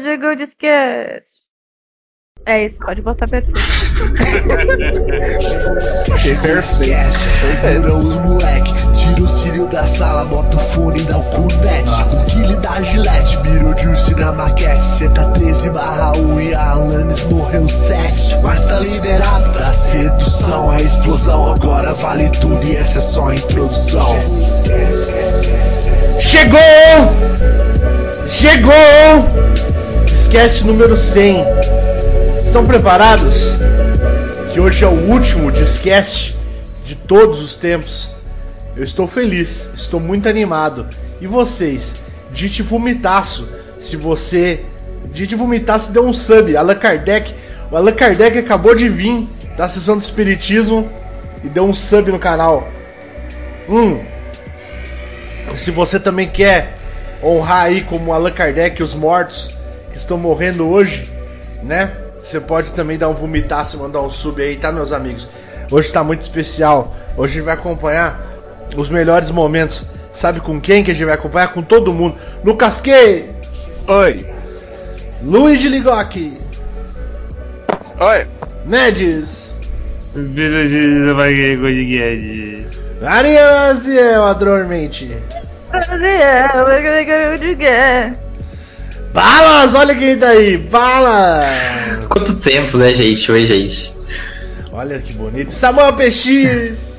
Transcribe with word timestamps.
Chegou 0.00 0.30
o 0.30 0.36
disquete. 0.36 1.22
É 2.44 2.64
isso, 2.64 2.84
pode 2.84 3.02
botar 3.02 3.26
abertura. 3.26 3.60
Segura 6.18 6.58
os 6.58 8.16
moleque, 8.16 8.91
tira 9.22 9.24
o 9.24 9.28
cílio 9.28 9.66
da 9.68 9.86
sala, 9.86 10.24
bota 10.24 10.56
o 10.56 10.60
fone 10.60 11.00
e 11.00 11.04
dá 11.04 11.18
o 11.18 11.24
kill 11.30 12.60
da 12.60 12.82
gilete, 12.82 13.38
mirou 13.44 13.76
juice 13.76 14.14
na 14.14 14.32
maquete. 14.32 15.08
Tá 15.14 15.24
13 15.30 15.70
barra 15.70 16.12
1 16.16 16.40
e 16.40 16.54
a 16.54 16.70
Alanis 16.70 17.24
morreu 17.26 17.68
7. 17.68 18.42
Mas 18.42 18.64
tá 18.64 18.80
liberado 18.80 19.50
da 19.52 19.66
sedução, 19.66 20.70
a 20.70 20.80
explosão 20.80 21.52
agora 21.52 21.92
vale 21.94 22.28
tudo 22.30 22.64
e 22.64 22.76
essa 22.76 22.98
é 22.98 23.00
só 23.00 23.28
a 23.28 23.34
introdução. 23.34 24.16
Chegou! 26.20 26.60
Chegou! 28.28 28.74
Esquece 30.06 30.66
número 30.66 30.96
100. 30.96 31.44
Estão 32.38 32.66
preparados? 32.66 33.54
Que 34.52 34.60
hoje 34.60 34.84
é 34.84 34.88
o 34.88 35.10
último 35.10 35.50
discast 35.50 36.36
de 36.84 36.94
todos 36.94 37.40
os 37.40 37.54
tempos. 37.54 38.21
Eu 38.74 38.84
estou 38.84 39.06
feliz, 39.06 39.68
estou 39.74 40.00
muito 40.00 40.28
animado. 40.28 40.86
E 41.20 41.26
vocês? 41.26 41.94
Dite 42.30 42.62
vomitaço. 42.62 43.48
Se 43.80 43.96
você. 43.96 44.64
Dite 45.12 45.34
vomitaço 45.34 45.90
deu 45.90 46.06
um 46.06 46.12
sub. 46.12 46.56
Allan 46.56 46.74
Kardec. 46.76 47.34
O 47.70 47.76
Allan 47.76 47.92
Kardec 47.92 48.38
acabou 48.38 48.74
de 48.74 48.88
vir 48.88 49.26
da 49.56 49.68
sessão 49.68 49.96
do 49.96 50.02
Espiritismo 50.02 50.88
e 51.44 51.48
deu 51.48 51.64
um 51.64 51.74
sub 51.74 52.10
no 52.10 52.18
canal. 52.18 52.66
Hum. 53.68 54.02
Se 55.56 55.70
você 55.70 56.00
também 56.00 56.28
quer 56.28 56.76
honrar 57.22 57.64
aí 57.64 57.82
como 57.82 58.12
Allan 58.12 58.32
Kardec 58.32 58.82
os 58.82 58.94
mortos 58.94 59.56
que 59.90 59.98
estão 59.98 60.16
morrendo 60.16 60.68
hoje, 60.68 61.12
né? 61.62 61.94
Você 62.18 62.40
pode 62.40 62.72
também 62.72 62.96
dar 62.96 63.10
um 63.10 63.14
vomitaço 63.14 63.76
e 63.76 63.80
mandar 63.80 64.00
um 64.00 64.08
sub 64.08 64.40
aí, 64.40 64.56
tá, 64.56 64.72
meus 64.72 64.92
amigos? 64.92 65.28
Hoje 65.70 65.88
está 65.88 66.02
muito 66.02 66.22
especial. 66.22 66.94
Hoje 67.16 67.32
a 67.32 67.36
gente 67.36 67.44
vai 67.44 67.54
acompanhar 67.54 68.31
os 68.76 68.88
melhores 68.88 69.30
momentos. 69.30 69.84
Sabe 70.12 70.40
com 70.40 70.60
quem 70.60 70.84
que 70.84 70.90
a 70.90 70.94
gente 70.94 71.06
vai 71.06 71.14
acompanhar? 71.14 71.48
Com 71.48 71.62
todo 71.62 71.92
mundo. 71.92 72.16
Lucas 72.44 72.80
Key! 72.80 73.24
Oi! 73.88 74.26
Luiz 75.22 75.60
de 75.60 75.68
Ligoc! 75.68 76.16
Oi! 77.98 78.26
Nedes! 78.66 79.54
Ariana 83.02 83.70
Aziel, 83.70 84.24
Adormente! 84.24 85.10
Balas! 89.12 89.74
Olha 89.74 89.94
quem 89.94 90.16
tá 90.18 90.28
aí! 90.28 90.58
Balas! 90.58 92.06
Quanto 92.08 92.36
tempo, 92.36 92.76
né, 92.76 92.94
gente? 92.94 93.32
Oi, 93.32 93.46
gente. 93.46 93.92
Olha 94.72 94.98
que 94.98 95.12
bonito. 95.12 95.50
Samuel 95.52 95.94
PX! 95.94 96.91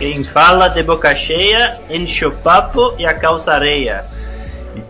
Quem 0.00 0.24
fala 0.24 0.68
de 0.68 0.82
boca 0.82 1.14
cheia, 1.14 1.78
enche 1.90 2.24
o 2.24 2.32
papo 2.32 2.94
e 2.98 3.04
a 3.04 3.12
calça 3.12 3.52
areia. 3.52 4.02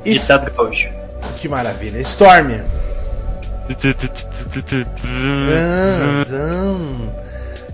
Isso. 0.04 0.28
Ditado 0.28 0.52
gaúcho. 0.52 0.88
Que 1.34 1.48
maravilha. 1.48 1.98
Storm! 1.98 2.52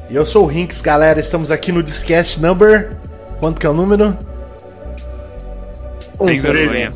E 0.08 0.16
eu 0.16 0.24
sou 0.24 0.44
o 0.44 0.46
Rinks, 0.46 0.80
galera. 0.80 1.20
Estamos 1.20 1.50
aqui 1.50 1.70
no 1.72 1.82
Discast 1.82 2.40
Number. 2.40 2.92
Quanto 3.38 3.60
que 3.60 3.66
é 3.66 3.68
o 3.68 3.74
número? 3.74 4.16
Vergonha. 6.18 6.88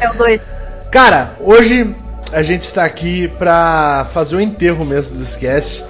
É 0.00 0.10
o 0.10 0.14
2. 0.14 0.56
Cara, 0.92 1.34
hoje 1.40 1.92
a 2.30 2.40
gente 2.40 2.62
está 2.62 2.84
aqui 2.84 3.26
pra 3.36 4.06
fazer 4.14 4.36
o 4.36 4.40
enterro 4.40 4.84
mesmo 4.84 5.18
do 5.18 5.24
Discast. 5.24 5.84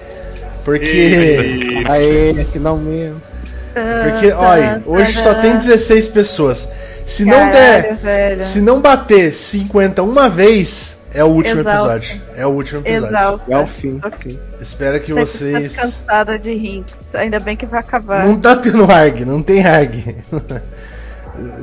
Porque. 0.65 1.85
Aê, 1.87 2.43
finalmente. 2.51 3.34
Porque, 3.75 4.33
olha, 4.33 4.83
hoje 4.87 5.21
só 5.21 5.35
tem 5.35 5.55
16 5.57 6.09
pessoas. 6.09 6.69
Se 7.07 7.25
não 7.25 7.33
Caralho, 7.33 7.53
der. 7.53 7.95
velho. 7.97 8.45
Se 8.45 8.61
não 8.61 8.81
bater 8.81 9.33
50 9.35 10.03
uma 10.03 10.29
vez, 10.29 10.97
é 11.13 11.23
o 11.23 11.29
último 11.29 11.61
Exausto. 11.61 11.91
episódio. 11.97 12.23
É 12.37 12.47
o 12.47 12.51
último 12.51 12.81
episódio. 12.81 13.07
Exausta. 13.09 13.53
É 13.53 13.59
o 13.59 13.67
fim, 13.67 14.01
sim. 14.11 14.39
Espero 14.61 14.99
que 15.01 15.07
sempre 15.07 15.27
vocês. 15.27 15.75
cansada 15.77 16.39
de 16.39 16.55
rinks. 16.55 17.15
Ainda 17.15 17.39
bem 17.39 17.57
que 17.57 17.67
vai 17.67 17.81
acabar. 17.81 18.25
Não 18.25 18.39
tá 18.41 18.57
tendo 18.57 18.91
ARG, 18.91 19.25
não 19.25 19.43
tem 19.43 19.65
ARG. 19.67 20.17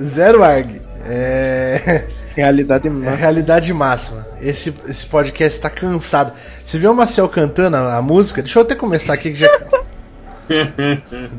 Zero 0.04 0.44
ARG. 0.44 0.82
É. 1.06 2.04
Realidade 2.36 2.88
É 2.88 2.92
máxima. 2.92 3.16
realidade 3.18 3.74
máxima. 3.74 4.26
Esse, 4.42 4.74
esse 4.88 5.06
podcast 5.06 5.60
tá 5.60 5.70
cansado. 5.70 6.32
Você 6.66 6.78
viu 6.80 6.92
o 6.92 6.96
Marcel 6.96 7.28
cantando 7.28 7.76
a, 7.76 7.98
a 7.98 8.02
música? 8.02 8.42
Deixa 8.42 8.58
eu 8.60 8.64
até 8.64 8.74
começar 8.74 9.14
aqui 9.14 9.32
que 9.32 9.40
já. 9.40 9.50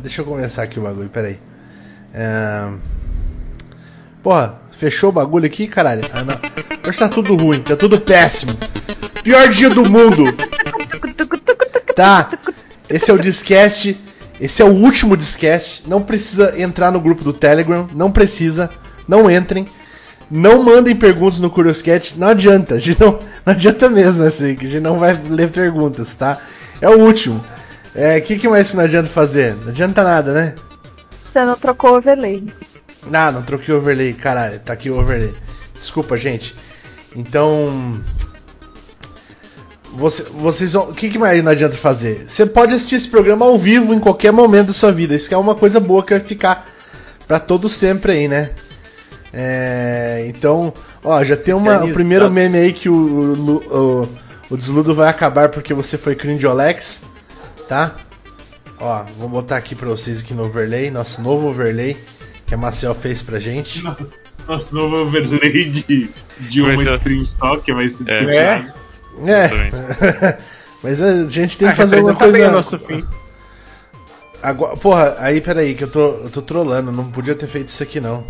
Deixa 0.02 0.22
eu 0.22 0.26
começar 0.26 0.62
aqui 0.62 0.78
o 0.78 0.82
bagulho, 0.82 1.08
peraí. 1.08 1.38
É... 2.14 2.68
Porra, 4.22 4.60
fechou 4.78 5.10
o 5.10 5.12
bagulho 5.12 5.46
aqui, 5.46 5.66
caralho? 5.66 6.08
Ah, 6.12 6.24
não. 6.24 6.38
Hoje 6.86 6.98
tá 6.98 7.08
tudo 7.08 7.36
ruim, 7.36 7.60
tá 7.60 7.76
tudo 7.76 8.00
péssimo. 8.00 8.56
Pior 9.22 9.48
dia 9.48 9.70
do 9.70 9.88
mundo. 9.88 10.24
Tá. 11.94 12.30
Esse 12.88 13.10
é 13.10 13.14
o 13.14 13.18
Discast. 13.18 13.98
Esse 14.40 14.62
é 14.62 14.64
o 14.64 14.72
último 14.72 15.16
Discast. 15.16 15.88
Não 15.88 16.02
precisa 16.02 16.60
entrar 16.60 16.90
no 16.90 17.00
grupo 17.00 17.22
do 17.22 17.32
Telegram. 17.32 17.88
Não 17.94 18.10
precisa. 18.10 18.70
Não 19.06 19.30
entrem. 19.30 19.66
Não 20.30 20.62
mandem 20.62 20.96
perguntas 20.96 21.38
no 21.38 21.50
Curioscat. 21.50 22.18
Não 22.18 22.28
adianta. 22.28 22.76
A 22.76 22.78
gente 22.78 23.00
não, 23.00 23.20
não 23.44 23.52
adianta 23.52 23.88
mesmo 23.88 24.24
assim. 24.24 24.54
Que 24.54 24.66
a 24.66 24.70
gente 24.70 24.82
não 24.82 24.98
vai 24.98 25.20
ler 25.28 25.50
perguntas, 25.50 26.14
tá? 26.14 26.38
É 26.80 26.88
o 26.88 26.98
último. 26.98 27.44
É, 27.94 28.18
o 28.18 28.22
que, 28.22 28.38
que 28.38 28.48
mais 28.48 28.70
que 28.70 28.76
não 28.76 28.84
adianta 28.84 29.08
fazer? 29.08 29.54
Não 29.56 29.68
adianta 29.68 30.02
nada, 30.02 30.32
né? 30.32 30.54
Você 31.24 31.44
não 31.44 31.56
trocou 31.56 31.92
o 31.92 31.96
overlay. 31.96 32.44
Ah, 33.12 33.32
não 33.32 33.42
troquei 33.42 33.74
o 33.74 33.78
overlay, 33.78 34.12
caralho, 34.12 34.60
tá 34.60 34.72
aqui 34.72 34.90
o 34.90 34.98
overlay. 34.98 35.34
Desculpa, 35.74 36.16
gente. 36.16 36.54
Então. 37.14 38.00
Você, 39.94 40.22
vocês 40.22 40.72
vão. 40.72 40.90
O 40.90 40.94
que, 40.94 41.10
que 41.10 41.18
mais 41.18 41.42
não 41.44 41.52
adianta 41.52 41.76
fazer? 41.76 42.26
Você 42.28 42.46
pode 42.46 42.74
assistir 42.74 42.96
esse 42.96 43.08
programa 43.08 43.44
ao 43.44 43.58
vivo 43.58 43.92
em 43.92 43.98
qualquer 43.98 44.32
momento 44.32 44.68
da 44.68 44.72
sua 44.72 44.92
vida. 44.92 45.14
Isso 45.14 45.28
que 45.28 45.34
é 45.34 45.38
uma 45.38 45.54
coisa 45.54 45.78
boa 45.78 46.02
que 46.02 46.14
vai 46.14 46.20
ficar 46.20 46.66
pra 47.26 47.38
todo 47.38 47.68
sempre 47.68 48.12
aí, 48.12 48.28
né? 48.28 48.50
É, 49.32 50.24
então, 50.28 50.72
ó, 51.02 51.22
já 51.24 51.36
tem 51.36 51.54
uma, 51.54 51.62
o 51.62 51.74
Organizado. 51.74 51.94
primeiro 51.94 52.30
meme 52.30 52.58
aí 52.58 52.72
que 52.72 52.88
o, 52.88 52.94
o, 52.94 54.02
o, 54.02 54.08
o 54.50 54.56
desludo 54.56 54.94
vai 54.94 55.08
acabar 55.08 55.48
porque 55.48 55.72
você 55.72 55.96
foi 55.96 56.14
cringe 56.14 56.46
Alex, 56.46 57.00
tá? 57.72 57.96
Ó, 58.78 59.04
vou 59.16 59.28
botar 59.30 59.56
aqui 59.56 59.74
pra 59.74 59.88
vocês 59.88 60.20
aqui 60.20 60.34
no 60.34 60.44
overlay, 60.44 60.90
nosso 60.90 61.22
novo 61.22 61.48
overlay 61.48 61.96
que 62.46 62.52
a 62.54 62.56
Marcel 62.58 62.94
fez 62.94 63.22
pra 63.22 63.38
gente. 63.38 63.82
Nosso, 63.82 64.18
nosso 64.46 64.74
novo 64.74 64.96
overlay 65.06 65.70
de, 65.70 66.10
de 66.40 66.60
uma 66.60 66.76
ser- 66.84 66.96
stream 66.96 67.24
só 67.24 67.56
que 67.56 67.72
vai 67.72 67.88
ser 67.88 68.02
É. 68.10 68.24
descontinuado. 68.60 68.72
É. 69.26 70.38
Mas 70.82 71.00
a 71.00 71.26
gente 71.28 71.56
tem 71.56 71.68
que 71.68 71.72
Ah, 71.72 71.76
fazer 71.76 72.00
uma 72.00 72.14
coisa. 72.14 72.48
o 72.48 72.52
nosso 72.52 72.78
fim. 72.78 73.04
Agora, 74.42 74.76
porra, 74.76 75.16
aí 75.20 75.40
peraí, 75.40 75.74
que 75.74 75.84
eu 75.84 75.90
tô, 75.90 76.00
eu 76.16 76.30
tô 76.30 76.42
trolando, 76.42 76.90
não 76.92 77.10
podia 77.10 77.34
ter 77.36 77.46
feito 77.46 77.68
isso 77.68 77.82
aqui 77.82 78.00
não. 78.00 78.26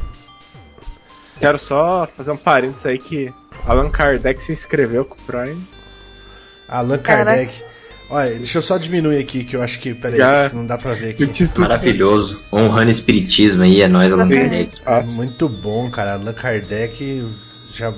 Quero 1.40 1.58
só 1.58 2.06
fazer 2.16 2.30
um 2.30 2.36
parênteses 2.36 2.84
aí 2.86 2.98
que 2.98 3.32
Allan 3.66 3.88
Kardec 3.90 4.40
se 4.42 4.52
inscreveu 4.52 5.04
com 5.04 5.14
o 5.16 5.22
Prime. 5.22 5.60
Allan 6.68 6.98
Caraca. 6.98 7.50
Olha, 8.14 8.30
deixa 8.36 8.58
eu 8.58 8.62
só 8.62 8.76
diminuir 8.76 9.16
aqui, 9.18 9.42
que 9.42 9.56
eu 9.56 9.62
acho 9.62 9.80
que. 9.80 9.94
Peraí, 9.94 10.18
Já. 10.18 10.50
não 10.52 10.66
dá 10.66 10.76
pra 10.76 10.92
ver 10.92 11.10
aqui. 11.10 11.26
Maravilhoso. 11.58 12.42
Honrando 12.52 12.90
espiritismo 12.90 13.62
aí, 13.62 13.80
é 13.80 13.88
nóis, 13.88 14.12
Allan. 14.12 14.28
Kardec. 14.28 14.72
Ah, 14.84 15.00
Muito 15.00 15.48
bom, 15.48 15.90
cara. 15.90 16.12
Allan 16.12 16.34
Kardec 16.34 17.24
já 17.72 17.90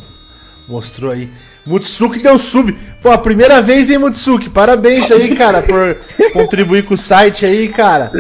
mostrou 0.69 1.11
aí. 1.11 1.29
Mutsuki 1.67 2.23
deu 2.23 2.39
sub. 2.39 2.73
Pô, 3.03 3.11
a 3.11 3.19
primeira 3.19 3.61
vez, 3.61 3.91
hein, 3.91 3.99
Mutsuki? 3.99 4.49
Parabéns 4.49 5.11
aí, 5.11 5.35
cara, 5.35 5.63
por 5.63 5.97
contribuir 6.33 6.85
com 6.85 6.95
o 6.95 6.99
site 6.99 7.45
aí, 7.45 7.67
cara. 7.69 8.13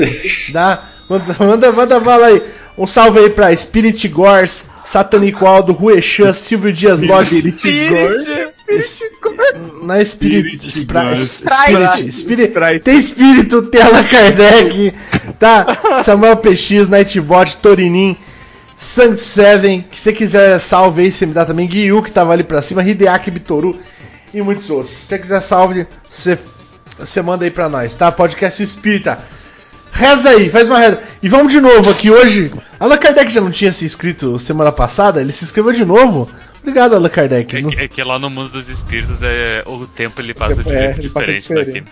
Dá, 0.50 0.82
manda, 1.08 1.36
manda, 1.38 1.72
manda 1.72 2.00
bala 2.00 2.26
aí. 2.26 2.42
Um 2.76 2.88
salve 2.88 3.20
aí 3.20 3.30
pra 3.30 3.54
Spirit 3.54 4.08
Gors, 4.08 4.64
Satanico 4.84 5.46
Aldo, 5.46 5.72
Ruechan, 5.72 6.32
Silvio 6.32 6.72
Dias 6.72 7.00
Lodge. 7.00 7.40
Não 9.82 9.94
é 9.94 10.04
Spirit, 10.04 10.58
Spirit 10.70 10.86
Spra- 11.22 11.84
Sprite. 12.08 12.12
tem 12.84 12.96
espírito, 12.98 13.62
tem 13.62 13.82
Allan 13.82 14.04
Kardec, 14.04 14.92
tá? 15.38 16.02
Samuel 16.02 16.36
PX, 16.36 16.88
Nightbot, 16.88 17.56
Torinin, 17.58 18.16
Sanct 18.76 19.20
Seven, 19.20 19.84
que 19.90 19.98
você 19.98 20.12
quiser 20.12 20.58
salve 20.60 21.02
aí, 21.02 21.12
você 21.12 21.26
me 21.26 21.32
dá 21.32 21.44
também. 21.44 21.66
Guiu, 21.66 22.02
que 22.02 22.12
tava 22.12 22.32
ali 22.32 22.42
pra 22.42 22.62
cima, 22.62 22.82
Hideaki 22.82 23.30
Bitoru 23.30 23.76
e 24.32 24.42
muitos 24.42 24.68
outros. 24.70 24.94
Se 24.96 25.06
você 25.06 25.18
quiser 25.18 25.40
salve, 25.40 25.86
você, 26.10 26.38
você 26.98 27.22
manda 27.22 27.44
aí 27.44 27.50
pra 27.50 27.68
nós, 27.68 27.94
tá? 27.94 28.10
Podcast 28.10 28.62
Espírita. 28.62 29.18
Reza 29.96 30.30
aí, 30.30 30.50
faz 30.50 30.68
uma 30.68 30.78
reza. 30.78 30.98
E 31.22 31.28
vamos 31.28 31.52
de 31.52 31.60
novo 31.60 31.88
aqui 31.90 32.10
hoje. 32.10 32.52
Allan 32.80 32.96
Kardec 32.98 33.32
já 33.32 33.40
não 33.40 33.50
tinha 33.50 33.72
se 33.72 33.84
inscrito 33.84 34.38
semana 34.40 34.72
passada, 34.72 35.20
ele 35.20 35.30
se 35.32 35.44
inscreveu 35.44 35.72
de 35.72 35.84
novo. 35.84 36.28
Obrigado, 36.60 36.94
Allan 36.96 37.08
Kardec. 37.08 37.56
É 37.56 37.60
Não- 37.60 37.70
que, 37.70 37.80
é 37.80 37.88
que 37.88 38.02
lá 38.02 38.18
no 38.18 38.28
mundo 38.28 38.50
dos 38.50 38.68
espíritos 38.68 39.18
é, 39.22 39.62
o 39.66 39.86
tempo 39.86 40.20
ele 40.20 40.34
passa 40.34 40.62
de 40.62 40.68
É, 40.72 40.82
jeito 40.82 41.00
ele 41.00 41.08
passa 41.10 41.32
diferente 41.32 41.48
diferente. 41.70 41.84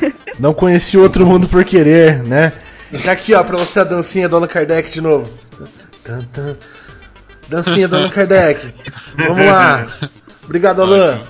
daqui. 0.00 0.14
Não 0.40 0.52
conheci 0.52 0.98
outro 0.98 1.24
mundo 1.24 1.46
por 1.48 1.64
querer, 1.64 2.22
né? 2.24 2.52
Tá 3.04 3.12
aqui, 3.12 3.32
ó, 3.34 3.42
pra 3.44 3.56
você 3.56 3.80
a 3.80 3.84
dancinha 3.84 4.28
do 4.28 4.36
Allan 4.36 4.46
Kardec 4.48 4.90
de 4.90 5.00
novo. 5.00 5.30
Tan, 6.04 6.22
tan. 6.32 6.56
Dancinha 7.48 7.86
do 7.88 7.96
Allan 7.96 8.10
Kardec. 8.10 8.60
Vamos 9.16 9.46
lá. 9.46 9.86
Obrigado, 10.44 10.82
Alan. 10.82 11.20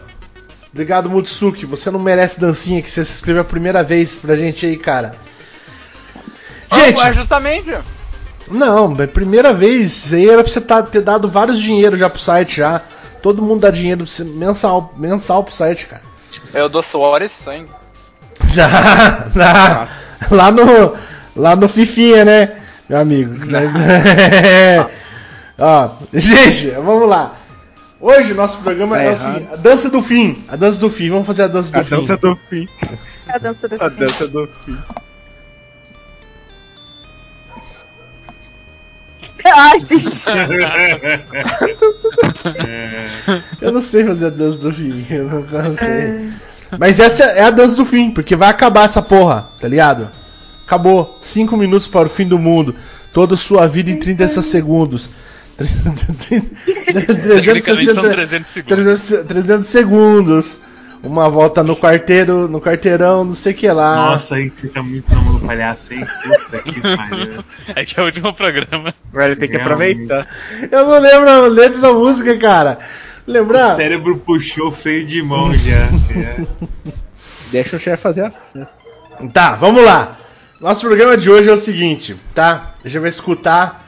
Obrigado, 0.72 1.08
Mutsuki. 1.10 1.64
Você 1.66 1.90
não 1.90 1.98
merece 2.00 2.40
dancinha 2.40 2.80
que 2.82 2.90
você 2.90 3.04
se 3.04 3.12
inscreveu 3.12 3.42
a 3.42 3.44
primeira 3.44 3.82
vez 3.82 4.16
pra 4.16 4.34
gente 4.36 4.64
aí, 4.66 4.76
cara. 4.76 5.14
Gente, 6.72 7.00
É 7.00 7.12
justamente. 7.12 7.74
não, 8.50 8.96
é 9.00 9.06
primeira 9.06 9.52
vez. 9.52 10.04
Isso 10.06 10.14
aí 10.14 10.28
era 10.28 10.42
pra 10.42 10.52
você 10.52 10.60
tá- 10.60 10.82
ter 10.82 11.00
dado 11.02 11.28
vários 11.28 11.60
dinheiro 11.60 11.96
já 11.96 12.08
pro 12.10 12.20
site 12.20 12.56
já. 12.58 12.80
Todo 13.22 13.42
mundo 13.42 13.60
dá 13.60 13.70
dinheiro 13.70 14.04
mensal, 14.34 14.92
mensal 14.96 15.42
pro 15.42 15.52
site, 15.54 15.86
cara. 15.86 16.02
Eu 16.54 16.68
dou 16.68 16.82
suor 16.82 17.22
e 17.22 17.28
sangue. 17.28 17.68
Já, 18.52 19.26
lá, 19.34 19.88
lá 20.30 20.50
no 20.50 20.96
lá 21.34 21.56
no 21.56 21.66
Fifinha, 21.68 22.24
né, 22.24 22.52
meu 22.88 22.98
amigo. 23.00 23.34
Ó, 25.58 25.90
gente, 26.12 26.70
vamos 26.70 27.08
lá. 27.08 27.34
Hoje 28.00 28.34
nosso 28.34 28.58
programa 28.58 28.98
é 28.98 29.08
o 29.08 29.12
errado. 29.12 29.34
seguinte, 29.34 29.48
a 29.52 29.56
dança 29.56 29.90
do 29.90 30.02
fim, 30.02 30.44
a 30.48 30.56
dança 30.56 30.78
do 30.78 30.90
fim. 30.90 31.10
Vamos 31.10 31.26
fazer 31.26 31.44
a 31.44 31.48
dança 31.48 31.72
do 31.72 31.78
A 31.80 31.84
fim. 31.84 31.96
dança 31.96 32.16
do 32.18 32.36
fim. 32.48 32.68
A 33.28 33.38
dança 33.38 33.68
do 33.68 33.74
A 33.82 33.90
fim. 33.90 33.96
dança 33.96 34.28
do 34.28 34.46
fim. 34.64 34.78
Ai, 39.54 39.78
entendi. 39.78 40.10
Eu 43.60 43.72
não 43.72 43.82
sei 43.82 44.04
fazer 44.04 44.26
a 44.26 44.30
dança 44.30 44.58
do 44.58 44.72
fim, 44.72 45.06
eu 45.10 45.24
não, 45.24 45.38
eu 45.38 45.62
não 45.62 45.76
sei. 45.76 46.30
Mas 46.78 46.98
essa 46.98 47.24
é 47.24 47.42
a 47.42 47.50
dança 47.50 47.76
do 47.76 47.84
fim, 47.84 48.10
porque 48.10 48.34
vai 48.34 48.50
acabar 48.50 48.86
essa 48.86 49.02
porra, 49.02 49.48
tá 49.60 49.68
ligado? 49.68 50.10
Acabou. 50.66 51.18
5 51.20 51.56
minutos 51.56 51.86
para 51.86 52.06
o 52.06 52.10
fim 52.10 52.26
do 52.26 52.38
mundo. 52.38 52.74
Toda 53.12 53.36
sua 53.36 53.66
vida 53.66 53.90
em 53.90 53.98
30 53.98 54.28
segundos. 54.42 55.10
360, 55.56 56.50
Tecnicamente 57.42 57.94
são 57.94 58.02
300 58.02 58.52
segundos. 58.52 59.02
300, 59.02 59.26
300 59.26 59.66
segundos. 59.66 60.58
Uma 61.06 61.28
volta 61.28 61.62
no 61.62 61.76
quarteiro, 61.76 62.48
no 62.48 62.60
quarteirão, 62.60 63.24
não 63.24 63.34
sei 63.34 63.52
o 63.52 63.56
que 63.56 63.68
lá. 63.70 63.94
Nossa, 64.10 64.34
aí 64.36 64.50
você 64.50 64.66
tá 64.68 64.82
muito 64.82 65.08
na 65.14 65.20
mão 65.20 65.38
do 65.38 65.46
palhaço, 65.46 65.94
hein? 65.94 66.04
Puta 66.22 66.58
que 66.62 66.80
pariu. 66.82 67.44
É 67.74 67.84
que 67.84 67.98
é 67.98 68.02
o 68.02 68.06
último 68.06 68.34
programa. 68.34 68.92
Agora 69.10 69.26
ele 69.26 69.36
tem 69.36 69.48
que 69.48 69.56
aproveitar. 69.56 70.26
Eu 70.70 70.86
não 70.86 70.98
lembro 70.98 71.30
a 71.30 71.46
letra 71.46 71.78
da 71.78 71.92
música, 71.92 72.36
cara. 72.36 72.78
O 73.26 73.30
Lembrar? 73.30 73.76
cérebro 73.76 74.16
puxou 74.18 74.68
o 74.68 74.72
freio 74.72 75.06
de 75.06 75.22
mão 75.22 75.54
já. 75.54 75.88
É. 76.16 76.44
Deixa 77.50 77.76
o 77.76 77.80
chefe 77.80 78.02
fazer 78.02 78.24
a. 78.24 78.32
Tá, 79.32 79.54
vamos 79.56 79.84
lá. 79.84 80.16
Nosso 80.60 80.86
programa 80.86 81.16
de 81.16 81.30
hoje 81.30 81.48
é 81.48 81.52
o 81.52 81.58
seguinte, 81.58 82.16
tá? 82.34 82.74
A 82.84 82.88
gente 82.88 83.00
vai 83.00 83.10
escutar. 83.10 83.84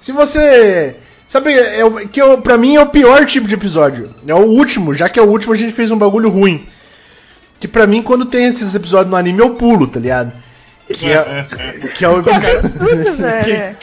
Se 0.00 0.12
você. 0.12 0.96
Sabe, 1.36 1.52
é, 1.52 1.84
o- 1.84 2.08
que 2.08 2.20
eu, 2.22 2.38
pra 2.38 2.56
mim 2.56 2.76
é 2.76 2.80
o 2.80 2.86
pior 2.86 3.26
tipo 3.26 3.46
de 3.46 3.52
episódio. 3.54 4.08
É 4.26 4.34
o 4.34 4.38
último, 4.46 4.94
já 4.94 5.06
que 5.08 5.18
é 5.18 5.22
o 5.22 5.26
último 5.28 5.52
a 5.52 5.56
gente 5.56 5.72
fez 5.74 5.90
um 5.90 5.98
bagulho 5.98 6.30
ruim. 6.30 6.66
Que 7.60 7.68
pra 7.68 7.86
mim, 7.86 8.00
quando 8.02 8.24
tem 8.24 8.46
esses 8.46 8.74
episódios 8.74 9.10
no 9.10 9.16
anime, 9.16 9.40
eu 9.40 9.50
pulo, 9.50 9.86
tá 9.86 10.00
ligado? 10.00 10.32
Que 10.88 11.12
é, 11.12 11.46
que 11.94 12.04
é 12.04 12.08
o 12.08 12.20
episódio. 12.20 12.70
Velho. 13.16 13.76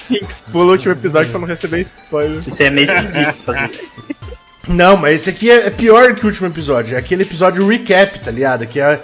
Pula 0.52 0.66
o 0.66 0.72
último 0.72 0.94
episódio 0.94 1.30
pra 1.32 1.40
não 1.40 1.48
receber 1.48 1.82
spoiler. 1.82 2.42
Isso 2.48 2.64
é 2.64 2.70
meio 2.72 2.86
esquisito 2.92 3.34
fazer 3.46 3.70
isso. 3.72 3.92
Não, 4.68 4.98
mas 4.98 5.22
esse 5.22 5.30
aqui 5.30 5.52
é, 5.52 5.68
é 5.68 5.70
pior 5.70 6.16
que 6.16 6.24
o 6.26 6.30
último 6.30 6.48
episódio. 6.48 6.96
É 6.96 7.00
aquele 7.00 7.22
episódio 7.24 7.68
recap, 7.68 8.20
tá 8.20 8.32
ligado? 8.32 8.66
Que 8.66 8.80
é 8.80 9.00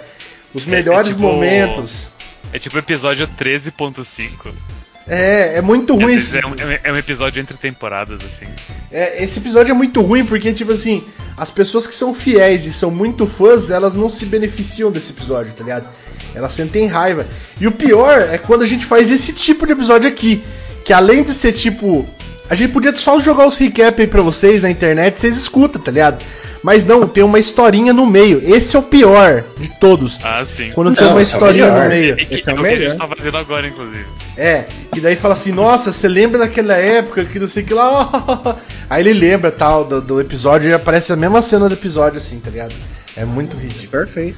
os 0.52 0.64
melhores 0.64 1.10
tipo- 1.10 1.20
momentos. 1.20 2.08
É 2.52 2.58
tipo 2.58 2.74
o 2.74 2.78
episódio 2.80 3.28
13.5. 3.38 4.52
É, 5.08 5.56
é 5.56 5.60
muito 5.60 5.94
ruim 5.94 6.14
esse. 6.14 6.38
É, 6.38 6.46
um, 6.46 6.54
é 6.82 6.92
um 6.92 6.96
episódio 6.96 7.40
entre 7.40 7.56
temporadas, 7.56 8.20
assim. 8.22 8.50
É, 8.92 9.22
esse 9.22 9.38
episódio 9.38 9.72
é 9.72 9.74
muito 9.74 10.00
ruim 10.00 10.24
porque, 10.24 10.52
tipo 10.52 10.72
assim, 10.72 11.04
as 11.36 11.50
pessoas 11.50 11.86
que 11.86 11.94
são 11.94 12.14
fiéis 12.14 12.66
e 12.66 12.72
são 12.72 12.90
muito 12.90 13.26
fãs, 13.26 13.70
elas 13.70 13.94
não 13.94 14.08
se 14.08 14.26
beneficiam 14.26 14.90
desse 14.90 15.12
episódio, 15.12 15.52
tá 15.52 15.64
ligado? 15.64 15.88
Elas 16.34 16.52
sentem 16.52 16.86
raiva. 16.86 17.26
E 17.60 17.66
o 17.66 17.72
pior 17.72 18.20
é 18.20 18.38
quando 18.38 18.62
a 18.62 18.66
gente 18.66 18.86
faz 18.86 19.10
esse 19.10 19.32
tipo 19.32 19.66
de 19.66 19.72
episódio 19.72 20.08
aqui. 20.08 20.42
Que 20.84 20.92
além 20.92 21.22
de 21.22 21.34
ser 21.34 21.52
tipo. 21.52 22.06
A 22.48 22.54
gente 22.54 22.72
podia 22.72 22.94
só 22.96 23.20
jogar 23.20 23.46
os 23.46 23.56
recap 23.56 24.00
aí 24.00 24.08
pra 24.08 24.22
vocês 24.22 24.62
na 24.62 24.70
internet, 24.70 25.20
vocês 25.20 25.36
escutam, 25.36 25.80
tá 25.80 25.92
ligado? 25.92 26.24
Mas 26.62 26.84
não, 26.84 27.06
tem 27.08 27.24
uma 27.24 27.38
historinha 27.38 27.90
no 27.92 28.04
meio. 28.06 28.42
Esse 28.44 28.76
é 28.76 28.78
o 28.78 28.82
pior 28.82 29.42
de 29.58 29.70
todos. 29.80 30.18
Ah, 30.22 30.44
sim. 30.44 30.70
Quando 30.74 30.94
tem 30.94 31.06
Não, 31.06 31.14
uma 31.14 31.22
esse 31.22 31.32
é 31.32 31.36
historinha 31.36 31.66
no 31.68 31.72
melhor. 31.72 31.88
meio. 31.88 32.20
E 32.20 32.26
que, 32.26 32.34
Esse 32.34 32.50
é 32.50 32.52
o 32.52 32.56
o 32.56 32.58
que 32.60 32.66
a 32.66 32.70
melhor. 32.70 32.90
gente 32.90 32.98
tá 32.98 33.08
fazendo 33.08 33.36
agora, 33.38 33.66
inclusive. 33.66 34.04
É, 34.36 34.64
e 34.94 35.00
daí 35.00 35.16
fala 35.16 35.32
assim, 35.34 35.52
nossa, 35.52 35.90
você 35.92 36.06
lembra 36.06 36.38
daquela 36.38 36.74
época 36.74 37.24
que 37.24 37.38
não 37.38 37.48
sei 37.48 37.62
o 37.62 37.66
que 37.66 37.72
lá. 37.74 38.56
Aí 38.90 39.02
ele 39.02 39.14
lembra 39.14 39.50
tal 39.50 39.84
do, 39.86 40.02
do 40.02 40.20
episódio 40.20 40.68
e 40.68 40.74
aparece 40.74 41.12
a 41.12 41.16
mesma 41.16 41.40
cena 41.40 41.66
do 41.68 41.74
episódio, 41.74 42.18
assim, 42.18 42.38
tá 42.40 42.50
ligado? 42.50 42.74
É 43.16 43.24
muito 43.24 43.56
ridículo. 43.56 43.88
Perfeito. 43.90 44.36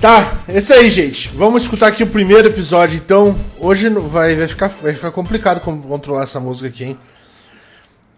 Tá, 0.00 0.34
é 0.48 0.58
isso 0.58 0.72
aí, 0.74 0.90
gente. 0.90 1.28
Vamos 1.34 1.62
escutar 1.62 1.86
aqui 1.86 2.02
o 2.02 2.06
primeiro 2.06 2.48
episódio, 2.48 2.96
então. 2.96 3.34
Hoje 3.58 3.88
não- 3.88 4.02
vai, 4.02 4.34
vai, 4.36 4.46
ficar, 4.46 4.68
vai 4.82 4.92
ficar 4.92 5.10
complicado 5.10 5.60
com- 5.60 5.80
controlar 5.80 6.24
essa 6.24 6.38
música 6.38 6.68
aqui, 6.68 6.84
hein? 6.84 6.98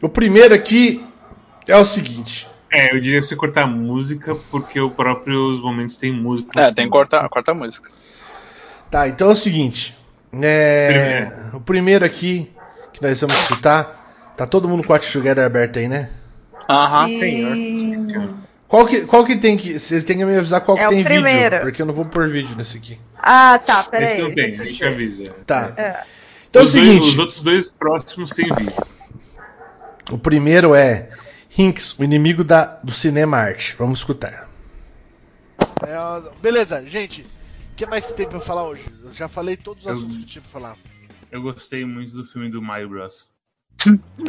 O 0.02 0.08
primeiro 0.08 0.52
aqui 0.54 1.04
é 1.68 1.76
o 1.76 1.84
seguinte. 1.84 2.48
É, 2.70 2.94
eu 2.94 3.00
diria 3.00 3.20
pra 3.20 3.26
você 3.28 3.36
cortar 3.36 3.62
a 3.62 3.66
música, 3.66 4.34
porque 4.50 4.78
o 4.80 4.90
próprio 4.90 5.52
os 5.52 5.60
momentos 5.62 5.96
tem 5.96 6.12
música. 6.12 6.60
É, 6.60 6.72
tem 6.72 6.84
que 6.86 6.90
cortar, 6.90 7.26
cortar 7.28 7.52
a 7.52 7.54
música. 7.54 7.88
Tá, 8.90 9.08
então 9.08 9.30
é 9.30 9.32
o 9.32 9.36
seguinte. 9.36 9.96
É, 10.32 11.30
o 11.54 11.60
primeiro 11.60 12.04
aqui 12.04 12.50
que 12.92 13.02
nós 13.02 13.20
vamos 13.20 13.36
escutar. 13.40 13.96
Tá 14.36 14.46
todo 14.46 14.68
mundo 14.68 14.84
com 14.86 14.90
o 14.90 14.92
Watch 14.92 15.10
Together 15.12 15.44
aberto 15.44 15.78
aí, 15.78 15.88
né? 15.88 16.10
Aham, 16.68 17.08
Sim. 17.08 18.34
Qual 18.68 18.86
que, 18.86 19.00
qual 19.06 19.24
que 19.24 19.36
tem 19.36 19.56
que. 19.56 19.78
Vocês 19.80 20.04
têm 20.04 20.18
que 20.18 20.24
me 20.24 20.36
avisar 20.36 20.60
qual 20.60 20.76
É 20.76 20.82
que 20.82 20.88
tem 20.88 21.02
primeiro. 21.02 21.42
vídeo, 21.56 21.60
porque 21.62 21.80
eu 21.82 21.86
não 21.86 21.94
vou 21.94 22.04
pôr 22.04 22.28
vídeo 22.28 22.54
nesse 22.54 22.76
aqui. 22.76 22.98
Ah, 23.18 23.58
tá, 23.58 23.82
peraí. 23.84 24.04
Esse 24.12 24.18
não 24.18 24.32
tem, 24.32 24.50
deixa 24.50 24.62
a 24.62 24.66
eu 24.66 24.70
gente 24.70 24.84
avisa. 24.84 25.24
Tá. 25.46 25.72
É. 25.76 26.00
Então 26.50 26.60
é 26.60 26.64
o 26.64 26.66
os, 26.66 26.72
dois- 26.72 26.86
seguinte. 26.86 27.08
os 27.08 27.18
outros 27.18 27.42
dois 27.42 27.70
próximos 27.70 28.30
tem 28.30 28.46
vídeo. 28.54 28.74
O 30.10 30.18
primeiro 30.18 30.74
é 30.74 31.08
Hinks, 31.58 31.98
o 31.98 32.04
inimigo 32.04 32.44
da, 32.44 32.76
do 32.76 32.92
cinema 32.92 33.36
arte. 33.36 33.74
Vamos 33.76 33.98
escutar. 33.98 34.48
É, 35.82 36.30
beleza, 36.40 36.84
gente. 36.86 37.22
O 37.72 37.74
que 37.76 37.86
mais 37.86 38.10
tem 38.12 38.26
pra 38.28 38.38
eu 38.38 38.42
falar 38.42 38.64
hoje? 38.66 38.84
Eu 39.02 39.12
já 39.12 39.28
falei 39.28 39.56
todos 39.56 39.82
os 39.84 39.88
Eu- 39.88 39.92
assuntos 39.94 40.16
que 40.16 40.22
eu 40.22 40.26
tinha 40.28 40.42
pra 40.42 40.50
falar. 40.50 40.76
Eu 41.30 41.42
gostei 41.42 41.84
muito 41.84 42.14
do 42.16 42.24
filme 42.24 42.50
do 42.50 42.62
Mario 42.62 42.88
Bros. 42.88 43.28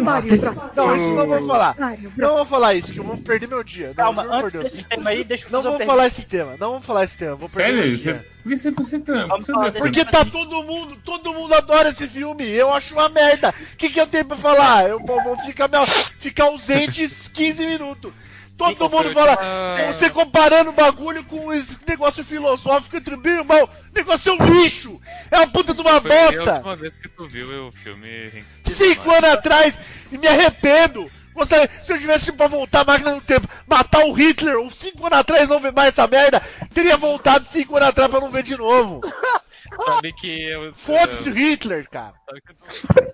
Mario. 0.02 0.34
Não, 0.76 0.96
isso 0.96 1.12
não 1.14 1.28
vou 1.28 1.48
falar. 1.48 1.76
Mario. 1.80 2.14
Não 2.16 2.36
vou 2.36 2.46
falar 2.46 2.76
isso, 2.76 2.94
que 2.94 3.00
eu 3.00 3.04
vou 3.04 3.18
perder 3.18 3.48
meu 3.48 3.64
dia. 3.64 3.88
Não, 3.90 3.96
Calma, 3.96 4.24
por 4.24 4.34
antes 4.34 4.52
Deus. 4.52 4.64
desse 4.66 4.84
tema 4.84 5.10
aí, 5.10 5.24
deixa 5.24 5.46
eu 5.48 5.52
Não 5.52 5.62
vou 5.62 5.72
pergunta. 5.72 5.86
falar 5.92 6.08
esse 6.08 6.22
tema, 6.24 6.56
não 6.60 6.72
vou 6.74 6.82
falar 6.82 7.04
esse 7.04 7.18
tema. 7.18 7.36
Vou 7.36 7.50
perder 7.50 7.98
Sério? 7.98 8.24
Você, 8.24 8.38
por 8.38 8.50
que 8.50 8.58
você, 8.58 8.72
você, 8.72 8.98
você, 9.00 9.28
você 9.28 9.52
não- 9.52 9.72
Porque 9.72 10.06
tá 10.06 10.24
todo 10.24 10.64
mundo, 10.64 10.96
todo 11.04 11.34
mundo 11.34 11.54
adora 11.56 11.90
esse 11.90 12.08
filme. 12.08 12.46
Eu 12.48 12.72
acho 12.74 12.94
uma 12.94 13.10
merda. 13.10 13.50
O 13.74 13.76
que, 13.78 13.90
que 13.90 14.00
eu 14.00 14.08
tenho 14.08 14.26
pra 14.26 14.38
falar? 14.38 14.88
Eu 14.88 15.00
vou, 15.00 15.22
vou 15.24 15.38
ficar, 15.38 15.68
meu- 15.68 15.86
ficar 15.86 16.46
ausente 16.46 17.08
15 17.34 17.66
minutos. 17.66 18.14
Todo 18.60 18.90
mundo 18.90 19.12
fala, 19.14 19.32
última- 19.32 19.94
você 19.94 20.10
comparando 20.10 20.70
o 20.70 20.74
bagulho 20.74 21.24
com 21.24 21.52
esse 21.54 21.78
negócio 21.88 22.24
filosófico 22.24 22.98
entre 22.98 23.16
bem 23.16 23.40
e 23.40 23.44
mal. 23.44 23.64
O 23.66 23.96
negócio 23.96 24.32
é 24.32 24.36
um 24.44 24.62
lixo. 24.62 25.00
É 25.32 25.38
uma 25.38 25.48
puta 25.48 25.74
de 25.74 25.82
uma 25.82 26.02
Foi 26.02 26.12
a 26.12 26.26
bosta. 26.26 26.54
última 26.56 26.76
vez 26.76 26.94
que 27.02 27.10
tu 27.10 27.28
viu 27.28 27.68
o 27.68 27.72
filme. 27.72 28.44
Cinco 28.66 29.10
anos 29.12 29.30
atrás 29.30 29.80
e 30.12 30.18
me 30.18 30.28
arrependo. 30.28 31.10
Gostaria, 31.34 31.70
se 31.84 31.94
eu 31.94 31.98
tivesse 32.00 32.32
pra 32.34 32.48
voltar 32.48 32.82
a 32.82 32.86
máquina 32.86 33.12
no 33.16 33.22
tempo, 33.22 33.48
matar 33.66 34.04
o 34.06 34.12
Hitler, 34.12 34.58
ou 34.58 34.70
cinco 34.70 35.06
anos 35.06 35.20
atrás 35.20 35.48
não 35.48 35.60
ver 35.60 35.72
mais 35.72 35.90
essa 35.90 36.06
merda, 36.06 36.42
teria 36.74 36.98
voltado 36.98 37.46
cinco 37.46 37.78
anos 37.78 37.90
atrás 37.90 38.10
pra 38.10 38.20
não 38.20 38.30
ver 38.30 38.44
de 38.44 38.58
novo. 38.58 39.00
Sabe 39.86 40.12
que 40.14 40.50
eu. 40.50 40.74
Foda-se 40.74 41.30
eu- 41.30 41.34
o 41.34 41.38
Hitler, 41.38 41.88
cara. 41.90 42.14
sabe 42.28 42.42
que 42.42 42.52
eu- 42.52 43.14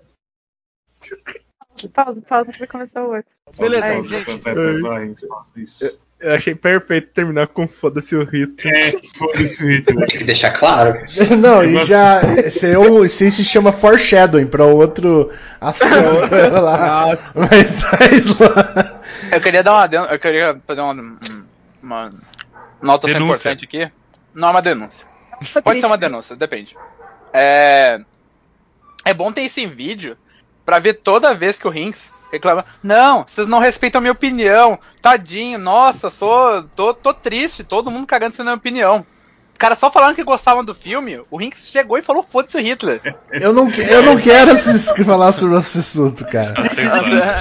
Pausa, 1.94 2.22
pausa 2.22 2.54
pra 2.54 2.66
começar 2.68 3.04
o 3.04 3.08
outro. 3.16 3.26
Beleza, 3.58 4.04
gente. 4.04 4.38
Vai, 4.40 4.54
vai, 4.54 4.82
vai, 4.82 5.14
isso. 5.58 6.00
Eu 6.18 6.34
achei 6.34 6.56
perfeito 6.56 7.10
terminar 7.14 7.48
com 7.48 7.68
foda-se 7.68 8.16
o 8.16 8.24
Hitler. 8.24 8.74
É, 8.74 8.92
foda-se 9.18 9.64
o 9.64 9.70
Hitler. 9.70 10.08
Tem 10.08 10.18
que 10.20 10.24
deixar 10.24 10.52
claro. 10.52 10.98
Não, 11.38 11.62
Eu 11.62 11.70
e 11.70 11.74
gosto- 11.74 11.88
já. 11.88 12.22
Esse, 12.40 12.66
é 12.68 12.80
esse 13.04 13.24
aí 13.26 13.32
se 13.32 13.44
chama 13.44 13.72
foreshadowing 13.74 14.48
pra 14.48 14.66
outro 14.66 15.30
assunto. 15.60 15.92
lá. 16.64 17.18
Mas 17.36 17.82
faz 17.82 18.40
lá. 18.40 19.02
Eu 19.32 19.42
queria 19.42 19.62
dar 19.62 19.74
uma 19.74 20.14
eu 20.14 20.18
queria 20.20 20.60
fazer 20.66 20.82
uma, 20.82 20.94
um- 20.94 21.44
uma 21.84 22.10
nota 22.82 23.08
Denúncia. 23.08 23.26
importante 23.26 23.66
aqui. 23.66 23.92
Não 24.34 24.48
é 24.48 24.52
uma 24.52 24.62
denúncia. 24.62 25.06
Tô 25.54 25.62
Pode 25.62 25.82
ser 25.82 25.86
uma 25.86 25.98
denúncia, 25.98 26.36
depende. 26.36 26.76
É, 27.34 28.00
é 29.04 29.14
bom 29.14 29.32
ter 29.34 29.42
isso 29.42 29.60
em 29.60 29.68
vídeo 29.68 30.18
pra 30.66 30.80
ver 30.80 30.96
toda 30.96 31.34
vez 31.36 31.58
que 31.58 31.68
o 31.68 31.72
Rinks 31.72 32.12
reclama. 32.32 32.66
Não, 32.82 33.26
vocês 33.28 33.48
não 33.48 33.60
respeitam 33.60 34.00
a 34.00 34.02
minha 34.02 34.12
opinião. 34.12 34.80
Tadinho, 35.02 35.60
nossa, 35.60 36.10
sou. 36.10 36.64
tô, 36.76 36.94
tô 36.94 37.14
triste, 37.14 37.64
todo 37.64 37.92
mundo 37.92 38.08
cagando 38.08 38.36
sem 38.36 38.44
minha 38.44 38.56
opinião. 38.56 39.06
Os 39.54 39.58
caras 39.58 39.80
só 39.80 39.90
falando 39.90 40.16
que 40.16 40.24
gostavam 40.24 40.66
do 40.66 40.76
filme, 40.76 41.22
o 41.32 41.38
Rinks 41.38 41.70
chegou 41.70 41.98
e 41.98 42.02
falou 42.02 42.22
foda-se 42.22 42.58
o 42.58 42.60
Hitler. 42.60 43.16
Eu 43.32 43.54
não, 43.54 43.70
eu 43.70 44.04
não 44.04 44.18
quero 44.18 44.56
falar 45.06 45.32
sobre 45.32 45.58
esse 45.58 45.80
assunto, 45.80 46.26
cara. 46.26 46.56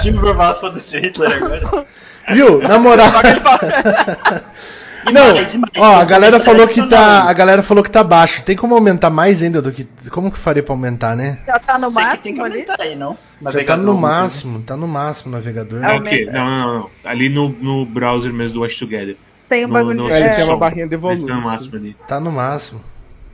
Time 0.01 0.17
por 0.17 0.35
falar 0.35 0.55
foda-se 0.55 0.97
o 0.97 1.01
Hitler 1.01 1.33
agora. 1.33 1.85
Viu? 2.29 2.59
Na 2.59 2.79
moral. 2.79 3.07
Não, 5.11 5.33
mais, 5.33 5.55
mais, 5.55 5.71
ó, 5.77 5.95
a 6.01 6.03
galera 6.05 6.39
falou 6.39 6.67
que 6.67 6.87
tá, 6.87 7.23
a 7.29 7.33
galera 7.33 7.61
falou 7.63 7.83
que 7.83 7.91
tá 7.91 8.03
baixo. 8.03 8.43
Tem 8.43 8.55
como 8.55 8.73
aumentar 8.75 9.09
mais 9.09 9.41
ainda 9.43 9.61
do 9.61 9.71
que 9.71 9.87
como 10.09 10.31
que 10.31 10.37
faria 10.39 10.63
pra 10.63 10.73
aumentar, 10.73 11.15
né? 11.15 11.39
Já 11.45 11.59
tá 11.59 11.77
no 11.79 11.89
Sei 11.91 12.03
máximo 12.03 12.43
ali? 12.43 12.53
aumentar 12.53 12.81
aí, 12.81 12.95
não? 12.95 13.11
Já 13.11 13.17
tá 13.17 13.19
Navegador, 13.41 13.85
no 13.85 13.91
tem. 13.93 14.01
máximo, 14.01 14.61
tá 14.63 14.77
no 14.77 14.87
máximo 14.87 15.29
o 15.31 15.35
navegador. 15.35 15.83
Ah, 15.83 15.95
O 15.97 16.01
quê? 16.03 16.25
Aumenta. 16.27 16.31
Não, 16.31 16.45
não, 16.49 16.73
não. 16.79 16.89
Ali 17.03 17.29
no, 17.29 17.49
no 17.49 17.85
browser 17.85 18.33
mesmo 18.33 18.55
do 18.55 18.61
Watch 18.61 18.77
Together. 18.79 19.15
Tem 19.47 19.63
um 19.65 19.67
No- 19.67 19.73
bagulho 19.75 19.97
no 20.03 20.09
de. 20.09 20.15
Ele 20.15 20.25
é, 20.25 20.29
tem 20.29 20.43
uma 20.45 20.57
barrinha 20.57 20.87
de 20.87 20.95
volume. 20.97 21.27
tá 21.27 21.35
no 21.35 21.41
máximo 21.41 21.75
ali. 21.75 21.97
Tá 22.07 22.19
no 22.19 22.31
máximo. 22.31 22.81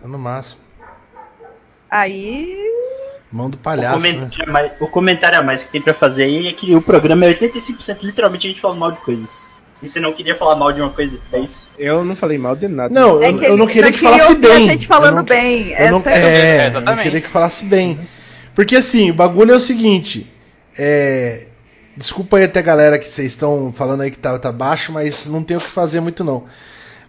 Tá 0.01 0.07
no 0.07 0.17
máximo. 0.19 0.61
Aí. 1.89 2.57
Mão 3.31 3.49
do 3.49 3.55
O 3.55 3.57
palhaço, 3.59 3.99
né? 3.99 4.11
comentário, 4.13 4.49
a 4.49 4.51
mais, 4.51 4.71
o 4.79 4.87
comentário 4.87 5.39
a 5.39 5.41
mais 5.41 5.63
que 5.63 5.71
tem 5.71 5.81
pra 5.81 5.93
fazer 5.93 6.23
aí 6.23 6.47
é 6.47 6.51
que 6.51 6.75
o 6.75 6.81
programa 6.81 7.25
é 7.25 7.33
85% 7.33 7.99
literalmente 8.01 8.45
a 8.45 8.49
gente 8.49 8.59
falando 8.61 8.79
mal 8.79 8.91
de 8.91 8.99
coisas. 8.99 9.47
E 9.81 9.87
você 9.87 9.99
não 9.99 10.13
queria 10.13 10.35
falar 10.35 10.55
mal 10.55 10.71
de 10.71 10.79
uma 10.79 10.91
coisa, 10.91 11.19
é 11.33 11.39
isso? 11.39 11.67
Eu 11.77 12.03
não 12.03 12.15
falei 12.15 12.37
mal 12.37 12.55
de 12.55 12.67
nada. 12.67 12.93
Não, 12.93 13.21
É 13.21 13.29
eu, 13.29 13.37
que 13.39 13.45
eu 13.45 13.57
não 13.57 13.65
queria 13.65 13.91
que 13.91 13.99
falasse 13.99 14.35
bem. 14.35 14.69
A 14.69 14.71
gente 14.73 14.87
falando 14.87 15.09
eu 15.09 15.15
não, 15.15 15.23
bem. 15.23 15.71
Eu 15.71 15.91
não, 15.91 15.99
Essa 15.99 16.09
é... 16.09 16.67
é, 16.67 16.73
eu 16.75 16.97
queria 16.97 17.21
que 17.21 17.27
falasse 17.27 17.65
bem. 17.65 17.99
Porque 18.53 18.75
assim, 18.75 19.09
o 19.09 19.13
bagulho 19.13 19.53
é 19.53 19.55
o 19.55 19.59
seguinte. 19.59 20.31
É, 20.77 21.47
desculpa 21.97 22.37
aí 22.37 22.43
até 22.43 22.59
a 22.59 22.63
galera 22.63 22.99
que 22.99 23.07
vocês 23.07 23.31
estão 23.31 23.71
falando 23.71 24.01
aí 24.01 24.11
que 24.11 24.19
tá, 24.19 24.37
tá 24.37 24.51
baixo, 24.51 24.91
mas 24.91 25.25
não 25.25 25.43
tem 25.43 25.57
o 25.57 25.59
que 25.59 25.67
fazer 25.67 25.99
muito 25.99 26.23
não. 26.23 26.45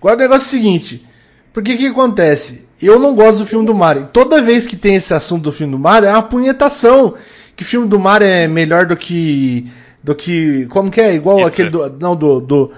Agora 0.00 0.17
o 0.17 0.19
negócio 0.19 0.47
é 0.47 0.49
o 0.49 0.50
seguinte. 0.50 1.07
Porque 1.52 1.76
que 1.76 1.87
acontece? 1.87 2.64
Eu 2.81 2.99
não 2.99 3.14
gosto 3.14 3.41
do 3.41 3.47
filme 3.47 3.67
do 3.67 3.75
Mario. 3.75 4.09
Toda 4.12 4.43
vez 4.43 4.67
que 4.67 4.76
tem 4.76 4.97
esse 4.97 5.12
assunto 5.12 5.43
do 5.43 5.52
filme 5.52 5.73
do 5.73 5.79
Mario, 5.79 6.09
é 6.09 6.12
uma 6.12 6.23
punhetação. 6.23 7.14
Que 7.55 7.62
o 7.62 7.67
filme 7.67 7.87
do 7.87 7.99
Mario 7.99 8.26
é 8.26 8.49
melhor 8.49 8.87
do 8.87 8.97
que. 8.97 9.71
Do 10.02 10.14
que. 10.14 10.66
Como 10.66 10.90
que 10.90 11.00
é? 11.00 11.14
Igual 11.14 11.37
Hitler. 11.38 11.52
aquele 11.52 11.71
do. 11.71 11.90
Não, 12.00 12.16
do. 12.16 12.40
Do, 12.40 12.73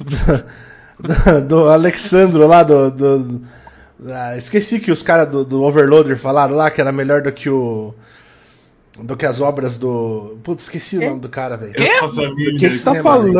do, 0.00 1.40
do 1.46 1.68
Alexandro 1.68 2.46
lá, 2.46 2.62
do. 2.62 2.90
do- 2.90 3.42
ah, 4.08 4.34
esqueci 4.36 4.80
que 4.80 4.90
os 4.90 5.02
caras 5.02 5.28
do, 5.28 5.44
do 5.44 5.62
Overloader 5.62 6.16
falaram 6.16 6.54
lá 6.54 6.70
que 6.70 6.80
era 6.80 6.90
melhor 6.90 7.20
do 7.22 7.30
que 7.32 7.50
o. 7.50 7.94
Do 8.98 9.14
que 9.16 9.24
as 9.26 9.40
obras 9.40 9.76
do. 9.78 10.38
Putz, 10.42 10.64
esqueci 10.64 10.96
o 10.98 11.00
nome 11.02 11.20
do 11.20 11.28
cara, 11.28 11.56
velho. 11.56 11.72
O 11.72 11.74
que 12.56 12.68
você 12.70 12.82
tá 12.84 13.02
falando? 13.02 13.32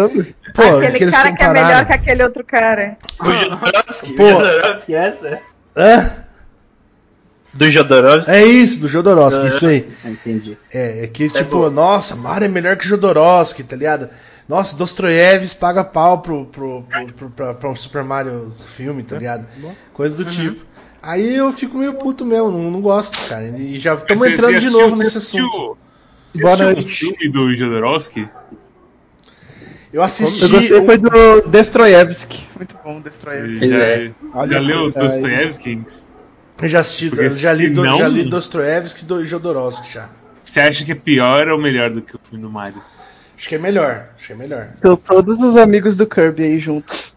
Pô, 0.54 0.62
Aquele 0.62 1.10
cara 1.10 1.32
que 1.32 1.42
é 1.42 1.46
compararam. 1.46 1.66
melhor 1.66 1.86
que 1.86 1.92
aquele 1.92 2.22
outro 2.22 2.44
cara. 2.44 2.96
O 3.20 3.32
Jodorowsky? 3.32 4.12
Pô. 4.14 4.24
O 4.24 4.28
Jodorowsky 4.30 4.94
essa? 4.94 5.40
Hã? 5.76 6.10
Do 7.52 7.68
Jodorowsky? 7.70 8.30
É 8.30 8.44
isso, 8.44 8.78
do 8.80 8.86
Jodorowsky, 8.88 9.46
isso 9.48 9.66
aí. 9.66 9.88
Ah, 10.04 10.10
entendi. 10.10 10.56
É, 10.72 11.04
é 11.04 11.06
que 11.08 11.24
Isso 11.24 11.36
é 11.38 11.42
tipo, 11.42 11.68
nossa, 11.70 12.14
Mario 12.14 12.46
é 12.46 12.48
melhor 12.48 12.76
que 12.76 12.86
Jodorowsky, 12.86 13.64
tá 13.64 13.74
ligado? 13.76 14.08
Nossa, 14.48 14.76
Dostoiévski 14.76 15.58
paga 15.58 15.84
pau 15.84 16.20
pro, 16.20 16.46
pro, 16.46 16.82
pro, 16.88 17.12
pro, 17.12 17.30
pra, 17.30 17.54
pra 17.54 17.70
um 17.70 17.74
Super 17.76 18.02
Mario 18.04 18.52
filme, 18.76 19.02
tá 19.02 19.16
ligado? 19.16 19.46
Coisa 19.92 20.16
do 20.16 20.24
tipo. 20.24 20.64
Aí 21.02 21.36
eu 21.36 21.50
fico 21.52 21.78
meio 21.78 21.94
puto 21.94 22.24
mesmo, 22.26 22.50
não, 22.50 22.70
não 22.70 22.80
gosto, 22.80 23.18
cara. 23.28 23.46
E 23.56 23.78
já 23.80 23.94
estamos 23.94 24.26
entrando 24.26 24.60
de 24.60 24.70
novo 24.70 24.90
você 24.90 25.04
nesse 25.04 25.18
assistiu- 25.18 25.46
assunto. 25.46 25.78
Você 26.32 26.44
assistiu 26.44 27.10
o 27.10 27.14
filme 27.14 27.32
do 27.32 27.56
Jodorowsky? 27.56 28.28
Eu 29.92 30.02
assisti. 30.02 30.44
Eu 30.44 30.50
gostei 30.50 30.86
foi 30.86 30.98
do 30.98 31.42
Destroyevsky. 31.48 32.46
Muito 32.56 32.78
bom, 32.84 33.00
Destroyevsky. 33.00 33.68
Já, 33.70 33.78
é. 33.78 34.12
Olha 34.34 34.52
já 34.52 34.60
leu 34.60 34.92
tá. 34.92 35.00
Dostoiévski? 35.00 35.82
Eu 36.62 36.68
já 36.68 36.80
assisti, 36.80 37.08
Porque 37.10 37.24
eu 37.24 37.30
já 37.30 37.52
li, 37.52 37.70
não- 37.70 37.96
já 37.98 38.08
li 38.08 38.24
Dostoiévski 38.24 39.04
e 39.04 39.06
do 39.06 39.24
Jodorowsky 39.24 39.92
já. 39.92 40.08
Você 40.42 40.60
acha 40.60 40.84
que 40.84 40.92
é 40.92 40.94
pior 40.94 41.48
ou 41.48 41.58
melhor 41.60 41.90
do 41.90 42.02
que 42.02 42.14
o 42.16 42.20
filme 42.22 42.42
do 42.42 42.50
Mario? 42.50 42.82
Acho 43.36 43.48
que 43.48 43.54
é 43.54 43.58
melhor, 43.58 44.08
acho 44.16 44.26
que 44.26 44.32
é 44.32 44.36
melhor. 44.36 44.68
São 44.74 44.96
todos 44.96 45.40
os 45.40 45.56
amigos 45.56 45.96
do 45.96 46.06
Kirby 46.06 46.42
aí 46.44 46.58
juntos. 46.58 47.14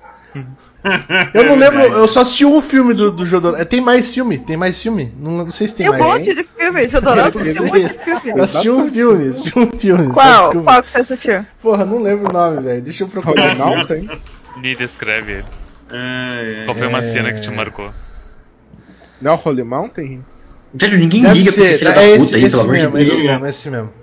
Eu 1.33 1.43
não 1.45 1.53
É 1.55 1.57
lembro, 1.57 1.81
eu 1.81 2.07
só 2.07 2.21
assisti 2.21 2.45
um 2.45 2.61
filme 2.61 2.93
do, 2.93 3.11
do 3.11 3.25
Jodorowsky. 3.25 3.65
Tem 3.67 3.81
mais 3.81 4.13
filme? 4.13 4.37
Tem 4.39 4.55
mais 4.57 4.81
filme? 4.81 5.13
Não, 5.17 5.31
não 5.45 5.51
sei 5.51 5.67
se 5.67 5.75
tem 5.75 5.89
Tem 5.89 5.95
um 5.95 5.99
mais. 5.99 6.13
monte 6.19 6.33
de 6.35 6.43
filme. 6.43 6.87
Jodorowsky 6.87 7.43
tem 7.53 7.61
um 7.61 7.65
monte 7.65 7.81
de 7.81 7.99
filme. 7.99 8.39
Eu 8.39 8.43
assisti 8.43 8.69
um 8.69 8.87
filme, 8.89 9.29
assisti 9.29 9.59
um 9.59 9.69
filme. 9.79 10.13
Qual? 10.13 10.63
Qual 10.63 10.83
que 10.83 10.89
você 10.91 10.97
assistiu? 10.99 11.45
Porra, 11.61 11.85
não 11.85 12.01
lembro 12.01 12.29
o 12.29 12.33
nome, 12.33 12.61
velho. 12.61 12.81
Deixa 12.81 13.03
eu 13.03 13.07
procurar. 13.07 13.55
Não, 13.55 13.85
tem. 13.85 14.09
Me 14.57 14.75
descreve 14.75 15.31
ele. 15.33 15.45
É, 15.91 16.61
é. 16.61 16.65
Qual 16.65 16.77
foi 16.77 16.87
uma 16.87 16.99
É. 16.99 17.13
cena 17.13 17.33
que 17.33 17.41
te 17.41 17.51
marcou? 17.51 17.93
Não 19.23 19.31
é 19.31 19.35
o 19.35 19.39
Holy 19.43 19.63
Mountain? 19.63 20.23
Velho, 20.73 20.97
ninguém 20.97 21.21
Deve 21.23 21.39
liga 21.39 21.51
pra 21.53 21.61
esse 21.61 21.69
ser, 21.71 21.77
filho 21.79 21.89
é 21.91 21.93
da 21.93 22.03
esse, 22.05 22.25
puta 22.25 22.35
aí, 22.37 22.43
esse 22.43 22.51
pelo 22.51 22.61
amor 22.63 22.75
de 22.75 22.81
mesmo, 22.81 22.97
Deus. 22.97 23.09
esse 23.09 23.27
mesmo, 23.27 23.45
esse 23.47 23.69
mesmo. 23.69 23.93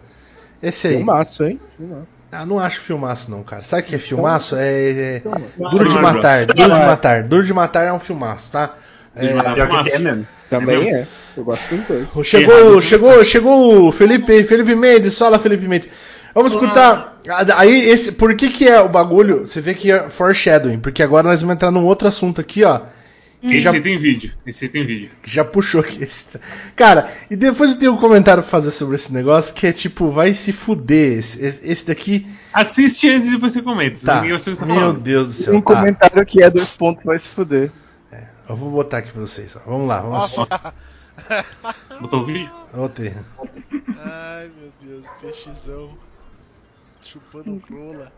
Esse 0.62 0.86
aí. 0.88 0.96
Filmaço, 0.96 1.44
hein? 1.44 1.60
Filmaço. 1.76 2.06
Ah, 2.32 2.46
não 2.46 2.58
acho 2.60 2.80
filmaço 2.82 3.30
não, 3.30 3.42
cara. 3.42 3.62
Sabe 3.62 3.82
o 3.82 3.84
que 3.86 3.94
é 3.96 3.98
filmaço? 3.98 4.54
É, 4.56 5.16
é 5.16 5.20
Filmaço. 5.20 5.70
Duro 5.70 5.88
de 5.88 5.94
Não, 5.96 6.02
Matar. 6.02 6.46
Duro 6.46 6.74
de 6.74 6.80
Matar. 6.86 7.22
Duro 7.24 7.42
de 7.44 7.52
Matar 7.52 7.86
é 7.86 7.92
um 7.92 7.98
filmaço, 7.98 8.50
tá? 8.52 8.74
De 9.16 9.26
É, 9.26 9.34
Matar. 9.34 9.54
Pior 9.54 9.68
que 9.68 9.76
esse 9.76 9.92
é 9.96 9.98
mesmo. 9.98 10.26
Também 10.48 10.94
é. 10.94 11.06
Eu 11.36 11.44
gosto 11.44 11.74
dos 11.74 11.84
dois. 11.86 12.26
Chegou, 12.26 12.54
Errado, 12.54 12.82
chegou, 12.82 13.24
chegou 13.24 13.88
o 13.88 13.92
Felipe, 13.92 14.44
Felipe 14.44 14.74
Mendes, 14.76 15.18
fala 15.18 15.38
Felipe 15.40 15.66
Mendes. 15.66 15.88
Vamos 16.34 16.52
escutar. 16.52 17.18
Aí, 17.56 17.88
esse, 17.88 18.12
por 18.12 18.32
que 18.36 18.48
que 18.50 18.68
é 18.68 18.80
o 18.80 18.88
bagulho? 18.88 19.46
Você 19.46 19.60
vê 19.60 19.74
que 19.74 19.90
é 19.90 20.08
foreshadowing, 20.08 20.78
porque 20.78 21.02
agora 21.02 21.28
nós 21.28 21.40
vamos 21.40 21.54
entrar 21.56 21.72
num 21.72 21.84
outro 21.84 22.06
assunto 22.06 22.40
aqui, 22.40 22.62
ó. 22.62 22.80
Que 23.40 23.46
Esse 23.54 23.60
já, 23.62 23.70
aí 23.72 23.80
tem 23.80 23.96
vídeo. 23.96 24.32
Esse 24.46 24.68
tem 24.68 24.84
vídeo. 24.84 25.10
já 25.24 25.42
puxou 25.44 25.80
aqui. 25.80 26.02
Esse... 26.04 26.38
Cara, 26.76 27.10
e 27.30 27.36
depois 27.36 27.70
eu 27.72 27.78
tenho 27.78 27.92
um 27.94 27.96
comentário 27.96 28.42
pra 28.42 28.50
fazer 28.50 28.70
sobre 28.70 28.96
esse 28.96 29.10
negócio 29.12 29.54
que 29.54 29.66
é 29.66 29.72
tipo, 29.72 30.10
vai 30.10 30.34
se 30.34 30.52
fuder. 30.52 31.18
Esse, 31.18 31.40
esse- 31.64 31.86
daqui. 31.86 32.26
Assiste 32.52 33.08
antes 33.08 33.28
e 33.28 33.30
depois 33.32 33.52
você 33.52 33.62
comenta. 33.62 33.98
Tá. 34.04 34.16
Ninguém 34.16 34.30
vai 34.32 34.40
saber 34.40 34.50
o 34.52 34.54
que 34.56 34.60
você 34.60 34.66
tá 34.66 34.72
Meu 34.72 34.80
falando. 34.82 35.00
Deus 35.00 35.28
do 35.28 35.34
Tem 35.34 35.44
céu. 35.44 35.54
um 35.56 35.60
Tá. 35.62 35.74
comentário 35.74 36.26
que 36.26 36.42
é 36.42 36.50
dois 36.50 36.70
pontos, 36.70 37.04
vai 37.04 37.18
se 37.18 37.28
fuder. 37.28 37.70
Eu 38.48 38.56
vou 38.56 38.70
botar 38.70 38.98
aqui 38.98 39.12
pra 39.12 39.20
vocês. 39.22 39.54
Ó. 39.56 39.60
Vamos 39.70 39.88
lá, 39.88 40.00
vamos 40.02 40.24
assistir. 40.24 40.74
Botou 42.00 42.22
o 42.22 42.26
vídeo? 42.26 42.50
Vou 42.74 42.88
ter. 42.88 43.14
Ai 43.98 44.50
meu 44.60 44.72
Deus, 44.82 45.06
peixezão. 45.22 45.90
Chupando 47.02 47.62
rola. 47.70 48.12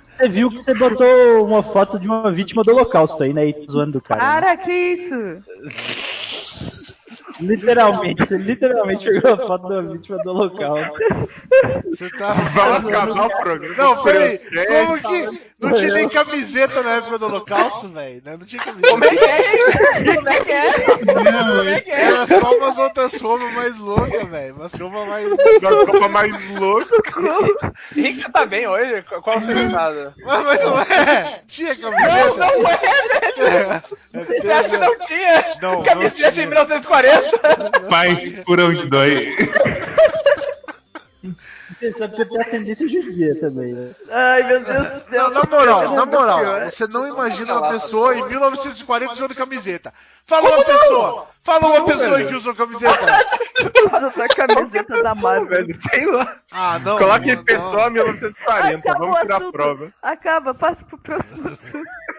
Você 0.00 0.28
viu 0.28 0.50
que 0.50 0.58
você 0.58 0.74
botou 0.74 1.44
uma 1.46 1.62
foto 1.62 1.98
de 1.98 2.06
uma 2.08 2.30
vítima 2.30 2.62
do 2.62 2.70
holocausto 2.72 3.22
aí, 3.22 3.32
né? 3.32 3.48
E 3.48 3.66
zoando 3.70 3.92
do 3.92 4.00
cara. 4.00 4.22
né? 4.22 4.40
Para, 4.40 4.56
que 4.56 4.72
isso? 4.72 5.42
Literalmente, 7.40 8.26
você 8.26 8.38
literalmente 8.38 9.04
pegou 9.10 9.34
a 9.34 9.36
foto 9.46 9.68
da 9.68 9.82
vítima 9.82 10.16
do 10.22 10.30
holocausto. 10.30 10.98
Você 11.90 12.08
tá. 12.10 12.32
Vamos 12.32 12.88
acabar 12.88 13.26
o 13.26 13.38
programa. 13.42 13.74
Não, 13.76 14.02
peraí. 14.02 14.40
É, 14.52 14.86
Como 14.86 15.02
que. 15.02 15.40
Não 15.58 15.72
tinha 15.72 15.94
nem 15.94 16.06
camiseta 16.06 16.82
na 16.82 16.96
época 16.96 17.18
do 17.18 17.26
Holocausto, 17.26 17.88
velho? 17.88 18.20
né? 18.22 18.36
Não 18.36 18.44
tinha 18.44 18.62
camiseta. 18.62 18.92
Como 18.92 19.04
é 19.04 19.16
que 19.16 19.24
é? 19.24 20.16
Como 21.04 21.68
é 21.68 21.80
que 21.80 21.90
é? 21.90 22.00
Era 22.02 22.26
só 22.26 22.56
umas 22.58 22.76
outras 22.76 23.18
roupas 23.20 23.52
mais 23.54 23.78
loucas, 23.78 24.28
velho. 24.30 24.54
Umas 24.54 24.72
roupas 24.74 25.08
mais. 25.08 25.26
Uma 25.26 25.86
copa 25.86 26.08
mais 26.08 26.50
louca. 26.50 27.72
Henrique 27.96 28.30
tá 28.30 28.44
bem 28.44 28.66
hoje? 28.66 29.02
Qual 29.22 29.40
foi 29.40 29.54
o 29.54 29.70
nada? 29.70 30.14
Mas, 30.22 30.44
mas 30.44 30.64
não 30.64 30.78
é! 30.80 31.42
Tinha 31.46 31.74
camiseta? 31.74 32.26
Não, 32.26 32.36
não 32.36 32.68
é, 32.68 33.82
velho! 34.12 34.32
Você 34.42 34.50
acha 34.52 34.68
que 34.68 34.76
não 34.76 34.98
tinha? 35.06 35.56
Não, 35.62 35.72
não 35.76 35.82
Camiseta 35.84 36.32
tinha. 36.32 36.44
em 36.44 36.48
1940? 36.48 37.80
Pai, 37.88 38.42
por 38.44 38.60
onde 38.60 38.86
dói. 38.88 39.34
Você 41.74 41.92
sabe 41.92 42.14
que 42.14 42.22
eu 42.22 42.28
tenho 42.28 42.40
ascendência 42.40 42.86
judia 42.86 43.38
também, 43.40 43.72
né? 43.72 43.90
Ai, 44.08 44.42
meu 44.44 44.64
Deus 44.64 44.86
do 44.86 45.00
céu. 45.10 45.30
Não, 45.30 45.42
na 45.42 45.50
moral, 45.50 45.94
na 45.94 46.06
Pior. 46.06 46.20
moral, 46.20 46.70
você 46.70 46.86
não 46.86 47.08
imagina 47.08 47.58
uma 47.58 47.70
pessoa 47.70 48.14
em 48.16 48.24
1940 48.28 49.12
usando 49.12 49.34
camiseta. 49.34 49.92
Fala 50.24 50.56
uma 50.56 50.64
pessoa! 50.64 51.28
Fala 51.42 51.66
uma 51.66 51.84
pessoa 51.84 52.22
que 52.24 52.34
usou 52.34 52.54
camiseta! 52.54 52.96
Usa 53.86 54.24
a 54.24 54.28
camiseta 54.28 55.02
da 55.02 55.14
Marvel. 55.14 55.66
Sei 55.90 56.06
lá. 56.06 56.36
Ah, 56.52 56.78
não. 56.78 56.98
Coloque 56.98 57.36
pessoa 57.38 57.84
não. 57.84 57.90
1940, 57.90 58.78
Acabou 58.78 59.08
vamos 59.08 59.20
tirar 59.20 59.42
a 59.42 59.52
prova. 59.52 59.92
Acaba, 60.02 60.54
passa 60.54 60.84
pro 60.84 60.98
próximo 60.98 61.48
assunto. 61.48 61.84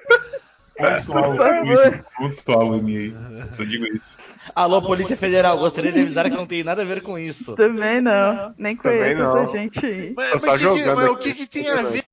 Favor. 0.78 2.04
pontual, 2.18 2.74
MI. 2.82 3.14
Só 3.54 3.64
digo 3.64 3.86
isso. 3.88 4.18
Alô, 4.56 4.82
Polícia 4.82 5.18
Federal, 5.18 5.58
gostaria 5.58 5.92
de 5.92 6.00
avisar 6.02 6.30
que 6.30 6.36
não 6.36 6.46
tem 6.46 6.64
nada 6.64 6.82
a 6.82 6.86
ver 6.86 7.02
com 7.02 7.18
isso. 7.18 7.54
Também 7.56 8.02
não. 8.02 8.54
Nem 8.58 8.76
conheço 8.76 9.20
não. 9.20 9.44
essa 9.44 9.52
gente 9.58 9.86
aí. 9.86 10.14
Mas, 10.16 10.28
Tô 10.42 10.48
mas 10.48 10.62
só 10.62 10.74
que 10.74 10.86
mas 10.86 11.10
o 11.10 11.16
que, 11.16 11.34
que 11.34 11.48
tem 11.48 11.70
a 11.70 11.82
ver? 11.82 12.04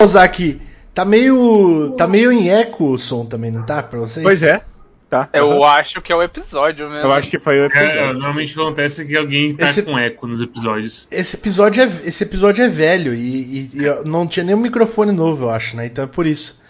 Vou 0.00 0.06
usar 0.08 0.24
aqui. 0.24 0.60
Tá 0.92 1.04
meio. 1.04 1.94
Tá 1.96 2.06
meio 2.06 2.30
em 2.30 2.48
eco 2.50 2.84
o 2.92 2.98
som 2.98 3.26
também, 3.26 3.50
não 3.50 3.64
tá? 3.66 3.82
Pra 3.82 3.98
vocês? 3.98 4.22
Pois 4.22 4.42
é. 4.42 4.62
Tá. 5.10 5.28
Eu 5.32 5.62
acho 5.62 6.00
que 6.00 6.12
é 6.12 6.16
o 6.16 6.22
episódio 6.22 6.88
mesmo. 6.88 7.04
Eu 7.06 7.12
acho 7.12 7.30
que 7.30 7.38
foi 7.38 7.58
o 7.58 7.64
É, 7.64 7.66
episódio. 7.66 8.12
normalmente 8.14 8.52
o 8.52 8.54
que 8.54 8.60
acontece 8.60 9.02
é 9.02 9.04
que 9.04 9.16
alguém 9.16 9.54
tá 9.54 9.68
Esse- 9.68 9.82
com 9.82 9.96
eco 9.98 10.26
nos 10.26 10.40
episódios. 10.40 11.06
Esse 11.10 11.36
episódio 11.36 11.82
é, 11.84 11.86
esse 12.04 12.24
episódio 12.24 12.64
é 12.64 12.68
velho 12.68 13.14
e, 13.14 13.18
e- 13.20 13.70
e 13.74 14.08
não 14.08 14.26
tinha 14.26 14.42
nenhum 14.44 14.58
microfone 14.58 15.12
novo, 15.12 15.44
eu 15.44 15.50
acho, 15.50 15.76
né? 15.76 15.86
Então 15.86 16.02
é 16.04 16.06
por 16.08 16.26
isso. 16.26 16.60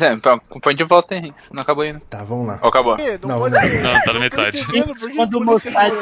É, 0.00 0.12
então, 0.12 0.38
põe 0.60 0.74
de 0.74 0.84
volta, 0.84 1.14
Henrique. 1.14 1.38
Não 1.52 1.62
acabou 1.62 1.84
ainda. 1.84 2.00
Tá, 2.08 2.24
vamos 2.24 2.46
lá. 2.46 2.58
Ou 2.62 2.68
acabou? 2.68 2.96
Não, 2.96 3.28
Não, 3.28 3.38
pode 3.38 3.54
não. 3.54 3.92
Não, 3.92 4.00
tá 4.02 4.12
na 4.12 4.20
metade. 4.20 4.66
que 4.66 5.14
Quando 5.16 5.34
o 5.38 5.44
Mossad, 5.44 5.92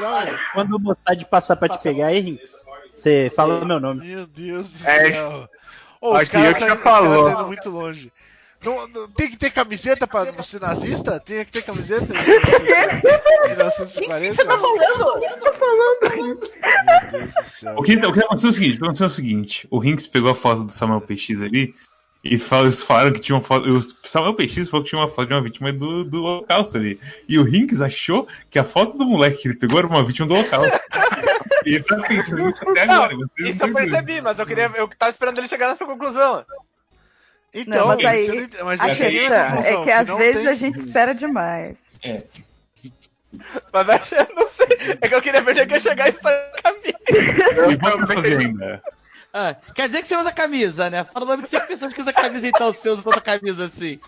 quando 0.52 0.76
o 0.76 0.80
Mossad 0.80 1.24
passar 1.26 1.56
pra 1.56 1.68
te 1.68 1.82
pegar, 1.82 2.06
aí, 2.08 2.20
Rinks, 2.20 2.64
você 2.94 3.32
fala 3.34 3.62
o 3.62 3.66
meu 3.66 3.80
nome. 3.80 4.06
Meu 4.06 4.26
Deus 4.26 4.70
do 4.70 4.88
É, 4.88 5.12
céu. 5.12 5.48
Os 6.00 6.28
caras 6.28 6.48
eu 6.48 6.54
que 6.54 6.60
tá, 6.60 6.66
caras 6.66 6.82
falou. 6.82 7.24
tá 7.26 7.32
indo 7.40 7.46
muito 7.46 7.70
longe. 7.70 8.12
Não, 8.64 8.88
não- 8.88 9.08
tem 9.10 9.28
que 9.30 9.36
ter 9.36 9.50
camiseta 9.50 10.06
pra 10.06 10.24
ser 10.42 10.58
nazista? 10.60 11.20
Tem 11.20 11.44
que 11.44 11.52
ter 11.52 11.60
camiseta? 11.62 12.14
em 13.44 13.48
1940? 13.50 14.32
O 14.32 15.20
que 15.20 15.28
você 15.28 15.36
tá 15.38 15.52
falando? 15.52 16.16
Meu 16.16 17.10
Deus 17.10 17.34
do 17.34 17.42
céu. 17.44 17.74
O 17.76 17.82
que, 17.82 17.96
o 17.96 18.12
que 18.12 18.20
aconteceu 18.20 18.48
é 18.48 18.50
o 18.50 18.54
seguinte, 18.54 18.74
o 18.74 18.78
que 18.78 18.84
aconteceu 18.84 19.04
é 19.04 19.08
o 19.08 19.10
seguinte, 19.10 19.68
o 19.70 19.78
Rinks 19.78 20.06
pegou 20.06 20.30
a 20.30 20.34
foto 20.34 20.64
do 20.64 20.72
Samuel 20.72 21.00
PX 21.02 21.42
ali 21.42 21.74
e 22.24 22.38
fal- 22.38 22.62
eles 22.62 22.82
falaram 22.82 23.12
que 23.12 23.20
tinha 23.20 23.36
uma 23.36 23.42
foto. 23.42 23.68
O 23.68 23.82
Samuel 23.82 24.34
PX 24.34 24.68
falou 24.68 24.82
que 24.82 24.90
tinha 24.90 25.00
uma 25.00 25.08
foto 25.08 25.28
de 25.28 25.34
uma 25.34 25.42
vítima 25.42 25.72
do, 25.72 26.02
do 26.04 26.24
holocausto 26.24 26.78
ali. 26.78 26.98
E 27.28 27.38
o 27.38 27.42
Rinks 27.44 27.80
achou 27.82 28.26
que 28.50 28.58
a 28.58 28.64
foto 28.64 28.96
do 28.96 29.04
moleque 29.04 29.42
que 29.42 29.48
ele 29.48 29.56
pegou 29.56 29.78
era 29.78 29.86
uma 29.86 30.04
vítima 30.04 30.26
do 30.26 30.34
holocausto. 30.34 30.80
e 31.66 31.74
ele 31.74 31.84
tá 31.84 31.96
pensando 32.00 32.46
nisso 32.46 32.68
até 32.68 32.86
Não, 32.86 33.02
agora. 33.04 33.16
isso 33.38 33.62
eu 33.64 33.74
percebi, 33.74 34.20
mas 34.22 34.38
eu 34.38 34.46
queria. 34.46 34.72
Eu 34.74 34.88
tava 34.88 35.10
esperando 35.10 35.38
ele 35.38 35.48
chegar 35.48 35.68
nessa 35.68 35.84
conclusão. 35.84 36.44
Então, 37.52 37.80
Não, 37.80 37.86
mas 37.88 38.04
aí 38.04 38.26
ent- 38.26 38.56
mas 38.64 38.80
a 38.80 38.86
questão 38.86 39.06
é 39.60 39.84
que 39.84 39.90
às 39.90 40.08
não 40.08 40.18
vezes 40.18 40.42
tem- 40.42 40.50
a 40.50 40.54
gente 40.54 40.78
espera 40.80 41.14
demais. 41.14 41.84
Mas 43.72 43.88
acho, 43.88 44.14
eu 44.14 44.26
não 44.34 44.48
sei. 44.48 44.98
É 45.00 45.08
que 45.08 45.14
eu 45.14 45.22
queria 45.22 45.40
ver 45.42 45.56
é 45.58 45.66
que 45.66 45.74
ia 45.74 45.80
chegar 45.80 46.06
e 46.06 46.10
esperar 46.10 46.50
o 46.58 46.62
caminho. 46.62 47.70
E 47.70 47.76
vamos 47.76 48.12
fazer 48.12 48.38
ainda. 48.38 48.82
Ah, 49.36 49.56
quer 49.74 49.88
dizer 49.88 50.02
que 50.02 50.06
você 50.08 50.16
usa 50.16 50.30
camisa, 50.32 50.88
né? 50.88 51.02
Fala 51.04 51.24
o 51.24 51.28
nome 51.28 51.42
de 51.42 51.48
cinco 51.50 51.66
pessoas 51.66 51.92
que 51.92 52.00
usam 52.00 52.12
camisa 52.12 52.46
então, 52.46 52.72
você 52.72 52.88
usa 52.88 53.02
tanta 53.02 53.20
camisa 53.20 53.64
assim. 53.66 53.98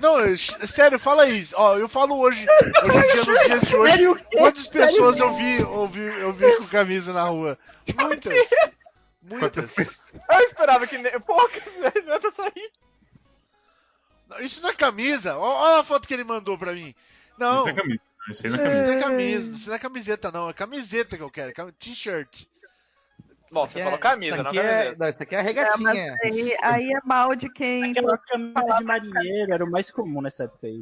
Não, 0.00 0.18
eu- 0.20 0.38
sério, 0.38 0.98
fala 0.98 1.28
isso. 1.28 1.54
Ó, 1.58 1.76
eu 1.76 1.88
falo 1.88 2.16
hoje, 2.18 2.46
hoje 2.84 2.98
em 2.98 3.12
dia, 3.12 3.24
nos 3.24 3.40
dias 3.44 3.60
de 3.62 3.76
hoje, 3.76 3.90
Sério? 3.92 4.20
quantas 4.32 4.66
pessoas 4.68 5.18
eu 5.18 5.36
vi, 5.36 5.60
eu 5.60 5.86
vi, 5.88 6.00
eu 6.20 6.32
vi 6.32 6.56
com 6.56 6.66
camisa 6.68 7.12
na 7.12 7.24
rua? 7.24 7.58
Muitas. 8.00 8.48
Muitas. 9.22 9.76
Eu 10.30 10.40
esperava 10.46 10.86
que. 10.86 10.96
ne- 10.96 11.18
Poucas, 11.20 11.62
né? 11.78 11.92
Não 12.06 12.14
é 12.14 12.18
pra 12.18 12.30
sair. 12.32 12.70
Isso 14.40 14.62
não 14.62 14.70
é 14.70 14.74
camisa. 14.74 15.36
Olha 15.36 15.80
a 15.80 15.84
foto 15.84 16.06
que 16.08 16.14
ele 16.14 16.24
mandou 16.24 16.56
pra 16.56 16.72
mim. 16.72 16.94
Não, 17.36 17.60
Isso 17.60 17.68
é 17.70 17.74
camisa. 17.74 18.00
Isso 18.30 18.46
aí 18.46 18.52
não 18.52 18.58
é 18.58 18.62
isso 18.62 18.62
camisa. 18.62 18.86
não 18.86 18.92
é 18.92 19.02
camisa, 19.02 19.52
isso 19.52 19.68
não 19.68 19.76
é 19.76 19.78
camiseta, 19.78 20.30
não. 20.32 20.48
É 20.48 20.52
camiseta 20.54 21.16
que 21.16 21.22
eu 21.22 21.30
quero, 21.30 21.52
cam- 21.52 21.72
t-shirt. 21.72 22.46
Bom, 23.52 23.66
você 23.66 23.82
falou 23.82 23.98
camisa, 23.98 24.34
isso 24.36 24.42
não 24.44 24.50
aqui 24.50 24.58
é, 24.60 24.62
camiseta. 24.62 24.96
não, 24.98 25.08
isso 25.08 25.22
aqui 25.22 25.34
é 25.34 25.38
a 25.38 25.40
É, 25.40 25.44
regatinha. 25.44 26.16
aí, 26.22 26.56
aí 26.62 26.92
é 26.92 27.00
mal 27.04 27.34
de 27.34 27.50
quem. 27.52 27.90
Aquelas 27.90 28.24
camisas 28.24 28.76
de 28.78 28.84
marinheiro 28.84 29.52
era 29.52 29.64
o 29.64 29.70
mais 29.70 29.90
comum 29.90 30.20
nessa 30.20 30.44
época 30.44 30.66
aí. 30.68 30.80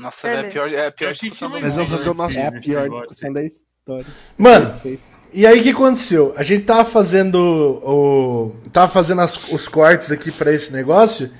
Nossa, 0.00 0.28
é 0.28 0.40
a 0.40 0.44
pior, 0.50 0.72
é 0.72 0.86
a 0.86 0.92
pior 0.92 1.12
discussão 1.12 1.50
do 1.50 1.60
mundo. 1.60 1.70
vamos 1.70 1.90
fazer 1.90 2.10
o 2.10 2.14
nosso. 2.14 2.30
Esse- 2.30 2.40
É 2.40 2.46
a 2.46 2.52
pior 2.52 2.88
discussão 2.88 3.32
da 3.32 3.42
história. 3.42 4.06
Mano, 4.38 4.70
Perfeito. 4.70 5.02
e 5.32 5.46
aí 5.46 5.60
o 5.60 5.62
que 5.62 5.70
aconteceu? 5.70 6.32
A 6.36 6.42
gente 6.42 6.64
tava 6.64 6.84
fazendo 6.88 7.36
o. 7.36 8.56
Tava 8.72 8.90
fazendo 8.90 9.20
as- 9.20 9.50
os 9.52 9.68
cortes 9.68 10.10
aqui 10.10 10.30
pra 10.32 10.52
esse 10.52 10.72
negócio. 10.72 11.30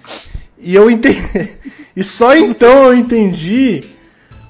E 0.58 0.74
eu 0.74 0.90
entendi. 0.90 1.18
e 1.96 2.04
só 2.04 2.36
então 2.36 2.84
eu 2.86 2.94
entendi 2.94 3.84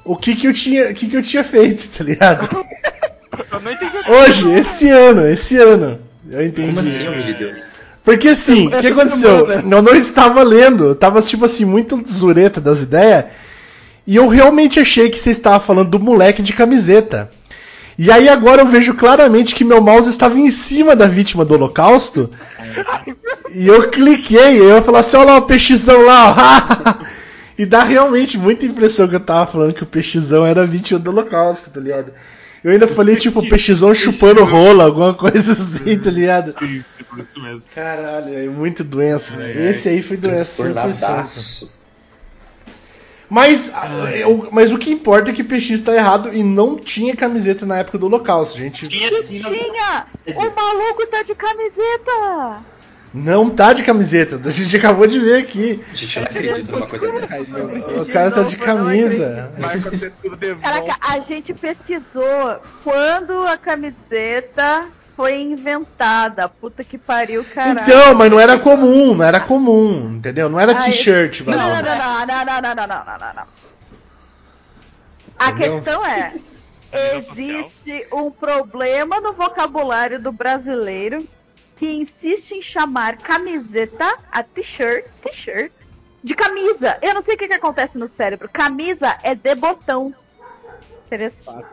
o 0.05 0.17
que 0.17 0.35
que 0.35 0.49
eu 0.49 0.53
tinha, 0.55 0.91
o 0.91 0.95
que 0.95 1.09
que 1.09 1.17
eu 1.17 1.23
tinha 1.23 1.45
feito, 1.45 1.87
tá 1.97 2.03
ligado? 2.03 2.49
Eu 3.53 3.61
não 3.61 3.73
entendi. 3.73 3.97
Hoje, 4.09 4.51
esse 4.53 4.89
ano, 4.89 5.27
esse 5.27 5.57
ano. 5.57 5.99
Eu 6.31 6.45
entendi. 6.45 6.69
Como 6.69 6.81
assim, 6.81 7.09
homem 7.09 7.25
de 7.25 7.35
Deus? 7.35 7.79
Porque 8.05 8.29
assim, 8.29 8.69
o 8.69 8.71
que 8.71 8.87
aconteceu? 8.87 9.47
semana. 9.47 9.77
Eu 9.77 9.83
não 9.83 9.95
estava 9.95 10.43
lendo, 10.43 10.87
eu 10.87 10.95
tava 10.95 11.21
tipo 11.21 11.45
assim, 11.45 11.65
muito 11.65 12.03
zureta 12.09 12.61
das 12.61 12.81
ideias. 12.81 13.27
E 14.07 14.17
eu 14.17 14.29
realmente 14.29 14.81
achei 14.81 15.11
que 15.11 15.19
você 15.19 15.31
estava 15.31 15.61
falando 15.61 15.91
do 15.91 16.01
moleque 16.01 16.41
de 16.41 16.55
camiseta. 16.55 17.31
E 17.99 18.11
aí 18.11 18.29
agora 18.29 18.63
eu 18.63 18.67
vejo 18.67 18.95
claramente 18.95 19.55
que 19.55 19.65
meu 19.65 19.83
mouse 19.83 20.09
estava 20.09 20.39
em 20.39 20.51
cima 20.51 20.95
da 20.95 21.07
vítima 21.07 21.45
do 21.45 21.55
holocausto. 21.55 22.31
E 23.53 23.67
eu 23.67 23.91
cliquei, 23.91 24.57
e 24.57 24.65
eu 24.65 24.83
falei 24.83 25.01
assim, 25.01 25.17
olha 25.17 25.33
lá 25.33 25.37
o 25.39 25.43
peixizão 25.43 26.07
lá, 26.07 26.97
ó. 27.03 27.05
E 27.59 27.67
dá 27.67 27.83
realmente 27.83 28.39
muita 28.39 28.65
impressão 28.65 29.09
que 29.09 29.17
eu 29.17 29.21
tava 29.21 29.51
falando 29.51 29.75
que 29.75 29.83
o 29.83 29.87
peixizão 29.87 30.47
era 30.47 30.63
a 30.63 30.65
vítima 30.65 31.01
do 31.01 31.11
holocausto, 31.11 31.69
tá 31.71 31.81
ligado? 31.81 32.13
Eu 32.65 32.73
ainda 32.73 32.89
falei, 32.89 33.15
tipo, 33.17 33.41
o 33.41 33.49
peixizão 33.49 33.95
chupando 33.95 34.45
rola, 34.45 34.85
alguma 34.85 35.15
coisa 35.15 35.53
assim, 35.53 35.99
tá 35.99 36.11
ligado? 36.11 36.53
Sim, 36.53 36.83
por 37.09 37.19
isso 37.21 37.41
mesmo. 37.41 37.67
Caralho, 37.75 38.35
é 38.37 38.47
muito 38.47 38.83
doença, 38.85 39.35
É, 39.35 39.37
velho. 39.37 39.61
é. 39.61 39.71
Esse 39.71 39.89
aí 39.89 40.03
foi 40.03 40.17
doença 40.17 40.63
100%. 40.63 40.73
Transtornadaço. 40.73 41.73
Mas, 43.31 43.71
mas 44.51 44.73
o 44.73 44.79
que 44.79 44.91
importa 44.91 45.31
é 45.31 45.35
que 45.35 45.43
o 45.43 45.45
PX 45.45 45.83
tá 45.83 45.95
errado 45.95 46.33
e 46.33 46.43
não 46.43 46.77
tinha 46.77 47.15
camiseta 47.15 47.67
na 47.67 47.77
época 47.79 47.99
do 47.99 48.07
Holocausto, 48.07 48.59
gente. 48.59 48.89
Tinha 48.89 49.11
sim, 49.23 49.43
Tinha! 49.43 50.07
O 50.35 50.41
maluco 50.57 51.07
tá 51.11 51.23
de 51.23 51.35
camiseta! 51.35 52.63
Não 53.13 53.49
tá 53.49 53.73
de 53.73 53.83
camiseta, 53.83 54.37
a 54.45 54.51
gente 54.51 54.77
acabou 54.77 55.07
de 55.07 55.19
ver 55.19 55.43
aqui. 55.43 55.83
A 55.93 55.97
gente 55.97 56.19
não 56.19 56.27
acredita 56.27 56.73
numa 56.73 56.87
coisa 56.87 57.13
dessa. 57.13 58.03
O 58.03 58.07
cara 58.07 58.31
tá 58.31 58.43
de 58.43 58.57
camisa. 58.57 59.53
Caraca, 60.61 60.97
a 61.01 61.19
gente 61.21 61.55
pesquisou 61.55 62.61
quando 62.85 63.47
a 63.47 63.57
camiseta 63.57 64.87
foi 65.17 65.41
inventada. 65.41 66.49
Puta 66.49 66.85
que 66.85 66.99
pariu, 66.99 67.45
caralho. 67.45 67.81
Então, 67.81 68.15
mas 68.15 68.31
não 68.31 68.39
era 68.39 68.59
comum, 68.59 69.15
não 69.15 69.25
era 69.25 69.41
comum, 69.41 70.17
entendeu? 70.17 70.49
Não 70.49 70.61
era 70.61 70.73
ah, 70.73 70.83
t-shirt, 70.83 71.41
mano. 71.41 71.59
Não, 71.59 71.69
não, 71.69 71.83
não, 71.83 72.27
não, 72.27 72.45
não, 72.45 72.75
não, 72.75 72.87
não, 72.87 73.35
não, 73.35 73.45
A 75.39 75.53
questão 75.53 76.07
é, 76.07 76.35
existe 77.17 78.07
um 78.13 78.31
problema 78.31 79.21
no 79.21 79.33
vocabulário 79.33 80.21
do 80.21 80.31
brasileiro 80.31 81.27
que 81.79 81.87
insiste 81.87 82.53
em 82.53 82.63
chamar 82.63 83.19
camiseta 83.19 84.05
a 84.33 84.43
t-shirt, 84.43 85.05
t-shirt, 85.23 85.73
de 86.23 86.35
camisa. 86.35 86.99
Eu 87.01 87.15
não 87.15 87.23
sei 87.23 87.37
o 87.37 87.39
que, 87.39 87.47
que 87.47 87.55
acontece 87.55 87.99
no 87.99 88.09
cérebro. 88.09 88.49
Camisa 88.53 89.17
é 89.23 89.35
de 89.35 89.55
botão. 89.55 90.13
Interessante. 91.07 91.67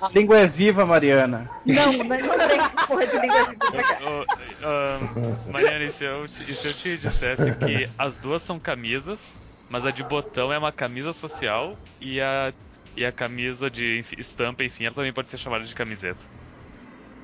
A 0.00 0.08
língua 0.08 0.40
é 0.40 0.46
viva, 0.46 0.84
Mariana. 0.84 1.50
Não, 1.64 1.92
não, 1.92 2.04
não 2.04 2.48
tem 2.48 2.86
porra 2.86 3.06
de 3.06 3.18
língua 3.18 3.44
viva 3.44 3.70
pra 3.70 3.82
cá. 3.82 3.98
Ô, 4.02 4.26
ah, 4.64 5.50
Mariana, 5.50 5.84
e 5.84 5.92
se, 5.92 6.04
eu, 6.04 6.28
te- 6.28 6.50
e 6.50 6.54
se 6.54 6.68
eu 6.68 6.74
te 6.74 6.98
dissesse 6.98 7.56
que 7.56 7.88
as 7.96 8.16
duas 8.16 8.42
são 8.42 8.58
camisas, 8.58 9.20
mas 9.68 9.86
a 9.86 9.90
de 9.90 10.02
botão 10.02 10.52
é 10.52 10.58
uma 10.58 10.72
camisa 10.72 11.12
social 11.12 11.78
e 12.00 12.20
a, 12.20 12.52
e 12.96 13.04
a 13.04 13.12
camisa 13.12 13.70
de 13.70 14.04
estampa, 14.18 14.64
enfim, 14.64 14.84
ela 14.84 14.94
também 14.94 15.12
pode 15.12 15.28
ser 15.28 15.38
chamada 15.38 15.64
de 15.64 15.74
camiseta. 15.74 16.31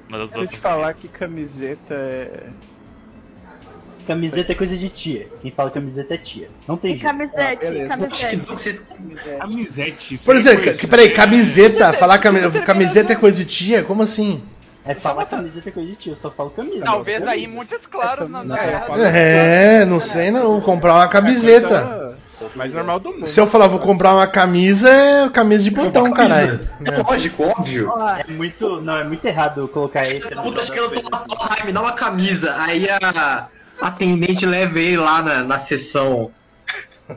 Mas 0.08 0.20
as 0.22 0.30
Se 0.30 0.38
eu 0.38 0.46
te 0.46 0.56
falar 0.56 0.94
que 0.94 1.08
camiseta 1.08 1.94
é. 1.94 2.46
Camiseta 4.06 4.52
é 4.52 4.54
coisa 4.54 4.74
de 4.74 4.88
tia. 4.88 5.28
Quem 5.42 5.50
fala 5.50 5.70
camiseta 5.70 6.14
é 6.14 6.16
tia. 6.16 6.48
Não 6.66 6.78
tem 6.78 6.94
E 6.94 6.96
jeito. 6.96 7.10
camisete, 7.10 7.58
beleza. 7.66 7.88
camisete. 7.88 8.80
Camisete. 9.38 10.14
isso 10.14 10.24
Por 10.24 10.34
é 10.34 10.38
exemplo, 10.38 10.64
coisa- 10.64 10.78
ca- 10.80 10.88
peraí, 10.88 11.10
camiseta, 11.10 11.92
falar 11.92 12.18
cami- 12.18 12.40
camiseta 12.64 13.12
é 13.12 13.16
coisa 13.16 13.36
de 13.36 13.44
tia? 13.44 13.84
Como 13.84 14.02
assim? 14.02 14.42
É 14.82 14.94
falar 14.94 15.26
camiseta 15.26 15.68
é 15.68 15.72
coisa 15.72 15.90
de 15.90 15.96
tia, 15.96 16.12
eu 16.12 16.16
só 16.16 16.30
falo 16.30 16.48
camisa. 16.48 16.82
Talvez 16.86 17.22
aí 17.28 17.46
muitos 17.46 17.86
claros 17.86 18.30
na 18.30 18.38
Não, 18.42 18.56
na- 18.56 19.06
É, 19.06 19.84
não 19.84 20.00
sei 20.00 20.30
não, 20.30 20.58
comprar 20.62 20.94
uma 20.94 21.08
camiseta. 21.08 21.97
Mais 22.54 22.72
normal 22.72 23.00
do 23.00 23.12
mundo. 23.12 23.26
Se 23.26 23.40
eu 23.40 23.46
falar 23.46 23.66
vou 23.66 23.78
comprar 23.80 24.14
uma 24.14 24.26
camisa, 24.26 24.88
é 24.90 25.28
camisa 25.28 25.62
de 25.64 25.70
botão, 25.70 26.10
caralho. 26.12 26.60
É 26.84 27.02
lógico, 27.02 27.42
óbvio. 27.42 27.92
É 28.26 28.30
muito. 28.30 28.80
Não, 28.80 28.96
é 28.98 29.04
muito 29.04 29.24
errado 29.24 29.66
colocar 29.68 30.02
esse. 30.02 30.20
Puta, 30.20 30.60
acho 30.60 30.72
que 30.72 30.78
eu 30.78 30.88
tô 30.90 31.10
lá, 31.10 31.56
me 31.64 31.72
dá 31.72 31.80
uma 31.80 31.92
camisa. 31.92 32.54
Aí 32.58 32.86
a 32.88 33.48
atendente 33.80 34.46
leva 34.46 34.78
ele 34.78 34.96
lá 34.96 35.22
na, 35.22 35.42
na 35.44 35.58
sessão. 35.58 36.30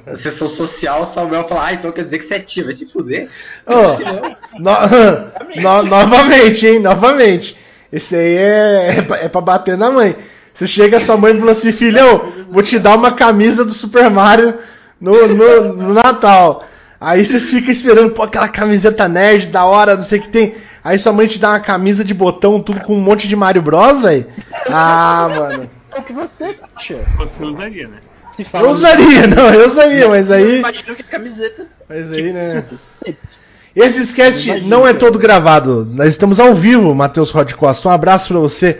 Na 0.06 0.16
sessão 0.16 0.48
social, 0.48 1.02
o 1.02 1.06
Samuel 1.06 1.46
fala, 1.48 1.66
ah, 1.66 1.74
então 1.74 1.92
quer 1.92 2.06
dizer 2.06 2.18
que 2.18 2.24
você 2.24 2.36
é 2.36 2.40
tia, 2.40 2.64
vai 2.64 2.72
se 2.72 2.86
fuder. 2.90 3.28
Ô, 3.68 4.60
no- 4.60 5.62
no- 5.62 5.84
novamente, 5.84 6.66
hein? 6.66 6.80
Novamente. 6.80 7.58
Esse 7.92 8.16
aí 8.16 8.38
é, 8.38 8.96
é, 8.98 9.02
pra, 9.02 9.18
é 9.18 9.28
pra 9.28 9.42
bater 9.42 9.78
na 9.78 9.92
mãe. 9.92 10.16
Você 10.54 10.66
chega 10.66 10.98
a 10.98 11.02
sua 11.02 11.18
mãe 11.18 11.36
e 11.36 11.40
fala 11.40 11.52
assim, 11.52 11.74
filhão, 11.74 12.22
vou 12.50 12.64
te 12.64 12.80
dar 12.80 12.96
uma 12.96 13.12
camisa 13.12 13.66
do 13.66 13.72
Super 13.72 14.10
Mario 14.10 14.54
no, 15.02 15.28
no, 15.28 15.74
no 15.74 15.94
Natal. 15.94 16.64
Aí 17.00 17.26
você 17.26 17.40
fica 17.40 17.72
esperando, 17.72 18.12
pô, 18.12 18.22
aquela 18.22 18.48
camiseta 18.48 19.10
nerd 19.10 19.48
da 19.48 19.66
hora, 19.66 19.96
não 19.96 20.04
sei 20.04 20.20
o 20.20 20.22
que 20.22 20.30
tem. 20.30 20.54
Aí 20.84 21.00
sua 21.00 21.12
mãe 21.12 21.26
te 21.26 21.40
dá 21.40 21.50
uma 21.50 21.60
camisa 21.60 22.04
de 22.04 22.14
botão, 22.14 22.62
tudo 22.62 22.80
com 22.82 22.94
um 22.94 23.02
monte 23.02 23.28
de 23.28 23.36
Mario 23.36 23.64
Bros, 23.64 24.04
velho. 24.04 24.28
Ah, 24.70 25.28
mano. 25.36 25.68
É 25.96 26.00
o 26.00 26.04
que 26.04 26.14
você 26.14 26.56
acha. 26.76 27.00
Você 27.18 27.44
usaria, 27.44 27.88
né? 27.88 27.98
Se 28.32 28.46
Eu 28.54 28.70
usaria, 28.70 29.28
não, 29.28 29.50
eu 29.50 29.68
usaria, 29.68 30.08
mas 30.08 30.32
aí. 30.32 30.60
Imagina 30.60 30.96
que 30.96 31.04
camiseta. 31.04 31.68
Mas 31.90 32.12
aí, 32.14 32.32
né? 32.32 32.64
Esse 33.76 34.02
sketch 34.04 34.48
não 34.66 34.88
é 34.88 34.94
todo 34.94 35.18
gravado. 35.18 35.86
Nós 35.86 36.10
estamos 36.10 36.40
ao 36.40 36.54
vivo, 36.54 36.94
Matheus 36.94 37.32
Rod 37.32 37.52
Costa. 37.54 37.90
Um 37.90 37.92
abraço 37.92 38.30
pra 38.30 38.40
você. 38.40 38.80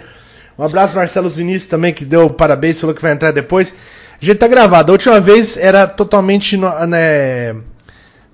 Um 0.58 0.64
abraço, 0.64 0.96
Marcelo 0.96 1.30
Vinícius 1.30 1.66
também, 1.66 1.94
que 1.94 2.06
deu 2.06 2.30
parabéns, 2.30 2.80
falou 2.80 2.96
que 2.96 3.02
vai 3.02 3.14
entrar 3.14 3.32
depois. 3.32 3.74
A 4.22 4.26
gente 4.26 4.38
tá 4.38 4.48
gravado. 4.48 4.92
A 4.92 4.94
última 4.94 5.20
vez 5.20 5.58
era 5.58 5.88
totalmente 5.88 6.56
no, 6.56 6.70
né, 6.86 7.54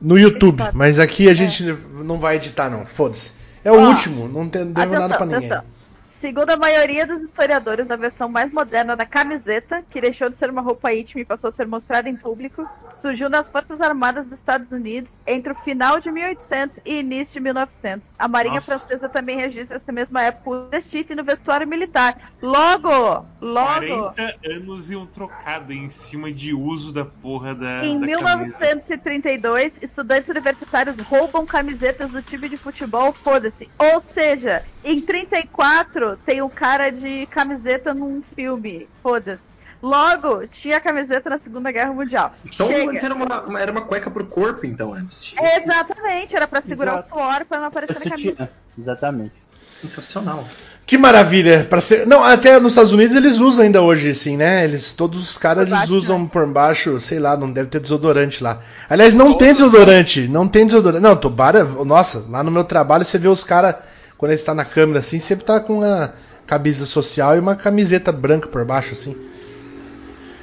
no 0.02 0.18
YouTube, 0.18 0.62
mas 0.74 1.00
aqui 1.00 1.30
a 1.30 1.34
gente 1.34 1.64
não 2.04 2.20
vai 2.20 2.36
editar, 2.36 2.70
não. 2.70 2.86
Foda-se. 2.86 3.32
É 3.64 3.72
o 3.72 3.80
Ó, 3.80 3.88
último, 3.90 4.28
não 4.28 4.50
tem, 4.50 4.66
devo 4.72 4.96
Atenção, 4.96 5.00
nada 5.00 5.16
pra 5.16 5.26
ninguém. 5.26 5.52
atenção. 5.52 5.77
Segundo 6.18 6.50
a 6.50 6.58
maioria 6.58 7.06
dos 7.06 7.22
historiadores, 7.22 7.92
a 7.92 7.96
versão 7.96 8.28
mais 8.28 8.52
moderna 8.52 8.96
da 8.96 9.06
camiseta, 9.06 9.84
que 9.88 10.02
deixou 10.02 10.28
de 10.28 10.36
ser 10.36 10.50
uma 10.50 10.64
roupa 10.64 10.92
íntima 10.92 11.22
e 11.22 11.26
passou 11.26 11.48
a 11.50 11.52
ser 11.52 11.68
mostrada 11.68 12.10
em 12.10 12.16
público, 12.16 12.68
surgiu 12.92 13.30
nas 13.30 13.48
Forças 13.48 13.80
Armadas 13.82 14.26
dos 14.26 14.34
Estados 14.34 14.72
Unidos 14.72 15.20
entre 15.28 15.52
o 15.52 15.56
final 15.56 16.00
de 16.00 16.12
1800 16.12 16.80
e 16.84 17.02
início 17.02 17.34
de 17.34 17.42
1900. 17.42 18.16
A 18.18 18.28
Marinha 18.28 18.56
Nossa. 18.56 18.80
Francesa 18.80 19.08
também 19.08 19.38
registra 19.38 19.76
essa 19.76 19.92
mesma 19.92 20.24
época 20.24 20.50
o 20.50 20.70
vestido 20.70 21.16
no 21.16 21.24
vestuário 21.24 21.68
militar. 21.68 22.32
Logo, 22.42 23.24
logo, 23.40 24.12
40 24.16 24.40
anos 24.56 24.90
e 24.90 24.96
um 24.96 25.06
trocado 25.06 25.72
em 25.72 25.88
cima 25.88 26.32
de 26.32 26.52
uso 26.52 26.92
da 26.92 27.06
porra 27.06 27.54
da, 27.54 27.86
Em 27.86 28.00
da 28.00 28.18
camisa. 28.18 28.58
1932, 28.66 29.84
estudantes 29.84 30.30
universitários 30.30 30.98
roubam 30.98 31.46
camisetas 31.46 32.14
do 32.14 32.24
time 32.24 32.50
de 32.50 32.58
futebol, 32.58 33.14
foda-se. 33.14 33.70
Ou 33.78 34.00
seja, 34.00 34.66
em 34.84 35.00
34 35.00 36.07
tem 36.16 36.42
um 36.42 36.50
cara 36.50 36.90
de 36.90 37.26
camiseta 37.28 37.94
num 37.94 38.22
filme, 38.22 38.88
foda-se. 39.02 39.56
Logo, 39.82 40.48
tinha 40.48 40.80
camiseta 40.80 41.30
na 41.30 41.38
Segunda 41.38 41.72
Guerra 41.72 41.94
Mundial. 41.94 42.34
Então 42.46 42.66
Chega. 42.68 42.92
antes 42.92 43.04
era 43.04 43.14
uma, 43.14 43.42
uma- 43.42 43.60
era 43.60 43.72
uma 43.72 43.82
cueca 43.82 44.10
pro 44.10 44.26
corpo, 44.26 44.66
então, 44.66 44.94
antes. 44.94 45.34
Exatamente, 45.40 46.36
era 46.36 46.48
pra 46.48 46.62
segurar 46.62 46.94
Exato. 47.00 47.14
o 47.14 47.18
suor 47.18 47.46
pra 47.46 47.60
não 47.60 47.66
aparecer 47.68 48.04
na 48.06 48.12
camisa. 48.16 48.50
Exatamente. 48.78 49.34
Sensacional. 49.70 50.44
Que 50.86 50.98
maravilha. 50.98 51.66
Pra 51.70 51.80
ser... 51.82 52.08
Não, 52.08 52.24
até 52.24 52.60
nos 52.60 52.72
Estados 52.72 52.92
Unidos 52.94 53.16
eles 53.16 53.38
usam 53.38 53.66
ainda 53.66 53.82
hoje, 53.82 54.10
assim, 54.10 54.36
né? 54.38 54.64
Eles, 54.64 54.94
todos 54.94 55.20
os 55.22 55.38
caras 55.38 55.70
baixo, 55.70 55.84
eles 55.84 56.04
usam 56.04 56.20
né? 56.20 56.30
por 56.32 56.48
baixo, 56.48 57.00
sei 57.00 57.20
lá, 57.20 57.36
não 57.38 57.52
deve 57.52 57.70
ter 57.70 57.80
desodorante 57.80 58.42
lá. 58.42 58.62
Aliás, 58.90 59.14
não 59.14 59.36
tem 59.38 59.54
desodorante, 59.54 60.28
não 60.28 60.48
tem 60.48 60.66
desodorante. 60.66 61.04
Não, 61.04 61.16
Tobara, 61.16 61.64
nossa, 61.64 62.26
lá 62.30 62.42
no 62.44 62.50
meu 62.50 62.64
trabalho 62.64 63.04
você 63.06 63.18
vê 63.20 63.28
os 63.28 63.44
caras, 63.44 63.76
quando 64.18 64.32
eles 64.32 64.42
estão 64.42 64.56
na 64.56 64.66
câmera 64.66 65.00
assim, 65.00 65.20
sempre 65.20 65.46
tá 65.46 65.60
com 65.60 65.80
uma 65.80 66.14
camisa 66.46 66.86
social 66.86 67.36
e 67.36 67.40
uma 67.40 67.56
camiseta 67.56 68.12
branca 68.12 68.48
por 68.48 68.64
baixo, 68.66 68.94
assim. 68.94 69.16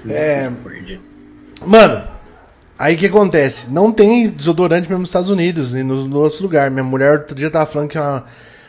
É. 0.08 0.50
Mano, 1.66 2.02
aí 2.78 2.94
o 2.94 2.98
que 2.98 3.06
acontece? 3.06 3.70
Não 3.70 3.90
tem 3.90 4.28
desodorante 4.28 4.86
mesmo 4.88 5.00
nos 5.00 5.08
Estados 5.08 5.30
Unidos 5.30 5.74
e 5.74 5.82
nos, 5.82 6.04
nos 6.06 6.16
outros 6.16 6.40
lugares. 6.40 6.72
Minha 6.72 6.84
mulher 6.84 7.12
outro 7.20 7.34
dia 7.34 7.50
tava 7.50 7.66
falando 7.66 7.88
que 7.88 7.98
uma, 7.98 8.24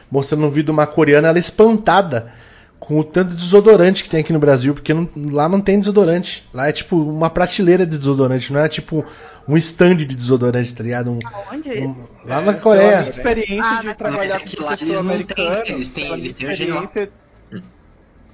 mostrando 0.10 0.46
um 0.46 0.50
vídeo 0.50 0.66
de 0.66 0.72
uma 0.72 0.88
coreana, 0.88 1.28
ela 1.28 1.38
é 1.38 1.40
espantada 1.40 2.32
com 2.80 3.00
o 3.00 3.04
tanto 3.04 3.32
de 3.32 3.36
desodorante 3.38 4.04
que 4.04 4.10
tem 4.10 4.20
aqui 4.22 4.32
no 4.32 4.40
Brasil, 4.40 4.74
porque 4.74 4.94
não- 4.94 5.10
lá 5.32 5.50
não 5.50 5.60
tem 5.60 5.80
desodorante. 5.80 6.48
Lá 6.54 6.70
é 6.70 6.72
tipo 6.72 6.96
uma 6.98 7.30
prateleira 7.30 7.86
de 7.86 7.98
desodorante, 7.98 8.54
não 8.54 8.60
é 8.60 8.70
tipo 8.70 9.04
um 9.48 9.58
stand 9.58 9.96
de 9.98 10.06
desodorante, 10.16 10.74
tá 10.74 10.84
ligado? 10.84 11.12
Um- 11.12 11.20
Onde 11.54 11.70
um- 11.70 11.86
isso? 11.86 12.16
lá 12.26 12.38
na 12.42 12.52
Pela 12.52 12.62
Coreia. 12.64 12.98
minha 12.98 13.10
experiência 13.10 13.64
Ah, 13.64 13.82
de 13.82 13.94
trabalhar 13.94 14.36
é 14.36 14.40
com 14.40 14.46
que 14.46 14.56
lá 14.60 14.68
professor 14.70 14.86
eles 14.88 15.02
não 15.04 15.10
americano. 15.12 15.64
têm, 15.64 15.76
eles 15.76 15.90
têm- 15.90 16.14
eles 16.14 16.34
têm 16.34 16.50
experiência- 16.52 17.12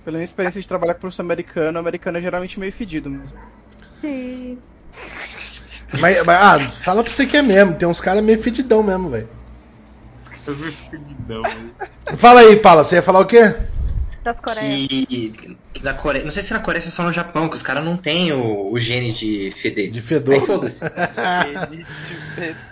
Pela 0.04 0.17
minha 0.17 0.26
experiência 0.26 0.60
de 0.62 0.67
trabalhar 0.67 0.93
com 0.95 1.02
professor 1.02 1.21
americano, 1.21 1.78
o 1.78 1.80
americano 1.80 2.17
é 2.17 2.21
geralmente 2.21 2.60
meio 2.60 2.71
fedido 2.71 3.10
mesmo. 3.10 3.38
Isso. 4.04 4.71
Mas, 6.00 6.26
mas, 6.26 6.41
ah, 6.41 6.60
fala 6.84 7.04
pra 7.04 7.12
você 7.12 7.26
que 7.28 7.38
é 7.38 7.41
mesmo, 7.41 7.76
tem 7.76 7.88
uns 7.88 8.02
caras 8.02 8.24
meio 8.24 8.41
fedidão 8.41 8.82
mesmo, 8.82 9.10
velho. 9.10 9.30
Eu 10.47 10.56
me 10.56 10.71
fudidão, 10.71 11.43
mas- 11.43 12.19
Fala 12.19 12.39
aí, 12.41 12.56
Paula, 12.56 12.84
você 12.84 12.95
ia 12.95 13.02
falar 13.04 13.19
o 13.19 13.26
quê? 13.26 13.54
Das 14.23 14.39
Coreias. 14.39 14.88
Que, 14.88 15.05
que 15.73 15.84
na 15.84 15.93
Coreia. 15.93 16.23
Não 16.23 16.31
sei 16.31 16.43
se 16.43 16.53
na 16.53 16.60
Coreia 16.60 16.84
ou 16.86 16.91
só 16.91 17.03
no 17.03 17.12
Japão, 17.12 17.49
que 17.49 17.55
os 17.55 17.63
caras 17.63 17.84
não 17.84 17.97
têm 17.97 18.31
o, 18.31 18.71
o 18.71 18.77
gene 18.77 19.12
de 19.12 19.51
feder. 19.57 19.89
De 19.89 20.01
fedor. 20.01 20.36
Aí 20.36 20.41
foda-se. 20.45 20.84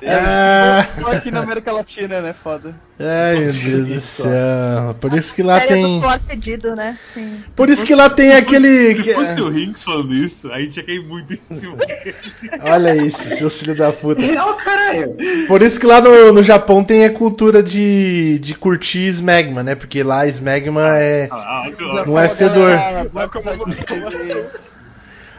Ah. 0.07 0.87
Só 0.99 1.11
aqui 1.11 1.31
na 1.31 1.41
América 1.41 1.71
Latina, 1.71 2.21
né? 2.21 2.33
Foda. 2.33 2.73
Ai, 2.99 3.39
meu 3.39 3.53
Deus 3.53 3.87
do 3.87 4.01
céu. 4.01 4.93
Por 4.99 5.13
isso 5.13 5.33
que 5.33 5.43
lá 5.43 5.59
tem. 5.61 6.01
fedido, 6.27 6.75
né? 6.75 6.97
Sim. 7.13 7.43
Por 7.55 7.69
isso 7.69 7.85
que 7.85 7.95
lá 7.95 8.09
tem 8.09 8.33
aquele. 8.33 8.95
Se 8.95 9.03
que- 9.03 9.13
fosse 9.13 9.39
o 9.39 9.49
Rinks 9.49 9.83
falando 9.83 10.13
isso, 10.13 10.51
a 10.51 10.59
gente 10.59 10.77
ia 10.77 10.83
cair 10.85 11.03
muito 11.05 11.33
em 11.33 11.39
cima. 11.43 11.77
Olha 12.61 12.95
isso, 12.95 13.29
seu 13.37 13.49
filho 13.49 13.75
da 13.75 13.91
puta. 13.91 14.21
Real, 14.21 14.53
caralho. 14.55 15.15
Por 15.47 15.61
isso 15.61 15.79
que 15.79 15.85
lá 15.85 16.01
no, 16.01 16.33
no 16.33 16.43
Japão 16.43 16.83
tem 16.83 17.05
a 17.05 17.11
cultura 17.13 17.61
de, 17.63 18.39
de 18.39 18.53
curtir 18.55 19.07
smegma, 19.09 19.63
né? 19.63 19.75
Porque 19.75 20.03
lá 20.03 20.25
smegma 20.27 20.97
é. 20.97 21.29
Ah, 21.39 21.65
que 21.75 22.09
Não 22.09 22.19
é 22.19 22.29
fedor. 22.29 22.71
De 23.67 24.45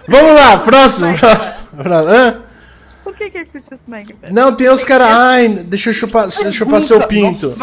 Vamos 0.08 0.34
lá, 0.34 0.58
próximo, 0.58 1.16
próximo. 1.18 1.68
Hã? 2.08 2.42
Por 3.04 3.16
que 3.16 3.30
que 3.30 3.38
é 3.38 3.42
esse 3.42 3.80
Meg, 3.86 4.14
velho? 4.20 4.34
Não, 4.34 4.54
tem 4.54 4.68
os 4.68 4.84
caras. 4.84 5.08
Ai, 5.08 5.48
deixa 5.48 5.90
eu 5.90 5.94
chupar, 5.94 6.28
deixa 6.28 6.44
eu 6.44 6.52
chupar 6.52 6.82
seu 6.82 7.00
pinto. 7.06 7.54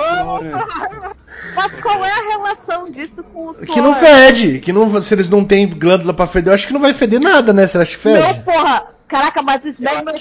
Mas 1.55 1.71
qual 1.81 2.05
é 2.05 2.11
a 2.11 2.29
relação 2.29 2.89
disso 2.91 3.23
com 3.23 3.47
o 3.47 3.53
suor? 3.53 3.65
Que 3.67 3.81
não 3.81 3.93
fede. 3.95 4.59
Que 4.59 4.71
não, 4.71 5.01
se 5.01 5.13
eles 5.13 5.29
não 5.29 5.43
têm 5.43 5.67
glândula 5.67 6.13
pra 6.13 6.27
feder, 6.27 6.51
eu 6.51 6.55
acho 6.55 6.67
que 6.67 6.73
não 6.73 6.79
vai 6.81 6.93
feder 6.93 7.19
nada, 7.19 7.51
né? 7.51 7.65
Você 7.65 7.77
acha 7.77 7.97
que 7.97 8.07
Não, 8.07 8.27
fede? 8.27 8.39
porra! 8.41 8.96
Caraca, 9.07 9.41
mas 9.41 9.63
o 9.63 9.69
Smegma 9.69 10.11
é 10.11 10.13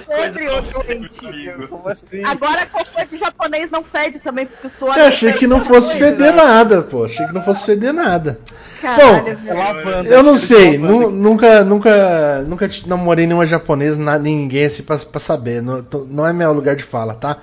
sempre 0.00 0.04
coisas 0.04 0.68
o 0.68 0.72
doente. 0.72 1.66
Como 1.68 1.88
assim? 1.88 2.24
Agora 2.24 2.66
cocô 2.66 3.04
de 3.04 3.16
japonês 3.16 3.68
não 3.70 3.82
fede 3.82 4.20
também, 4.20 4.46
porque 4.46 4.68
o 4.68 4.70
suor... 4.70 4.96
Eu 4.96 5.06
achei 5.06 5.32
que 5.32 5.46
não 5.48 5.64
fosse 5.64 5.98
coisa. 5.98 6.12
feder 6.16 6.34
nada, 6.36 6.82
pô. 6.82 7.04
Achei 7.04 7.26
que 7.26 7.34
não 7.34 7.42
fosse 7.42 7.66
feder 7.66 7.92
nada. 7.92 8.38
Caralho, 8.80 9.24
Bom. 9.36 9.54
Lavanda. 9.54 10.08
Eu 10.08 10.22
não 10.22 10.36
sei, 10.36 10.78
nu- 10.78 11.10
nunca, 11.10 11.64
nunca, 11.64 12.42
nunca 12.42 12.68
namorei 12.86 13.26
nenhuma 13.26 13.44
japonesa, 13.44 13.98
na- 13.98 14.18
ninguém 14.20 14.66
assim 14.66 14.84
pra, 14.84 14.96
pra 14.98 15.18
saber. 15.20 15.60
Não, 15.60 15.82
tô- 15.82 16.04
não 16.08 16.24
é 16.24 16.32
meu 16.32 16.52
lugar 16.52 16.76
de 16.76 16.84
fala, 16.84 17.14
tá? 17.16 17.38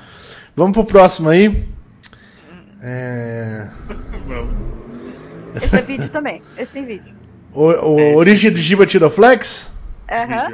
Vamos 0.55 0.71
pro 0.71 0.85
próximo 0.85 1.27
aí. 1.27 1.67
É... 2.81 3.67
Esse 5.55 5.75
é 5.75 5.81
vídeo 5.81 6.09
também. 6.09 6.41
Esse 6.57 6.73
tem 6.73 6.85
vídeo. 6.85 7.13
O, 7.53 7.63
o 7.69 8.15
Origem 8.15 8.51
do 8.51 8.57
Giba 8.57 8.85
Tiroflex? 8.85 9.67
Aham. 10.09 10.53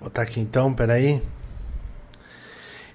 Vou 0.00 0.08
botar 0.08 0.22
aqui 0.22 0.40
então, 0.40 0.72
peraí. 0.72 1.22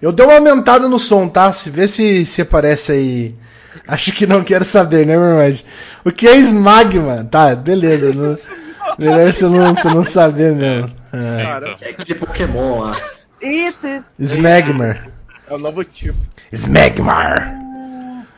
Eu 0.01 0.11
dei 0.11 0.25
uma 0.25 0.35
aumentada 0.35 0.87
no 0.87 0.97
som, 0.97 1.27
tá? 1.27 1.51
Se 1.53 1.69
vê 1.69 1.87
se, 1.87 2.25
se 2.25 2.41
aparece 2.41 2.91
aí. 2.91 3.35
Acho 3.87 4.11
que 4.11 4.25
não 4.25 4.43
quero 4.43 4.65
saber, 4.65 5.05
né, 5.05 5.17
meu 5.17 5.27
irmão? 5.39 5.59
O 6.03 6.11
que 6.11 6.27
é 6.27 6.35
smagma? 6.37 7.27
Tá, 7.29 7.55
beleza. 7.55 8.11
não- 8.13 8.37
melhor 8.97 9.31
você 9.31 9.45
não, 9.45 9.73
você 9.73 9.87
não 9.89 10.03
saber 10.03 10.53
mesmo. 10.53 10.91
É. 11.13 11.89
É 11.89 11.93
de 12.03 12.15
Pokémon 12.15 12.79
lá. 12.81 12.97
Isso, 13.41 13.87
isso. 13.87 14.07
Smegmar. 14.19 15.09
É 15.47 15.53
o 15.53 15.57
novo 15.57 15.83
tipo. 15.83 16.17
Smegmar. 16.51 17.53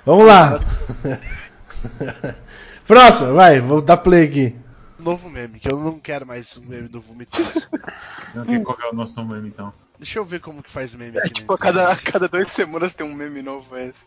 Vamos 0.05 0.25
lá. 0.27 0.59
Próximo, 2.87 3.33
vai, 3.33 3.59
vou 3.61 3.81
dar 3.81 3.97
play 3.97 4.25
aqui. 4.25 4.55
Novo 5.03 5.29
meme, 5.29 5.59
que 5.59 5.69
eu 5.69 5.77
não 5.77 5.99
quero 5.99 6.25
mais 6.25 6.57
um 6.57 6.65
meme 6.65 6.87
do 6.87 7.01
Vomitoso. 7.01 7.67
Você 8.23 8.37
não 8.37 8.45
quer 8.45 8.63
colocar 8.63 8.89
o 8.89 8.95
nosso 8.95 9.21
nome 9.21 9.49
então? 9.49 9.73
Deixa 9.99 10.17
eu 10.17 10.23
ver 10.23 10.39
como 10.39 10.63
que 10.63 10.69
faz 10.69 10.95
meme 10.95 11.17
aqui. 11.17 11.33
Tipo, 11.33 11.53
a 11.53 11.57
cada, 11.57 11.91
a 11.91 11.97
cada 11.97 12.29
duas 12.29 12.49
semanas 12.49 12.95
tem 12.95 13.05
um 13.05 13.13
meme 13.13 13.41
novo 13.41 13.75
esse. 13.75 14.05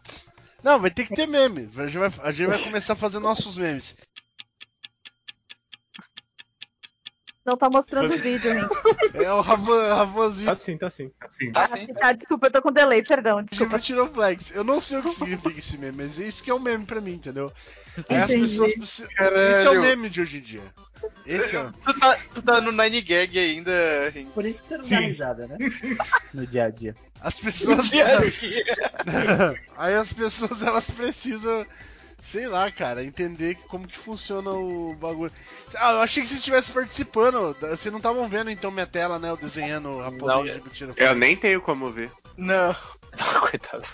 Não, 0.62 0.80
vai 0.80 0.90
ter 0.90 1.04
que 1.04 1.14
ter 1.14 1.26
meme. 1.26 1.68
A 1.76 1.86
gente 1.86 1.98
vai, 1.98 2.10
a 2.22 2.30
gente 2.30 2.48
vai 2.48 2.58
começar 2.58 2.94
a 2.94 2.96
fazer 2.96 3.18
nossos 3.18 3.58
memes. 3.58 3.94
Não 7.46 7.56
tá 7.56 7.70
mostrando 7.70 8.12
o 8.12 8.18
vídeo, 8.18 8.52
Rinks. 8.52 8.76
É 9.14 9.32
o 9.32 9.40
Ravan, 9.40 9.94
Ravanzinho. 9.94 10.46
Tá 10.46 10.54
sim, 10.56 10.76
tá 10.76 10.90
sim. 10.90 11.10
Assim. 11.20 11.52
Tá 11.52 11.62
Ah, 11.62 11.68
sim. 11.68 11.86
tá, 11.86 12.12
desculpa, 12.12 12.48
eu 12.48 12.50
tô 12.50 12.60
com 12.60 12.72
delay, 12.72 13.02
perdão, 13.04 13.42
desculpa. 13.42 13.78
Tirou 13.78 14.08
flex. 14.08 14.50
Eu 14.54 14.64
não 14.64 14.80
sei 14.80 14.98
o 14.98 15.02
que 15.02 15.10
significa 15.10 15.58
esse 15.58 15.78
meme, 15.78 15.96
mas 15.98 16.18
isso 16.18 16.42
que 16.42 16.50
é 16.50 16.54
um 16.54 16.58
meme 16.58 16.84
pra 16.84 17.00
mim, 17.00 17.12
entendeu? 17.14 17.52
Aí 18.08 18.16
as 18.18 18.30
Entendi. 18.30 18.42
pessoas 18.50 18.74
precisam. 18.74 19.08
Esse 19.10 19.66
é 19.66 19.70
o 19.70 19.80
meme 19.80 20.10
de 20.10 20.20
hoje 20.20 20.38
em 20.38 20.40
dia. 20.40 20.62
Esse 21.24 21.56
é 21.56 21.62
o. 21.62 21.72
Tu 21.72 21.98
tá, 22.00 22.18
tu 22.34 22.42
tá 22.42 22.60
no 22.60 22.72
Nine 22.72 23.00
Gag 23.00 23.38
ainda, 23.38 24.08
Rinks. 24.12 24.32
Por 24.34 24.44
isso 24.44 24.60
que 24.60 24.66
você 24.66 24.76
não 24.78 24.88
dá 24.88 24.98
risada, 24.98 25.46
né? 25.46 25.56
No 26.34 26.46
dia 26.46 26.64
a 26.64 26.70
dia. 26.70 26.94
As 27.20 27.34
pessoas. 27.36 27.88
Dia 27.90 28.18
a 28.18 28.20
dia. 28.26 28.64
Aí 29.76 29.94
as 29.94 30.12
pessoas 30.12 30.62
elas 30.62 30.90
precisam, 30.90 31.64
sei 32.30 32.48
lá, 32.48 32.70
cara, 32.70 33.04
entender 33.04 33.56
como 33.68 33.86
que 33.86 33.96
funciona 33.96 34.50
o 34.50 34.94
bagulho. 34.94 35.32
Ah, 35.76 35.92
eu 35.92 36.00
achei 36.00 36.22
que 36.22 36.28
vocês 36.28 36.40
estivessem 36.40 36.74
participando. 36.74 37.56
Vocês 37.60 37.92
não 37.92 37.98
estavam 37.98 38.28
vendo 38.28 38.50
então 38.50 38.70
minha 38.70 38.86
tela, 38.86 39.18
né? 39.18 39.30
Eu 39.30 39.36
desenhando 39.36 40.00
a 40.00 40.04
raposinha 40.04 40.54
de 40.54 40.62
mentira. 40.62 40.92
Eu 40.96 41.14
nem 41.14 41.36
tenho 41.36 41.60
como 41.60 41.90
ver. 41.90 42.10
Não. 42.36 42.74
Coitado. 43.40 43.86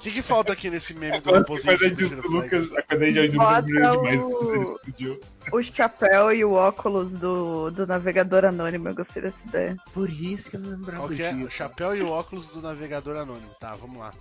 O 0.00 0.02
que, 0.02 0.12
que 0.12 0.22
falta 0.22 0.54
aqui 0.54 0.70
nesse 0.70 0.94
meme 0.94 1.20
do 1.20 1.30
mentira 1.30 2.22
Lucas, 2.26 2.72
a 2.72 2.94
de 2.96 3.36
Lucas 3.36 3.64
demais 3.66 4.24
o- 4.24 4.30
quando 4.30 4.54
ele 4.54 4.62
explodiu. 4.62 5.20
O 5.52 5.62
chapéu 5.62 6.32
e 6.32 6.42
o 6.42 6.52
óculos 6.52 7.12
do, 7.12 7.70
do 7.70 7.86
navegador 7.86 8.46
anônimo, 8.46 8.88
eu 8.88 8.94
gostei 8.94 9.20
dessa 9.22 9.46
ideia. 9.46 9.76
Por 9.92 10.08
isso 10.08 10.48
que 10.48 10.56
eu 10.56 10.60
não 10.60 10.70
lembrava 10.70 11.00
Qual 11.06 11.10
que 11.10 11.22
é? 11.22 11.34
O 11.34 11.50
chapéu 11.50 11.94
e 11.94 12.00
o 12.00 12.08
óculos 12.08 12.46
do 12.46 12.62
navegador 12.62 13.14
anônimo. 13.18 13.50
Tá, 13.60 13.74
vamos 13.74 13.98
lá. 13.98 14.14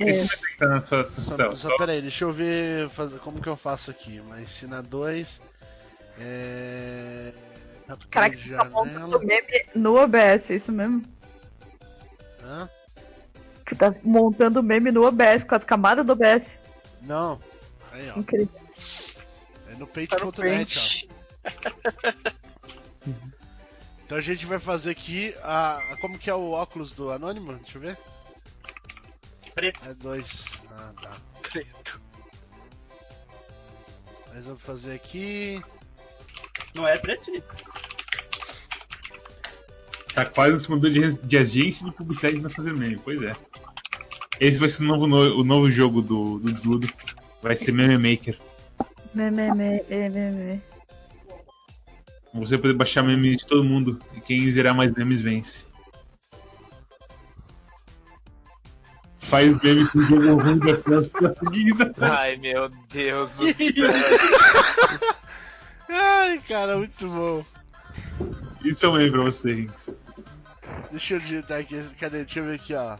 Esse 0.00 0.40
vai 0.40 0.56
tá 0.58 0.66
na 0.66 0.82
sua, 0.82 1.04
na 1.04 1.10
sua 1.22 1.36
Só, 1.36 1.36
só 1.36 1.56
Só, 1.68 1.76
pera 1.76 1.92
aí, 1.92 2.02
deixa 2.02 2.24
eu 2.24 2.32
ver 2.32 2.88
fazer, 2.88 3.20
como 3.20 3.40
que 3.40 3.48
eu 3.48 3.56
faço 3.56 3.88
aqui. 3.92 4.20
Mas 4.28 4.40
ensina 4.40 4.82
2. 4.82 5.40
É. 6.20 7.32
Caraca, 8.10 8.36
você 8.36 8.56
tá 8.56 8.64
meme 8.64 9.64
no 9.76 9.94
OBS, 9.96 10.50
é 10.50 10.54
isso 10.56 10.72
mesmo? 10.72 11.04
Hã? 12.42 12.68
Que 13.70 13.76
tá 13.76 13.94
montando 14.02 14.62
meme 14.64 14.90
no 14.90 15.04
OBS, 15.06 15.44
com 15.44 15.54
as 15.54 15.62
camadas 15.62 16.04
do 16.04 16.12
OBS. 16.12 16.56
Não. 17.02 17.40
Aí, 17.92 18.10
ó. 18.10 18.18
Incrível. 18.18 18.48
É 19.68 19.74
no 19.76 19.86
paint.net, 19.86 21.08
ó. 21.08 21.50
Então 24.04 24.18
a 24.18 24.20
gente 24.20 24.44
vai 24.44 24.58
fazer 24.58 24.90
aqui 24.90 25.32
a. 25.40 25.76
a- 25.76 25.96
Como 26.00 26.18
que 26.18 26.28
é 26.28 26.34
o 26.34 26.50
óculos 26.50 26.90
do 26.90 27.12
Anônimo? 27.12 27.54
Deixa 27.58 27.78
eu 27.78 27.82
ver. 27.82 27.96
Preto. 29.54 29.80
É 29.88 29.94
dois. 29.94 30.46
Ah, 30.68 30.92
tá. 31.00 31.16
Preto. 31.42 32.00
Mas 34.34 34.46
vou 34.46 34.56
fazer 34.56 34.94
aqui. 34.94 35.62
Não 36.74 36.88
é 36.88 36.96
preto, 36.98 37.26
Felipe? 37.26 37.46
tá 40.12 40.26
quase 40.26 40.60
se 40.60 40.68
mudou 40.68 40.90
de, 40.90 41.14
de 41.22 41.38
agência 41.38 41.86
de 41.86 41.92
publicidade 41.92 42.40
pra 42.40 42.50
fazer 42.50 42.72
meme. 42.74 42.98
Pois 42.98 43.22
é. 43.22 43.30
Esse 44.40 44.58
vai 44.58 44.68
ser 44.68 44.82
o 44.82 44.86
novo, 44.86 45.06
no- 45.06 45.40
o 45.40 45.44
novo 45.44 45.70
jogo 45.70 46.00
do, 46.02 46.38
do 46.38 46.52
Dudo. 46.54 46.88
Vai 47.42 47.54
ser 47.56 47.72
Meme 47.72 47.96
Maker. 47.98 48.38
Meme, 49.14 49.50
meme, 49.54 49.82
meme. 50.10 50.62
Você 52.34 52.54
vai 52.54 52.62
poder 52.62 52.74
baixar 52.74 53.02
memes 53.02 53.38
de 53.38 53.46
todo 53.46 53.64
mundo. 53.64 54.00
E 54.16 54.20
quem 54.20 54.48
zerar 54.50 54.74
mais 54.74 54.92
memes 54.94 55.20
vence. 55.20 55.66
Faz 59.18 59.54
meme 59.62 59.86
com 59.88 59.98
o 59.98 60.02
jogo 60.02 60.42
ruim 60.42 60.58
da 60.58 60.76
França. 60.78 61.36
Ai, 62.00 62.36
meu 62.36 62.68
Deus 62.90 63.30
do 63.32 63.44
Ai, 65.88 66.38
cara, 66.48 66.76
muito 66.78 67.08
bom. 67.08 67.44
Isso 68.64 68.86
é 68.86 68.88
um 68.88 68.92
meme 68.94 69.10
pra 69.10 69.22
você, 69.22 69.52
Rinks. 69.52 69.94
Deixa 70.90 71.14
eu 71.14 71.18
digitar 71.20 71.60
aqui. 71.60 71.82
Cadê? 71.98 72.18
Deixa 72.24 72.40
eu 72.40 72.44
ver 72.44 72.54
aqui, 72.56 72.74
ó. 72.74 72.96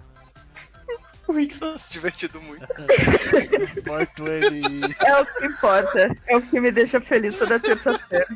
O 1.30 1.32
Rinks 1.32 1.60
tá 1.60 1.78
se 1.78 1.92
divertindo 1.92 2.42
muito. 2.42 2.66
Morto 3.86 4.26
ele. 4.26 4.96
É 4.98 5.16
o 5.16 5.24
que 5.24 5.46
importa. 5.46 6.16
É 6.26 6.36
o 6.36 6.42
que 6.42 6.58
me 6.58 6.72
deixa 6.72 7.00
feliz 7.00 7.38
toda 7.38 7.60
terça-feira. 7.60 8.26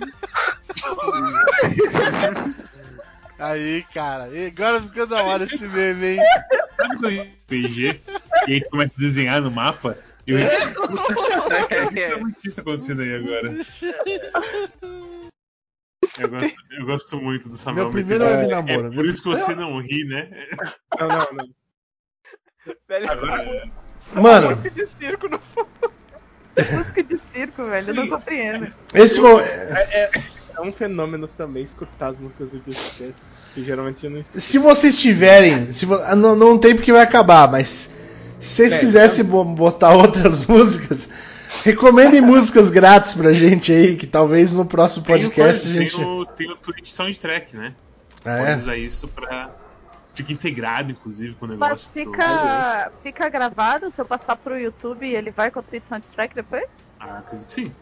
Aí, 3.36 3.84
cara. 3.92 4.28
E 4.28 4.46
agora 4.46 4.80
ficou 4.80 5.08
da 5.08 5.24
hora 5.24 5.42
esse 5.42 5.66
meme, 5.66 6.06
hein? 6.06 6.20
Sabe 6.76 6.96
quando 6.98 7.10
é 7.10 7.30
PG 7.48 8.00
e 8.46 8.52
aí 8.52 8.60
começa 8.70 8.94
a 8.96 9.00
desenhar 9.00 9.42
no 9.42 9.50
mapa? 9.50 9.98
E 10.24 10.30
eu... 10.30 10.38
é 10.38 12.16
muito 12.16 12.38
isso 12.46 12.60
acontecendo 12.60 13.02
aí 13.02 13.16
agora. 13.16 13.56
Eu 16.16 16.28
gosto, 16.28 16.56
eu 16.70 16.86
gosto 16.86 17.20
muito 17.20 17.48
do 17.48 17.56
Samuel 17.56 17.86
Meu 17.86 17.92
primeiro 17.92 18.24
Meteor. 18.24 18.40
web 18.40 18.70
namoro. 18.70 18.92
É 18.92 18.94
por 18.94 19.04
isso 19.04 19.20
que 19.20 19.30
você 19.30 19.52
não 19.56 19.80
ri, 19.80 20.04
né? 20.04 20.30
Não, 21.00 21.08
não, 21.08 21.28
não. 21.32 21.63
Velho, 22.88 23.10
Agora, 23.10 23.68
Mano, 24.14 24.56
de 24.70 24.86
circo 24.86 25.28
no 25.28 25.40
Música 26.76 27.02
de 27.02 27.16
circo, 27.16 27.64
velho, 27.64 27.90
eu 27.90 27.94
não 27.94 28.08
compreendo. 28.08 28.72
esse 28.94 29.20
É, 29.26 30.04
é- 30.04 30.10
é 30.56 30.60
um 30.60 30.72
fenômeno 30.72 31.26
também 31.26 31.64
escutar 31.64 32.08
as 32.08 32.18
músicas 32.20 32.52
do 32.52 32.60
Disque, 32.60 33.12
que 33.54 33.64
geralmente 33.64 34.04
eu 34.04 34.10
não 34.10 34.18
escuto. 34.18 34.40
Se 34.40 34.56
vocês 34.58 35.00
tiverem. 35.00 35.72
Se 35.72 35.84
vo- 35.84 36.00
ah, 36.04 36.14
não, 36.14 36.36
não 36.36 36.56
tem 36.58 36.76
porque 36.76 36.92
vai 36.92 37.02
acabar, 37.02 37.50
mas. 37.50 37.90
Se 38.38 38.48
vocês 38.56 38.72
É, 38.74 38.78
quisessem 38.78 39.24
bo- 39.24 39.44
botar 39.44 39.90
outras 39.96 40.46
músicas, 40.46 41.08
recomendem 41.64 42.20
músicas 42.22 42.70
grátis 42.70 43.14
pra 43.14 43.32
gente 43.32 43.72
aí, 43.72 43.96
que 43.96 44.06
talvez 44.06 44.52
no 44.54 44.64
próximo 44.64 45.04
podcast 45.04 45.66
a 45.66 45.70
tem, 45.72 45.78
o, 45.78 45.82
gente. 45.82 45.96
tem, 45.96 46.04
o, 46.06 46.26
tem 46.26 46.50
o 46.52 46.56
Twitch 46.56 46.88
Soundtrack, 46.88 47.56
né? 47.56 47.74
Ah, 48.24 48.36
Pode 48.38 48.50
é? 48.50 48.56
usar 48.56 48.76
isso 48.76 49.08
pra. 49.08 49.50
Fica 50.14 50.32
integrado, 50.32 50.92
inclusive, 50.92 51.34
com 51.34 51.44
o 51.44 51.48
Mas 51.48 51.58
negócio. 51.58 51.90
fica, 51.90 52.90
fica 53.02 53.28
gravado, 53.28 53.90
se 53.90 54.00
eu 54.00 54.04
passar 54.06 54.36
pro 54.36 54.58
YouTube, 54.58 55.08
ele 55.08 55.30
vai 55.32 55.50
com 55.50 55.58
o 55.58 55.62
Twitch 55.62 55.82
Soundtrack 55.82 56.34
depois? 56.34 56.94
Ah, 57.00 57.18
acredito 57.18 57.46
que 57.48 57.52
sim. 57.52 57.72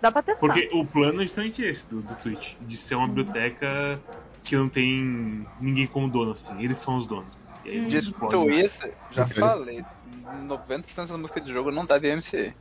Dá 0.00 0.12
pra 0.12 0.22
testar. 0.22 0.46
Porque 0.46 0.68
o 0.72 0.84
plano 0.84 1.20
é 1.22 1.24
justamente 1.24 1.62
esse 1.62 1.88
do, 1.88 2.02
do 2.02 2.14
Twitch, 2.16 2.54
de 2.60 2.76
ser 2.76 2.94
uma 2.96 3.08
biblioteca 3.08 3.98
que 4.44 4.54
não 4.56 4.68
tem 4.68 5.46
ninguém 5.60 5.86
como 5.86 6.08
dono, 6.08 6.32
assim, 6.32 6.62
eles 6.62 6.78
são 6.78 6.96
os 6.96 7.06
donos. 7.06 7.26
E 7.64 7.70
aí 7.70 7.76
eles 7.78 8.06
Dito 8.06 8.50
isso, 8.50 8.78
já 9.10 9.24
Então, 9.24 9.48
falei. 9.48 9.84
90% 10.46 11.06
da 11.08 11.18
música 11.18 11.40
de 11.40 11.52
jogo 11.52 11.70
não 11.70 11.86
tá 11.86 11.98
DMCA. 11.98 12.54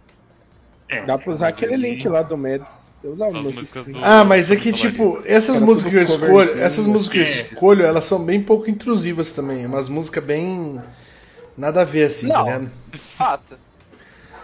É, 0.89 1.01
Dá 1.05 1.17
pra 1.17 1.31
usar 1.31 1.47
mas 1.47 1.55
aquele 1.57 1.75
aí- 1.75 1.81
link 1.81 2.07
lá 2.07 2.21
do 2.21 2.37
Meds. 2.37 2.86
Eu 3.03 3.13
As 3.13 3.33
no 3.33 3.43
músicas 3.43 3.67
stream. 3.87 3.99
do- 3.99 4.05
Ah, 4.05 4.23
mas 4.23 4.51
é 4.51 4.55
que 4.55 4.71
tipo, 4.73 5.21
essas 5.25 5.61
músicas 5.61 5.91
que 5.91 5.97
eu 5.99 6.03
escolho, 6.03 6.59
essas 6.59 6.87
músicas 6.87 7.29
que 7.31 7.39
eu 7.39 7.45
escolho, 7.45 7.85
elas 7.85 8.05
são 8.05 8.23
bem 8.23 8.41
pouco 8.43 8.69
intrusivas 8.69 9.31
também. 9.33 9.63
é 9.63 9.67
Umas 9.67 9.87
músicas 9.89 10.23
bem. 10.23 10.81
Nada 11.57 11.81
a 11.81 11.85
ver, 11.85 12.05
assim, 12.05 12.27
tá 12.27 12.33
Não. 12.35 12.43
ligado? 12.45 12.71
Fato. 13.15 13.57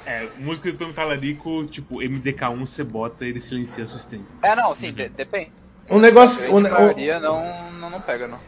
É, 0.06 0.28
música 0.38 0.70
do 0.70 0.78
Tom 0.78 0.92
Talarico, 0.92 1.66
tipo, 1.68 2.02
MDK1 2.02 2.60
você 2.66 2.84
bota 2.84 3.26
ele 3.26 3.40
silencia 3.40 3.86
stream. 3.86 4.26
É, 4.42 4.54
não, 4.54 4.76
sim, 4.76 4.92
de- 4.92 5.08
depende. 5.08 5.50
Um 5.90 5.98
negócio. 5.98 6.44
A 6.46 6.50
Um, 6.50 6.58
um- 6.58 6.62
maioria 6.62 7.22
não, 7.22 7.72
não, 7.72 7.90
não 7.90 8.02
pega, 8.02 8.28
não. 8.28 8.40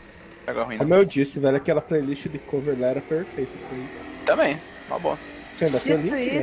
Pega 0.45 0.63
ruim, 0.63 0.75
não. 0.77 0.83
Como 0.83 0.93
eu 0.95 1.05
disse, 1.05 1.39
velho, 1.39 1.55
aquela 1.55 1.79
playlist 1.79 2.27
de 2.27 2.39
cover 2.39 2.77
lá 2.77 2.87
era 2.87 3.01
perfeita 3.01 3.53
pra 3.69 3.77
isso. 3.77 3.97
Também, 4.25 4.61
tá 4.85 4.99
bom. 4.99 5.17
Você 5.53 5.65
ainda 5.65 5.79
tem 5.79 5.93
o 5.95 6.01
Dito 6.03 6.13
link, 6.15 6.27
né? 6.33 6.41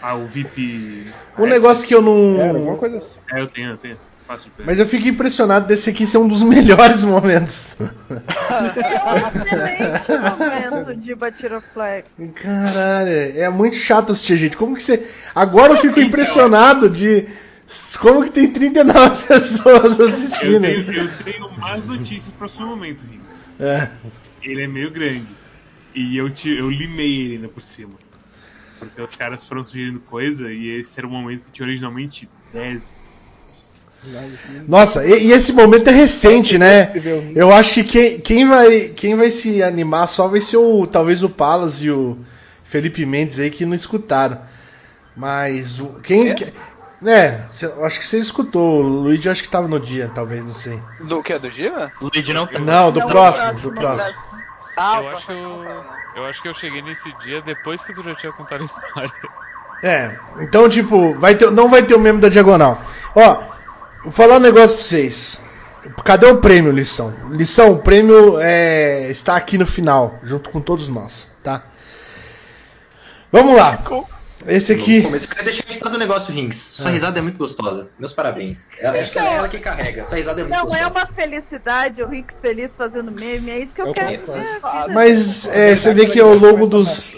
Ah, 0.00 0.14
o 0.14 0.26
VIP. 0.26 1.06
um 1.38 1.46
negócio 1.46 1.86
que 1.86 1.94
eu 1.94 2.00
Era 2.38 2.50
alguma 2.50 2.72
não. 2.72 2.76
coisa 2.78 2.96
assim. 2.98 3.18
É, 3.32 3.40
eu 3.40 3.46
tenho, 3.48 3.70
eu 3.70 3.76
tenho. 3.76 3.96
De. 3.96 4.62
Mas 4.66 4.78
eu 4.78 4.86
fico 4.86 5.08
impressionado 5.08 5.66
desse 5.66 5.88
aqui 5.88 6.06
ser 6.06 6.18
um 6.18 6.28
dos 6.28 6.42
melhores 6.44 7.02
momentos. 7.02 7.74
é 7.80 7.84
um 9.10 9.16
excelente 9.26 10.38
momento 10.38 10.94
de 11.00 11.14
Batiroflex. 11.14 12.08
Caralho, 12.42 13.10
é 13.10 13.48
muito 13.48 13.76
chato 13.76 14.12
assistir, 14.12 14.36
gente. 14.36 14.56
Como 14.56 14.76
que 14.76 14.82
você. 14.82 15.06
Agora 15.34 15.72
eu 15.72 15.76
fico 15.78 15.98
impressionado 16.00 16.90
de. 16.90 17.26
Como 18.00 18.24
que 18.24 18.30
tem 18.30 18.50
39 18.50 19.24
pessoas 19.28 19.98
Eu 19.98 20.06
assistindo? 20.08 20.60
tenho, 20.60 20.92
eu 20.92 21.08
tenho 21.24 21.50
mais 21.58 21.84
notícias 21.86 22.28
pro 22.30 22.38
próximo 22.40 22.66
momento, 22.66 23.02
Rinks. 23.10 23.56
É. 23.58 23.88
Ele 24.42 24.62
é 24.62 24.66
meio 24.68 24.90
grande. 24.90 25.36
E 25.94 26.16
eu, 26.16 26.30
te, 26.30 26.50
eu 26.50 26.70
limei 26.70 27.22
ele 27.22 27.34
ainda 27.36 27.48
por 27.48 27.62
cima. 27.62 27.92
Porque 28.78 29.00
os 29.02 29.14
caras 29.14 29.44
foram 29.44 29.62
sugerindo 29.64 30.00
coisa 30.00 30.50
e 30.52 30.78
esse 30.78 30.98
era 30.98 31.06
o 31.06 31.10
momento 31.10 31.44
que 31.44 31.50
tinha 31.52 31.66
originalmente 31.66 32.28
10. 32.52 32.92
Imagina. 34.04 34.64
Nossa, 34.68 35.04
e, 35.04 35.26
e 35.26 35.32
esse 35.32 35.52
momento 35.52 35.88
é 35.88 35.92
recente, 35.92 36.56
né? 36.56 36.92
Um- 37.04 37.32
Eu 37.34 37.52
acho 37.52 37.74
que 37.74 37.84
quem, 37.84 38.20
quem, 38.20 38.48
vai, 38.48 38.80
quem 38.90 39.16
vai 39.16 39.30
se 39.30 39.62
animar 39.62 40.06
só 40.06 40.28
vai 40.28 40.40
ser 40.40 40.56
o 40.56 40.86
talvez 40.86 41.22
o 41.24 41.28
Palas 41.28 41.82
e 41.82 41.90
o 41.90 42.18
Felipe 42.64 43.04
Mendes 43.04 43.38
aí 43.40 43.50
que 43.50 43.66
não 43.66 43.74
escutaram. 43.74 44.40
Mas 45.16 45.80
o, 45.80 45.94
quem. 46.02 46.30
É? 46.30 46.34
que- 46.34 46.52
né, 47.00 47.44
cê- 47.48 47.66
eu 47.66 47.84
acho 47.84 47.98
que 48.00 48.06
você 48.06 48.18
escutou. 48.18 48.80
O 48.82 48.88
Luigi 49.02 49.26
eu 49.26 49.32
acho 49.32 49.42
que 49.42 49.48
tava 49.48 49.66
no 49.68 49.78
dia, 49.80 50.10
talvez, 50.14 50.44
não 50.44 50.52
sei. 50.54 50.80
Do 51.00 51.22
que? 51.22 51.36
Do 51.38 51.50
Giva? 51.50 51.92
Luigi 52.00 52.32
não 52.32 52.46
tá. 52.46 52.58
Não, 52.60 52.90
do 52.92 53.00
Não, 53.00 53.06
próximo, 53.08 53.52
do 53.54 53.60
do 53.60 53.72
próximo, 53.72 54.12
próximo. 54.14 54.27
Ah, 54.78 55.00
Eu 55.00 55.08
acho, 55.08 55.26
próximo 55.26 55.64
não, 55.64 55.84
eu 56.14 56.24
acho 56.26 56.42
que 56.42 56.48
eu 56.48 56.54
cheguei 56.54 56.82
nesse 56.82 57.12
dia 57.14 57.42
depois 57.42 57.82
que 57.82 57.92
tu 57.92 58.02
já 58.02 58.14
tinha 58.14 58.32
contado 58.32 58.62
a 58.62 58.64
história. 58.64 59.12
É, 59.82 60.10
então 60.40 60.68
tipo, 60.68 61.14
vai 61.14 61.34
ter, 61.34 61.50
não 61.50 61.68
vai 61.68 61.82
ter 61.82 61.94
o 61.94 62.00
meme 62.00 62.20
da 62.20 62.28
diagonal. 62.28 62.80
Ó, 63.14 63.58
Vou 64.02 64.12
falar 64.12 64.36
um 64.36 64.40
negócio 64.40 64.76
pra 64.76 64.84
vocês. 64.86 65.40
Cadê 66.04 66.26
o 66.26 66.38
prêmio, 66.38 66.72
lição? 66.72 67.12
Lição, 67.30 67.72
o 67.72 67.78
prêmio 67.78 68.38
é, 68.40 69.10
está 69.10 69.36
aqui 69.36 69.58
no 69.58 69.66
final, 69.66 70.18
junto 70.22 70.50
com 70.50 70.60
todos 70.60 70.88
nós, 70.88 71.30
tá? 71.42 71.62
Vamos 73.30 73.56
lá. 73.56 73.78
Esse 74.46 74.72
aqui. 74.72 75.06
Mas 75.10 75.24
eu 75.24 75.30
quero 75.30 75.44
deixar 75.44 75.64
registrado 75.64 75.96
um 75.96 75.98
negócio, 75.98 76.32
Rings. 76.32 76.56
Sua 76.56 76.88
Ah. 76.88 76.92
risada 76.92 77.18
é 77.18 77.22
muito 77.22 77.36
gostosa. 77.38 77.88
Meus 77.98 78.12
parabéns. 78.12 78.70
Eu 78.80 78.90
acho 78.90 79.10
que 79.10 79.18
é 79.18 79.34
ela 79.34 79.48
que 79.48 79.58
carrega. 79.58 80.04
Sua 80.04 80.16
risada 80.16 80.40
é 80.40 80.44
muito 80.44 80.54
Não, 80.56 80.62
gostosa. 80.64 80.82
é 80.84 80.86
uma 80.86 81.06
felicidade, 81.06 82.02
o 82.02 82.08
Ricks 82.08 82.40
feliz 82.40 82.76
fazendo 82.76 83.10
meme, 83.10 83.50
é 83.50 83.58
isso 83.60 83.74
que 83.74 83.82
eu, 83.82 83.86
Eu 83.88 83.92
quero 83.94 84.08
ver. 84.10 84.20
vida. 84.20 84.88
Mas 84.94 85.46
é, 85.48 85.74
você 85.76 85.92
vê 85.92 86.06
que 86.06 86.20
ao 86.20 86.34
longo 86.34 86.66
dos. 86.66 87.12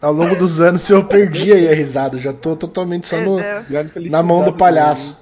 Ao 0.00 0.12
longo 0.12 0.36
dos 0.36 0.60
anos 0.60 0.88
eu 0.88 1.04
perdi 1.04 1.52
aí 1.52 1.68
a 1.68 1.74
risada. 1.74 2.16
Eu 2.16 2.20
já 2.20 2.32
tô 2.32 2.54
totalmente 2.54 3.08
só 3.08 3.16
no, 3.20 3.38
na 4.08 4.22
mão 4.22 4.44
do 4.44 4.52
palhaço. 4.52 5.20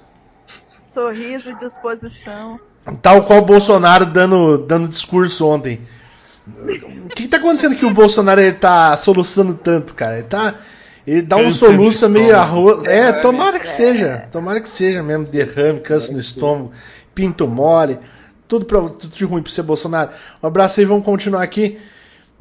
Sorriso 0.71 1.49
e 1.51 1.55
disposição. 1.55 2.59
Tal 3.01 3.23
qual 3.23 3.39
o 3.39 3.45
Bolsonaro 3.45 4.05
dando, 4.05 4.57
dando 4.59 4.87
discurso 4.87 5.45
ontem. 5.47 5.81
O 6.47 7.09
que, 7.09 7.23
que 7.23 7.27
tá 7.27 7.37
acontecendo 7.37 7.75
que 7.75 7.85
o 7.85 7.93
Bolsonaro 7.93 8.39
ele 8.39 8.53
tá 8.53 8.95
soluçando 8.95 9.53
tanto, 9.55 9.93
cara? 9.93 10.19
Ele 10.19 10.27
tá. 10.27 10.55
Ele 11.07 11.21
dá 11.21 11.37
um 11.37 11.43
Câncer 11.43 11.69
de 11.69 11.75
soluço 11.75 12.09
meio 12.09 12.35
arroz. 12.35 12.83
É, 12.85 13.13
tomara 13.13 13.57
que 13.59 13.69
seja. 13.69 14.27
Tomara 14.29 14.59
que 14.59 14.67
seja 14.67 15.01
mesmo. 15.01 15.31
Derrame, 15.31 15.79
câncer 15.79 16.11
no 16.11 16.19
estômago, 16.19 16.73
pinto 17.15 17.47
mole. 17.47 17.97
Tudo, 18.45 18.65
pra, 18.65 18.81
tudo 18.81 19.07
de 19.07 19.23
ruim 19.23 19.41
pra 19.41 19.49
você, 19.49 19.61
Bolsonaro. 19.61 20.11
Um 20.43 20.47
abraço 20.47 20.81
aí, 20.81 20.85
vamos 20.85 21.05
continuar 21.05 21.43
aqui. 21.43 21.79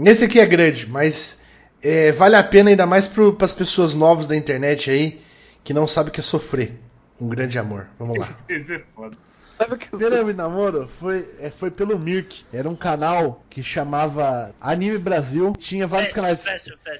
Esse 0.04 0.24
aqui 0.24 0.40
é 0.40 0.46
grande, 0.46 0.88
mas 0.90 1.38
é, 1.80 2.10
vale 2.10 2.34
a 2.34 2.42
pena 2.42 2.70
ainda 2.70 2.86
mais 2.86 3.06
para 3.06 3.22
as 3.40 3.52
pessoas 3.52 3.94
novas 3.94 4.26
da 4.26 4.34
internet 4.34 4.90
aí 4.90 5.20
que 5.62 5.72
não 5.72 5.86
sabem 5.86 6.10
o 6.10 6.12
que 6.12 6.20
é 6.20 6.22
sofrer. 6.22 6.72
Um 7.20 7.28
grande 7.28 7.58
amor. 7.58 7.86
Vamos 7.98 8.18
lá. 8.18 8.28
Esse 8.48 8.74
é 8.74 8.82
foda. 8.94 9.16
Sabe 9.56 9.74
o 9.74 9.78
que 9.78 9.88
Primeiro 9.88 10.34
namoro 10.34 10.86
foi, 10.86 11.28
é, 11.40 11.50
foi 11.50 11.70
pelo 11.70 11.98
Mirk. 11.98 12.44
Era 12.52 12.68
um 12.68 12.76
canal 12.76 13.42
que 13.48 13.62
chamava 13.62 14.54
Anime 14.60 14.98
Brasil. 14.98 15.54
Tinha 15.58 15.86
vários 15.86 16.12
canais. 16.12 16.44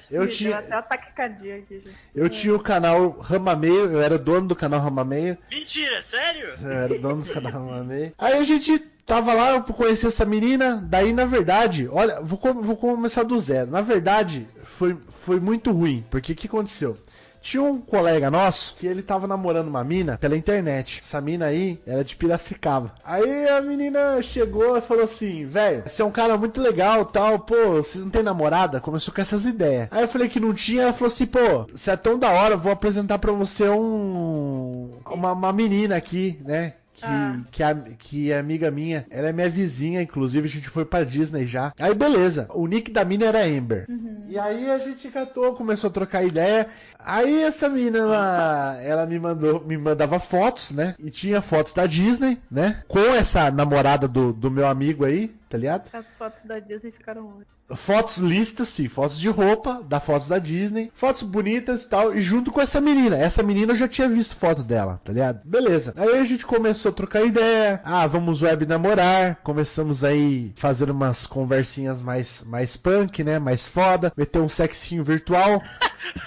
Eu 0.09 0.23
Me 0.23 0.29
tinha, 0.29 0.57
até 0.57 0.73
ataque 0.73 1.13
cardíaco 1.13 1.63
aqui, 1.63 1.75
gente. 1.75 1.95
eu 2.15 2.27
tinha 2.27 2.55
o 2.55 2.59
canal 2.59 3.11
Ramameio, 3.11 3.91
eu 3.91 4.01
era 4.01 4.17
dono 4.17 4.47
do 4.47 4.55
canal 4.55 4.79
Ramameio. 4.79 5.37
Mentira, 5.51 6.01
sério? 6.01 6.53
Eu 6.61 6.71
era 6.71 6.99
dono 6.99 7.23
do 7.23 7.31
canal 7.31 7.51
Ramameio. 7.51 8.13
Aí 8.17 8.33
a 8.33 8.43
gente 8.43 8.79
tava 9.05 9.33
lá, 9.33 9.51
eu 9.51 9.63
conheci 9.63 10.07
essa 10.07 10.25
menina. 10.25 10.83
Daí, 10.83 11.13
na 11.13 11.25
verdade, 11.25 11.87
olha, 11.91 12.21
vou, 12.21 12.39
vou 12.55 12.75
começar 12.75 13.23
do 13.23 13.39
zero. 13.39 13.69
Na 13.69 13.81
verdade, 13.81 14.47
foi, 14.63 14.97
foi 15.23 15.39
muito 15.39 15.71
ruim. 15.71 16.03
Porque 16.09 16.33
o 16.33 16.35
que 16.35 16.47
aconteceu? 16.47 16.97
Tinha 17.41 17.63
um 17.63 17.79
colega 17.79 18.29
nosso 18.29 18.75
que 18.75 18.87
ele 18.87 19.01
tava 19.01 19.27
namorando 19.27 19.67
uma 19.67 19.83
mina 19.83 20.17
pela 20.17 20.37
internet. 20.37 21.01
Essa 21.03 21.21
mina 21.21 21.45
aí 21.45 21.79
era 21.85 22.03
de 22.03 22.15
Piracicaba. 22.15 22.93
Aí 23.03 23.47
a 23.47 23.61
menina 23.61 24.21
chegou 24.21 24.77
e 24.77 24.81
falou 24.81 25.03
assim: 25.03 25.45
velho, 25.45 25.83
você 25.85 26.01
é 26.01 26.05
um 26.05 26.11
cara 26.11 26.37
muito 26.37 26.61
legal 26.61 27.05
tal, 27.05 27.39
pô, 27.39 27.75
você 27.75 27.99
não 27.99 28.09
tem 28.09 28.23
namorada? 28.23 28.79
Começou 28.79 29.13
com 29.13 29.21
essas 29.21 29.45
ideias. 29.45 29.87
Aí 29.91 30.03
eu 30.03 30.07
falei 30.07 30.29
que 30.29 30.39
não 30.39 30.53
tinha, 30.53 30.83
ela 30.83 30.93
falou 30.93 31.07
assim: 31.07 31.25
pô, 31.25 31.65
você 31.71 31.91
é 31.91 31.97
tão 31.97 32.17
da 32.17 32.29
hora, 32.29 32.57
vou 32.57 32.71
apresentar 32.71 33.19
pra 33.19 33.31
você 33.31 33.67
um. 33.69 34.99
Uma, 35.05 35.33
uma 35.33 35.53
menina 35.53 35.95
aqui, 35.95 36.39
né? 36.43 36.73
Que, 36.97 37.51
que, 37.51 37.63
é, 37.63 37.75
que 37.97 38.33
amiga 38.33 38.71
minha. 38.71 39.05
Ela 39.09 39.29
é 39.29 39.33
minha 39.33 39.49
vizinha, 39.49 40.01
inclusive 40.01 40.47
a 40.47 40.51
gente 40.51 40.69
foi 40.69 40.83
pra 40.83 41.03
Disney 41.03 41.45
já. 41.45 41.71
Aí 41.79 41.93
beleza, 41.93 42.47
o 42.53 42.65
nick 42.65 42.91
da 42.91 43.05
mina 43.05 43.25
era 43.25 43.45
Amber. 43.45 43.85
E 44.27 44.37
aí 44.37 44.69
a 44.69 44.79
gente 44.79 45.07
catou, 45.09 45.53
começou 45.53 45.89
a 45.89 45.93
trocar 45.93 46.23
ideia. 46.23 46.67
Aí 46.99 47.43
essa 47.43 47.69
menina, 47.69 47.99
ela, 47.99 48.77
ela 48.81 49.05
me 49.05 49.19
mandou, 49.19 49.63
me 49.65 49.77
mandava 49.77 50.19
fotos, 50.19 50.71
né? 50.71 50.95
E 50.99 51.09
tinha 51.09 51.41
fotos 51.41 51.73
da 51.73 51.85
Disney, 51.85 52.37
né? 52.49 52.81
Com 52.87 52.99
essa 52.99 53.51
namorada 53.51 54.07
do, 54.07 54.33
do 54.33 54.49
meu 54.49 54.67
amigo 54.67 55.05
aí, 55.05 55.31
tá 55.49 55.57
ligado? 55.57 55.89
As 55.93 56.13
fotos 56.13 56.43
da 56.43 56.59
Disney 56.59 56.91
ficaram 56.91 57.27
ótimas. 57.27 57.57
Fotos 57.75 58.17
listas, 58.17 58.69
sim, 58.69 58.87
fotos 58.87 59.19
de 59.19 59.27
roupa, 59.27 59.83
da 59.83 59.99
fotos 59.99 60.29
da 60.29 60.39
Disney, 60.39 60.89
fotos 60.95 61.21
bonitas 61.21 61.83
e 61.83 61.89
tal, 61.89 62.15
e 62.15 62.21
junto 62.21 62.49
com 62.49 62.61
essa 62.61 62.79
menina. 62.79 63.17
Essa 63.17 63.43
menina 63.43 63.73
eu 63.73 63.75
já 63.75 63.89
tinha 63.89 64.07
visto 64.07 64.37
foto 64.37 64.63
dela, 64.63 65.01
tá 65.03 65.11
ligado? 65.11 65.41
Beleza. 65.43 65.93
Aí 65.97 66.17
a 66.17 66.23
gente 66.23 66.45
começou 66.45 66.91
a 66.91 66.95
trocar 66.95 67.25
ideia. 67.25 67.81
Ah, 67.83 68.07
vamos 68.07 68.41
web 68.41 68.65
namorar. 68.65 69.35
Começamos 69.43 70.01
aí 70.05 70.53
fazer 70.55 70.89
umas 70.89 71.27
conversinhas 71.27 72.01
mais, 72.01 72.41
mais 72.43 72.77
punk, 72.77 73.21
né? 73.21 73.37
Mais 73.37 73.67
foda. 73.67 74.13
Meter 74.15 74.39
um 74.39 74.49
sexinho 74.49 75.03
virtual. 75.03 75.61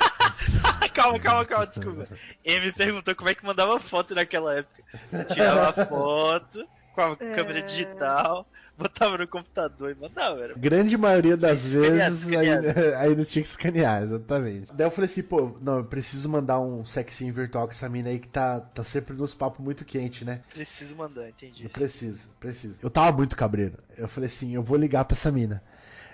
calma, 0.92 1.18
calma, 1.18 1.44
calma, 1.46 1.66
desculpa. 1.66 2.06
Ele 2.44 2.66
me 2.66 2.72
perguntou 2.72 3.14
como 3.14 3.30
é 3.30 3.34
que 3.34 3.46
mandava 3.46 3.80
foto 3.80 4.14
naquela 4.14 4.56
época. 4.56 4.82
Você 5.10 5.24
tirava 5.24 5.68
a 5.68 5.86
foto 5.86 6.68
com 6.94 7.00
a 7.00 7.12
É. 7.12 7.32
câmera 7.34 7.62
digital, 7.62 8.46
botava 8.76 9.18
no 9.18 9.26
computador 9.28 9.90
e 9.90 9.94
mandava. 9.94 10.40
Era... 10.40 10.54
Grande 10.54 10.96
maioria 10.96 11.36
das 11.36 11.64
Escaneado, 11.64 11.96
vezes 12.14 12.22
escaneado. 12.24 12.66
Aí, 12.68 12.94
aí 12.94 13.16
não 13.16 13.24
tinha 13.24 13.42
que 13.42 13.48
escanear, 13.48 14.02
exatamente. 14.02 14.72
Daí 14.72 14.86
eu 14.86 14.90
falei 14.90 15.10
assim, 15.10 15.22
pô, 15.22 15.56
não, 15.60 15.78
eu 15.78 15.84
preciso 15.84 16.28
mandar 16.28 16.60
um 16.60 16.84
sexinho 16.84 17.32
virtual 17.32 17.66
com 17.66 17.72
essa 17.72 17.88
mina 17.88 18.08
aí 18.08 18.18
que 18.18 18.28
tá, 18.28 18.60
tá 18.60 18.82
sempre 18.84 19.14
nos 19.14 19.34
papos 19.34 19.64
muito 19.64 19.84
quente, 19.84 20.24
né? 20.24 20.40
Preciso 20.52 20.96
mandar, 20.96 21.28
entendi. 21.28 21.64
Eu 21.64 21.70
preciso, 21.70 22.28
preciso. 22.38 22.78
Eu 22.82 22.90
tava 22.90 23.16
muito 23.16 23.36
cabreiro. 23.36 23.78
Eu 23.96 24.08
falei 24.08 24.26
assim, 24.28 24.54
eu 24.54 24.62
vou 24.62 24.76
ligar 24.76 25.04
pra 25.04 25.16
essa 25.16 25.30
mina. 25.30 25.62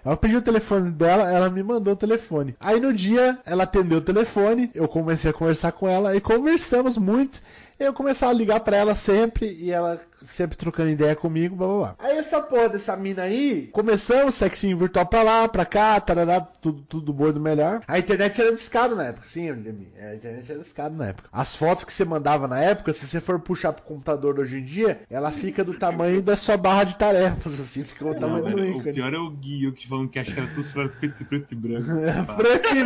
Ela 0.04 0.16
pediu 0.16 0.38
o 0.38 0.42
telefone 0.42 0.92
dela, 0.92 1.28
ela 1.28 1.50
me 1.50 1.64
mandou 1.64 1.94
o 1.94 1.96
telefone. 1.96 2.54
Aí 2.60 2.78
no 2.78 2.92
dia, 2.94 3.40
ela 3.44 3.64
atendeu 3.64 3.98
o 3.98 4.00
telefone, 4.02 4.70
eu 4.72 4.86
comecei 4.86 5.28
a 5.28 5.34
conversar 5.34 5.72
com 5.72 5.88
ela 5.88 6.14
e 6.14 6.20
conversamos 6.20 6.96
muito. 6.96 7.42
Eu 7.78 7.92
começava 7.92 8.32
a 8.32 8.34
ligar 8.34 8.60
pra 8.60 8.76
ela 8.76 8.94
sempre 8.94 9.46
e 9.52 9.70
ela 9.70 10.00
sempre 10.24 10.56
trocando 10.56 10.88
ideia 10.90 11.14
comigo, 11.14 11.54
blá 11.54 11.66
blá 11.66 11.76
blá. 11.76 11.94
Aí 11.98 12.16
essa 12.16 12.40
porra 12.40 12.70
dessa 12.70 12.96
mina 12.96 13.22
aí, 13.22 13.68
começamos 13.70 14.34
sexinho 14.34 14.78
virtual 14.78 15.04
pra 15.06 15.22
lá, 15.22 15.46
pra 15.46 15.64
cá, 15.66 16.00
tarará, 16.00 16.40
tudo, 16.40 16.82
tudo 16.88 17.12
bom 17.12 17.28
e 17.28 17.32
do 17.32 17.40
melhor. 17.40 17.82
A 17.86 17.98
internet 17.98 18.40
era 18.40 18.52
discada 18.54 18.94
na 18.94 19.04
época, 19.04 19.26
sim, 19.28 19.50
Lemmy, 19.50 19.88
a 20.00 20.14
internet 20.14 20.50
era 20.50 20.60
discada 20.62 20.94
na 20.96 21.08
época. 21.08 21.28
As 21.30 21.54
fotos 21.54 21.84
que 21.84 21.92
você 21.92 22.04
mandava 22.04 22.48
na 22.48 22.58
época, 22.58 22.92
se 22.94 23.06
você 23.06 23.20
for 23.20 23.38
puxar 23.38 23.72
pro 23.74 23.84
computador 23.84 24.38
hoje 24.40 24.58
em 24.58 24.64
dia, 24.64 25.00
ela 25.10 25.30
fica 25.30 25.62
do 25.62 25.74
tamanho 25.74 26.22
da 26.22 26.34
sua 26.34 26.56
barra 26.56 26.84
de 26.84 26.96
tarefas, 26.96 27.60
assim, 27.60 27.84
fica 27.84 28.04
o 28.06 28.12
Não, 28.12 28.18
tamanho 28.18 28.44
do 28.44 28.56
velho, 28.56 28.74
o 28.74 28.78
ícone. 28.78 28.94
pior 28.94 29.12
é 29.12 29.18
o 29.18 29.30
Gui, 29.30 29.68
o 29.68 29.72
que 29.72 29.86
falando 29.86 30.08
que 30.08 30.18
acha 30.18 30.32
que 30.32 30.40
era 30.40 30.48
tudo 30.48 30.64
só 30.64 30.88
preto, 30.88 31.24
preto 31.26 31.52
e 31.52 31.54
branco. 31.54 31.86
Preto 32.36 32.68
e 32.74 32.82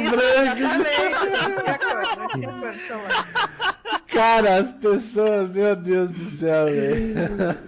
Cara, 4.13 4.57
as 4.57 4.73
pessoas, 4.73 5.51
meu 5.51 5.77
Deus 5.77 6.11
do 6.11 6.31
céu, 6.39 6.67
velho. 6.67 7.15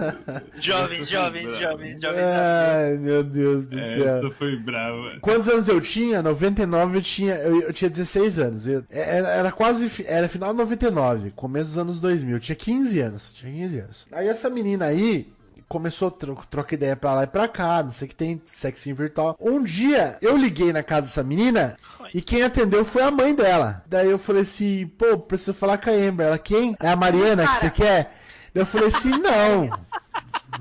Jovens, 0.61 1.09
jovens, 1.09 1.57
jovens, 1.57 2.01
jovens. 2.01 2.21
Ai, 2.25 2.97
meu 2.99 3.23
Deus 3.23 3.67
do 3.67 3.79
céu. 3.79 4.05
Essa 4.09 4.31
foi 4.31 4.57
brava. 4.57 5.19
Quantos 5.21 5.49
anos 5.49 5.69
eu 5.69 5.81
tinha? 5.81 6.21
99 6.23 6.99
eu 6.99 7.03
tinha, 7.03 7.35
eu, 7.37 7.63
eu 7.63 7.73
tinha 7.73 7.89
16 7.89 8.39
anos. 8.39 8.67
Eu- 8.67 8.85
era, 8.91 9.29
era 9.29 9.53
quase, 9.53 10.05
era 10.07 10.29
final 10.29 10.51
de 10.53 10.59
99, 10.59 11.31
começo 11.31 11.71
dos 11.71 11.79
anos 11.79 12.01
2000. 12.01 12.37
Eu 12.37 12.41
tinha 12.41 12.57
15 12.57 13.01
anos, 13.01 13.33
tinha 13.33 13.53
15 13.53 13.79
anos. 13.79 14.07
Aí 14.13 14.29
essa 14.29 14.51
menina 14.51 14.87
aí 14.87 15.33
começou 15.73 16.09
a 16.09 16.11
tro 16.11 16.39
trocar 16.51 16.75
ideia 16.75 16.95
pra 16.95 17.15
lá 17.15 17.25
e 17.25 17.27
pra 17.27 17.49
cá, 17.49 17.83
não 17.83 17.91
sei 17.91 18.05
o 18.05 18.09
que 18.11 18.15
tem, 18.15 18.43
sexinho 18.45 18.95
virtual. 18.95 19.35
Um 19.41 19.63
dia 19.63 20.19
eu 20.21 20.37
liguei 20.37 20.71
na 20.71 20.83
casa 20.83 21.07
dessa 21.07 21.23
menina 21.23 21.79
e 22.13 22.21
quem 22.21 22.43
atendeu 22.43 22.85
foi 22.85 23.01
a 23.01 23.11
mãe 23.11 23.35
dela. 23.35 23.83
Daí 23.87 24.11
eu 24.11 24.19
falei 24.19 24.43
assim, 24.43 24.87
pô, 24.99 25.17
preciso 25.17 25.55
falar 25.55 25.79
com 25.79 25.89
a 25.89 25.95
Amber. 25.95 26.27
Ela, 26.27 26.37
quem? 26.37 26.77
É 26.79 26.91
a 26.91 26.95
Mariana 26.97 27.49
que 27.49 27.57
você 27.57 27.71
quer? 27.71 28.15
Daí 28.53 28.63
eu 28.63 28.67
falei 28.67 28.89
assim, 28.89 29.17
não. 29.17 29.71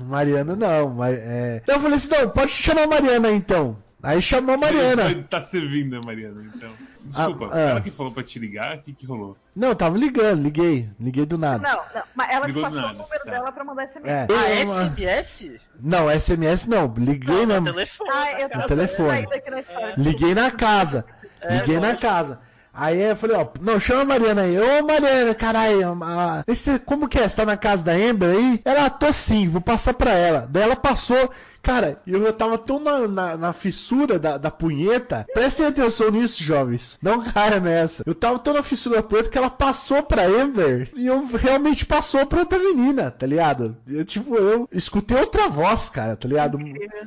Mariana 0.00 0.56
não. 0.56 0.88
Mas, 0.88 1.18
é... 1.18 1.62
Daí 1.66 1.76
eu 1.76 1.80
falei 1.80 1.96
assim, 1.96 2.08
não, 2.08 2.30
pode 2.30 2.50
chamar 2.50 2.84
a 2.84 2.86
Mariana 2.86 3.30
então. 3.32 3.76
Aí 4.02 4.20
chamou 4.20 4.54
a 4.54 4.58
Mariana. 4.58 5.24
Tá 5.30 5.42
servindo 5.42 5.96
a 5.96 6.00
Mariana, 6.00 6.44
então. 6.54 6.70
Desculpa, 7.04 7.46
Ah, 7.46 7.56
ah. 7.56 7.60
ela 7.70 7.80
que 7.80 7.90
falou 7.90 8.10
pra 8.12 8.22
te 8.22 8.38
ligar, 8.38 8.76
o 8.76 8.80
que 8.80 8.92
que 8.92 9.06
rolou? 9.06 9.36
Não, 9.54 9.68
eu 9.68 9.76
tava 9.76 9.96
ligando, 9.96 10.42
liguei. 10.42 10.88
Liguei 10.98 11.24
do 11.24 11.38
nada. 11.38 11.58
Não, 11.68 11.76
não, 11.94 12.02
mas 12.14 12.28
ela 12.30 12.46
Ligou 12.46 12.62
passou 12.62 12.78
o 12.80 12.88
número 12.92 13.24
tá. 13.24 13.30
dela 13.30 13.52
pra 13.52 13.64
mandar 13.64 13.86
SMS. 13.86 14.08
É. 14.08 14.26
Ah, 14.30 14.64
SMS? 14.88 15.60
Não, 15.80 16.10
SMS 16.10 16.66
não. 16.68 16.92
Liguei 16.96 17.40
No 17.42 17.46
mesmo. 17.46 17.64
telefone. 17.66 18.10
Ah, 18.12 18.40
eu 18.40 18.48
No 18.58 18.66
telefone. 18.66 19.22
na. 19.22 19.94
Liguei 19.96 20.34
na 20.34 20.50
casa. 20.50 21.04
É, 21.40 21.56
Liguei 21.58 21.76
na 21.76 21.88
lógico. 21.88 22.02
casa. 22.02 22.38
Aí 22.74 23.02
eu 23.02 23.14
falei, 23.14 23.36
ó, 23.36 23.46
não, 23.60 23.78
chama 23.78 24.00
a 24.00 24.04
Mariana 24.06 24.42
aí. 24.42 24.58
Ô 24.58 24.82
Mariana, 24.86 25.34
caralho, 25.34 25.98
a- 26.02 26.42
esse, 26.46 26.78
como 26.78 27.06
que 27.06 27.18
é? 27.18 27.28
Você 27.28 27.36
tá 27.36 27.44
na 27.44 27.56
casa 27.56 27.84
da 27.84 27.92
Amber 27.92 28.30
aí? 28.34 28.62
Ela, 28.64 28.88
tô 28.88 29.12
sim, 29.12 29.46
vou 29.46 29.60
passar 29.60 29.92
pra 29.92 30.12
ela. 30.12 30.46
Daí 30.48 30.62
ela 30.62 30.74
passou. 30.76 31.30
Cara, 31.62 32.00
eu 32.06 32.32
tava 32.32 32.58
tão 32.58 32.80
na, 32.80 33.06
na, 33.06 33.36
na 33.36 33.52
fissura 33.52 34.18
da, 34.18 34.36
da 34.36 34.50
punheta. 34.50 35.24
Prestem 35.32 35.66
atenção 35.66 36.10
nisso, 36.10 36.42
jovens. 36.42 36.98
Não 37.00 37.22
caia 37.22 37.60
nessa. 37.60 38.02
Eu 38.04 38.14
tava 38.14 38.38
tão 38.38 38.54
na 38.54 38.62
fissura 38.62 38.96
da 38.96 39.02
punheta 39.02 39.30
que 39.30 39.38
ela 39.38 39.50
passou 39.50 40.02
pra 40.02 40.26
Amber 40.26 40.90
e 40.96 41.06
eu 41.06 41.24
realmente 41.26 41.86
passou 41.86 42.26
pra 42.26 42.40
outra 42.40 42.58
menina, 42.58 43.10
tá 43.10 43.26
ligado? 43.26 43.76
Eu, 43.86 44.04
tipo, 44.04 44.34
eu 44.34 44.68
escutei 44.72 45.16
outra 45.16 45.48
voz, 45.48 45.88
cara, 45.88 46.16
tá 46.16 46.26
ligado? 46.26 46.58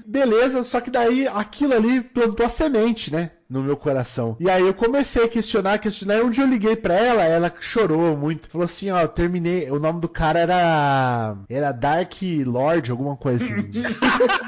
Beleza, 0.06 0.64
só 0.64 0.80
que 0.80 0.90
daí 0.90 1.28
aquilo 1.28 1.74
ali 1.74 2.02
plantou 2.02 2.46
a 2.46 2.50
semente, 2.50 3.12
né? 3.12 3.32
No 3.48 3.62
meu 3.62 3.78
coração. 3.78 4.36
E 4.40 4.50
aí 4.50 4.64
eu 4.64 4.74
comecei 4.74 5.24
a 5.24 5.30
questionar, 5.30 5.78
questionar. 5.78 6.16
E 6.16 6.24
um 6.24 6.32
dia 6.32 6.44
eu 6.44 6.50
liguei 6.50 6.76
pra 6.76 6.96
ela, 6.96 7.24
ela 7.24 7.54
chorou 7.60 8.18
muito. 8.18 8.50
Falou 8.50 8.66
assim: 8.66 8.90
Ó, 8.90 9.00
eu 9.00 9.08
terminei. 9.08 9.70
O 9.70 9.80
nome 9.80 10.02
do 10.02 10.10
cara 10.10 10.40
era. 10.40 11.38
Era 11.48 11.72
Dark 11.72 12.14
Lord, 12.44 12.90
alguma 12.90 13.16
coisa 13.16 13.46
assim. 13.46 13.72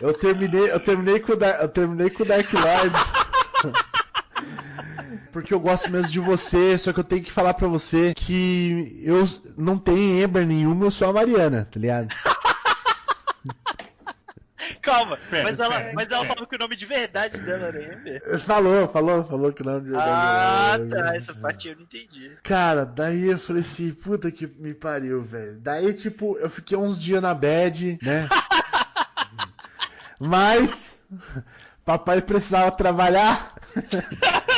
Eu 0.00 0.12
terminei, 0.12 0.70
eu 0.70 0.80
terminei 0.80 1.20
com 1.20 1.32
o 1.32 1.36
Dar, 1.36 1.60
eu 1.62 1.68
terminei 1.68 2.10
com 2.10 2.22
o 2.22 2.26
Dark 2.26 2.52
Lord. 2.52 2.94
Porque 5.32 5.52
eu 5.52 5.60
gosto 5.60 5.90
mesmo 5.90 6.10
de 6.10 6.20
você, 6.20 6.76
só 6.78 6.92
que 6.92 7.00
eu 7.00 7.04
tenho 7.04 7.22
que 7.22 7.32
falar 7.32 7.54
pra 7.54 7.68
você 7.68 8.14
que 8.14 9.02
eu 9.04 9.24
não 9.56 9.78
tenho 9.78 10.22
Ember 10.22 10.46
nenhuma, 10.46 10.86
eu 10.86 10.90
sou 10.90 11.08
a 11.08 11.12
Mariana, 11.12 11.68
tá 11.70 11.78
ligado? 11.78 12.08
Calma, 14.82 15.16
Pera, 15.30 15.44
mas, 15.44 15.58
ela, 15.58 15.76
pera. 15.80 15.92
mas 15.94 16.10
ela 16.12 16.24
falou 16.24 16.46
que 16.46 16.56
o 16.56 16.58
nome 16.58 16.76
de 16.76 16.86
verdade 16.86 17.40
dela 17.40 17.66
era 17.68 17.82
Ember. 17.94 18.38
Falou, 18.40 18.88
falou, 18.88 19.24
falou 19.24 19.52
que 19.52 19.62
não 19.62 19.80
de 19.80 19.90
verdade. 19.90 20.10
Ah, 20.10 20.76
era- 20.78 21.04
tá, 21.04 21.14
essa 21.16 21.34
parte 21.34 21.68
eu 21.68 21.76
não 21.76 21.82
entendi. 21.82 22.36
Cara, 22.42 22.84
daí 22.84 23.26
eu 23.28 23.38
falei 23.38 23.62
assim, 23.62 23.92
puta 23.92 24.30
que 24.30 24.46
me 24.46 24.74
pariu, 24.74 25.22
velho. 25.22 25.58
Daí, 25.60 25.92
tipo, 25.94 26.36
eu 26.38 26.48
fiquei 26.50 26.76
uns 26.76 27.00
dias 27.00 27.22
na 27.22 27.34
bad, 27.34 27.98
né? 28.02 28.26
Mas, 30.18 30.98
papai 31.84 32.20
precisava 32.22 32.70
trabalhar. 32.72 33.54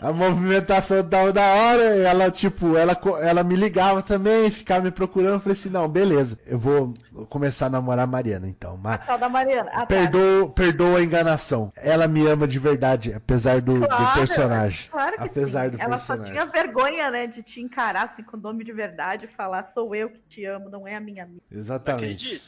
A 0.00 0.12
movimentação 0.12 1.06
tava 1.06 1.32
da 1.32 1.46
hora, 1.54 1.82
ela, 1.82 2.30
tipo, 2.30 2.76
ela, 2.76 2.98
ela 3.20 3.44
me 3.44 3.54
ligava 3.54 4.02
também, 4.02 4.50
ficava 4.50 4.82
me 4.84 4.90
procurando. 4.90 5.34
Eu 5.34 5.40
falei 5.40 5.52
assim, 5.52 5.68
não, 5.68 5.86
beleza, 5.86 6.38
eu 6.46 6.58
vou 6.58 6.94
começar 7.28 7.66
a 7.66 7.70
namorar 7.70 8.04
a 8.04 8.06
Mariana, 8.06 8.48
então. 8.48 8.78
Mas, 8.78 9.04
Tal 9.04 9.18
da 9.18 9.28
Mariana. 9.28 9.70
Ah, 9.72 9.80
tá. 9.80 9.86
perdoa, 9.86 10.48
perdoa 10.50 10.98
a 10.98 11.02
enganação. 11.02 11.70
Ela 11.76 12.08
me 12.08 12.26
ama 12.26 12.48
de 12.48 12.58
verdade, 12.58 13.12
apesar 13.12 13.60
do, 13.60 13.80
do 13.80 13.86
Claro, 13.86 14.18
personagem. 14.18 14.90
Claro 14.90 15.16
que 15.18 15.24
apesar 15.24 15.70
sim. 15.70 15.76
do 15.76 15.82
Ela 15.82 15.98
só 15.98 16.14
personagem. 16.16 16.32
tinha 16.32 16.46
vergonha, 16.46 17.10
né, 17.10 17.26
de 17.26 17.42
te 17.42 17.60
encarar 17.60 18.04
assim 18.04 18.22
com 18.22 18.36
o 18.36 18.40
nome 18.40 18.64
de 18.64 18.72
verdade 18.72 19.26
e 19.26 19.28
falar 19.28 19.62
sou 19.64 19.94
eu 19.94 20.08
que 20.10 20.20
te 20.28 20.44
amo, 20.46 20.70
não 20.70 20.88
é 20.88 20.96
a 20.96 21.00
minha 21.00 21.24
amiga. 21.24 21.42
Exatamente. 21.50 22.42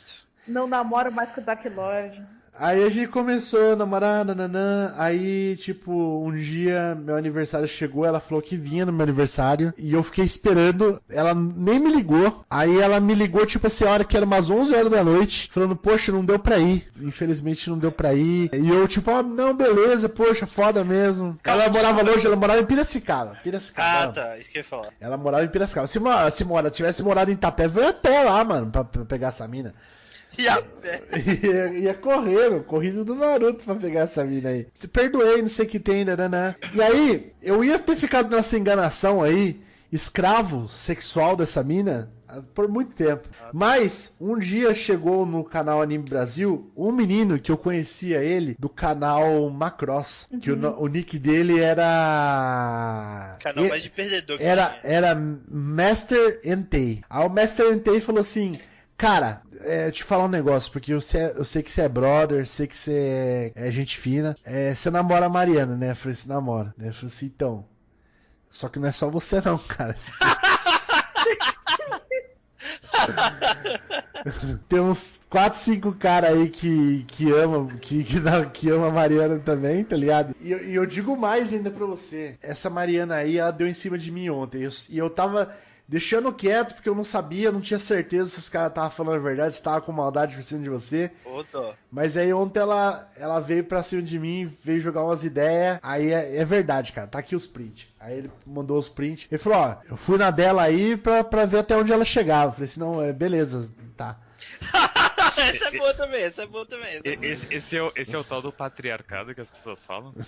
Não 0.49 0.67
namoro 0.67 1.13
mais 1.13 1.31
com 1.31 1.41
o 1.41 1.45
Dark 1.45 1.65
Lord. 1.77 2.23
Aí 2.59 2.85
a 2.85 2.91
gente 2.91 3.09
começou 3.09 3.73
a 3.73 3.77
namorar, 3.77 4.25
nananã. 4.25 4.93
Aí, 4.99 5.57
tipo, 5.57 5.91
um 6.25 6.33
dia 6.37 6.95
meu 6.95 7.17
aniversário 7.17 7.67
chegou, 7.67 8.05
ela 8.05 8.21
falou 8.21 8.43
que 8.43 8.57
vinha 8.57 8.85
no 8.85 8.93
meu 8.93 9.03
aniversário. 9.03 9.73
E 9.79 9.93
eu 9.95 10.03
fiquei 10.03 10.25
esperando, 10.25 11.01
ela 11.09 11.35
nem 11.35 11.81
me 11.81 11.91
ligou. 11.91 12.43
Aí 12.51 12.79
ela 12.79 13.01
me 13.01 13.15
ligou, 13.15 13.47
tipo 13.47 13.67
assim, 13.67 13.85
a 13.87 13.91
hora 13.91 14.05
que 14.05 14.17
era 14.17 14.27
umas 14.27 14.51
11 14.51 14.75
horas 14.75 14.91
da 14.91 15.03
noite, 15.03 15.49
falando, 15.51 15.75
poxa, 15.75 16.13
não 16.13 16.25
deu 16.25 16.39
pra 16.39 16.59
ir. 16.59 16.87
Infelizmente 17.01 17.71
não 17.71 17.79
deu 17.79 17.91
pra 17.91 18.13
ir. 18.13 18.51
E 18.55 18.69
eu, 18.69 18.87
tipo, 18.87 19.11
ah, 19.11 19.23
não, 19.23 19.55
beleza, 19.57 20.09
poxa, 20.09 20.47
foda 20.47 20.85
mesmo. 20.85 21.39
ela 21.45 21.69
morava 21.71 22.03
longe, 22.03 22.27
ela 22.27 22.37
morava 22.37 22.61
em 22.61 22.67
Piracicaba. 22.67 23.39
Piracicaba. 23.43 24.05
Ah, 24.05 24.09
tá, 24.13 24.37
isso 24.37 24.51
que 24.53 24.59
eu 24.59 24.61
ia 24.61 24.65
falar. 24.65 24.89
Ela 25.01 25.17
morava 25.17 25.43
em 25.45 25.49
Piracicaba. 25.49 25.87
Se, 25.87 25.99
mo- 25.99 26.31
se 26.31 26.45
mora, 26.45 26.71
tivesse 26.71 27.03
morado 27.03 27.31
em 27.31 27.35
Itapé, 27.35 27.67
veio 27.67 27.89
até 27.89 28.23
lá, 28.23 28.45
mano, 28.45 28.71
pra, 28.71 28.85
pra 28.85 29.05
pegar 29.07 29.29
essa 29.29 29.49
mina. 29.49 29.75
E 30.39 30.49
a 30.49 30.63
ia, 31.43 31.73
ia 31.79 31.95
correndo, 31.95 32.63
corrido 32.65 33.05
do 33.05 33.15
Naruto 33.15 33.65
pra 33.65 33.75
pegar 33.75 34.01
essa 34.03 34.25
mina 34.25 34.49
aí. 34.51 34.67
Te 34.79 34.89
perdoei, 34.89 35.43
não 35.43 35.49
sei 35.49 35.67
o 35.67 35.69
que 35.69 35.79
tem, 35.79 36.05
né? 36.05 36.55
E 36.75 36.81
aí, 36.83 37.33
eu 37.43 37.63
ia 37.63 37.79
ter 37.79 37.97
ficado 37.97 38.35
nessa 38.35 38.57
enganação 38.57 39.23
aí, 39.23 39.61
escravo 39.91 40.69
sexual 40.71 41.37
dessa 41.37 41.63
mina, 41.63 42.11
ah, 42.27 42.41
por 42.55 42.67
muito 42.67 42.95
tempo. 42.95 43.29
Mas, 43.53 44.11
um 44.19 44.39
dia 44.39 44.75
chegou 44.75 45.27
no 45.27 45.45
canal 45.45 45.83
Anime 45.83 46.05
Brasil 46.09 46.73
um 46.75 46.91
menino 46.91 47.39
que 47.39 47.53
eu 47.53 47.59
conhecia 47.59 48.25
ele 48.25 48.57
do 48.59 48.71
canal 48.71 49.51
Macross. 49.51 50.29
Que 50.41 50.51
o, 50.51 50.57
no- 50.57 50.81
o 50.81 50.87
nick 50.89 51.19
dele 51.19 51.61
era. 51.61 53.37
Canal 53.43 53.67
E- 53.67 53.69
mais 53.69 53.83
de 53.83 53.91
perdedor 53.91 54.39
que 54.39 54.45
era, 54.45 54.77
era 54.83 55.15
Master 55.15 56.41
Entei. 56.45 57.03
Aí 57.09 57.27
o 57.27 57.29
Master 57.31 57.71
Entei 57.73 58.01
falou 58.01 58.21
assim: 58.23 58.59
Cara, 59.03 59.43
é, 59.63 59.91
te 59.91 60.05
falar 60.05 60.27
um 60.27 60.29
negócio, 60.29 60.71
porque 60.71 60.95
eu 60.95 61.01
sei, 61.01 61.33
eu 61.35 61.45
sei 61.45 61.61
que 61.61 61.73
você 61.73 61.81
é 61.81 61.89
brother, 61.89 62.47
sei 62.47 62.69
que 62.69 62.77
você 62.77 63.53
é, 63.57 63.67
é 63.67 63.71
gente 63.73 63.99
fina. 63.99 64.37
É, 64.45 64.73
você 64.77 64.91
namora 64.91 65.27
a 65.27 65.29
Mariana, 65.29 65.75
né? 65.77 65.91
Eu 65.91 65.97
falei 65.97 66.13
assim: 66.13 66.29
namora. 66.29 66.73
Né? 66.79 66.91
Eu 66.91 66.95
falei 66.95 67.09
assim: 67.09 67.27
então. 67.27 67.65
Só 68.49 68.69
que 68.69 68.79
não 68.79 68.87
é 68.87 68.93
só 68.93 69.11
você, 69.11 69.41
não, 69.41 69.59
cara. 69.59 69.97
Tem 74.69 74.79
uns 74.79 75.19
4, 75.29 75.59
5 75.59 75.93
caras 75.95 76.31
aí 76.31 76.49
que, 76.49 77.03
que 77.09 77.29
amam 77.33 77.67
que, 77.67 78.05
que, 78.05 78.21
que 78.53 78.71
ama 78.71 78.87
a 78.87 78.93
Mariana 78.93 79.41
também, 79.41 79.83
tá 79.83 79.97
ligado? 79.97 80.33
E, 80.41 80.53
eu- 80.53 80.65
e 80.65 80.77
eu 80.77 80.87
digo 80.87 81.17
mais 81.17 81.53
ainda 81.53 81.73
pra 81.73 81.87
você. 81.87 82.39
Essa 82.41 82.71
Mariana 82.71 83.17
aí, 83.17 83.39
ela 83.39 83.51
deu 83.51 83.67
em 83.67 83.75
cima 83.75 83.99
de 83.99 84.13
mim 84.13 84.29
ontem. 84.29 84.63
Eu- 84.63 84.71
e 84.89 84.97
eu 84.97 85.11
tava 85.11 85.53
deixando 85.89 86.33
quieto 86.33 86.75
porque 86.75 86.89
eu 86.89 86.95
não 86.95 87.05
sabia, 87.05 87.53
não 87.53 87.61
tinha 87.61 87.79
certeza 87.79 88.31
se 88.31 88.39
os 88.39 88.49
caras 88.49 88.71
estavam 88.71 88.91
falando 88.91 89.17
a 89.17 89.19
verdade, 89.19 89.55
se 89.55 89.63
tava 89.63 89.81
com 89.81 89.93
maldade 89.93 90.35
por 90.35 90.43
cima 90.43 90.63
de 90.63 90.71
você. 90.71 91.11
Dó. 91.53 91.75
Mas 91.91 92.17
aí 92.17 92.33
ontem 92.33 92.61
ela, 92.61 93.11
ela 93.17 93.41
veio 93.41 93.65
pra 93.65 93.83
cima 93.83 94.03
de 94.03 94.19
mim, 94.19 94.53
veio 94.63 94.81
jogar 94.81 95.05
umas 95.05 95.25
ideias. 95.25 95.79
Aí 95.83 96.13
é, 96.13 96.37
é 96.37 96.45
verdade, 96.45 96.93
cara. 96.93 97.07
Tá 97.07 97.19
aqui 97.19 97.37
os 97.37 97.47
prints. 97.47 97.89
Aí 98.01 98.19
ele 98.19 98.31
mandou 98.47 98.79
os 98.79 98.89
prints. 98.89 99.27
Ele 99.31 99.39
falou, 99.39 99.59
ó, 99.59 99.77
eu 99.89 99.97
fui 99.97 100.19
na 100.19 100.31
dela 100.31 100.63
aí 100.63 100.97
pra, 100.97 101.23
pra 101.23 101.45
ver 101.45 101.59
até 101.59 101.77
onde 101.77 101.93
ela 101.93 102.05
chegava. 102.05 102.51
Eu 102.51 102.53
falei 102.53 102.69
assim, 102.69 102.81
não, 102.81 103.03
é 103.03 103.13
beleza, 103.13 103.71
tá. 103.97 104.19
essa 105.39 105.69
é 105.69 105.79
boa 105.79 105.95
também, 105.95 106.23
essa 106.23 106.43
é 106.43 106.47
boa 106.47 106.67
também. 106.67 106.97
Essa 106.97 107.09
é 107.09 107.17
boa. 107.17 107.27
Esse, 107.27 107.55
esse 107.55 107.77
é 107.77 107.83
o, 107.83 107.93
esse 107.95 108.15
é 108.15 108.19
o 108.19 108.25
tal 108.25 108.43
do 108.43 108.53
patriarcado 108.53 109.35
que 109.35 109.41
as 109.41 109.49
pessoas 109.49 109.85
falam? 109.85 110.15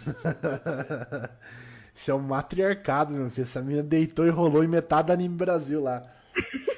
Isso 1.95 2.11
é 2.11 2.15
um 2.15 2.21
matriarcado, 2.21 3.13
meu 3.13 3.31
filho. 3.31 3.45
Essa 3.45 3.63
menina 3.63 3.83
deitou 3.83 4.27
e 4.27 4.31
rolou 4.31 4.65
em 4.65 4.69
metade 4.69 5.09
da 5.09 5.15
Anime 5.15 5.37
Brasil 5.37 5.83
lá. 5.83 6.03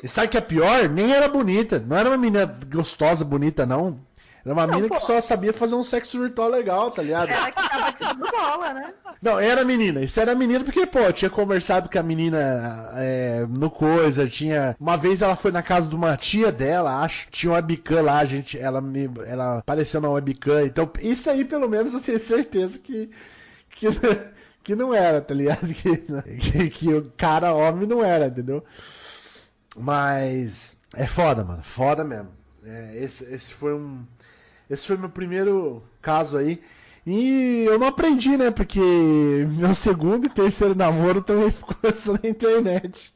E 0.00 0.06
sabe 0.06 0.28
o 0.28 0.30
que 0.30 0.38
é 0.38 0.40
pior? 0.40 0.88
Nem 0.88 1.12
era 1.12 1.28
bonita. 1.28 1.82
Não 1.84 1.96
era 1.96 2.08
uma 2.08 2.16
menina 2.16 2.46
gostosa, 2.70 3.24
bonita, 3.24 3.66
não. 3.66 3.98
Era 4.44 4.54
uma 4.54 4.66
Não, 4.66 4.74
menina 4.74 4.88
pô. 4.88 4.94
que 4.94 5.00
só 5.00 5.20
sabia 5.20 5.52
fazer 5.52 5.74
um 5.74 5.82
sexo 5.82 6.20
virtual 6.20 6.48
legal, 6.48 6.90
tá 6.90 7.02
ligado? 7.02 7.28
Ela 7.28 7.50
que 7.50 7.68
tava 7.68 7.92
tirando 7.92 8.30
bola, 8.30 8.72
né? 8.72 8.94
Não, 9.20 9.38
era 9.38 9.64
menina. 9.64 10.00
Isso 10.00 10.20
era 10.20 10.34
menina 10.34 10.64
porque, 10.64 10.86
pô, 10.86 11.00
eu 11.00 11.12
tinha 11.12 11.28
conversado 11.28 11.90
com 11.90 11.98
a 11.98 12.02
menina 12.02 12.90
é, 12.94 13.44
no 13.48 13.70
coisa. 13.70 14.28
Tinha. 14.28 14.76
Uma 14.78 14.96
vez 14.96 15.20
ela 15.20 15.34
foi 15.34 15.50
na 15.50 15.62
casa 15.62 15.88
de 15.88 15.96
uma 15.96 16.16
tia 16.16 16.52
dela, 16.52 17.02
acho. 17.02 17.28
Tinha 17.30 17.50
uma 17.50 17.56
webcam 17.56 18.02
lá, 18.02 18.18
a 18.20 18.24
gente. 18.24 18.58
Ela 18.58 18.80
me. 18.80 19.10
Ela 19.26 19.58
apareceu 19.58 20.00
na 20.00 20.08
webcam. 20.08 20.64
Então, 20.64 20.88
isso 21.00 21.28
aí, 21.28 21.44
pelo 21.44 21.68
menos, 21.68 21.92
eu 21.92 22.00
tenho 22.00 22.20
certeza 22.20 22.78
que. 22.78 23.10
Que, 23.70 23.86
que 24.68 24.76
não 24.76 24.92
era, 24.92 25.22
tá 25.22 25.32
ligado? 25.32 25.66
Que, 25.72 25.96
que, 26.36 26.70
que 26.70 26.92
o 26.92 27.10
cara 27.12 27.54
homem 27.54 27.86
não 27.88 28.04
era, 28.04 28.26
entendeu? 28.26 28.62
Mas. 29.74 30.76
É 30.94 31.06
foda, 31.06 31.42
mano. 31.42 31.62
Foda 31.62 32.04
mesmo. 32.04 32.30
É, 32.62 33.02
esse, 33.02 33.24
esse 33.32 33.54
foi 33.54 33.74
um. 33.74 34.06
Esse 34.68 34.86
foi 34.86 34.98
meu 34.98 35.08
primeiro 35.08 35.82
caso 36.02 36.36
aí. 36.36 36.62
E 37.06 37.64
eu 37.66 37.78
não 37.78 37.86
aprendi, 37.86 38.36
né? 38.36 38.50
Porque 38.50 38.78
meu 39.58 39.72
segundo 39.72 40.26
e 40.26 40.28
terceiro 40.30 40.74
namoro 40.74 41.22
também 41.22 41.48
ficou 41.50 41.74
só 41.94 42.12
na 42.12 42.28
internet. 42.28 43.14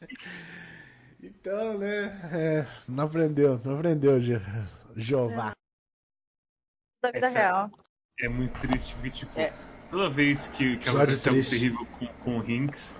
Então, 1.22 1.76
né? 1.76 2.30
é, 2.32 2.66
não 2.88 3.04
aprendeu, 3.04 3.60
não 3.62 3.74
aprendeu, 3.74 4.18
Je- 4.18 4.40
Jeová. 4.96 5.52
Da 7.02 7.10
vida 7.10 7.26
Essa- 7.26 7.38
real. 7.38 7.70
É 8.20 8.28
muito 8.28 8.54
triste, 8.60 8.94
porque, 8.94 9.10
tipo, 9.10 9.38
É. 9.38 9.52
toda 9.92 10.08
vez 10.08 10.48
que, 10.48 10.78
que 10.78 10.88
acontece 10.88 11.28
algo 11.28 11.44
terrível 11.44 11.86
com, 11.92 12.06
com 12.18 12.38
o 12.38 12.50
Hinks, 12.50 12.96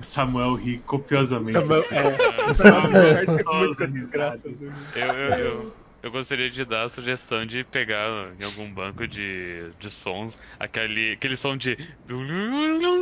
o 0.00 0.04
Samuel 0.04 0.54
ri 0.56 0.82
copiosamente. 0.82 1.52
Samuel- 1.52 1.80
assim. 1.80 1.94
é. 1.94 2.54
Samuel 2.54 3.74
É 3.80 3.86
desgraça, 3.86 4.48
Eu, 4.94 5.02
eu, 5.14 5.34
eu, 5.38 5.76
eu 6.02 6.10
gostaria 6.10 6.50
de 6.50 6.64
dar 6.64 6.84
a 6.84 6.88
sugestão 6.88 7.46
de 7.46 7.64
pegar 7.64 8.34
em 8.38 8.44
algum 8.44 8.72
banco 8.72 9.06
de, 9.06 9.72
de 9.78 9.90
sons 9.90 10.36
aquele, 10.58 11.12
aquele 11.12 11.36
som 11.36 11.56
de. 11.56 11.76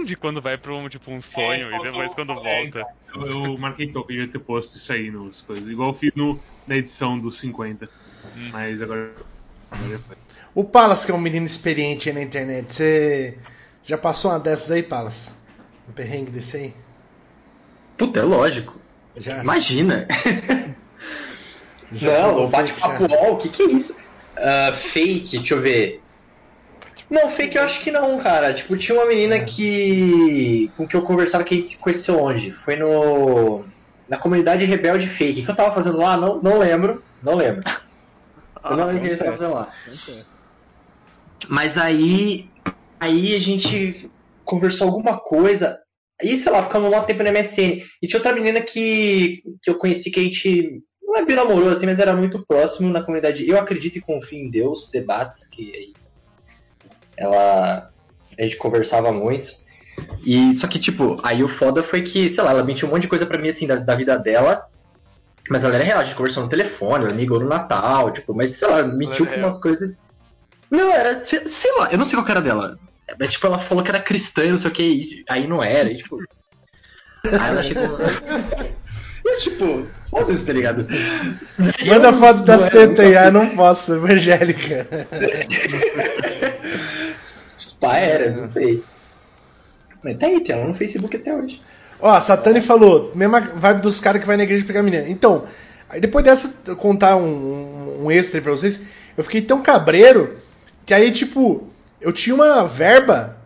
de 0.06 0.16
quando 0.16 0.40
vai 0.40 0.58
pra 0.58 0.74
um, 0.74 0.88
tipo, 0.88 1.10
um 1.10 1.20
sonho 1.20 1.74
e 1.74 1.78
depois 1.80 2.14
quando 2.14 2.34
volta. 2.34 2.84
Eu, 3.14 3.26
eu 3.26 3.58
marquei 3.58 3.90
toque, 3.90 4.12
eu 4.12 4.18
devia 4.18 4.30
ter 4.32 4.38
posto 4.40 4.76
isso 4.76 4.92
aí 4.92 5.10
nos 5.10 5.42
coisas. 5.42 5.66
Igual 5.68 5.90
eu 5.90 5.94
fiz 5.94 6.10
no, 6.14 6.42
na 6.66 6.76
edição 6.76 7.18
dos 7.18 7.38
50. 7.40 7.88
Mas 8.52 8.82
agora. 8.82 9.16
agora 9.70 9.98
foi. 10.00 10.16
O 10.54 10.64
Palas, 10.64 11.04
que 11.04 11.10
é 11.10 11.14
um 11.14 11.20
menino 11.20 11.46
experiente 11.46 12.08
aí 12.08 12.14
na 12.14 12.22
internet, 12.22 12.72
você 12.72 13.38
já 13.82 13.96
passou 13.96 14.30
uma 14.30 14.38
dessas 14.38 14.70
aí, 14.70 14.82
Palas? 14.82 15.34
Um 15.88 15.92
perrengue 15.92 16.30
desse 16.30 16.56
aí? 16.56 16.74
Puta, 17.96 18.20
é 18.20 18.22
lógico. 18.22 18.78
Já. 19.16 19.40
Imagina. 19.40 20.06
Já 21.92 22.32
não, 22.32 22.48
bate-papo 22.48 23.04
UOL, 23.04 23.34
o 23.34 23.36
que 23.36 23.50
que 23.50 23.62
é 23.62 23.66
isso? 23.66 23.96
Ah, 24.36 24.72
fake, 24.74 25.36
deixa 25.38 25.54
eu 25.54 25.60
ver. 25.60 26.02
Não, 27.10 27.30
fake 27.30 27.56
eu 27.56 27.62
acho 27.62 27.80
que 27.80 27.90
não, 27.90 28.18
cara. 28.18 28.54
Tipo, 28.54 28.76
tinha 28.76 28.98
uma 28.98 29.06
menina 29.06 29.40
que. 29.40 30.70
com 30.76 30.88
que 30.88 30.96
eu 30.96 31.02
conversava 31.02 31.44
que 31.44 31.54
a 31.54 31.56
gente 31.58 31.68
se 31.68 31.78
conheceu 31.78 32.18
onde? 32.18 32.50
Foi 32.50 32.76
no. 32.76 33.64
Na 34.08 34.16
comunidade 34.16 34.64
Rebelde 34.64 35.06
Fake. 35.06 35.40
O 35.42 35.44
que 35.44 35.50
eu 35.50 35.54
tava 35.54 35.74
fazendo 35.74 35.98
lá? 35.98 36.16
Não, 36.16 36.40
não 36.42 36.58
lembro. 36.58 37.02
Não 37.22 37.34
lembro. 37.34 37.62
Eu 38.64 38.76
não 38.76 38.86
lembro 38.86 38.96
o 38.96 39.00
que 39.00 39.06
a 39.06 39.10
gente 39.10 39.18
tava 39.18 39.32
fazendo 39.32 39.54
lá. 39.54 39.72
Mas 41.48 41.78
aí. 41.78 42.46
Aí 43.00 43.34
a 43.34 43.40
gente 43.40 44.10
conversou 44.44 44.86
alguma 44.86 45.18
coisa. 45.18 45.78
Aí, 46.20 46.36
sei 46.36 46.52
lá, 46.52 46.62
ficamos 46.62 46.92
um 46.92 47.02
tempo 47.02 47.22
no 47.22 47.32
MSN. 47.32 47.82
E 48.00 48.06
tinha 48.06 48.18
outra 48.18 48.32
menina 48.32 48.60
que, 48.60 49.42
que 49.62 49.70
eu 49.70 49.76
conheci 49.76 50.10
que 50.10 50.20
a 50.20 50.22
gente. 50.22 50.82
Não 51.02 51.18
é 51.18 51.24
bem 51.24 51.36
namorou 51.36 51.68
assim, 51.68 51.84
mas 51.84 51.98
era 51.98 52.14
muito 52.16 52.44
próximo 52.46 52.90
na 52.90 53.02
comunidade. 53.02 53.48
Eu 53.48 53.58
acredito 53.58 53.96
e 53.96 54.00
confio 54.00 54.38
em 54.38 54.50
Deus, 54.50 54.88
debates, 54.90 55.46
que 55.46 55.72
aí 55.74 55.92
ela. 57.16 57.90
A 58.38 58.42
gente 58.42 58.56
conversava 58.56 59.12
muito. 59.12 59.60
E 60.24 60.54
só 60.54 60.66
que, 60.66 60.78
tipo, 60.78 61.18
aí 61.22 61.42
o 61.42 61.48
foda 61.48 61.82
foi 61.82 62.02
que, 62.02 62.28
sei 62.28 62.42
lá, 62.42 62.50
ela 62.50 62.64
mentiu 62.64 62.88
um 62.88 62.90
monte 62.90 63.02
de 63.02 63.08
coisa 63.08 63.26
pra 63.26 63.38
mim, 63.38 63.48
assim, 63.48 63.66
da, 63.66 63.76
da 63.76 63.94
vida 63.94 64.18
dela. 64.18 64.66
Mas 65.50 65.64
ela 65.64 65.74
era 65.74 65.84
real, 65.84 65.98
a 65.98 66.04
gente 66.04 66.16
conversou 66.16 66.44
no 66.44 66.48
telefone, 66.48 67.04
ela 67.04 67.12
ligou 67.12 67.40
no 67.40 67.48
Natal, 67.48 68.10
tipo, 68.12 68.32
mas 68.32 68.50
sei 68.50 68.68
lá, 68.68 68.82
mentiu 68.84 69.26
com 69.26 69.34
umas 69.34 69.60
coisas. 69.60 69.94
Não, 70.72 70.90
era, 70.90 71.22
sei, 71.22 71.72
lá, 71.76 71.92
eu 71.92 71.98
não 71.98 72.04
sei 72.06 72.16
qual 72.16 72.24
que 72.24 72.30
era 72.30 72.40
dela. 72.40 72.78
Mas, 73.20 73.32
tipo, 73.32 73.46
ela 73.46 73.58
falou 73.58 73.84
que 73.84 73.90
era 73.90 74.00
cristã 74.00 74.42
e 74.42 74.50
não 74.50 74.56
sei 74.56 74.70
o 74.70 74.72
que, 74.72 74.82
e 74.82 75.24
aí 75.28 75.46
não 75.46 75.62
era, 75.62 75.92
e, 75.92 75.98
tipo. 75.98 76.16
Aí 77.24 77.50
ela 77.50 77.62
chegou. 77.62 77.98
E, 79.24 79.38
tipo, 79.38 79.86
foda-se, 80.10 80.44
tá 80.44 80.52
ligado? 80.52 80.84
Manda 81.86 82.08
Eu 82.08 82.18
foto 82.18 82.42
das 82.42 82.68
tetas 82.68 83.06
aí, 83.06 83.16
ah, 83.16 83.30
não 83.30 83.54
posso, 83.54 83.94
evangélica. 83.94 85.06
Spa 87.56 87.98
era, 87.98 88.32
não 88.32 88.42
sei. 88.42 88.82
Mas 90.02 90.16
tá 90.16 90.26
aí, 90.26 90.40
tem 90.40 90.56
ela 90.56 90.66
no 90.66 90.74
Facebook 90.74 91.16
até 91.16 91.32
hoje. 91.32 91.62
Ó, 92.00 92.10
a 92.10 92.20
Satani 92.20 92.60
falou, 92.60 93.12
mesma 93.14 93.38
vibe 93.38 93.80
dos 93.80 94.00
caras 94.00 94.20
que 94.20 94.26
vai 94.26 94.36
na 94.36 94.42
igreja 94.42 94.64
pegar 94.64 94.82
menina. 94.82 95.08
Então, 95.08 95.44
aí 95.88 96.00
depois 96.00 96.24
dessa, 96.24 96.52
eu 96.66 96.74
contar 96.74 97.14
um, 97.14 98.04
um 98.04 98.10
extra 98.10 98.38
aí 98.38 98.42
pra 98.42 98.50
vocês, 98.50 98.80
eu 99.16 99.22
fiquei 99.22 99.40
tão 99.40 99.62
cabreiro 99.62 100.36
que 100.84 100.92
aí, 100.92 101.10
tipo, 101.10 101.68
eu 102.00 102.12
tinha 102.12 102.34
uma 102.34 102.66
verba 102.66 103.36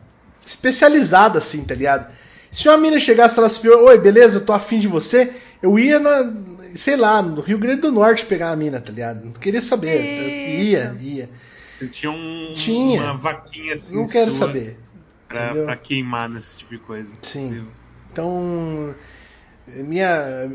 especializada, 0.46 1.38
assim, 1.38 1.64
tá 1.64 1.74
ligado? 1.74 2.12
Se 2.50 2.68
uma 2.68 2.78
mina 2.78 2.98
chegasse 2.98 3.34
e 3.34 3.36
falasse, 3.36 3.68
oi, 3.68 3.98
beleza, 3.98 4.38
eu 4.38 4.44
tô 4.44 4.52
afim 4.52 4.78
de 4.78 4.88
você, 4.88 5.32
eu 5.62 5.78
ia 5.78 5.98
na, 5.98 6.32
sei 6.74 6.96
lá, 6.96 7.20
no 7.20 7.40
Rio 7.40 7.58
Grande 7.58 7.82
do 7.82 7.92
Norte 7.92 8.24
pegar 8.24 8.50
a 8.50 8.56
mina, 8.56 8.80
tá 8.80 8.92
ligado? 8.92 9.24
Não 9.24 9.32
queria 9.32 9.60
saber. 9.60 10.00
Eu 10.00 10.64
ia, 10.64 10.96
ia. 11.00 11.30
Você 11.66 11.88
tinha 11.88 12.10
um, 12.10 12.54
Tinha. 12.54 13.02
uma 13.02 13.16
vaquinha 13.18 13.74
assim. 13.74 13.96
Não 13.96 14.06
quero 14.06 14.30
sua 14.32 14.46
saber. 14.46 14.78
Pra, 15.28 15.46
entendeu? 15.46 15.64
pra 15.66 15.76
queimar 15.76 16.28
nesse 16.28 16.58
tipo 16.58 16.70
de 16.70 16.80
coisa. 16.80 17.14
Sim. 17.20 17.66
Então, 18.10 18.94
minha 19.66 20.48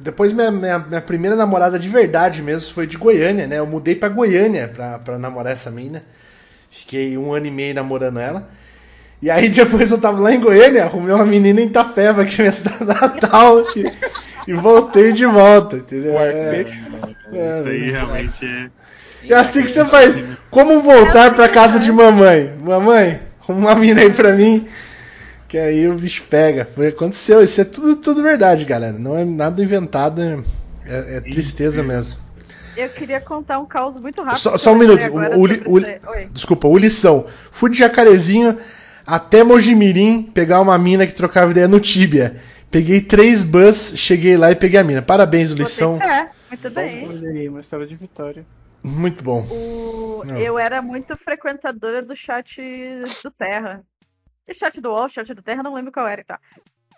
depois 0.00 0.32
minha, 0.32 0.50
minha, 0.50 0.78
minha 0.78 1.00
primeira 1.00 1.36
namorada 1.36 1.78
de 1.78 1.88
verdade 1.88 2.42
mesmo 2.42 2.74
foi 2.74 2.86
de 2.86 2.96
Goiânia, 2.96 3.46
né? 3.46 3.58
Eu 3.58 3.66
mudei 3.66 3.94
pra 3.94 4.08
Goiânia 4.08 4.68
pra, 4.68 4.98
pra 4.98 5.18
namorar 5.18 5.52
essa 5.52 5.70
mina. 5.70 6.02
Fiquei 6.70 7.16
um 7.16 7.32
ano 7.32 7.46
e 7.46 7.50
meio 7.50 7.74
namorando 7.74 8.18
ela. 8.18 8.48
E 9.22 9.30
aí 9.30 9.48
depois 9.50 9.90
eu 9.90 9.98
tava 9.98 10.20
lá 10.20 10.32
em 10.32 10.40
Goiânia, 10.40 10.84
arrumei 10.84 11.14
uma 11.14 11.26
menina 11.26 11.60
em 11.60 11.66
Itapeva, 11.66 12.24
que 12.24 12.40
é 12.40 12.44
minha 12.44 12.52
cidade 12.52 12.84
natal, 12.84 13.64
e, 13.76 13.92
e 14.50 14.54
voltei 14.54 15.12
de 15.12 15.26
volta, 15.26 15.76
entendeu? 15.76 16.18
É, 16.18 16.62
Isso 16.62 17.68
aí 17.68 17.90
realmente 17.90 18.46
é. 18.46 19.32
é 19.32 19.34
assim 19.34 19.62
que 19.62 19.70
você 19.70 19.84
faz. 19.84 20.20
Como 20.50 20.80
voltar 20.80 21.34
pra 21.34 21.48
casa 21.48 21.78
de 21.78 21.92
mamãe? 21.92 22.54
Mamãe, 22.60 23.20
arruma 23.40 23.68
uma 23.68 23.74
mina 23.74 24.00
aí 24.00 24.10
pra 24.10 24.32
mim. 24.32 24.66
Que 25.48 25.56
aí 25.58 25.88
o 25.88 25.94
bicho 25.94 26.24
pega. 26.28 26.64
Foi, 26.66 26.88
aconteceu. 26.88 27.42
Isso 27.42 27.60
é 27.60 27.64
tudo, 27.64 27.96
tudo 27.96 28.22
verdade, 28.22 28.64
galera. 28.64 28.98
Não 28.98 29.16
é 29.16 29.24
nada 29.24 29.62
inventado. 29.62 30.20
É, 30.22 30.34
é- 30.86 31.16
é 31.16 31.20
tristeza 31.22 31.82
mesmo. 31.82 32.18
Eu 32.76 32.88
queria 32.90 33.20
contar 33.20 33.58
um 33.58 33.66
caos 33.66 33.96
muito 33.96 34.22
rápido. 34.22 34.38
Só, 34.38 34.56
só 34.58 34.72
um 34.72 34.76
minuto. 34.76 35.00
O, 35.34 35.72
o, 35.72 35.78
o- 35.78 36.28
desculpa, 36.30 36.68
o 36.68 36.76
lição. 36.78 37.26
Fui 37.50 37.70
de 37.70 37.78
Jacarezinho 37.78 38.56
até 39.06 39.42
Mojimirim 39.42 40.22
pegar 40.22 40.60
uma 40.60 40.76
mina 40.78 41.06
que 41.06 41.14
trocava 41.14 41.50
ideia 41.50 41.66
no 41.66 41.80
Tibia. 41.80 42.36
Peguei 42.70 43.00
três 43.00 43.42
bus, 43.42 43.94
cheguei 43.96 44.36
lá 44.36 44.52
e 44.52 44.54
peguei 44.54 44.78
a 44.78 44.84
mina. 44.84 45.00
Parabéns, 45.00 45.50
o 45.50 45.54
lição. 45.56 45.98
É, 46.02 46.28
muito 46.50 46.70
bem. 46.70 47.08
Olha 47.08 47.30
aí, 47.30 47.48
uma 47.48 47.60
história 47.60 47.86
de 47.86 47.96
vitória. 47.96 48.44
Muito 48.82 49.24
bom. 49.24 49.40
O-. 49.50 50.22
Eu 50.38 50.58
era 50.58 50.82
muito 50.82 51.16
frequentadora 51.16 52.02
do 52.02 52.14
chat 52.14 52.60
do 53.24 53.30
Terra. 53.30 53.80
Chat 54.54 54.80
do 54.80 54.90
UOL, 54.90 55.08
chat 55.08 55.32
do 55.34 55.42
Terra, 55.42 55.62
não 55.62 55.74
lembro 55.74 55.92
qual 55.92 56.06
era, 56.06 56.24
tá? 56.24 56.40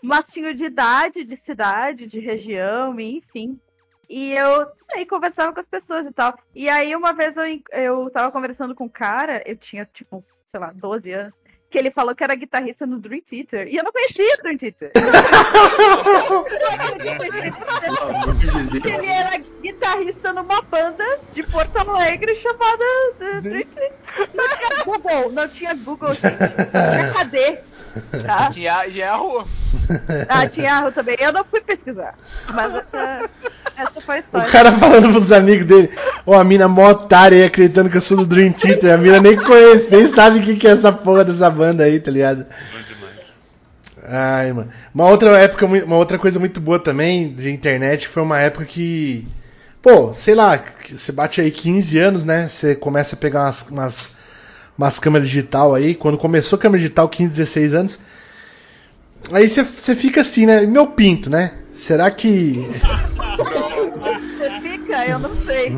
Mas 0.03 0.28
tinha 0.28 0.55
de 0.55 0.64
idade, 0.64 1.24
de 1.24 1.36
cidade, 1.36 2.07
de 2.07 2.20
região, 2.20 2.98
enfim. 2.98 3.61
E 4.09 4.32
eu, 4.32 4.61
não 4.61 4.72
sei, 4.76 5.07
conversava 5.07 5.53
com 5.53 5.61
as 5.61 5.68
pessoas 5.68 6.07
e 6.07 6.12
tal. 6.12 6.36
E 6.55 6.68
aí, 6.68 6.96
uma 6.96 7.12
vez 7.12 7.36
eu, 7.36 7.44
eu 7.70 8.11
tava 8.11 8.32
conversando 8.32 8.74
com 8.74 8.84
um 8.84 8.88
cara, 8.88 9.42
eu 9.46 9.57
tinha, 9.57 9.84
tipo, 9.92 10.16
uns, 10.16 10.42
sei 10.46 10.59
lá, 10.59 10.72
12 10.72 11.12
anos, 11.12 11.40
que 11.70 11.78
ele 11.78 11.90
falou 11.90 12.14
que 12.14 12.24
era 12.24 12.34
guitarrista 12.34 12.84
no 12.84 12.98
Dream 12.98 13.22
Theater. 13.22 13.68
E 13.68 13.76
eu 13.76 13.84
não 13.84 13.92
conhecia 13.92 14.34
o 14.34 14.42
Dream 14.42 14.56
Theater. 14.58 14.90
ele 18.84 19.06
era 19.06 19.40
guitarrista 19.62 20.32
numa 20.32 20.60
banda 20.62 21.04
de 21.32 21.44
Porto 21.44 21.76
Alegre 21.78 22.34
chamada 22.36 22.84
eh, 23.20 23.40
Dream 23.40 23.64
Theater. 23.64 23.92
Não 24.34 24.48
tinha 24.48 24.84
Google, 24.84 25.32
não 25.32 25.48
tinha 25.48 25.74
Google, 25.74 26.12
gente. 26.12 26.36
Tinha 26.70 27.12
cadê? 27.12 27.58
Tá? 28.26 28.50
Tinha, 28.50 28.84
tinha 28.90 29.12
a 29.12 29.16
rua. 29.16 29.44
Ah, 30.28 30.48
tinha 30.48 30.74
Arro 30.74 30.92
também. 30.92 31.16
Eu 31.18 31.32
não 31.32 31.44
fui 31.44 31.60
pesquisar. 31.60 32.14
Mas 32.52 32.74
essa, 32.74 33.30
essa 33.82 34.00
foi 34.00 34.16
a 34.16 34.18
O 34.18 34.20
história. 34.20 34.48
cara 34.48 34.72
falando 34.72 35.10
pros 35.10 35.32
amigos 35.32 35.66
dele, 35.66 35.90
ó, 36.26 36.38
a 36.38 36.44
mina 36.44 36.68
mó 36.68 36.90
otária 36.90 37.38
aí 37.38 37.44
acreditando 37.44 37.90
que 37.90 37.96
eu 37.96 38.00
sou 38.00 38.16
do 38.18 38.26
Dream 38.26 38.52
Theater. 38.52 38.94
A 38.94 38.98
mina 38.98 39.20
nem 39.20 39.36
conhece, 39.36 39.88
nem 39.90 40.06
sabe 40.08 40.38
o 40.38 40.42
que, 40.42 40.56
que 40.56 40.66
é 40.68 40.72
essa 40.72 40.92
porra 40.92 41.24
dessa 41.24 41.48
banda 41.50 41.84
aí, 41.84 41.98
tá 42.00 42.10
ligado? 42.10 42.46
Ai, 44.02 44.52
mano. 44.52 44.68
Uma 44.94 45.08
outra 45.08 45.38
época, 45.38 45.66
uma 45.66 45.96
outra 45.96 46.18
coisa 46.18 46.38
muito 46.38 46.60
boa 46.60 46.78
também 46.82 47.32
de 47.32 47.50
internet 47.50 48.08
foi 48.08 48.22
uma 48.22 48.38
época 48.38 48.64
que. 48.64 49.26
Pô, 49.82 50.12
sei 50.14 50.34
lá, 50.34 50.60
você 50.88 51.12
bate 51.12 51.40
aí 51.40 51.50
15 51.50 51.98
anos, 51.98 52.24
né? 52.24 52.48
Você 52.48 52.74
começa 52.74 53.14
a 53.14 53.18
pegar 53.18 53.44
umas, 53.44 53.62
umas, 53.70 54.08
umas 54.76 54.98
câmeras 54.98 55.28
digital 55.28 55.74
aí. 55.74 55.94
Quando 55.94 56.18
começou 56.18 56.56
a 56.58 56.60
câmera 56.60 56.78
digital, 56.82 57.08
15, 57.08 57.30
16 57.30 57.74
anos. 57.74 58.00
Aí 59.32 59.48
você, 59.48 59.62
você 59.62 59.94
fica 59.94 60.22
assim, 60.22 60.44
né? 60.44 60.62
Meu 60.66 60.86
pinto, 60.88 61.30
né? 61.30 61.52
Será 61.72 62.10
que. 62.10 62.68
Eu 65.11 65.18
não 65.18 65.30
sei. 65.44 65.76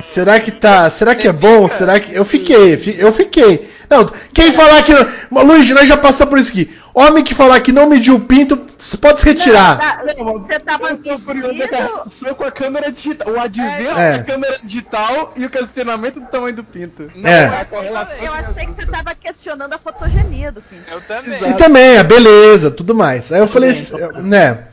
Será 0.00 0.40
que 0.40 0.50
tá. 0.50 0.88
Será 0.88 1.14
que 1.14 1.28
é 1.28 1.32
bom? 1.32 1.68
Será 1.68 2.00
que. 2.00 2.14
Eu 2.14 2.24
fiquei, 2.24 2.76
fi- 2.78 2.96
eu 2.98 3.12
fiquei. 3.12 3.68
Não, 3.90 4.10
quem 4.32 4.50
falar 4.52 4.82
que. 4.82 4.92
não- 5.30 5.42
Luiz, 5.44 5.68
nós 5.70 5.86
já 5.88 5.96
passamos 5.96 6.30
por 6.30 6.38
isso 6.38 6.50
aqui. 6.52 6.70
Homem 6.94 7.22
que 7.22 7.34
falar 7.34 7.60
que 7.60 7.70
não 7.72 7.86
mediu 7.88 8.14
o 8.16 8.20
pinto, 8.20 8.58
você 8.78 8.96
pode 8.96 9.20
se 9.20 9.26
retirar. 9.26 9.78
Tá, 9.78 10.00
Você 10.38 10.58
tava 10.60 10.90
Eu 11.04 11.18
curioso. 11.20 11.58
Sou 12.06 12.34
com 12.34 12.44
a 12.44 12.50
câmera 12.50 12.90
digital. 12.90 13.32
O 13.34 13.40
advento 13.40 13.98
É. 13.98 14.18
da 14.18 14.24
câmera 14.24 14.58
digital 14.62 15.32
e 15.36 15.44
o 15.44 15.50
questionamento 15.50 16.20
do 16.20 16.26
tamanho 16.26 16.56
do 16.56 16.64
pinto. 16.64 17.10
É. 17.22 17.44
a 17.46 17.64
correlação 17.66 18.16
Eu 18.16 18.32
me 18.32 18.38
achei 18.38 18.66
que 18.66 18.72
você 18.72 18.86
tava 18.86 19.14
questionando 19.14 19.72
a 19.74 19.78
fotogenia 19.78 20.50
do 20.50 20.62
pinto. 20.62 20.82
Eu 20.90 21.00
também. 21.02 21.50
E 21.50 21.54
também, 21.54 21.98
a 21.98 22.02
beleza, 22.04 22.70
tudo 22.70 22.94
mais. 22.94 23.30
Aí 23.32 23.40
eu 23.40 23.46
falei 23.48 23.70
assim, 23.70 23.98
eu- 23.98 24.12
né? 24.22 24.64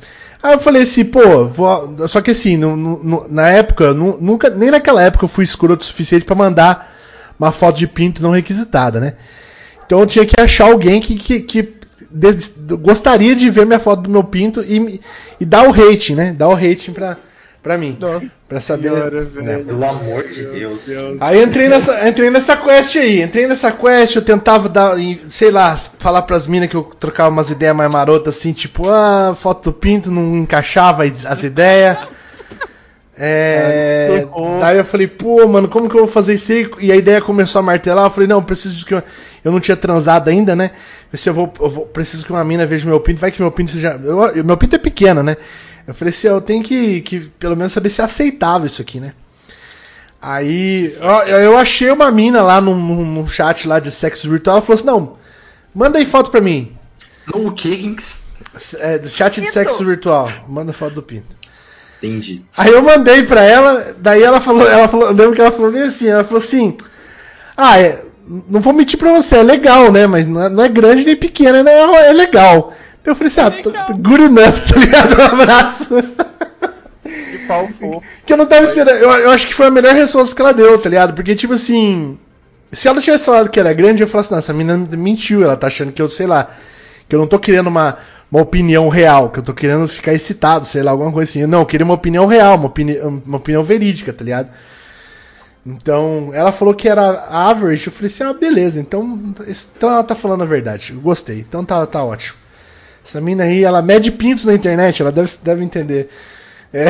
Aí 0.45 0.53
eu 0.53 0.59
falei 0.59 0.83
assim, 0.83 1.03
pô, 1.05 1.45
vou- 1.45 2.07
só 2.07 2.21
que 2.21 2.29
assim, 2.31 2.55
no- 2.55 2.75
no- 2.75 3.25
na 3.29 3.47
época, 3.49 3.93
nu- 3.93 4.17
nunca, 4.21 4.49
nem 4.49 4.69
naquela 4.69 5.01
época 5.01 5.25
eu 5.25 5.29
fui 5.29 5.43
escroto 5.43 5.81
o 5.83 5.85
suficiente 5.85 6.23
pra 6.23 6.35
mandar 6.35 6.93
uma 7.39 7.51
foto 7.51 7.77
de 7.77 7.87
pinto 7.87 8.21
não 8.21 8.29
requisitada, 8.31 8.99
né? 8.99 9.13
Então 9.85 9.99
eu 9.99 10.05
tinha 10.05 10.25
que 10.25 10.39
achar 10.39 10.65
alguém 10.65 11.01
que, 11.01 11.15
que, 11.15 11.39
que 11.39 11.73
des- 12.11 12.53
gostaria 12.81 13.35
de 13.35 13.49
ver 13.49 13.65
minha 13.65 13.79
foto 13.79 14.03
do 14.03 14.09
meu 14.09 14.23
pinto 14.23 14.61
e, 14.61 15.01
e 15.39 15.45
dar 15.45 15.67
o 15.67 15.71
rating, 15.71 16.13
né? 16.15 16.31
Dar 16.33 16.49
o 16.49 16.53
rating 16.53 16.91
pra, 16.93 17.17
pra 17.65 17.79
mim. 17.79 17.93
pra 18.47 18.61
saber. 18.61 18.91
né? 19.41 19.57
Pelo 19.65 19.83
amor 19.83 20.23
de 20.27 20.45
Deus. 20.45 20.87
Aí 21.19 21.43
entrei 21.43 21.67
nessa, 21.67 22.07
entrei 22.07 22.29
nessa 22.29 22.55
quest 22.55 22.95
aí, 22.97 23.23
entrei 23.23 23.47
nessa 23.47 23.71
quest, 23.71 24.15
eu 24.15 24.21
tentava 24.21 24.69
dar, 24.69 24.95
sei 25.29 25.49
lá, 25.49 25.75
falar 25.97 26.21
pras 26.21 26.45
minas 26.45 26.69
que 26.69 26.75
eu 26.75 26.83
trocava 26.83 27.29
umas 27.29 27.49
ideias 27.49 27.75
mais 27.75 27.91
marotas 27.91 28.37
assim, 28.37 28.53
tipo, 28.53 28.87
ah, 28.87 29.35
foto 29.39 29.71
do 29.71 29.73
pinto 29.73 30.11
não 30.11 30.37
encaixava 30.37 31.03
as 31.05 31.25
as 31.25 31.41
ideias. 31.43 31.97
É, 33.17 34.27
daí 34.59 34.77
eu 34.77 34.83
falei, 34.85 35.07
pô, 35.07 35.47
mano, 35.47 35.69
como 35.69 35.89
que 35.89 35.95
eu 35.95 36.01
vou 36.01 36.07
fazer 36.07 36.33
isso 36.33 36.51
aí? 36.51 36.69
E 36.81 36.91
a 36.91 36.95
ideia 36.97 37.21
começou 37.21 37.59
a 37.59 37.63
martelar, 37.63 38.05
eu 38.05 38.09
falei, 38.11 38.27
não, 38.27 38.43
preciso 38.43 38.75
de 38.75 38.85
que 38.85 38.93
eu, 38.93 39.01
eu 39.43 39.51
não 39.53 39.59
tinha 39.59 39.77
transado 39.77 40.29
ainda, 40.29 40.53
né? 40.55 40.71
Se 41.13 41.29
eu 41.29 41.33
vou, 41.33 41.51
eu 41.61 41.69
vou- 41.69 41.85
preciso 41.85 42.25
que 42.25 42.31
uma 42.33 42.43
mina 42.43 42.65
veja 42.65 42.85
meu 42.87 42.99
pinto, 42.99 43.21
vai 43.21 43.31
que 43.31 43.41
meu 43.41 43.51
pinto 43.51 43.71
seja, 43.71 43.97
eu- 44.03 44.21
eu- 44.35 44.43
meu 44.43 44.57
pinto 44.57 44.75
é 44.75 44.79
pequeno, 44.79 45.23
né? 45.23 45.37
Eu 45.87 45.93
falei 45.93 46.09
assim, 46.11 46.27
eu 46.27 46.41
tenho 46.41 46.63
que, 46.63 47.01
que 47.01 47.19
pelo 47.39 47.55
menos 47.55 47.73
saber 47.73 47.89
se 47.89 48.01
é 48.01 48.03
aceitável 48.05 48.65
isso 48.67 48.81
aqui, 48.81 48.99
né? 48.99 49.13
Aí, 50.21 50.95
ó, 51.01 51.21
eu 51.23 51.55
achei 51.57 51.91
uma 51.91 52.09
mina 52.09 52.41
lá 52.41 52.59
num, 52.59 52.75
num- 52.75 53.27
chat 53.27 53.67
lá 53.67 53.79
de 53.79 53.91
sexo 53.91 54.27
virtual, 54.29 54.57
ela 54.57 54.65
falou 54.65 54.75
assim, 54.75 54.87
não, 54.87 55.17
manda 55.73 55.99
aí 55.99 56.05
foto 56.05 56.31
pra 56.31 56.41
mim. 56.41 56.75
No 57.27 57.49
Rinks? 57.53 58.23
É, 58.79 58.99
chat 59.07 59.35
de 59.35 59.41
Pinto. 59.41 59.53
sexo 59.53 59.85
virtual, 59.85 60.29
manda 60.47 60.73
foto 60.73 60.95
do 60.95 61.03
pinto. 61.03 61.35
Entendi. 61.97 62.43
Aí 62.57 62.71
eu 62.71 62.81
mandei 62.81 63.23
pra 63.23 63.43
ela, 63.43 63.95
daí 63.99 64.23
ela 64.23 64.41
falou, 64.41 64.67
ela 64.67 64.87
falou, 64.87 65.07
eu 65.07 65.13
lembro 65.13 65.33
que 65.35 65.41
ela 65.41 65.51
falou 65.51 65.71
bem 65.71 65.83
assim, 65.83 66.07
ela 66.07 66.23
falou 66.23 66.39
assim, 66.39 66.75
ah, 67.55 67.79
é, 67.79 68.03
não 68.27 68.59
vou 68.59 68.73
mentir 68.73 68.97
pra 68.97 69.11
você, 69.13 69.37
é 69.37 69.43
legal, 69.43 69.91
né, 69.91 70.07
mas 70.07 70.25
não 70.25 70.41
é, 70.43 70.49
não 70.49 70.63
é 70.63 70.69
grande 70.69 71.05
nem 71.05 71.15
pequena, 71.15 71.61
né, 71.63 71.71
é 72.07 72.13
legal. 72.13 72.73
Então 73.05 73.11
eu 73.11 73.15
falei 73.15 73.27
assim, 73.27 73.75
ah, 73.77 73.93
good 73.93 74.23
enough, 74.23 74.61
tá 74.67 74.79
ligado? 74.79 75.19
Um 75.19 75.41
abraço. 75.41 75.95
Que 77.03 77.37
pau 77.47 77.67
fofo. 77.67 78.01
Que 78.25 78.33
eu 78.33 78.37
não 78.37 78.47
tava 78.47 78.63
esperando, 78.63 78.97
eu, 78.97 79.11
eu 79.11 79.29
acho 79.29 79.45
que 79.45 79.53
foi 79.53 79.67
a 79.67 79.69
melhor 79.69 79.93
resposta 79.93 80.35
que 80.35 80.41
ela 80.41 80.51
deu, 80.51 80.75
tá 80.79 80.89
ligado? 80.89 81.13
Porque, 81.13 81.35
tipo 81.35 81.53
assim, 81.53 82.17
se 82.71 82.87
ela 82.87 82.99
tivesse 82.99 83.27
falado 83.27 83.51
que 83.51 83.59
era 83.59 83.71
grande, 83.73 84.01
eu 84.01 84.07
falasse, 84.07 84.31
não, 84.31 84.39
essa 84.39 84.51
menina 84.51 84.75
mentiu, 84.97 85.43
ela 85.43 85.55
tá 85.55 85.67
achando 85.67 85.91
que 85.91 86.01
eu, 86.01 86.09
sei 86.09 86.25
lá, 86.25 86.49
que 87.07 87.15
eu 87.15 87.19
não 87.19 87.27
tô 87.27 87.37
querendo 87.37 87.67
uma, 87.67 87.99
uma 88.31 88.41
opinião 88.41 88.89
real, 88.89 89.29
que 89.29 89.37
eu 89.37 89.43
tô 89.43 89.53
querendo 89.53 89.87
ficar 89.87 90.11
excitado, 90.11 90.65
sei 90.65 90.81
lá, 90.81 90.89
alguma 90.89 91.11
coisa 91.11 91.29
assim. 91.29 91.45
Não, 91.45 91.59
eu 91.59 91.65
queria 91.67 91.85
uma 91.85 91.93
opinião 91.93 92.25
real, 92.25 92.55
uma, 92.55 92.65
opini 92.65 92.97
uma 92.97 93.37
opinião 93.37 93.61
verídica, 93.61 94.13
tá 94.13 94.25
ligado? 94.25 94.49
Então, 95.63 96.31
ela 96.33 96.51
falou 96.51 96.73
que 96.73 96.89
era 96.89 97.27
average, 97.29 97.85
eu 97.85 97.93
falei 97.93 98.07
assim, 98.07 98.23
ah, 98.23 98.33
beleza, 98.33 98.79
então, 98.81 99.19
então 99.77 99.91
ela 99.91 100.03
tá 100.03 100.15
falando 100.15 100.41
a 100.41 100.47
verdade, 100.47 100.93
eu 100.95 101.01
gostei, 101.01 101.41
então 101.41 101.63
tá, 101.63 101.85
tá 101.85 102.03
ótimo. 102.03 102.44
Essa 103.05 103.21
mina 103.21 103.43
aí, 103.43 103.63
ela 103.63 103.81
mede 103.81 104.11
pintos 104.11 104.45
na 104.45 104.53
internet, 104.53 105.01
ela 105.01 105.11
deve, 105.11 105.31
deve 105.43 105.63
entender. 105.63 106.09
É. 106.73 106.85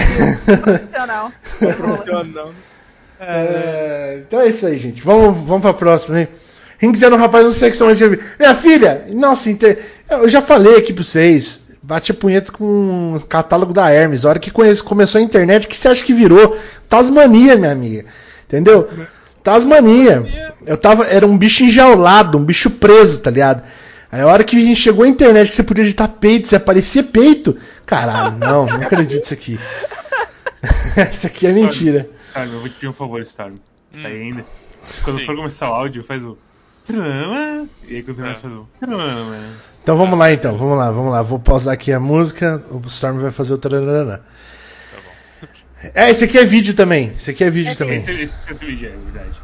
Profissional. 0.57 1.31
Profissional. 1.59 2.51
É, 3.17 4.19
então 4.27 4.41
é 4.41 4.49
isso 4.49 4.65
aí, 4.67 4.77
gente. 4.77 5.01
Vamos, 5.01 5.47
vamos 5.47 5.61
pra 5.61 5.73
próxima, 5.73 6.19
hein? 6.19 6.27
Rinks 6.77 7.01
era 7.01 7.15
um 7.15 7.17
rapaz 7.17 7.45
no 7.45 7.53
sexualmente 7.53 8.07
de 8.09 8.19
Minha 8.37 8.53
filha, 8.53 9.05
nossa, 9.13 9.49
inter... 9.49 9.79
eu 10.09 10.27
já 10.27 10.41
falei 10.41 10.75
aqui 10.75 10.93
pra 10.93 11.01
vocês. 11.01 11.61
Bate 11.81 12.11
a 12.11 12.13
punheta 12.13 12.51
com 12.51 13.15
o 13.15 13.25
catálogo 13.25 13.71
da 13.71 13.89
Hermes. 13.89 14.25
A 14.25 14.29
hora 14.29 14.39
que 14.39 14.51
conhece- 14.51 14.83
começou 14.83 15.19
a 15.19 15.23
internet, 15.23 15.65
o 15.65 15.69
que 15.69 15.77
você 15.77 15.87
acha 15.87 16.03
que 16.03 16.13
virou? 16.13 16.57
Tasmania, 16.89 17.55
minha 17.55 17.71
amiga. 17.71 18.05
Entendeu? 18.45 18.89
Tasmania. 19.41 20.53
Eu 20.65 20.77
tava. 20.77 21.05
Era 21.05 21.25
um 21.25 21.37
bicho 21.37 21.63
enjaulado, 21.63 22.37
um 22.37 22.43
bicho 22.43 22.69
preso, 22.69 23.19
tá 23.19 23.31
ligado? 23.31 23.63
Aí 24.11 24.21
a 24.21 24.27
hora 24.27 24.43
que 24.43 24.55
a 24.57 24.61
gente 24.61 24.79
chegou 24.79 25.03
à 25.03 25.07
internet 25.07 25.49
que 25.49 25.55
você 25.55 25.63
podia 25.63 25.83
digitar 25.83 26.07
peito, 26.09 26.47
você 26.47 26.55
aparecia 26.55 27.03
peito. 27.03 27.57
Caralho, 27.85 28.37
não, 28.37 28.65
não 28.65 28.75
acredito 28.81 29.19
nisso 29.21 29.33
aqui. 29.33 29.59
Isso 31.11 31.27
aqui 31.27 31.47
é 31.47 31.51
mentira. 31.51 32.09
Storm, 32.29 32.51
eu 32.53 32.59
vou 32.59 32.69
te 32.69 32.75
pedir 32.75 32.87
um 32.87 32.93
favor, 32.93 33.21
Storm. 33.21 33.55
Hum. 33.93 34.01
Tá 34.01 34.07
aí 34.07 34.21
ainda? 34.21 34.45
Quando 35.03 35.19
Sim. 35.19 35.25
for 35.25 35.35
começar 35.35 35.69
o 35.69 35.73
áudio, 35.73 36.03
faz 36.03 36.23
o. 36.23 36.37
Trama. 36.85 37.67
E 37.87 37.95
aí 37.95 38.03
quando 38.03 38.17
terminar, 38.17 38.37
É. 38.37 38.41
faz 38.41 38.53
o. 38.53 38.67
Trama. 38.79 39.39
Então 39.83 39.97
vamos 39.97 40.17
lá 40.17 40.31
então, 40.31 40.55
vamos 40.55 40.77
lá, 40.77 40.91
vamos 40.91 41.11
lá. 41.11 41.21
Vou 41.21 41.39
pausar 41.39 41.73
aqui 41.73 41.91
a 41.91 41.99
música, 41.99 42.63
o 42.71 42.79
Storm 42.87 43.19
vai 43.19 43.31
fazer 43.31 43.53
o 43.53 43.57
tararana. 43.57 44.23
É, 45.93 46.09
esse 46.09 46.23
aqui 46.23 46.37
é 46.37 46.45
vídeo 46.45 46.73
também. 46.73 47.13
Esse 47.15 47.31
aqui 47.31 47.43
é 47.43 47.49
vídeo 47.49 47.75
também. 47.75 47.97
Esse, 47.97 48.11
esse 48.11 48.33
precisa 48.33 48.57
ser 48.57 48.65
vídeo, 48.65 48.87
é 48.87 49.11
verdade. 49.11 49.39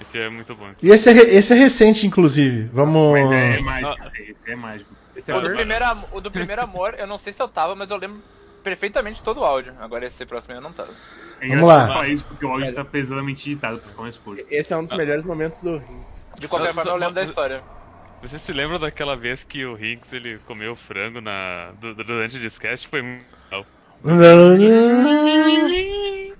Esse 0.00 0.18
é 0.18 0.28
muito 0.28 0.54
bom. 0.54 0.72
E 0.82 0.90
esse 0.90 1.10
é, 1.10 1.34
esse 1.34 1.52
é 1.52 1.56
recente, 1.56 2.06
inclusive. 2.06 2.68
Vamos. 2.72 3.12
Mas 3.12 3.30
é, 3.30 3.60
mágico, 3.60 3.96
esse, 4.06 4.30
esse 4.30 4.50
é 4.50 4.56
mágico. 4.56 4.94
Esse 5.14 5.30
é 5.30 5.36
O 5.36 5.40
do, 5.40 5.50
primeiro, 5.52 5.84
o 6.12 6.20
do 6.20 6.30
primeiro 6.30 6.62
amor, 6.62 6.94
eu 6.98 7.06
não 7.06 7.18
sei 7.18 7.32
se 7.32 7.40
eu 7.40 7.48
tava, 7.48 7.74
mas 7.76 7.88
eu 7.90 7.96
lembro 7.96 8.22
perfeitamente 8.62 9.22
todo 9.22 9.40
o 9.40 9.44
áudio. 9.44 9.72
Agora 9.78 10.06
esse 10.06 10.24
próximo 10.26 10.54
eu 10.54 10.60
não 10.60 10.72
tava. 10.72 10.90
É 11.40 11.48
Vamos 11.48 11.62
engraçado 11.62 11.88
lá. 11.88 11.94
falar 11.94 12.08
isso 12.08 12.24
porque 12.24 12.44
o 12.44 12.50
áudio 12.50 12.74
tá 12.74 12.84
pesadamente 12.84 13.50
editado 13.50 13.78
pra 13.78 13.88
ficar 13.88 14.02
mais 14.02 14.16
curto. 14.18 14.42
Esse 14.50 14.72
é 14.72 14.76
um 14.76 14.82
dos 14.82 14.92
Ah. 14.92 14.96
melhores 14.96 15.24
momentos 15.24 15.62
do. 15.62 15.80
De 16.38 16.48
qualquer 16.48 16.74
forma, 16.74 16.90
eu 16.90 16.96
lembro 16.96 17.14
da 17.14 17.24
história. 17.24 17.62
Você 18.22 18.38
se 18.38 18.52
lembra 18.52 18.78
daquela 18.78 19.16
vez 19.16 19.44
que 19.44 19.64
o 19.66 19.76
Hinks 19.76 20.12
ele 20.12 20.38
comeu 20.46 20.74
frango 20.74 21.20
na, 21.20 21.72
du- 21.78 21.94
durante 21.94 22.36
o 22.36 22.40
discast? 22.40 22.88
Foi 22.88 23.02
muito 23.02 23.26
legal. 23.52 23.66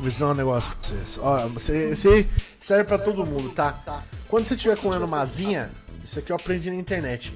Vou 0.00 0.08
ensinar 0.08 0.30
um 0.30 0.34
negócio 0.34 0.74
pra 0.76 0.88
vocês. 0.88 1.18
Ó, 1.20 1.46
você- 1.48 1.90
esse 1.90 2.08
aí 2.08 2.26
serve 2.58 2.84
pra 2.84 2.98
todo 2.98 3.24
mundo, 3.26 3.50
tá? 3.50 4.02
Quando 4.28 4.46
você 4.46 4.54
estiver 4.54 4.78
comendo 4.78 5.06
mazinha, 5.06 5.70
isso 6.02 6.18
aqui 6.18 6.32
eu 6.32 6.36
aprendi 6.36 6.70
na 6.70 6.76
internet. 6.76 7.34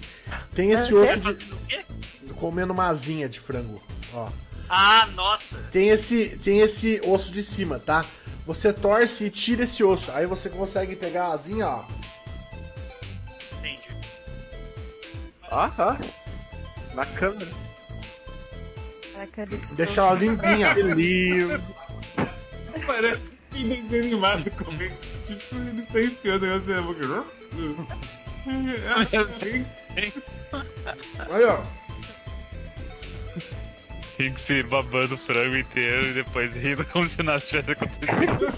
Tem 0.54 0.70
esse 0.70 0.90
É 0.92 0.94
o 0.94 1.02
osso 1.04 1.20
quê? 1.68 1.84
de. 2.26 2.32
Comendo 2.34 2.74
mazinha 2.74 3.28
de 3.28 3.38
frango. 3.38 3.82
Ó. 4.14 4.28
Ah, 4.68 5.06
nossa. 5.14 5.58
Tem 5.70 5.90
esse, 5.90 6.38
tem 6.42 6.60
esse 6.60 7.00
osso 7.04 7.30
de 7.30 7.44
cima, 7.44 7.78
tá? 7.78 8.06
Você 8.46 8.72
torce 8.72 9.26
e 9.26 9.30
tira 9.30 9.64
esse 9.64 9.84
osso. 9.84 10.10
Aí 10.12 10.24
você 10.26 10.48
consegue 10.48 10.96
pegar 10.96 11.26
a 11.26 11.32
asinha, 11.34 11.68
ó. 11.68 11.84
Entendi. 13.58 13.88
Ah, 15.50 15.70
ah. 15.78 15.98
Na 16.94 17.04
câmera. 17.04 17.50
Deixar 19.76 20.06
ela 20.08 20.14
limpinha. 20.18 20.74
Que 20.74 20.82
lindo. 20.82 21.62
Parece 22.86 23.22
que 23.50 23.64
desenho 23.64 24.04
animado 24.04 24.50
comer. 24.52 24.92
Tipo, 25.26 25.56
ele 25.56 25.82
tá 25.82 26.00
enfiando 26.00 26.42
o 26.42 26.46
negócio 26.46 26.74
na 26.74 26.82
boca. 26.82 27.26
Aí, 31.30 31.44
ó. 31.44 31.62
Hinks 34.18 34.68
babando 34.68 35.14
o 35.14 35.18
frango 35.18 35.56
inteiro 35.56 36.06
e 36.06 36.12
depois 36.12 36.54
rindo 36.54 36.84
como 36.86 37.08
se 37.08 37.22
nada 37.22 37.40
tivesse 37.40 37.72
acontecido. 37.72 38.54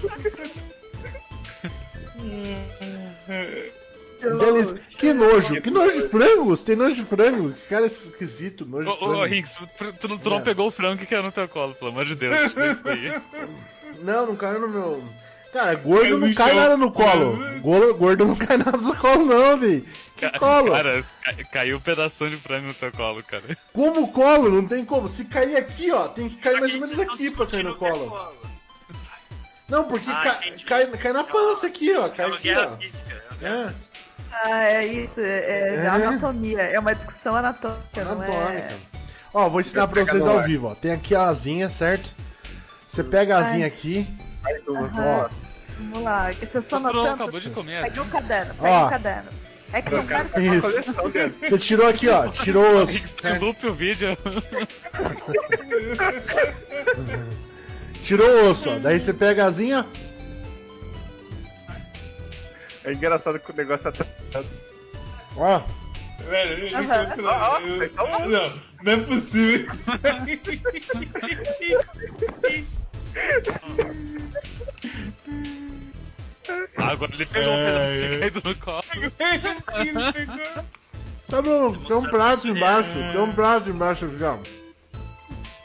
Deles... 4.20 4.74
Que 4.96 5.12
nojo, 5.12 5.60
que 5.60 5.70
nojo 5.70 6.02
de 6.02 6.08
frango? 6.08 6.44
Você 6.46 6.64
tem 6.64 6.76
nojo 6.76 6.94
de 6.96 7.04
frango? 7.04 7.52
Que 7.52 7.68
cara 7.68 7.86
esquisito, 7.86 8.64
nojo 8.66 8.84
de 8.84 8.88
Ô, 8.90 8.94
ô, 8.94 8.98
frango. 9.10 9.26
Hinks, 9.34 9.50
tu, 9.78 9.92
tu 10.00 10.08
não- 10.08 10.18
tu 10.18 10.30
não 10.30 10.38
É. 10.38 10.42
pegou 10.42 10.68
o 10.68 10.70
frango 10.70 10.98
que 10.98 11.06
caiu 11.06 11.22
no 11.22 11.32
teu 11.32 11.46
colo, 11.48 11.74
pelo 11.74 11.90
amor 11.90 12.04
de 12.06 12.14
Deus. 12.14 12.34
Não, 14.02 14.26
não 14.26 14.36
caiu 14.36 14.60
no 14.60 14.68
meu. 14.68 15.02
Cara, 15.52 15.74
gordo 15.74 16.18
não 16.18 16.34
cai 16.34 16.52
nada 16.54 16.76
no 16.76 16.92
colo. 16.92 17.38
Gordo, 17.60 17.94
gordo 17.94 18.26
não 18.26 18.36
cai 18.36 18.58
nada 18.58 18.76
no 18.76 18.94
colo, 18.94 19.24
não, 19.24 19.56
velho. 19.56 19.82
Que 20.14 20.28
Ca- 20.28 20.38
colo? 20.38 20.70
Cara, 20.70 21.02
ca- 21.24 21.44
caiu 21.50 21.78
um 21.78 21.80
pedaço 21.80 22.28
de 22.28 22.36
frango 22.36 22.66
no 22.68 22.74
teu 22.74 22.92
colo, 22.92 23.22
cara. 23.22 23.42
Como 23.72 24.08
colo? 24.12 24.50
Não 24.50 24.66
tem 24.68 24.84
como. 24.84 25.08
Se 25.08 25.24
cair 25.24 25.56
aqui, 25.56 25.90
ó, 25.90 26.08
tem 26.08 26.28
que 26.28 26.36
cair 26.36 26.60
mais 26.60 26.74
ou 26.74 26.80
menos 26.80 26.98
aqui 27.00 27.30
pra 27.30 27.46
cair 27.46 27.64
no 27.64 27.70
é 27.70 27.74
colo. 27.74 28.32
Não, 29.68 29.84
porque 29.84 30.08
Ah, 30.08 30.22
ca- 30.22 30.38
entendi. 30.46 30.64
cai, 30.64 30.86
cai 30.86 31.12
na 31.12 31.24
pança 31.24 31.66
aqui, 31.66 31.92
ó. 31.94 32.06
É 32.06 32.10
Cai 32.10 32.26
uma 32.26 32.36
aqui, 32.36 32.48
guerra 32.48 32.70
ó. 32.72 32.76
física. 32.76 33.22
é 33.42 33.50
uma 33.50 33.64
É. 33.64 33.68
física. 33.70 33.96
Ah, 34.32 34.64
é 34.64 34.86
isso, 34.86 35.20
é, 35.20 35.24
é 35.24 35.74
É. 35.84 35.88
anatomia, 35.88 36.62
é 36.62 36.78
uma 36.78 36.94
discussão 36.94 37.34
anatômica, 37.34 38.04
não 38.04 38.22
é? 38.22 38.26
Anatômica. 38.26 38.74
Ó, 39.34 39.48
vou 39.48 39.60
ensinar 39.60 39.88
pra 39.88 40.04
vocês 40.04 40.26
ao 40.26 40.38
ar. 40.38 40.44
vivo, 40.46 40.68
ó. 40.68 40.74
Tem 40.74 40.92
aqui 40.92 41.14
a 41.14 41.24
asinha, 41.28 41.68
certo? 41.68 42.08
Você 42.88 43.02
pega 43.02 43.36
a 43.36 43.40
Ai. 43.40 43.44
asinha 43.50 43.66
aqui, 43.66 44.06
Aham. 44.68 45.26
ó. 45.26 45.28
Vamos 45.78 46.02
lá, 46.02 46.32
que 46.32 46.46
vocês 46.46 46.64
estão 46.64 46.80
notando? 46.80 47.22
acabou 47.22 47.40
de 47.40 47.50
comer, 47.50 47.82
Pega 47.82 48.02
o 48.02 48.08
caderno, 48.08 48.54
Ó. 48.58 48.62
pega 48.62 48.86
o 48.86 48.90
caderno. 48.90 49.30
É 49.72 49.82
que 49.82 49.90
são 49.90 50.02
vários 50.04 50.32
Isso. 50.36 51.50
Você 51.50 51.58
tirou 51.58 51.88
aqui, 51.88 52.08
ó. 52.08 52.28
Tirou 52.28 52.82
os. 52.82 52.92
Loop 53.40 53.66
o 53.66 53.74
vídeo. 53.74 54.16
Tirou 58.06 58.44
o 58.44 58.50
osso, 58.50 58.70
ó. 58.70 58.78
Daí 58.78 59.00
você 59.00 59.12
pega 59.12 59.44
a 59.44 59.48
asinha, 59.48 59.84
É 62.84 62.92
engraçado 62.92 63.40
que 63.40 63.50
o 63.50 63.56
negócio 63.56 63.90
tá. 63.90 64.04
ó. 65.36 65.60
Velho, 66.30 66.52
ele 66.66 66.74
Aham. 66.76 67.06
contra- 67.06 67.60
eu- 67.62 68.28
Não, 68.28 68.52
não 68.82 68.92
é 68.92 68.96
possível. 68.98 69.66
Ah, 76.76 76.92
agora 76.92 77.12
ele 77.14 77.26
pegou 77.26 77.52
um 77.52 77.56
pedaço 77.56 77.90
É, 77.90 77.98
de 77.98 78.06
é. 78.06 78.18
no 78.44 78.54
colo. 78.56 78.82
Tá 81.28 81.42
bom, 81.42 81.72
tem 81.72 81.96
um 81.96 82.02
prato 82.08 82.46
embaixo, 82.46 82.90
tem 82.92 83.20
um 83.20 83.32
prato 83.32 83.68
embaixo 83.68 84.06
ó. 84.06 84.38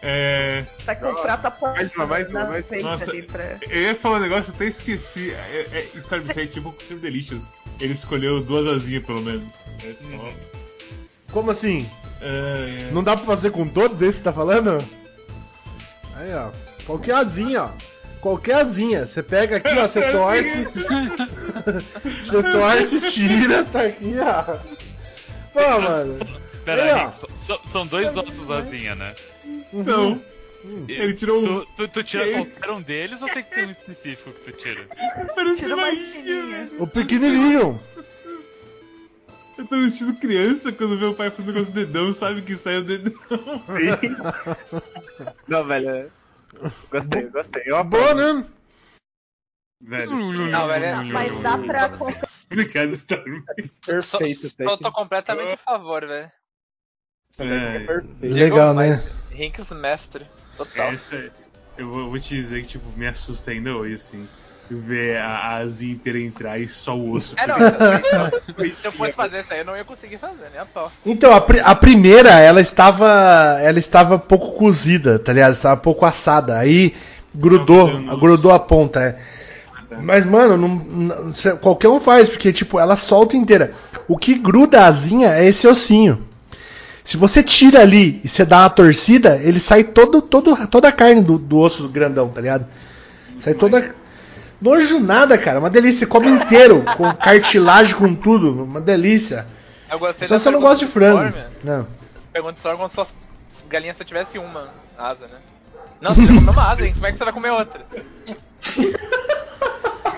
É. 0.02 0.66
Tá 0.84 0.95
com 0.95 1.10
o 1.10 1.22
prato 1.22 1.45
apontado 1.45 1.76
Mais 1.76 1.95
uma, 1.95 2.08
mais 2.08 2.28
uma, 2.30 2.45
mais 2.45 2.66
uma. 2.72 2.82
Nossa. 2.82 3.14
pra... 3.32 3.58
Eu 3.70 3.82
ia 3.82 3.95
falar 3.95 4.18
um 4.18 4.22
negócio, 4.22 4.49
eu 4.52 4.56
até 4.56 4.66
esqueci. 4.66 5.32
É, 5.32 5.68
é, 5.72 5.88
Storm 5.95 6.24
é 6.36 6.45
tipo 6.47 6.70
o 6.70 6.95
Delicious. 6.95 7.43
Ele 7.80 7.93
escolheu 7.93 8.41
duas 8.41 8.68
asinhas 8.68 9.06
pelo 9.06 9.22
menos. 9.22 9.54
É 9.84 9.93
só. 9.93 10.34
Como 11.32 11.52
assim? 11.52 11.88
É, 12.20 12.88
é. 12.89 12.91
Não 12.91 13.04
dá 13.04 13.16
pra 13.16 13.26
fazer 13.26 13.52
com 13.52 13.68
todos 13.68 14.02
esses 14.02 14.18
que 14.18 14.24
tá 14.24 14.34
falando? 14.34 14.84
Aí, 16.16 16.34
ó. 16.34 16.49
Qualquer 16.86 17.16
asinha, 17.16 17.66
ó. 17.66 17.70
Qualquer 18.20 18.56
asinha. 18.56 19.06
Você 19.06 19.22
pega 19.22 19.58
aqui, 19.58 19.70
ó, 19.78 19.88
você 19.88 20.12
torce. 20.12 20.68
você 22.26 22.43
torce, 22.43 23.02
tira, 23.12 23.64
tá 23.66 23.84
aqui, 23.84 24.16
ó. 24.20 24.58
Pô, 25.54 25.82
mano. 25.82 26.20
Pera 26.66 26.84
Aí, 26.84 26.91
aí, 26.91 26.95
ó. 26.95 27.08
Hinks, 27.08 27.20
so- 27.47 27.62
são 27.72 27.88
dois 27.88 28.16
ossos 28.16 28.49
asinha, 28.52 28.95
né? 28.95 29.16
Não. 29.74 30.22
Ele 30.88 31.13
tirou 31.13 31.41
um. 31.41 31.45
Tu, 31.45 31.67
tu, 31.76 31.88
tu 31.88 32.03
tira 32.03 32.32
qualquer 32.32 32.69
um 32.69 32.82
deles 32.82 33.22
ou 33.22 33.28
tem 33.30 33.43
que 33.43 33.49
ter 33.49 33.65
um 33.65 33.72
específico 33.72 34.32
que 34.32 34.51
tu 34.51 34.57
tira? 34.57 34.88
Parece 35.36 35.59
Tira 35.61 35.76
magia. 35.76 36.69
O 36.78 36.86
pequenininho. 36.88 37.80
Eu 39.57 39.67
tô 39.67 39.80
vestindo 39.80 40.15
criança 40.15 40.72
quando 40.72 40.97
meu 40.97 41.13
pai 41.13 41.30
faz 41.30 41.47
o 41.47 41.51
negócio 41.51 41.72
do 41.74 41.86
dedão, 41.86 42.13
sabe 42.13 42.41
que 42.41 42.55
sai 42.55 42.78
o 42.78 42.84
dedão. 42.84 43.13
Não, 45.47 45.65
velho. 45.65 45.89
é- 45.89 46.07
Gostei, 46.91 47.24
gostei. 47.30 47.63
Eu 47.65 47.84
Boa, 47.84 48.13
né? 48.13 48.45
Velho. 49.82 50.11
Não, 50.11 50.67
velho, 50.67 50.86
é- 50.86 51.03
Mas 51.03 51.39
dá 51.41 51.57
pra 51.57 51.89
conseguir. 51.89 52.28
Obrigado, 52.51 52.93
Storm. 52.93 53.43
Perfeito, 53.86 54.51
tô, 54.57 54.78
tô 54.78 54.91
completamente 54.91 55.53
a 55.53 55.57
favor, 55.57 56.05
velho. 56.05 56.32
É, 57.39 57.88
Legal, 58.22 58.74
né? 58.74 59.01
Rinks 59.34 59.69
mestre. 59.71 60.25
Total. 60.57 60.91
essa 60.93 61.15
é- 61.15 61.29
eu 61.77 61.89
vou, 61.89 62.19
te 62.19 62.36
dizer 62.36 62.61
que, 62.61 62.67
tipo, 62.67 62.86
me 62.97 63.07
assusta 63.07 63.51
ainda 63.51 63.75
hoje, 63.75 63.93
assim. 63.95 64.27
Ver 64.69 65.17
a, 65.17 65.57
a 65.57 65.67
Zinter 65.67 66.15
entrar 66.17 66.57
e 66.59 66.67
só 66.67 66.95
o 66.95 67.11
osso. 67.11 67.36
É, 67.38 67.45
não, 67.47 67.57
se, 67.57 68.71
se 68.82 68.88
eu 68.88 68.91
fosse 68.91 69.11
fazer 69.13 69.41
isso 69.41 69.53
aí, 69.53 69.59
eu 69.59 69.65
não 69.65 69.75
ia 69.75 69.84
conseguir 69.84 70.17
fazer, 70.17 70.49
nem 70.51 70.59
a 70.61 70.65
pau. 70.65 70.91
Então, 71.05 71.34
a, 71.34 71.41
pri- 71.41 71.59
a 71.59 71.75
primeira, 71.75 72.29
ela 72.39 72.61
estava. 72.61 73.07
Ela 73.61 73.79
estava 73.79 74.17
pouco 74.19 74.51
cozida, 74.53 75.17
tá 75.19 75.34
ligado? 75.34 75.53
Estava 75.53 75.75
pouco 75.75 76.05
assada. 76.05 76.57
Aí 76.57 76.93
grudou, 77.36 77.89
grudou 78.17 78.51
a 78.51 78.59
ponta, 78.59 79.01
é. 79.01 79.19
Mas, 80.01 80.25
mano, 80.25 80.55
não- 80.57 80.69
não- 80.75 81.57
qualquer 81.57 81.89
um 81.89 81.99
faz, 81.99 82.29
porque, 82.29 82.53
tipo, 82.53 82.79
ela 82.79 82.95
solta 82.95 83.36
inteira. 83.36 83.73
O 84.07 84.17
que 84.17 84.36
gruda 84.38 84.82
a 84.82 84.88
asinha 84.88 85.34
é 85.36 85.45
esse 85.45 85.67
ossinho. 85.67 86.25
Se 87.04 87.18
você 87.18 87.41
tira 87.41 87.82
ali 87.82 88.22
e 88.24 88.30
você 88.30 88.45
dá 88.45 88.60
uma 88.60 88.70
torcida, 88.70 89.39
ele 89.41 89.60
sai 89.60 89.84
todo, 89.84 90.22
todo, 90.22 90.68
toda 90.68 90.88
a 90.88 90.91
carne 90.91 91.22
do, 91.22 91.38
do 91.38 91.58
osso 91.58 91.88
grandão, 91.89 92.30
tá 92.30 92.41
ligado? 92.41 92.68
Sai 93.39 93.54
toda. 93.54 93.95
Nojo 94.62 94.99
nada, 94.99 95.38
cara. 95.38 95.60
Uma 95.60 95.70
delícia. 95.70 96.02
Você 96.02 96.06
come 96.06 96.28
inteiro, 96.28 96.84
com 96.95 97.12
cartilagem, 97.14 97.95
com 97.95 98.14
tudo. 98.14 98.64
Uma 98.64 98.80
delícia. 98.80 99.47
Só 99.89 100.36
da 100.36 100.39
você 100.39 100.52
não 100.52 100.62
gosta 100.62 100.86
de 100.86 100.91
frango. 100.91 101.34
Não. 101.64 101.88
Pergunta 102.32 102.60
só 102.62 102.78
quando 102.78 102.91
sua 102.91 103.08
galinha 103.68 103.93
só 103.93 104.04
tivesse 104.04 104.38
uma 104.38 104.70
asa, 104.97 105.28
né? 105.28 105.38
Não, 106.02 106.16
você 106.16 106.26
já 106.26 106.34
comeu 106.34 106.52
uma 106.52 106.72
asa, 106.72 106.84
hein? 106.84 106.93
Como 106.93 107.06
é 107.06 107.12
que 107.12 107.18
você 107.18 107.24
vai 107.24 107.34
comer 107.34 107.52
outra? 107.52 107.86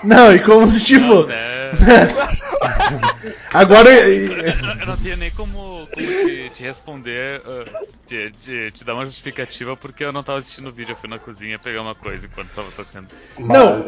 Não, 0.04 0.34
e 0.34 0.38
como 0.40 0.66
se 0.68 0.84
tipo. 0.84 1.26
Agora. 3.52 3.90
Eu 3.90 4.56
não, 4.62 4.80
eu 4.80 4.86
não 4.86 4.96
tenho 4.96 5.16
nem 5.16 5.30
como, 5.30 5.86
como 5.92 6.06
te, 6.06 6.50
te 6.54 6.62
responder, 6.62 7.40
uh, 7.40 7.64
te, 8.06 8.30
te- 8.42 8.70
te 8.72 8.84
dar 8.84 8.94
uma 8.94 9.06
justificativa, 9.06 9.76
porque 9.76 10.04
eu 10.04 10.12
não 10.12 10.22
tava 10.22 10.38
assistindo 10.38 10.68
o 10.68 10.72
vídeo, 10.72 10.92
eu 10.92 10.96
fui 10.96 11.08
na 11.08 11.18
cozinha 11.18 11.58
pegar 11.58 11.82
uma 11.82 11.94
coisa 11.94 12.26
enquanto 12.26 12.48
tava 12.50 12.70
tocando. 12.72 13.08
Não, 13.38 13.84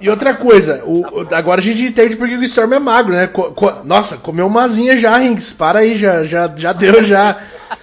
e 0.00 0.08
outra 0.08 0.34
coisa, 0.34 0.82
o- 0.84 1.02
o- 1.22 1.34
agora 1.34 1.60
a 1.60 1.64
gente 1.64 1.82
entende 1.84 2.16
porque 2.16 2.34
o 2.36 2.44
Storm 2.44 2.72
é 2.74 2.78
magro, 2.78 3.12
né? 3.14 3.26
Co- 3.26 3.52
co- 3.52 3.84
nossa, 3.84 4.16
comeu 4.18 4.46
uma 4.46 4.64
asinha 4.64 4.96
já, 4.96 5.16
Rinks. 5.16 5.52
Para 5.52 5.80
aí, 5.80 5.96
já, 5.96 6.24
já, 6.24 6.52
já 6.56 6.72
deu, 6.72 7.02
já. 7.02 7.40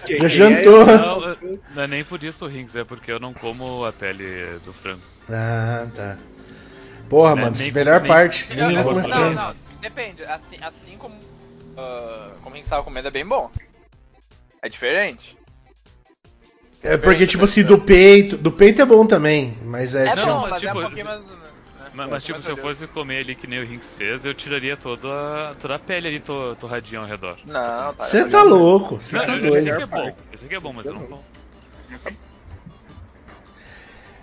Já 0.08 0.28
jantou. 0.28 0.86
Não, 0.86 1.36
não 1.76 1.84
é 1.84 1.88
nem 1.88 2.04
por 2.06 2.24
isso, 2.24 2.46
Rings, 2.48 2.76
é 2.76 2.84
porque 2.86 3.12
eu 3.12 3.20
não 3.20 3.34
como 3.34 3.84
a 3.86 3.92
pele 3.92 4.60
do 4.66 4.72
frango. 4.74 5.02
Ah, 5.30 5.86
tá. 5.94 6.18
Porra, 7.10 7.36
Né, 7.36 7.42
mano, 7.44 7.56
nem- 7.58 7.72
melhor 7.72 8.00
nem- 8.02 8.08
parte. 8.08 8.54
Não, 8.56 8.84
comer. 8.84 9.36
não, 9.36 9.56
depende. 9.82 10.24
Assim, 10.24 10.58
assim 10.62 10.98
como. 10.98 11.16
ah, 11.78 12.32
como 12.42 12.56
a 12.56 12.58
gente 12.58 12.70
tava 12.70 12.84
comendo 12.84 13.08
é 13.08 13.12
bem 13.12 13.26
bom. 13.26 13.50
É 14.62 14.70
diferente. 14.70 15.38
É 16.82 16.98
porque, 16.98 17.26
tipo 17.28 17.44
assim, 17.46 17.64
do 17.64 17.80
peito. 17.80 18.38
Do 18.38 18.52
peito 18.52 18.82
é 18.82 18.86
bom 18.86 19.06
também, 19.06 19.56
mas 19.64 19.96
é. 19.96 20.08
É 20.08 20.16
tipo- 20.16 20.26
bom, 20.28 20.42
mas 20.42 20.50
mas 20.52 20.64
é 20.64 20.68
tipo, 20.68 20.80
um 20.80 20.82
pouquinho 20.82 21.06
mais. 21.06 21.22
Mas, 21.96 22.10
mas, 22.10 22.24
tipo, 22.24 22.42
se 22.42 22.50
eu 22.50 22.58
fosse 22.58 22.88
comer 22.88 23.20
ali 23.20 23.36
que 23.36 23.46
nem 23.46 23.60
o 23.60 23.66
Rinks 23.66 23.94
fez, 23.94 24.26
eu 24.26 24.34
tiraria 24.34 24.76
toda 24.76 25.08
a, 25.52 25.56
toda 25.56 25.76
a 25.76 25.80
pele 25.80 26.08
ali 26.08 26.20
to, 26.20 26.58
torradinha 26.60 27.00
ao 27.02 27.06
redor. 27.06 27.38
Não, 27.46 27.94
tá. 27.94 28.06
Você 28.06 28.26
tá 28.28 28.42
louco, 28.42 29.00
você 29.00 29.16
Não, 29.16 29.26
tá 29.26 29.34
eu, 29.36 29.44
eu 29.46 29.50
doido. 29.52 29.64
sei 29.64 29.76
que 29.76 29.84
é 29.84 29.86
bom, 29.86 30.18
eu 30.32 30.38
sei 30.40 30.50
que 30.50 30.56
é 30.56 30.60
bom, 30.60 30.74
mas 30.74 30.86
eu 30.88 30.94
não 30.96 31.02
como. 31.06 31.24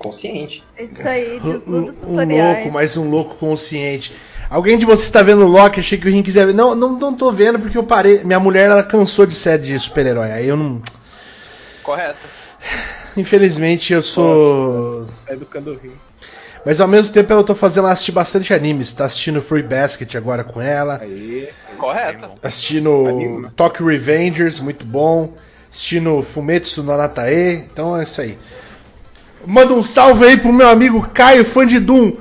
Consciente. 0.01 0.65
Isso 0.79 1.07
aí, 1.07 1.39
Um, 1.45 1.53
desmuda 1.53 1.91
um 1.93 1.95
tutoriais. 1.95 2.57
louco, 2.57 2.73
mais 2.73 2.97
um 2.97 3.09
louco 3.09 3.35
consciente. 3.37 4.15
Alguém 4.49 4.77
de 4.79 4.87
vocês 4.87 5.09
tá 5.11 5.23
vendo 5.23 5.45
o 5.45 5.49
Loki? 5.49 5.79
Achei 5.79 5.97
que 5.99 6.09
o 6.09 6.11
Rinks 6.11 6.35
ia 6.35 6.47
ver. 6.47 6.55
Não, 6.55 6.75
não, 6.75 6.99
não 6.99 7.15
tô 7.15 7.31
vendo 7.31 7.59
porque 7.61 7.79
eu 7.79 7.85
parei. 7.85 8.25
Minha 8.25 8.41
mulher 8.41 8.71
ela 8.71 8.83
cansou 8.83 9.25
de 9.27 9.35
série 9.37 9.63
de 9.63 9.79
super-herói. 9.79 10.33
Aí 10.33 10.49
eu 10.49 10.57
não. 10.57 10.83
Correto. 11.85 12.19
Infelizmente 13.17 13.93
eu 13.93 14.03
sou. 14.03 15.07
Tá 15.27 15.35
educando 15.35 15.73
o 15.73 15.77
rio. 15.77 15.93
Mas 16.65 16.81
ao 16.81 16.89
mesmo 16.89 17.13
tempo 17.13 17.33
eu 17.33 17.45
tô 17.45 17.55
fazendo 17.55 17.85
ela 17.85 17.93
assistir 17.93 18.13
bastante 18.13 18.53
animes. 18.53 18.93
Tá 18.93 19.05
assistindo 19.05 19.41
Free 19.41 19.63
Basket 19.63 20.15
agora 20.17 20.43
com 20.43 20.61
ela. 20.61 20.99
Aí. 21.01 21.49
Correto. 21.79 22.29
Assistindo 22.43 23.51
Tokyo 23.55 23.87
Revengers, 23.87 24.59
muito 24.61 24.85
bom. 24.85 25.35
Assistindo 25.71 26.23
Fumetsu 26.23 26.83
no 26.83 26.91
Anatae. 26.91 27.67
Então 27.73 27.97
é 27.97 28.03
isso 28.03 28.21
aí. 28.21 28.37
Manda 29.47 29.73
um 29.75 29.83
salve 29.83 30.25
aí 30.27 30.37
pro 30.37 30.53
meu 30.53 30.69
amigo 30.69 31.09
Caio, 31.11 31.45
fã 31.45 31.67
de 31.67 31.79
Doom. 31.81 32.13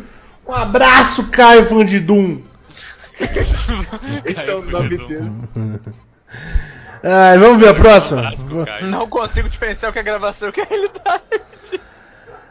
Um 0.47 0.53
abraço, 0.53 1.27
Caio, 1.29 1.65
fã 1.65 1.85
de 1.85 1.99
Doom. 1.99 2.41
Esse 4.25 4.49
é 4.49 4.55
o 4.55 4.61
nome 4.63 4.97
dele. 4.97 5.31
Ai, 7.03 7.37
vamos 7.37 7.61
ver 7.61 7.69
a 7.69 7.73
próxima. 7.73 8.33
Não 8.89 9.07
consigo 9.07 9.49
diferenciar 9.49 9.89
o 9.89 9.93
que 9.93 9.99
é 9.99 10.03
gravação 10.03 10.47
e 10.47 10.51
o 10.51 10.53
que 10.53 10.61
é 10.61 10.65
realidade. 10.65 11.23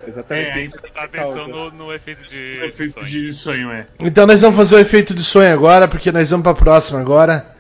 Exatamente. 0.07 0.49
É, 0.51 0.55
ainda 0.55 0.79
tá 0.95 1.03
atenção 1.03 1.49
no, 1.49 1.71
no 1.71 1.93
efeito 1.93 2.27
de. 2.29 2.61
Efeito 2.64 3.05
de 3.05 3.33
sonho, 3.33 3.71
é. 3.71 3.87
Então 4.01 4.27
nós 4.27 4.41
vamos 4.41 4.57
fazer 4.57 4.77
o 4.77 4.79
efeito 4.79 5.12
de 5.12 5.23
sonho 5.23 5.53
agora, 5.53 5.87
porque 5.87 6.11
nós 6.11 6.31
vamos 6.31 6.45
pra 6.45 6.55
próxima 6.55 6.99
agora. 7.01 7.55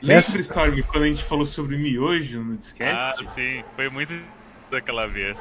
Lembra, 0.00 0.16
Essa- 0.18 0.38
Storm, 0.38 0.80
quando 0.82 1.04
a 1.04 1.06
gente 1.08 1.24
falou 1.24 1.44
sobre 1.44 1.76
miojo 1.76 2.40
no 2.40 2.52
Ah, 2.52 2.56
Discast? 2.56 3.28
sim, 3.34 3.64
foi 3.74 3.88
muito 3.90 4.12
daquela 4.70 5.06
vez. 5.06 5.36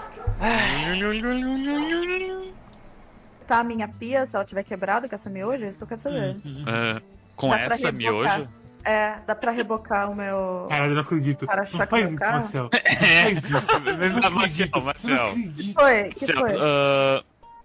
Tá 3.46 3.60
a 3.60 3.64
minha 3.64 3.88
pia, 3.88 4.26
se 4.26 4.36
ela 4.36 4.44
tiver 4.46 4.64
quebrado 4.64 5.08
com 5.08 5.16
essa 5.16 5.30
miojo, 5.30 5.64
é 5.64 5.70
isso 5.70 5.78
que 5.78 5.84
eu 5.84 5.88
quero 5.88 6.02
saber. 6.02 6.36
Ah, 6.68 7.02
com 7.36 7.50
Dá 7.50 7.60
essa 7.62 7.92
miojo? 7.92 8.48
É, 8.84 9.18
dá 9.26 9.36
pra 9.36 9.52
rebocar 9.52 10.10
o 10.10 10.16
meu. 10.16 10.68
Caralho, 10.70 10.92
eu 10.92 10.96
não 10.96 11.02
acredito. 11.02 11.46
Para 11.46 11.62
Não 11.64 11.86
faz 11.88 12.08
isso, 12.10 12.16
carro? 12.18 12.34
Marcel. 12.34 12.70
É, 12.74 13.24
Faz 13.24 13.44
isso. 13.44 13.80
Não 14.22 14.38
acredito. 14.38 14.82
Marcel, 14.82 15.34
que 15.56 15.74
foi? 15.74 16.04
Que 16.10 16.34
foi? 16.34 16.52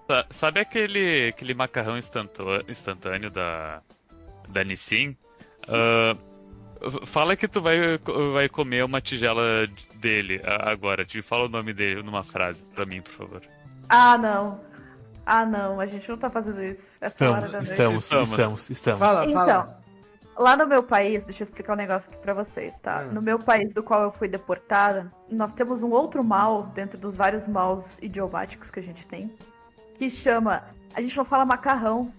sa- 0.06 0.26
sabe 0.30 0.60
aquele, 0.60 1.28
aquele 1.28 1.54
macarrão 1.54 1.96
instantâneo 1.96 3.30
da, 3.30 3.80
da 4.48 4.64
Nissin? 4.64 5.16
F- 5.68 7.06
fala 7.06 7.36
que 7.36 7.46
tu 7.46 7.60
vai, 7.62 7.78
vai 8.32 8.48
comer 8.48 8.84
uma 8.84 9.00
tigela 9.00 9.68
dele 10.02 10.42
agora. 10.44 11.04
Te 11.04 11.22
fala 11.22 11.46
o 11.46 11.48
nome 11.48 11.72
dele 11.72 12.02
numa 12.02 12.24
frase 12.24 12.62
pra 12.74 12.84
mim, 12.84 13.00
por 13.00 13.12
favor. 13.12 13.42
Ah, 13.88 14.18
não. 14.18 14.60
Ah, 15.24 15.46
não, 15.46 15.80
a 15.80 15.86
gente 15.86 16.08
não 16.08 16.18
tá 16.18 16.28
fazendo 16.28 16.60
isso. 16.62 16.96
Essa 17.00 17.30
hora 17.30 17.42
da 17.42 17.58
noite. 17.58 17.70
estamos, 17.70 18.10
estamos, 18.10 18.70
estamos. 18.70 18.98
Fala, 18.98 19.24
Então, 19.24 19.34
fala. 19.36 19.80
lá 20.36 20.56
no 20.56 20.66
meu 20.66 20.82
país, 20.82 21.24
deixa 21.24 21.42
eu 21.42 21.44
explicar 21.44 21.74
um 21.74 21.76
negócio 21.76 22.10
aqui 22.10 22.20
pra 22.20 22.34
vocês, 22.34 22.80
tá? 22.80 22.98
Ah. 22.98 23.04
No 23.04 23.22
meu 23.22 23.38
país 23.38 23.72
do 23.72 23.82
qual 23.84 24.02
eu 24.02 24.10
fui 24.10 24.26
deportada, 24.26 25.12
nós 25.30 25.52
temos 25.52 25.80
um 25.82 25.90
outro 25.90 26.24
mal 26.24 26.64
dentro 26.74 26.98
dos 26.98 27.14
vários 27.14 27.46
maus 27.46 27.98
idiomáticos 28.02 28.70
que 28.70 28.80
a 28.80 28.82
gente 28.82 29.06
tem, 29.06 29.32
que 29.96 30.10
chama. 30.10 30.64
A 30.94 31.00
gente 31.00 31.16
não 31.16 31.24
fala 31.24 31.44
macarrão, 31.44 32.12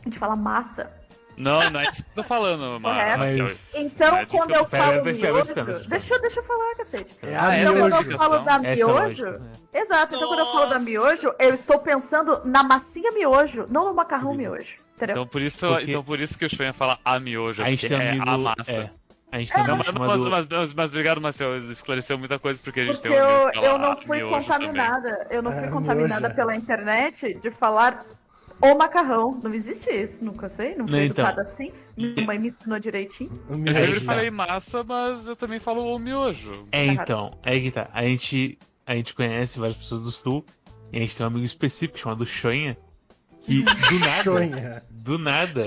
a 0.00 0.04
gente 0.04 0.18
fala 0.18 0.34
massa. 0.34 0.90
Não, 1.36 1.70
não 1.70 1.80
é 1.80 1.84
isso 1.84 2.02
que 2.02 2.10
eu 2.10 2.14
tô 2.16 2.22
falando, 2.22 2.78
Ma- 2.80 2.90
Correto. 2.94 3.18
Marcel. 3.18 3.82
Então, 3.82 4.16
é 4.16 4.26
quando 4.26 4.54
eu 4.54 4.64
Pera, 4.66 4.84
falo 4.84 5.02
deixa 5.02 5.26
eu- 5.26 5.32
miojo, 5.34 5.54
deixa 5.54 5.60
eu- 5.70 5.88
deixa, 5.88 6.14
eu- 6.14 6.20
deixa 6.20 6.40
eu 6.40 6.44
falar, 6.44 6.74
cacete. 6.76 7.16
É 7.22 7.36
a 7.36 7.58
então, 7.60 7.78
quando 7.78 7.94
eu 8.10 8.18
falo 8.18 8.38
da 8.40 8.54
é 8.56 8.74
miojo, 8.76 8.92
lógica, 9.24 9.42
exato, 9.72 10.14
então 10.14 10.28
quando 10.28 10.40
eu 10.40 10.46
falo 10.52 10.70
da 10.70 10.78
miojo, 10.78 11.34
eu 11.38 11.54
estou 11.54 11.78
pensando 11.78 12.40
na 12.44 12.62
massinha 12.62 13.10
miojo, 13.12 13.66
não 13.70 13.84
no 13.86 13.94
macarrão 13.94 14.34
miojo, 14.34 14.76
entendeu? 14.96 15.14
Então 15.16 15.26
por 15.26 15.40
isso, 15.40 15.66
Porque- 15.66 15.90
então 15.90 16.04
por 16.04 16.20
isso 16.20 16.38
que 16.38 16.44
o 16.44 16.50
Shoen 16.54 16.72
fala 16.72 16.98
a 17.04 17.18
miojo, 17.18 17.62
A 17.62 17.66
gente 17.70 17.92
é 17.92 18.10
amigo- 18.10 18.28
a 18.28 18.38
massa. 18.38 18.62
é. 18.70 18.90
A 19.34 19.38
gente 19.38 19.50
amigo 19.54 19.76
mas, 19.78 19.86
chamado- 19.86 20.30
mas, 20.30 20.46
mas, 20.46 20.74
mas 20.74 20.90
obrigado, 20.90 21.18
Marcel, 21.18 21.70
esclareceu 21.70 22.18
muita 22.18 22.38
coisa 22.38 22.60
porque 22.62 22.80
a 22.80 22.84
gente 22.84 22.96
Porque 23.00 23.08
tem 23.08 23.16
um 23.22 23.24
eu, 23.24 23.50
eu 23.62 23.78
não 23.78 23.96
fui 24.02 24.20
contaminada, 24.20 25.26
eu 25.30 25.40
não 25.42 25.52
fui 25.52 25.64
Ah, 25.64 25.70
contaminada 25.70 26.20
miojo. 26.20 26.34
pela 26.36 26.54
internet 26.54 27.32
de 27.40 27.50
falar 27.50 28.04
o 28.62 28.74
macarrão. 28.78 29.40
Não 29.42 29.52
existe 29.52 29.90
isso, 29.90 30.24
nunca 30.24 30.48
sei, 30.48 30.74
não 30.76 30.86
fui 30.86 31.04
então. 31.04 31.24
educada 31.24 31.42
assim. 31.42 31.72
Minha 31.96 32.24
mãe 32.26 32.38
me 32.38 32.48
ensinou 32.48 32.78
direitinho. 32.78 33.30
Eu 33.48 33.56
sempre 33.74 33.94
Aí, 33.94 34.00
falei 34.00 34.30
massa, 34.30 34.82
mas 34.84 35.26
eu 35.26 35.36
também 35.36 35.58
falo 35.60 35.94
o 35.94 35.98
miojo. 35.98 36.66
É, 36.72 36.86
então, 36.86 37.36
é 37.42 37.58
que 37.58 37.70
tá. 37.70 37.90
A 37.92 38.04
gente, 38.04 38.58
a 38.86 38.94
gente 38.94 39.14
conhece 39.14 39.58
várias 39.58 39.76
pessoas 39.76 40.00
do 40.02 40.10
sul 40.10 40.44
e 40.92 40.96
a 40.96 41.00
gente 41.00 41.14
tem 41.16 41.24
um 41.24 41.28
amigo 41.28 41.44
específico 41.44 41.98
chamado 41.98 42.24
Shonha 42.26 42.76
que 43.44 43.62
do 43.90 43.98
nada, 43.98 44.22
Shonha. 44.22 44.82
do 44.90 45.18
nada, 45.18 45.66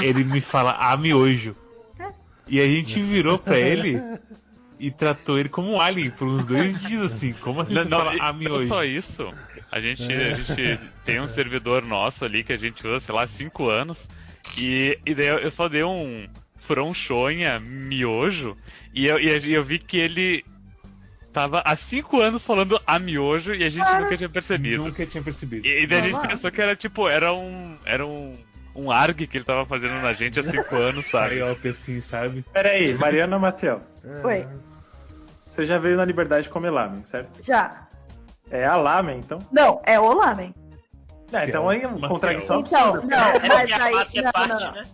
ele 0.00 0.22
me 0.24 0.40
fala 0.40 0.72
a 0.72 0.96
miojo. 0.96 1.56
E 2.48 2.60
a 2.60 2.66
gente 2.66 3.00
virou 3.00 3.38
pra 3.38 3.58
ele 3.58 4.00
e 4.78 4.90
tratou 4.90 5.36
ele 5.38 5.48
como 5.48 5.68
um 5.72 5.80
alien 5.80 6.10
por 6.10 6.28
uns 6.28 6.46
dois 6.46 6.80
dias, 6.82 7.02
assim. 7.02 7.32
Como 7.32 7.60
assim 7.62 7.74
Não, 7.74 7.82
você 7.82 7.88
não, 7.88 7.98
fala 7.98 8.14
e- 8.14 8.20
a 8.20 8.32
não 8.32 8.38
miojo? 8.38 8.68
só 8.68 8.84
isso. 8.84 9.32
A 9.76 9.80
gente, 9.80 10.10
É. 10.12 10.28
a 10.28 10.34
gente 10.34 10.80
tem 11.04 11.20
um 11.20 11.26
servidor 11.28 11.84
nosso 11.84 12.24
ali 12.24 12.42
que 12.42 12.52
a 12.52 12.56
gente 12.58 12.86
usa, 12.86 13.00
sei 13.00 13.14
lá, 13.14 13.24
há 13.24 13.28
5 13.28 13.68
anos. 13.68 14.08
E, 14.56 14.98
e 15.04 15.14
daí 15.14 15.26
eu 15.28 15.50
só 15.50 15.68
dei 15.68 15.84
um 15.84 16.26
fronchonha 16.60 17.60
miojo. 17.60 18.56
E 18.94 19.06
eu, 19.06 19.18
e 19.18 19.28
eu- 19.28 19.38
e 19.44 19.52
eu 19.54 19.64
vi 19.64 19.78
que 19.78 19.98
ele 19.98 20.44
tava 21.32 21.60
há 21.64 21.76
5 21.76 22.20
anos 22.20 22.44
falando 22.44 22.80
a 22.86 22.98
miojo 22.98 23.54
e 23.54 23.62
a 23.64 23.68
gente 23.68 23.84
nunca 24.00 24.16
tinha 24.16 24.28
percebido. 24.28 24.84
Nunca 24.84 25.04
tinha 25.06 25.22
percebido. 25.22 25.66
E, 25.66 25.82
e 25.82 25.86
daí 25.86 25.98
a 25.98 26.02
gente 26.02 26.12
Normal. 26.12 26.30
pensou 26.30 26.50
que 26.50 26.60
era 26.62 26.74
tipo, 26.76 27.08
era 27.08 27.32
um. 27.32 27.76
Era 27.84 28.06
um. 28.06 28.36
Um 28.78 28.90
arg 28.90 29.26
que 29.26 29.38
ele 29.38 29.44
tava 29.44 29.64
fazendo 29.64 29.94
na 30.02 30.12
gente 30.12 30.38
há 30.38 30.42
5 30.42 30.76
anos, 30.76 31.06
sabe? 31.06 31.36
Psyop 31.36 31.68
assim, 31.68 31.98
sabe? 32.00 32.44
Pera 32.52 32.72
aí, 32.72 32.92
Mariana 32.94 33.38
Maciel. 33.38 33.80
Oi. 34.22 34.46
Você 35.54 35.64
já 35.64 35.78
veio 35.78 35.96
na 35.96 36.04
Liberdade 36.04 36.42
de 36.42 36.48
comer 36.50 36.68
lamen, 36.68 37.02
certo? 37.10 37.42
Já. 37.42 37.85
É 38.50 38.64
a 38.64 38.76
lamen, 38.76 39.18
então? 39.18 39.38
Não, 39.50 39.80
é 39.84 39.98
o 39.98 40.12
lamen. 40.12 40.54
É, 41.32 41.44
então 41.44 41.68
aí 41.68 41.82
é 41.82 41.88
uma 41.88 42.08
contradição 42.08 42.60
Então, 42.60 42.94
não, 42.94 43.02
mas 43.48 43.72
a 43.72 43.84
aí. 43.84 43.94
é 44.14 44.22
não, 44.22 44.32
parte, 44.32 44.48
não, 44.48 44.58
não. 44.60 44.72
né? 44.72 44.86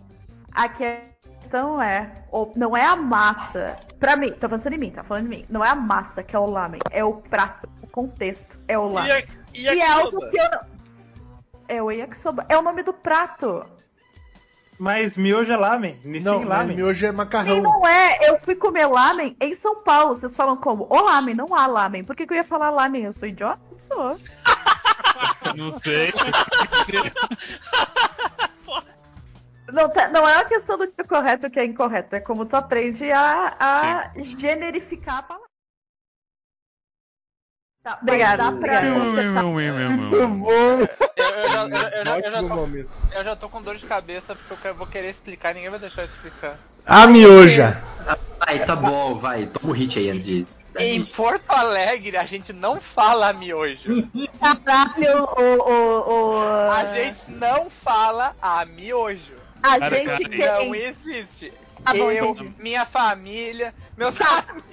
A 0.51 0.69
questão 0.69 1.81
é. 1.81 2.23
Não 2.55 2.75
é 2.75 2.85
a 2.85 2.95
massa. 2.95 3.77
Pra 3.99 4.15
mim, 4.15 4.31
tô 4.33 4.49
pensando 4.49 4.73
em 4.73 4.79
mim, 4.79 4.91
tá 4.91 5.03
falando 5.03 5.27
em 5.27 5.29
mim. 5.29 5.45
Não 5.49 5.63
é 5.63 5.69
a 5.69 5.75
massa 5.75 6.23
que 6.23 6.35
é 6.35 6.39
o 6.39 6.45
lamen, 6.45 6.79
é 6.91 7.03
o 7.03 7.13
prato, 7.13 7.69
o 7.81 7.87
contexto. 7.87 8.59
É 8.67 8.77
o 8.77 8.87
lamen. 8.87 9.23
E, 9.53 9.67
a, 9.67 9.73
e, 9.73 9.77
E 9.77 9.79
é 9.79 9.91
algo 9.91 10.29
que 10.29 10.39
eu 10.39 10.49
não. 10.49 10.73
É 11.67 11.81
o 11.81 11.91
yakisoba. 11.91 12.45
É 12.49 12.57
o 12.57 12.61
nome 12.61 12.83
do 12.83 12.93
prato. 12.93 13.65
Mas 14.79 15.15
miojo 15.17 15.51
é 15.51 15.57
lamen. 15.57 15.99
Nissin 16.03 16.25
Não, 16.25 16.43
lamen. 16.43 16.75
miojo 16.75 17.05
é 17.05 17.09
E 17.09 17.11
macarrão. 17.11 17.61
não 17.61 17.87
é, 17.87 18.17
eu 18.29 18.37
fui 18.37 18.55
comer 18.55 18.85
lamen 18.87 19.35
em 19.39 19.53
São 19.53 19.75
Paulo. 19.83 20.15
Vocês 20.15 20.35
falam 20.35 20.57
como? 20.57 20.87
O 20.89 21.01
lamen, 21.01 21.35
não 21.35 21.53
há 21.55 21.67
lamen. 21.67 22.03
Por 22.03 22.15
que, 22.15 22.25
que 22.25 22.33
eu 22.33 22.37
ia 22.37 22.43
falar 22.43 22.69
lamen? 22.69 23.03
Eu 23.03 23.13
sou 23.13 23.27
idiota? 23.27 23.59
Não 23.71 23.79
sou. 23.79 24.17
Não 25.55 25.73
sei. 25.81 26.11
Não, 29.71 29.89
tá- 29.89 30.07
não 30.09 30.27
é 30.27 30.35
uma 30.35 30.45
questão 30.45 30.77
do 30.77 30.87
que 30.87 31.01
é 31.01 31.03
correto 31.03 31.45
e 31.45 31.47
o 31.47 31.51
que 31.51 31.59
é 31.59 31.65
incorreto. 31.65 32.15
É 32.15 32.19
como 32.19 32.45
tu 32.45 32.55
aprende 32.55 33.11
a, 33.11 33.55
a 33.59 34.11
generificar 34.19 35.17
a 35.19 35.23
palavra. 35.23 35.47
Tá. 37.83 37.99
Dá 38.01 38.51
pra 38.53 38.93
consertar. 38.93 39.43
Muito 39.43 40.27
bom. 40.27 40.79
Eu, 43.11 43.23
já, 43.23 43.35
tô, 43.35 43.49
com 43.49 43.61
dor 43.61 43.75
de 43.75 43.85
cabeça 43.85 44.37
porque 44.47 44.69
eu 44.69 44.75
vou 44.75 44.87
querer 44.87 45.09
explicar 45.09 45.51
e 45.51 45.55
ninguém 45.55 45.69
vai 45.69 45.79
deixar 45.79 46.03
eu 46.03 46.05
explicar. 46.05 46.57
A 46.85 47.05
mioja. 47.07 47.81
Ai, 48.39 48.65
tá 48.65 48.75
bom, 48.75 49.17
vai. 49.19 49.47
Toma 49.47 49.73
o 49.73 49.75
hit 49.75 49.99
aí 49.99 50.09
antes 50.09 50.25
de. 50.25 50.47
Em 50.79 51.05
Porto 51.05 51.51
Alegre 51.51 52.15
a 52.15 52.23
gente 52.23 52.53
não 52.53 52.79
fala 52.79 53.33
miojo. 53.33 54.09
Caralho, 54.39 55.23
o, 55.37 55.69
o, 55.69 56.31
o... 56.31 56.71
A 56.71 56.85
gente 56.85 57.31
não 57.31 57.69
fala 57.69 58.33
a 58.41 58.65
miojo. 58.65 59.33
A 59.61 59.77
Cara, 59.77 59.95
gente 59.97 60.29
cara, 60.37 60.57
tem. 60.57 60.67
Não 60.67 60.75
existe. 60.75 61.53
Tá 61.83 61.93
bom, 61.93 62.09
eu, 62.11 62.29
entendi. 62.31 62.55
minha 62.59 62.85
família, 62.85 63.73
meus 63.97 64.15
amigos. 64.21 64.63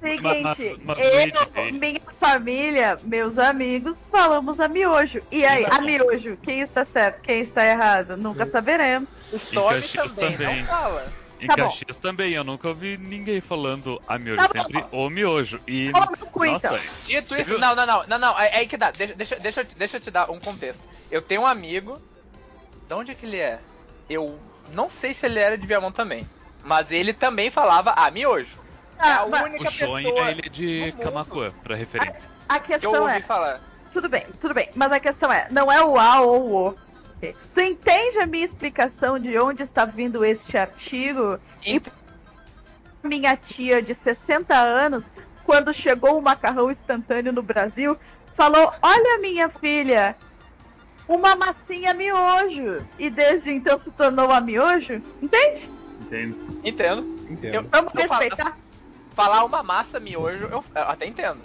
Seguinte, 0.00 0.22
Mas- 0.22 0.78
mas 0.84 0.98
eu, 0.98 1.72
minha 1.72 2.00
família, 2.18 2.98
meus 3.02 3.38
amigos, 3.38 4.02
falamos 4.10 4.60
a 4.60 4.68
miojo. 4.68 5.22
E 5.30 5.44
aí, 5.44 5.64
a 5.64 5.80
miojo, 5.80 6.36
quem 6.42 6.60
está 6.60 6.84
certo, 6.84 7.22
quem 7.22 7.40
está 7.40 7.64
errado? 7.66 8.16
Nunca 8.16 8.46
saberemos. 8.46 9.10
O 9.32 9.38
Caxias 9.68 10.12
também, 10.12 10.36
também. 10.36 10.60
não 10.60 10.66
fala. 10.66 11.12
Em 11.40 11.46
Tá 11.46 11.56
bom. 11.56 11.64
Caxias 11.64 11.96
também, 11.96 12.32
eu 12.32 12.44
nunca 12.44 12.68
ouvi 12.68 12.96
ninguém 12.96 13.40
falando 13.40 14.00
a 14.06 14.18
miojo, 14.18 14.40
Tá 14.46 14.48
bom. 14.54 14.62
sempre 14.62 14.84
o 14.92 15.10
miojo. 15.10 15.60
E. 15.66 15.90
Nossa, 15.90 16.12
então. 16.56 16.78
Dito 17.04 17.34
isso, 17.36 17.58
não, 17.58 17.74
não, 17.74 17.84
não, 17.86 18.06
não, 18.06 18.18
não, 18.18 18.38
é, 18.40 18.46
é 18.48 18.56
aí 18.58 18.68
que 18.68 18.76
dá. 18.76 18.90
Deixa, 18.92 19.14
deixa, 19.14 19.36
deixa, 19.40 19.60
eu 19.60 19.64
te- 19.64 19.76
deixa 19.76 19.96
eu 19.96 20.00
te 20.00 20.10
dar 20.10 20.30
um 20.30 20.38
contexto. 20.38 20.82
Eu 21.10 21.20
tenho 21.20 21.42
um 21.42 21.46
amigo. 21.46 22.00
De 22.88 22.94
onde 22.94 23.10
é 23.12 23.14
que 23.14 23.24
ele 23.26 23.38
é? 23.38 23.58
Eu 24.08 24.38
não 24.70 24.88
sei 24.90 25.14
se 25.14 25.24
ele 25.26 25.38
era 25.40 25.56
de 25.56 25.66
Viamão 25.66 25.90
também. 25.90 26.26
Mas 26.64 26.90
ele 26.90 27.12
também 27.12 27.50
falava 27.50 27.90
a 27.92 28.10
miojo. 28.10 28.56
é 28.98 29.02
a 29.02 29.20
Ah, 29.22 29.26
mas 29.28 29.42
única 29.44 29.68
o 29.68 29.72
pessoa 29.72 30.00
ele 30.30 30.42
é 30.44 30.48
de 30.48 30.92
Camacuã, 31.02 31.52
pra 31.62 31.76
referência. 31.76 32.28
a 32.48 32.56
eu 32.56 32.60
questão 32.62 33.02
ouvi 33.02 33.12
é. 33.16 33.20
falar. 33.20 33.60
Tudo 33.92 34.08
bem, 34.08 34.26
tudo 34.40 34.54
bem. 34.54 34.70
Mas 34.74 34.90
a 34.90 34.98
questão 34.98 35.32
é, 35.32 35.46
não 35.50 35.70
é 35.70 35.84
o 35.84 35.98
A 35.98 36.20
ou 36.22 36.40
o 36.50 36.68
O. 36.70 36.74
Tu 37.54 37.60
entende 37.60 38.18
a 38.18 38.26
minha 38.26 38.44
explicação 38.44 39.18
de 39.18 39.38
onde 39.38 39.62
está 39.62 39.84
vindo 39.84 40.24
este 40.24 40.58
artigo? 40.58 41.38
E 41.64 41.76
Ent- 41.76 41.88
minha 43.02 43.36
tia 43.36 43.80
de 43.80 43.94
60 43.94 44.54
anos, 44.54 45.10
quando 45.44 45.72
chegou 45.72 46.18
o 46.18 46.22
macarrão 46.22 46.70
instantâneo 46.70 47.32
no 47.32 47.42
Brasil, 47.42 47.96
falou: 48.34 48.72
Olha, 48.82 49.18
minha 49.20 49.48
filha, 49.48 50.16
uma 51.08 51.34
massinha 51.36 51.94
miojo. 51.94 52.84
E 52.98 53.08
desde 53.08 53.50
então 53.52 53.78
se 53.78 53.90
tornou 53.92 54.30
a 54.30 54.40
miojo? 54.40 55.00
Entende? 55.22 55.70
Entendo. 56.14 56.60
Entendo. 56.64 57.02
Entendo. 57.30 57.54
Eu, 57.54 57.62
Vamos 57.64 57.92
eu 57.94 58.08
falo- 58.08 58.20
respeitar. 58.20 58.56
falar 59.14 59.44
uma 59.44 59.62
massa 59.62 59.98
miojo, 60.00 60.44
eu, 60.44 60.64
eu 60.74 60.82
até 60.82 61.06
entendo. 61.06 61.40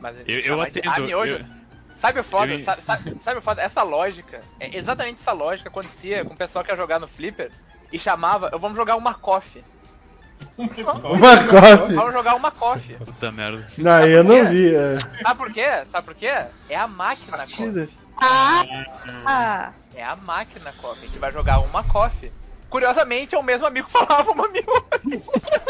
Mas 0.00 0.16
Eu, 0.26 0.36
eu 0.36 0.42
chamar 0.42 0.70
de 0.70 0.78
atendo. 0.80 0.94
a 0.94 0.98
miojo, 1.06 1.34
eu- 1.34 1.60
Sabe 2.00 2.20
o 2.20 2.24
foda? 2.24 2.52
Eu- 2.54 2.64
Sabe, 2.64 2.82
sabe- 2.82 3.16
sabe 3.22 3.38
o 3.38 3.42
foda? 3.42 3.60
Essa 3.60 3.82
lógica, 3.82 4.40
é 4.58 4.74
exatamente 4.76 5.20
essa 5.20 5.32
lógica 5.32 5.68
acontecia 5.68 6.24
com 6.24 6.32
o 6.32 6.36
pessoal 6.36 6.64
que 6.64 6.70
ia 6.70 6.76
jogar 6.76 6.98
no 6.98 7.06
Flipper 7.06 7.50
e 7.92 7.98
chamava, 7.98 8.48
eu 8.52 8.58
vamos 8.58 8.76
jogar 8.76 8.96
uma 8.96 9.12
coffee. 9.14 9.62
Uma 10.56 10.68
coffee. 11.46 11.94
Vamos 11.94 12.12
jogar 12.14 12.34
uma 12.36 12.50
coffee. 12.50 12.96
Puta 12.96 13.30
merda. 13.30 13.66
Não, 13.76 14.06
eu 14.06 14.24
não 14.24 14.48
vi. 14.48 14.74
é. 14.74 14.96
Sabe 15.22 15.36
por 15.36 15.52
quê? 15.52 15.66
Sabe 15.90 16.06
por 16.06 16.14
quê? 16.14 16.32
É 16.70 16.76
a 16.76 16.86
máquina 16.86 17.38
coffee. 17.38 17.88
Ah, 18.16 18.64
ah. 19.26 19.72
É 19.94 20.02
a 20.02 20.16
máquina 20.16 20.72
coffee. 20.80 21.04
A 21.04 21.06
gente 21.08 21.18
vai 21.18 21.30
jogar 21.32 21.60
uma 21.60 21.84
coffee. 21.84 22.32
Curiosamente, 22.70 23.34
é 23.34 23.38
o 23.38 23.42
mesmo 23.42 23.66
amigo 23.66 23.86
que 23.88 23.92
falava 23.92 24.30
uma 24.30 24.48
miojo. 24.48 25.22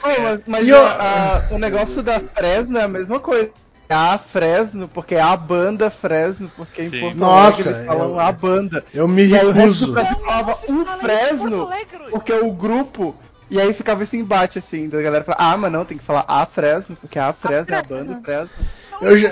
Pô, 0.00 0.08
mas 0.22 0.40
mas 0.46 0.66
E 0.66 0.70
eu- 0.70 0.78
a- 0.86 1.38
a- 1.38 1.42
o 1.54 1.58
negócio 1.58 2.02
da 2.02 2.20
Fresno 2.20 2.78
é 2.78 2.82
a 2.82 2.88
mesma 2.88 3.18
coisa. 3.18 3.50
É 3.88 3.94
a 3.94 4.18
Fresno, 4.18 4.86
porque 4.86 5.14
é 5.14 5.20
a 5.20 5.34
banda 5.34 5.90
Fresno, 5.90 6.52
porque 6.54 6.82
em 6.82 6.90
Sim. 6.90 7.00
Porto 7.00 7.16
Nossa, 7.16 7.46
Alegre 7.62 7.68
eles 7.70 7.86
falam 7.86 8.10
eu- 8.10 8.20
a 8.20 8.30
banda. 8.30 8.84
Eu 8.92 9.08
me 9.08 9.26
E 9.26 9.34
aí 9.34 9.46
o 9.46 9.50
resto 9.50 9.60
recuso. 9.62 9.86
do 9.86 9.92
Brasil 9.94 10.16
falava 10.18 10.58
o 10.68 10.84
Fresno, 11.00 11.68
porque 12.10 12.32
é 12.32 12.40
o 12.40 12.52
grupo. 12.52 13.16
E 13.50 13.58
aí 13.58 13.72
ficava 13.72 14.02
esse 14.02 14.14
embate 14.18 14.58
assim, 14.58 14.90
da 14.90 15.00
galera 15.00 15.24
falava, 15.24 15.42
ah, 15.42 15.56
mas 15.56 15.72
não, 15.72 15.82
tem 15.86 15.96
que 15.96 16.04
falar 16.04 16.26
a 16.28 16.44
Fresno, 16.44 16.96
porque 17.00 17.18
a 17.18 17.32
Fresno 17.32 17.74
é 17.74 17.78
a 17.78 17.82
banda 17.82 18.20
Fresno. 18.22 18.54
Eu 19.00 19.16
já, 19.16 19.28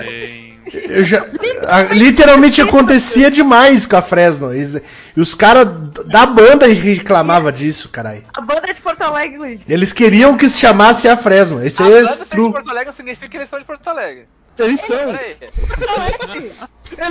eu 0.89 1.03
já, 1.03 1.25
a- 1.67 1.93
literalmente 1.93 2.61
acontecia 2.61 3.29
demais 3.31 3.85
com 3.85 3.95
a 3.95 4.01
Fresno. 4.01 4.53
E 4.53 4.81
e 5.15 5.19
os 5.21 5.33
caras 5.33 5.67
da 6.05 6.25
banda 6.25 6.67
reclamavam 6.67 7.51
disso, 7.51 7.89
caralho. 7.89 8.23
A 8.35 8.41
banda 8.41 8.61
é 8.69 8.73
de 8.73 8.81
Porto 8.81 9.01
Alegre, 9.01 9.37
Luigi. 9.37 9.63
Eles 9.67 9.91
queriam 9.93 10.37
que 10.37 10.49
se 10.49 10.57
chamasse 10.59 11.07
a 11.07 11.17
Fresno. 11.17 11.63
Esse 11.65 11.81
A 11.81 11.87
é 11.87 11.89
banda 11.89 12.13
ser 12.13 12.23
de. 12.25 12.35
Porto 12.51 12.69
Alegre 12.69 12.93
significa 12.93 13.27
que 13.29 13.37
eles 13.37 13.49
são 13.49 13.59
de 13.59 13.65
Porto 13.65 13.87
Alegre. 13.87 14.25
Eles 14.59 14.79
são, 14.79 14.97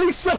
eles 0.02 0.16
são. 0.16 0.32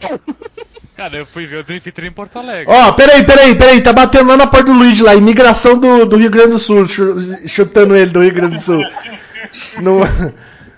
Cara, 0.95 1.15
eu 1.17 1.25
fui 1.25 1.45
ver 1.45 1.57
o 1.59 1.63
Dream 1.63 1.79
Theater 1.79 2.05
em 2.05 2.11
Porto 2.11 2.37
Alegre. 2.39 2.65
Ó, 2.67 2.91
peraí, 2.93 3.23
peraí, 3.23 3.55
peraí, 3.55 3.81
tá 3.81 3.93
batendo 3.93 4.27
lá 4.29 4.35
na 4.37 4.47
porta 4.47 4.65
do 4.71 4.77
Luigi 4.77 5.03
lá, 5.03 5.15
imigração 5.15 5.77
do, 5.79 6.05
do 6.05 6.17
Rio 6.17 6.29
Grande 6.29 6.49
do 6.49 6.59
Sul, 6.59 6.87
chu- 6.87 7.15
chutando 7.47 7.95
ele 7.95 8.11
do 8.11 8.21
Rio 8.21 8.33
Grande 8.33 8.55
do 8.55 8.61
Sul. 8.61 8.83
Não, 9.81 9.99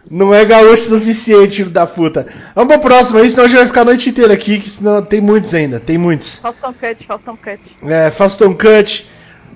não 0.10 0.34
é 0.34 0.44
gaúcho 0.44 0.84
suficiente, 0.84 1.58
filho 1.58 1.70
da 1.70 1.86
puta. 1.86 2.28
Vamos 2.56 2.74
pro 2.74 2.82
próximo 2.82 3.20
aí, 3.20 3.30
senão 3.30 3.46
a 3.46 3.48
gente 3.48 3.58
vai 3.58 3.68
ficar 3.68 3.82
a 3.82 3.86
noite 3.86 4.10
inteira 4.10 4.34
aqui, 4.34 4.60
que 4.60 4.70
senão 4.70 5.02
tem 5.04 5.22
muitos 5.22 5.54
ainda, 5.54 5.80
tem 5.80 5.98
muitos. 5.98 6.36
Fauston 6.36 6.74
Cut, 6.74 7.06
Fauston 7.06 7.38
Cut. 7.38 7.76
É, 7.84 8.10
Fauston 8.10 8.56
Cut, 8.56 9.10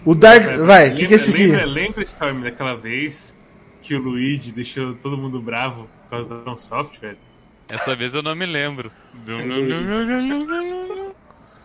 o 0.06 0.14
Dark. 0.14 0.58
Vai, 0.60 0.90
o 0.90 0.96
que, 0.96 1.08
que 1.08 1.14
é 1.14 1.16
esse 1.16 1.32
aqui? 1.32 1.48
lembra, 1.48 1.66
lembra, 1.66 2.04
Storm, 2.04 2.42
daquela 2.42 2.76
vez 2.76 3.36
que 3.82 3.96
o 3.96 4.00
Luigi 4.00 4.52
deixou 4.52 4.94
todo 4.96 5.18
mundo 5.18 5.42
bravo 5.42 5.90
por 6.04 6.10
causa 6.10 6.30
da 6.30 6.44
From 6.44 6.58
Software? 6.58 7.18
Essa 7.72 7.96
vez 7.96 8.14
eu 8.14 8.22
não 8.22 8.36
me 8.36 8.46
lembro. 8.46 8.92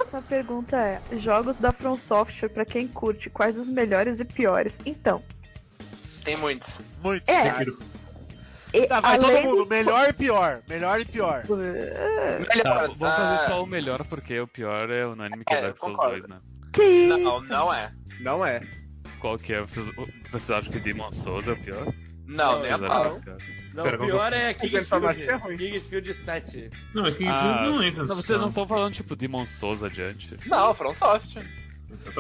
Essa 0.01 0.23
pergunta 0.23 0.77
é: 0.77 1.01
jogos 1.19 1.59
da 1.59 1.73
From 1.73 1.97
Software 1.97 2.49
pra 2.49 2.65
quem 2.65 2.89
curte, 2.89 3.29
quais 3.29 3.59
os 3.59 3.69
melhores 3.69 4.21
e 4.21 4.25
piores? 4.25 4.79
Então, 4.87 5.23
Tem 6.25 6.37
muitos. 6.37 6.73
Muito. 7.03 7.29
é. 7.29 7.63
e 7.63 8.08
Tá, 8.89 9.01
vai 9.01 9.19
todo 9.19 9.33
mundo, 9.43 9.65
do- 9.65 9.67
melhor 9.71 10.09
e 10.09 10.13
pior. 10.13 10.63
Melhor 10.69 11.01
e 11.01 11.05
pior. 11.05 11.43
Melhor. 11.49 12.63
Tá, 12.63 12.87
vamos 12.99 12.99
fazer 13.17 13.47
só 13.47 13.63
o 13.63 13.67
melhor, 13.67 14.05
porque 14.05 14.39
o 14.41 14.47
pior 14.47 14.91
é 14.91 15.07
unânime 15.07 15.45
que 15.45 15.55
É, 15.55 15.59
é 15.59 15.63
Dark 15.63 15.79
Souls 15.79 15.97
concordo. 15.97 16.19
2, 16.21 16.29
né? 16.29 16.41
Que 16.73 16.83
isso? 16.83 17.19
Não, 17.19 17.41
não 17.41 17.73
é. 17.75 17.93
Não 18.21 18.45
é. 18.47 18.61
Qual 19.21 19.37
que 19.39 19.53
é? 19.53 19.61
Vocês, 19.61 19.87
vocês 20.31 20.51
acham 20.51 20.71
que 20.73 20.79
Demon 20.81 21.11
Souls 21.13 21.47
é 21.49 21.53
o 21.53 21.57
pior? 21.57 21.87
Não, 22.27 22.61
nem 22.61 22.71
a 22.71 22.79
pau. 22.79 23.21
que 23.21 23.31
é 23.31 23.33
o 23.33 23.37
pior? 23.37 23.39
Não, 23.75 23.85
Pera, 23.85 23.97
o 24.03 24.07
pior 24.07 24.33
é 24.33 24.55
King 24.55 24.77
Informática 24.79 25.33
é 25.33 25.39
Kingsfield. 25.39 25.71
Kingsfield 25.73 26.15
7. 26.15 26.71
Não, 26.95 27.03
mas 27.03 27.17
quem 27.17 27.29
Ah, 27.29 27.63
não 27.65 27.83
entra 27.83 28.05
não, 28.05 28.17
vocês 28.17 28.39
não 28.39 28.49
estão 28.49 28.67
falando 28.67 28.93
tipo 28.93 29.17
Demon 29.17 29.47
Souls 29.47 29.83
adiante. 29.83 30.37
Não, 30.47 30.75
From 30.75 30.93
Soft. 30.95 31.37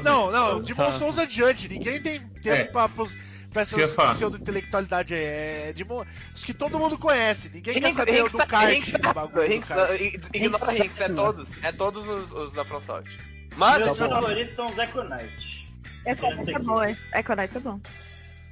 Não, 0.02 0.30
não, 0.30 0.62
de 0.62 0.74
Tá. 0.74 0.92
Souls 0.92 1.18
adiante. 1.18 1.68
Ninguém 1.68 2.00
tem 2.00 2.20
tempo 2.20 2.48
É. 2.48 2.64
pra, 2.64 2.88
pros- 2.88 3.16
peças 3.58 3.78
Quer 3.78 3.86
de 3.86 3.92
falar? 3.94 4.14
pseudo-intelectualidade 4.14 5.14
aí? 5.14 5.24
É 5.24 5.72
de 5.74 5.84
mo... 5.84 6.06
Os 6.34 6.44
que 6.44 6.54
todo 6.54 6.78
mundo 6.78 6.96
conhece. 6.96 7.48
Ninguém 7.52 7.74
quer 7.74 7.88
Hinks- 7.88 7.96
saber 7.96 8.20
Hinks 8.20 8.32
do 8.32 8.38
tá- 8.38 8.46
kart, 8.46 8.72
Hinks 8.74 8.92
do 8.92 8.98
tá- 9.00 9.12
bagulho 9.14 9.48
do 9.48 9.54
Hinks- 9.54 9.68
kart. 9.68 10.00
i- 10.00 10.20
Ignora 10.34 10.72
Hinks 10.76 10.84
Hinks, 10.86 11.00
é 11.00 11.08
todos. 11.14 11.48
É 11.62 11.72
todos 11.72 12.08
os, 12.08 12.32
os 12.32 12.52
da 12.52 12.64
FromSoft. 12.64 13.08
Meus 13.08 13.56
Mas, 13.56 13.96
favoritos 13.96 14.54
são 14.54 14.66
os 14.66 14.78
Econite. 14.78 15.68
Econite 16.06 16.54
é 16.54 16.58
bom, 16.60 16.82
é. 16.82 16.96
Econite 17.14 17.56
é 17.56 17.60
bom. 17.60 17.80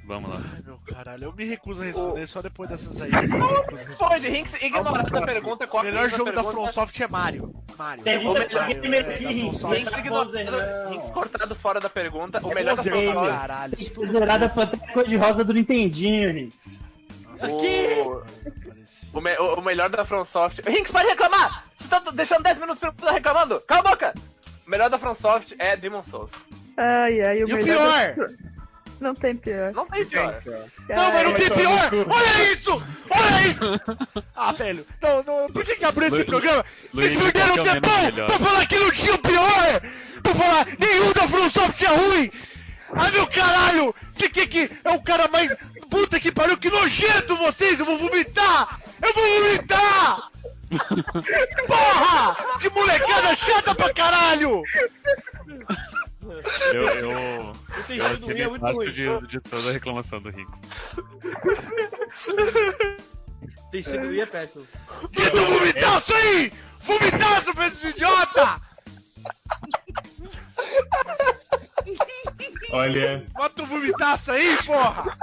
Vamos 0.06 0.30
lá. 0.30 0.40
Ai, 0.54 0.62
meu 0.64 0.78
caralho, 0.86 1.24
eu 1.24 1.32
me 1.32 1.44
recuso 1.44 1.82
a 1.82 1.84
responder 1.84 2.26
só 2.28 2.40
depois 2.40 2.70
dessas 2.70 3.00
aí. 3.00 3.10
A. 3.12 3.96
Pode, 3.98 4.28
Hinks, 4.28 4.54
ignora 4.62 5.02
essa 5.02 5.20
pergunta. 5.26 5.68
O 5.70 5.82
melhor 5.82 6.08
jogo 6.10 6.32
da 6.32 6.44
FromSoft 6.44 7.02
é 7.02 7.08
Mario. 7.08 7.52
Mario. 7.76 8.04
Pergunta 8.04 8.42
É, 8.42 8.46
pra 8.46 8.66
gamer 8.68 9.04
é, 9.10 10.08
bozerão. 10.08 10.94
Hinks 10.94 11.10
cortado 11.10 11.54
fora 11.56 11.80
da 11.80 11.90
pergunta. 11.90 12.40
O 12.46 12.52
É 12.52 12.54
melhor 12.54 12.76
da 12.76 12.82
FromSoft. 12.84 13.30
caralho. 13.30 13.76
Zerada. 14.06 14.48
Pantera 14.48 14.92
cor-de-rosa 14.92 15.44
do 15.44 15.52
Nintendinho, 15.52 16.30
Hinks. 16.38 16.84
O... 17.42 18.22
O, 19.12 19.20
me- 19.20 19.36
o- 19.38 19.54
o 19.54 19.62
melhor 19.64 19.88
da 19.90 20.04
FromSoft. 20.04 20.60
Hinks, 20.68 20.92
pode 20.92 21.08
reclamar! 21.08 21.64
Você 21.76 21.88
tá 21.88 21.98
deixando 22.12 22.42
10 22.42 22.58
minutos 22.58 22.78
pra 22.78 22.92
tá 22.92 23.10
reclamando? 23.12 23.60
Cala 23.66 23.80
a 23.80 23.90
boca! 23.90 24.14
O 24.66 24.70
melhor 24.70 24.88
da 24.90 24.98
FromSoft 24.98 25.54
é 25.58 25.76
Demon 25.76 26.02
Souls. 26.04 26.30
Ai, 26.76 27.20
ai, 27.22 27.36
o 27.42 27.48
E 27.48 27.52
o 27.52 27.56
melhor 27.56 27.64
pior? 28.14 28.26
da- 28.28 28.55
Não 29.00 29.14
tem 29.14 29.36
pior. 29.36 29.72
Não 29.72 29.86
tem 29.86 30.04
pior. 30.06 30.42
Não, 30.88 31.12
mas 31.12 31.24
não 31.24 31.32
tem 31.34 31.50
pior! 31.50 31.90
Olha 32.08 32.52
isso! 32.52 32.82
Olha 33.10 33.46
isso! 33.48 34.26
Ah, 34.38 34.52
velho, 34.52 34.86
não, 35.02 35.22
não, 35.22 35.50
por 35.50 35.64
que 35.64 35.76
que 35.76 35.84
abriu 35.84 36.08
esse 36.08 36.24
programa? 36.24 36.64
Vocês 36.92 37.14
perderam 37.14 37.54
o 37.54 37.62
tempão 37.62 38.26
pra 38.26 38.38
falar 38.38 38.66
que 38.66 38.78
não 38.78 38.90
tinha 38.90 39.14
o 39.14 39.18
pior! 39.18 39.80
Pra 40.22 40.34
falar 40.34 40.66
nenhum 40.78 41.12
da 41.12 41.28
FromSoft 41.28 41.84
é 41.84 41.88
ruim! 41.88 42.30
Ai 42.94 43.10
meu 43.10 43.26
caralho! 43.26 43.94
Você 44.12 44.28
que 44.28 44.46
que 44.46 44.70
é 44.84 44.90
o 44.90 45.02
cara 45.02 45.28
mais. 45.28 45.54
Puta 45.90 46.20
que 46.20 46.30
pariu, 46.30 46.56
que 46.58 46.70
nojento 46.70 47.36
vocês! 47.36 47.80
Eu 47.80 47.86
vou 47.86 47.98
vomitar! 47.98 48.80
Eu 49.02 49.12
vou 49.12 49.42
vomitar! 49.42 50.30
Porra! 51.66 52.58
De 52.58 52.70
molecada 52.70 53.34
chata 53.34 53.74
pra 53.74 53.92
caralho! 53.92 54.62
Eu, 56.26 56.82
eu, 56.82 57.10
eu 57.12 57.52
Entendi, 57.78 58.00
assinei 58.00 58.42
é 58.42 58.48
muito 58.48 58.66
ruim. 58.66 58.92
de, 58.92 59.26
de 59.26 59.40
toda 59.40 59.68
a 59.68 59.72
reclamação 59.72 60.20
do 60.20 60.30
Rico. 60.30 60.58
Tem 63.70 63.82
sido 63.82 64.20
é 64.20 64.26
péssimo. 64.26 64.66
Tenta 65.14 65.42
vomitar 65.42 65.98
isso 65.98 66.14
aí! 66.14 66.52
Vomitar, 66.80 67.42
seu 67.42 67.54
idiota! 67.90 68.56
Olha, 72.70 73.24
Bota 73.32 73.62
um 73.62 73.66
vomitaço 73.66 74.32
aí, 74.32 74.56
porra! 74.64 75.16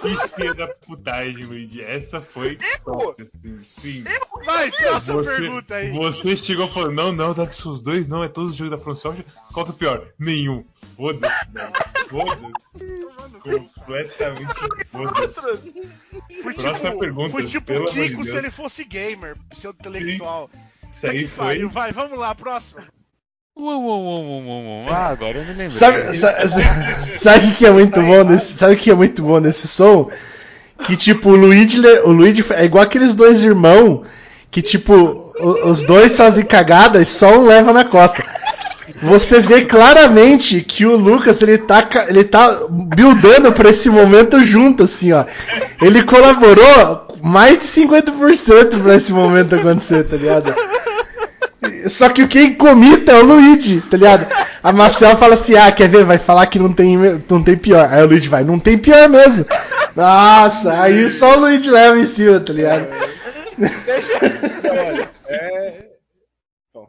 que 0.00 0.28
filha 0.34 0.54
da 0.54 0.68
putagem, 0.68 1.44
Luigi. 1.44 1.82
Essa 1.82 2.20
foi 2.20 2.58
top, 2.84 3.22
assim, 3.34 3.64
sim. 3.64 4.04
Vai, 4.44 4.70
próxima 4.70 5.22
Você, 5.22 5.36
pergunta 5.36 5.74
aí. 5.74 5.90
você 5.90 6.36
chegou 6.36 6.68
falando, 6.68 6.94
não, 6.94 7.12
não, 7.12 7.34
Dark 7.34 7.52
Souls 7.52 7.80
2 7.80 8.08
não, 8.08 8.22
é 8.22 8.28
todos 8.28 8.50
os 8.50 8.56
jogos 8.56 8.72
da 8.72 8.78
FromSoft. 8.78 9.24
Qual 9.52 9.64
que 9.64 9.72
é 9.72 9.74
o 9.74 9.76
pior? 9.76 10.06
Nenhum. 10.18 10.64
Foda-se, 10.96 11.50
velho. 11.50 11.72
Foda-se. 12.08 13.00
Completamente 13.40 14.54
foda-se. 14.90 15.40
Foi 16.42 16.54
tipo, 16.54 16.98
pergunta, 16.98 17.30
foi 17.30 17.46
tipo 17.46 17.72
o 17.72 17.84
de 17.86 18.08
Kiko 18.08 18.24
se 18.24 18.36
ele 18.36 18.50
fosse 18.50 18.84
gamer, 18.84 19.36
pseudo-intelectual. 19.48 20.50
Isso 20.90 21.06
aí 21.06 21.26
foi. 21.26 21.64
Vai, 21.66 21.92
vamos 21.92 22.18
lá, 22.18 22.34
próxima. 22.34 22.86
Uou, 23.56 23.82
uou, 23.82 24.02
uou, 24.04 24.24
uou, 24.24 24.42
uou, 24.42 24.62
uou. 24.64 24.86
Ah, 24.90 25.08
agora 25.08 25.36
eu 25.36 25.42
me 25.42 25.48
lembrei. 25.50 25.70
Sabe, 25.70 26.16
sa- 26.16 26.48
sa- 26.48 26.60
sabe 27.18 27.48
o 27.48 27.54
que 27.54 27.66
é 27.66 27.70
muito 27.70 28.00
bom 28.00 28.24
nesse, 28.24 28.52
sabe 28.54 28.76
que 28.76 28.90
é 28.90 28.94
muito 28.94 29.22
bom 29.22 29.40
nesse 29.40 29.68
som? 29.68 30.08
Que 30.84 30.96
tipo, 30.96 31.30
o 31.30 31.36
Luigi, 31.36 31.78
o 32.04 32.10
Luigi 32.10 32.44
é 32.52 32.64
igual 32.64 32.84
aqueles 32.84 33.14
dois 33.14 33.42
irmãos 33.42 34.02
que 34.50 34.62
tipo, 34.62 35.32
os 35.64 35.82
dois 35.82 36.16
fazem 36.16 36.44
cagada 36.44 37.00
e 37.02 37.04
só 37.06 37.38
um 37.38 37.46
leva 37.46 37.72
na 37.72 37.84
costa. 37.84 38.24
Você 39.02 39.40
vê 39.40 39.64
claramente 39.64 40.60
que 40.62 40.84
o 40.86 40.96
Lucas 40.96 41.40
ele 41.42 41.58
tá, 41.58 41.86
ele 42.08 42.24
tá 42.24 42.62
buildando 42.68 43.52
pra 43.52 43.70
esse 43.70 43.88
momento 43.90 44.40
junto, 44.40 44.84
assim, 44.84 45.12
ó. 45.12 45.24
Ele 45.80 46.02
colaborou 46.02 47.16
mais 47.22 47.58
de 47.58 47.64
50% 47.64 48.82
pra 48.82 48.96
esse 48.96 49.12
momento 49.12 49.54
acontecer, 49.54 50.04
tá 50.04 50.16
ligado? 50.16 50.52
Só 51.88 52.08
que 52.08 52.26
quem 52.26 52.54
comita 52.54 53.12
é 53.12 53.16
o 53.22 53.24
Luigi, 53.24 53.80
tá 53.82 53.96
ligado? 53.96 54.26
A 54.62 54.72
Marcel 54.72 55.16
fala 55.18 55.34
assim: 55.34 55.54
ah, 55.56 55.70
quer 55.70 55.88
ver? 55.88 56.04
Vai 56.04 56.18
falar 56.18 56.46
que 56.46 56.58
não 56.58 56.72
tem, 56.72 56.96
não 57.28 57.42
tem 57.42 57.56
pior. 57.56 57.88
Aí 57.92 58.02
o 58.02 58.06
Luigi 58.06 58.28
vai: 58.28 58.42
não 58.44 58.58
tem 58.58 58.78
pior 58.78 59.08
mesmo. 59.08 59.44
Nossa, 59.94 60.80
aí 60.80 61.10
só 61.10 61.36
o 61.36 61.40
Luigi 61.40 61.70
leva 61.70 61.98
em 61.98 62.06
cima, 62.06 62.40
tá 62.40 62.52
ligado? 62.52 62.88
Olha, 64.64 65.10
é. 65.26 65.90
Eu, 66.74 66.82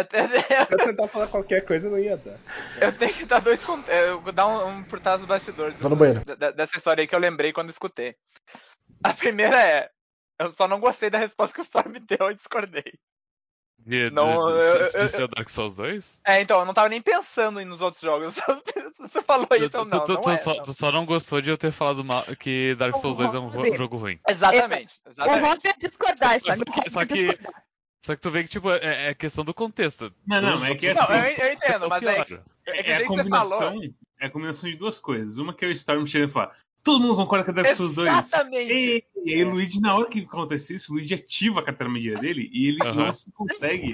eu- 0.00 0.66
Pra 0.66 0.76
tentar 0.84 1.08
falar 1.08 1.26
qualquer 1.28 1.64
coisa 1.64 1.88
não 1.88 1.98
ia 1.98 2.16
dar. 2.16 2.36
eu 2.80 2.92
tenho 2.92 3.14
que 3.14 3.24
dar 3.24 3.40
dois 3.40 3.60
é, 3.88 4.10
eu 4.10 4.20
vou 4.20 4.32
dar 4.32 4.46
um, 4.46 4.68
um 4.78 4.84
por 4.84 5.00
trás 5.00 5.18
dos 5.20 5.28
bastidores. 5.28 5.76
Vou 5.78 5.90
no 5.90 5.96
banheiro. 5.96 6.22
dessa 6.54 6.76
história 6.76 7.00
aí 7.02 7.08
que 7.08 7.14
eu 7.14 7.18
lembrei 7.20 7.52
quando 7.52 7.70
escutei. 7.70 8.14
A 9.02 9.14
primeira 9.14 9.56
é. 9.60 9.88
Eu 10.40 10.52
só 10.52 10.68
não 10.68 10.78
gostei 10.78 11.10
da 11.10 11.18
resposta 11.18 11.54
que 11.54 11.60
o 11.60 11.64
Storm 11.64 11.90
me 11.90 12.00
deu, 12.00 12.28
eu 12.28 12.34
discordei. 12.34 12.92
De, 13.78 14.10
Não, 14.10 14.44
de, 14.46 14.52
de, 14.52 14.58
eu- 14.58 14.90
de 14.90 14.98
eu- 14.98 15.08
ser 15.08 15.22
o 15.22 15.28
Dark 15.28 15.48
Souls 15.48 15.74
2? 15.74 16.20
É, 16.26 16.40
então, 16.42 16.58
eu 16.60 16.66
não 16.66 16.74
tava 16.74 16.88
nem 16.88 17.00
pensando 17.00 17.64
nos 17.64 17.80
outros 17.80 18.02
jogos. 18.02 18.34
Você 18.98 19.22
falou 19.22 19.46
isso, 19.52 19.76
eu 19.76 19.84
não, 19.84 20.04
tu, 20.04 20.12
não 20.12 20.20
tu 20.20 20.30
é. 20.30 20.36
só, 20.36 20.54
não. 20.54 20.62
tu 20.62 20.74
só 20.74 20.92
não 20.92 21.06
gostou 21.06 21.40
de 21.40 21.48
eu 21.50 21.56
ter 21.56 21.70
falado 21.72 22.04
mal, 22.04 22.22
que 22.38 22.74
Dark 22.74 22.96
Souls 22.96 23.16
2 23.16 23.32
é 23.32 23.38
um 23.38 23.74
jogo 23.76 23.96
ruim. 23.96 24.18
Exatamente, 24.28 24.94
O 25.06 25.10
exatamente. 25.10 25.42
Roger 25.46 25.74
discordar, 25.78 26.40
Só, 26.40 26.46
sabe? 26.48 26.64
que, 26.64 26.90
só, 26.90 27.06
que, 27.06 27.38
só 28.04 28.14
que 28.16 28.20
tu 28.20 28.30
vê 28.30 28.42
que, 28.42 28.48
tipo, 28.50 28.70
é, 28.70 29.10
é 29.10 29.14
questão 29.14 29.44
do 29.44 29.54
contexto. 29.54 30.12
Não, 30.26 30.40
não, 30.42 30.64
é 30.66 30.74
que 30.74 30.92
Não, 30.92 31.02
assim, 31.02 31.12
eu, 31.14 31.46
eu 31.46 31.52
entendo, 31.54 31.78
são 31.80 31.88
mas 31.88 32.02
é, 32.02 32.24
pior. 32.24 32.40
é 32.66 32.82
que 32.82 32.90
É 32.90 32.96
a 32.96 33.00
que 33.00 33.06
você 33.06 33.24
falou. 33.28 33.58
combinação, 33.58 33.80
é 34.20 34.26
a 34.26 34.30
combinação 34.30 34.70
de 34.70 34.76
duas 34.76 34.98
coisas. 34.98 35.38
Uma 35.38 35.54
que 35.54 35.64
é 35.64 35.68
o 35.68 35.72
Storm 35.72 36.04
chegando 36.04 36.30
e 36.30 36.32
falar, 36.32 36.54
todo 36.88 37.00
mundo 37.00 37.16
concorda 37.16 37.44
com 37.44 37.50
a 37.50 37.54
Dark 37.62 37.76
Souls 37.76 37.92
2. 37.92 38.08
Exatamente. 38.08 38.72
E, 38.72 39.04
e 39.26 39.34
aí, 39.34 39.44
o 39.44 39.50
Luigi, 39.50 39.78
na 39.78 39.94
hora 39.94 40.08
que 40.08 40.20
acontece 40.20 40.74
isso, 40.74 40.90
o 40.90 40.94
Luigi 40.94 41.14
ativa 41.14 41.60
a 41.60 41.62
carteira 41.62 41.92
medida 41.92 42.18
dele 42.18 42.48
e 42.50 42.68
ele 42.68 42.78
Aham. 42.82 42.94
não 42.94 43.12
se 43.12 43.30
consegue 43.30 43.92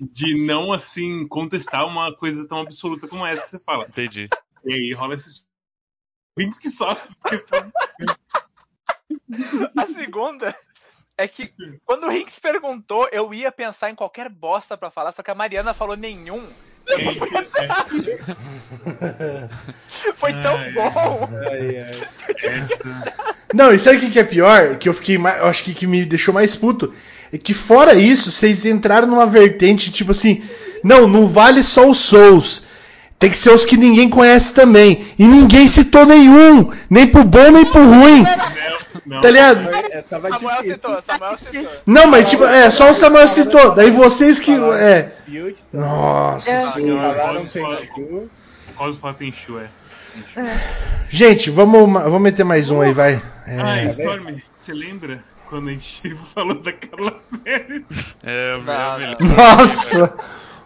de 0.00 0.44
não, 0.44 0.72
assim, 0.72 1.26
contestar 1.26 1.84
uma 1.84 2.14
coisa 2.14 2.46
tão 2.46 2.60
absoluta 2.60 3.08
como 3.08 3.26
essa 3.26 3.44
que 3.44 3.50
você 3.50 3.58
fala. 3.58 3.84
Entendi. 3.88 4.28
E 4.64 4.72
aí 4.72 4.92
rola 4.92 5.14
esses 5.14 5.44
links 6.38 6.58
que 6.58 6.68
só. 6.68 6.96
A 9.76 9.86
segunda 9.88 10.56
é 11.18 11.26
que 11.26 11.52
quando 11.84 12.04
o 12.04 12.10
Rinks 12.10 12.38
perguntou, 12.38 13.08
eu 13.10 13.34
ia 13.34 13.50
pensar 13.50 13.90
em 13.90 13.96
qualquer 13.96 14.28
bosta 14.28 14.76
pra 14.76 14.90
falar, 14.90 15.10
só 15.10 15.22
que 15.22 15.32
a 15.32 15.34
Mariana 15.34 15.74
falou 15.74 15.96
nenhum. 15.96 16.48
Foi 20.16 20.32
tão 20.34 20.56
Ai. 20.56 20.72
bom. 20.72 21.28
Ai, 21.50 21.78
ai. 21.78 21.90
Essa... 22.44 23.14
Não, 23.52 23.72
e 23.72 23.78
sabe 23.78 23.96
o 23.96 24.00
que 24.00 24.10
que 24.10 24.18
é 24.18 24.24
pior? 24.24 24.76
Que 24.76 24.88
eu 24.88 24.94
fiquei 24.94 25.18
mais. 25.18 25.38
Eu 25.40 25.46
acho 25.46 25.64
que, 25.64 25.74
que 25.74 25.86
me 25.86 26.04
deixou 26.04 26.32
mais 26.32 26.54
puto. 26.54 26.92
É 27.32 27.38
que 27.38 27.52
fora 27.54 27.94
isso, 27.94 28.30
vocês 28.30 28.64
entraram 28.64 29.08
numa 29.08 29.26
vertente, 29.26 29.90
tipo 29.90 30.12
assim. 30.12 30.44
Não, 30.84 31.08
não 31.08 31.26
vale 31.26 31.62
só 31.62 31.88
os 31.88 31.98
Souls. 31.98 32.64
Tem 33.18 33.30
que 33.30 33.38
ser 33.38 33.50
os 33.50 33.64
que 33.64 33.76
ninguém 33.76 34.10
conhece 34.10 34.52
também. 34.52 35.06
E 35.18 35.26
ninguém 35.26 35.66
citou 35.66 36.04
nenhum. 36.04 36.70
Nem 36.88 37.06
pro 37.06 37.24
bom, 37.24 37.50
nem 37.50 37.64
pro 37.64 37.82
ruim. 37.82 38.24
Não, 39.06 39.20
Tá 39.20 39.30
ligado? 39.30 39.68
É, 39.92 40.02
tava 40.02 40.28
Samuel 40.28 40.56
difícil. 40.56 40.74
citou, 40.76 41.02
Samuel 41.06 41.38
citou. 41.38 41.72
Não, 41.86 42.06
mas 42.08 42.28
tipo, 42.28 42.44
é, 42.44 42.70
só 42.70 42.90
o 42.90 42.94
Samuel 42.94 43.28
citou. 43.28 43.72
Daí 43.74 43.90
vocês 43.90 44.40
que. 44.40 44.50
É. 44.52 45.02
Tá? 45.04 45.22
Nossa 45.72 46.50
É. 46.50 46.72
senhora. 46.72 47.18
Cosmo 47.44 47.48
fala- 49.00 49.14
Tenchu. 49.14 49.54
Tenchu, 49.54 49.58
é. 49.60 49.70
Gente, 51.08 51.50
vamos, 51.50 51.80
vamos 51.92 52.20
meter 52.20 52.44
mais 52.44 52.70
um 52.70 52.80
aí, 52.80 52.92
vai. 52.92 53.14
É, 53.46 53.60
Ah, 53.60 53.76
tá 53.76 53.82
Storm, 53.84 54.36
você 54.56 54.72
lembra 54.74 55.22
quando 55.48 55.68
a 55.68 55.72
gente 55.72 56.14
falou 56.34 56.60
da 56.60 56.72
Carla 56.72 57.20
Pérez? 57.44 57.82
É, 58.24 58.54
eu 58.54 58.62
me- 58.62 58.72
eu 58.72 59.26
me. 59.28 59.34
Nossa! 59.36 60.14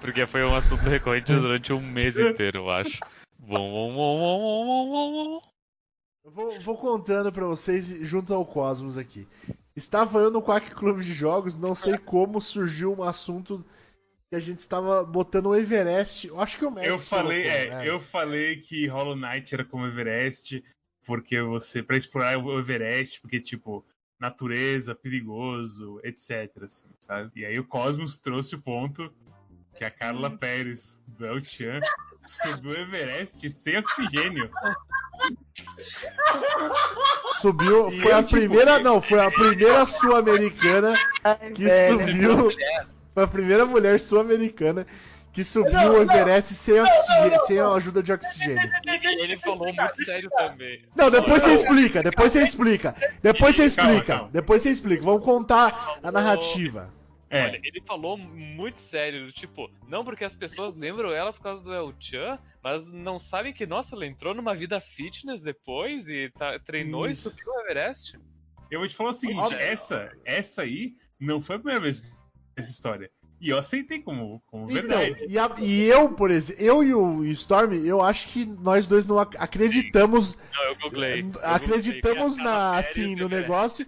Porque 0.00 0.26
foi 0.26 0.42
um 0.44 0.56
assunto 0.56 0.88
recorrente 0.88 1.30
durante 1.32 1.72
um 1.74 1.80
mês 1.82 2.16
inteiro, 2.18 2.60
eu 2.60 2.70
acho. 2.70 2.98
Bom, 3.38 3.70
bom, 3.70 3.92
bom, 3.94 4.18
bom, 4.18 4.38
bom, 4.38 4.66
bom, 4.66 5.12
bom, 5.12 5.40
bom. 5.40 5.49
Eu 6.24 6.30
vou, 6.30 6.60
vou 6.60 6.76
contando 6.76 7.32
pra 7.32 7.46
vocês 7.46 7.86
junto 8.06 8.34
ao 8.34 8.44
Cosmos 8.44 8.98
aqui. 8.98 9.26
Estava 9.74 10.20
eu 10.20 10.30
no 10.30 10.42
Quack 10.42 10.74
Clube 10.74 11.02
de 11.02 11.12
Jogos, 11.12 11.56
não 11.56 11.74
sei 11.74 11.96
como 11.98 12.40
surgiu 12.40 12.92
um 12.92 13.02
assunto 13.02 13.64
que 14.28 14.36
a 14.36 14.40
gente 14.40 14.60
estava 14.60 15.02
botando 15.02 15.46
o 15.46 15.56
Everest. 15.56 16.28
Eu 16.28 16.40
acho 16.40 16.58
que 16.58 16.64
o 16.64 16.70
Max 16.70 16.86
Eu 16.86 16.98
falei, 16.98 17.42
colocou, 17.42 17.60
é, 17.60 17.70
né? 17.70 17.88
eu 17.88 18.00
falei 18.00 18.56
que 18.58 18.86
Hollow 18.86 19.16
Knight 19.16 19.54
era 19.54 19.64
como 19.64 19.86
Everest, 19.86 20.62
porque 21.06 21.40
você 21.40 21.82
para 21.82 21.96
explorar 21.96 22.38
o 22.38 22.58
Everest, 22.58 23.20
porque 23.20 23.40
tipo 23.40 23.84
natureza, 24.20 24.94
perigoso, 24.94 25.98
etc, 26.04 26.64
assim, 26.64 26.88
sabe? 27.00 27.40
E 27.40 27.44
aí 27.46 27.58
o 27.58 27.66
Cosmos 27.66 28.18
trouxe 28.18 28.54
o 28.54 28.60
ponto 28.60 29.10
que 29.74 29.82
a 29.82 29.90
Carla 29.90 30.30
Pérez 30.30 31.02
do 31.06 31.24
El 31.24 31.42
Chan 31.42 31.80
subiu 32.24 32.70
o 32.70 32.74
Everest 32.74 33.50
sem 33.50 33.78
oxigênio. 33.78 34.50
Subiu, 37.40 37.90
foi 38.02 38.12
a 38.12 38.22
primeira, 38.22 38.78
não, 38.78 39.00
foi 39.00 39.20
a 39.20 39.30
primeira 39.30 39.86
sul-americana 39.86 40.94
que 41.54 41.64
velho. 41.64 41.98
subiu. 42.00 42.50
Foi 43.14 43.22
a 43.24 43.26
primeira 43.26 43.66
mulher 43.66 43.98
sul-americana 43.98 44.86
que 45.32 45.44
subiu 45.44 45.72
Não, 45.72 46.00
o 46.00 46.04
não. 46.04 46.14
Everest 46.14 46.54
sem, 46.54 46.80
oxigênio, 46.80 47.40
sem 47.46 47.58
a 47.60 47.68
ajuda 47.68 48.02
de 48.02 48.12
oxigênio. 48.12 48.70
Ele, 48.86 49.22
ele 49.22 49.38
falou 49.38 49.58
muito 49.58 50.04
sério 50.04 50.28
também. 50.36 50.84
Não, 50.94 51.10
depois 51.10 51.42
você 51.42 51.52
explica, 51.52 52.02
depois 52.02 52.32
você 52.32 52.42
explica. 52.42 52.94
Depois 53.22 53.54
você 53.56 53.64
explica. 53.64 54.28
Depois 54.32 54.62
você 54.62 54.70
explica. 54.70 55.02
Vamos 55.02 55.24
contar 55.24 55.98
a 56.02 56.10
narrativa. 56.10 56.92
É. 57.30 57.44
Olha, 57.44 57.60
ele 57.62 57.80
falou 57.86 58.18
muito 58.18 58.80
sério, 58.80 59.24
do 59.26 59.32
tipo, 59.32 59.70
não 59.88 60.04
porque 60.04 60.24
as 60.24 60.34
pessoas 60.34 60.74
lembram 60.74 61.12
ela 61.12 61.32
por 61.32 61.40
causa 61.40 61.62
do 61.62 61.72
El 61.72 61.94
Chan, 62.00 62.38
mas 62.62 62.84
não 62.92 63.20
sabem 63.20 63.52
que, 63.52 63.64
nossa, 63.64 63.94
ela 63.94 64.04
entrou 64.04 64.34
numa 64.34 64.52
vida 64.54 64.80
fitness 64.80 65.40
depois 65.40 66.08
e 66.08 66.28
tá- 66.36 66.58
treinou 66.58 67.06
Isso. 67.08 67.28
e 67.28 67.30
subiu 67.30 67.52
o 67.52 67.60
Everest. 67.60 68.18
Eu 68.68 68.80
vou 68.80 68.88
te 68.88 68.96
falar 68.96 69.10
o 69.10 69.14
seguinte, 69.14 69.38
Óbvio. 69.38 69.58
essa, 69.60 70.12
essa 70.24 70.62
aí 70.62 70.94
não 71.20 71.40
foi 71.40 71.54
a 71.56 71.58
primeira 71.60 71.80
vez 71.80 72.02
essa 72.56 72.70
história. 72.70 73.08
E 73.40 73.48
eu 73.48 73.58
aceitei 73.58 74.02
como, 74.02 74.40
como 74.48 74.64
Então, 74.64 74.74
verdade. 74.98 75.24
e, 75.26 75.38
a- 75.38 75.56
e 75.58 75.84
eu, 75.84 76.12
por 76.12 76.30
exemplo, 76.30 76.62
eu 76.62 76.82
e 76.84 76.92
o 76.94 77.24
Storm, 77.26 77.72
eu 77.86 78.02
acho 78.02 78.28
que 78.28 78.44
nós 78.44 78.86
dois 78.86 79.06
não 79.06 79.18
ac- 79.18 79.36
acreditamos. 79.38 80.36
Não, 80.52 80.62
eu 80.64 80.76
googlei. 80.76 81.22
Eu 81.22 81.30
Acreditamos 81.42 82.32
googlei, 82.36 82.44
na, 82.44 82.76
assim, 82.78 83.14
no 83.16 83.28
negócio. 83.30 83.86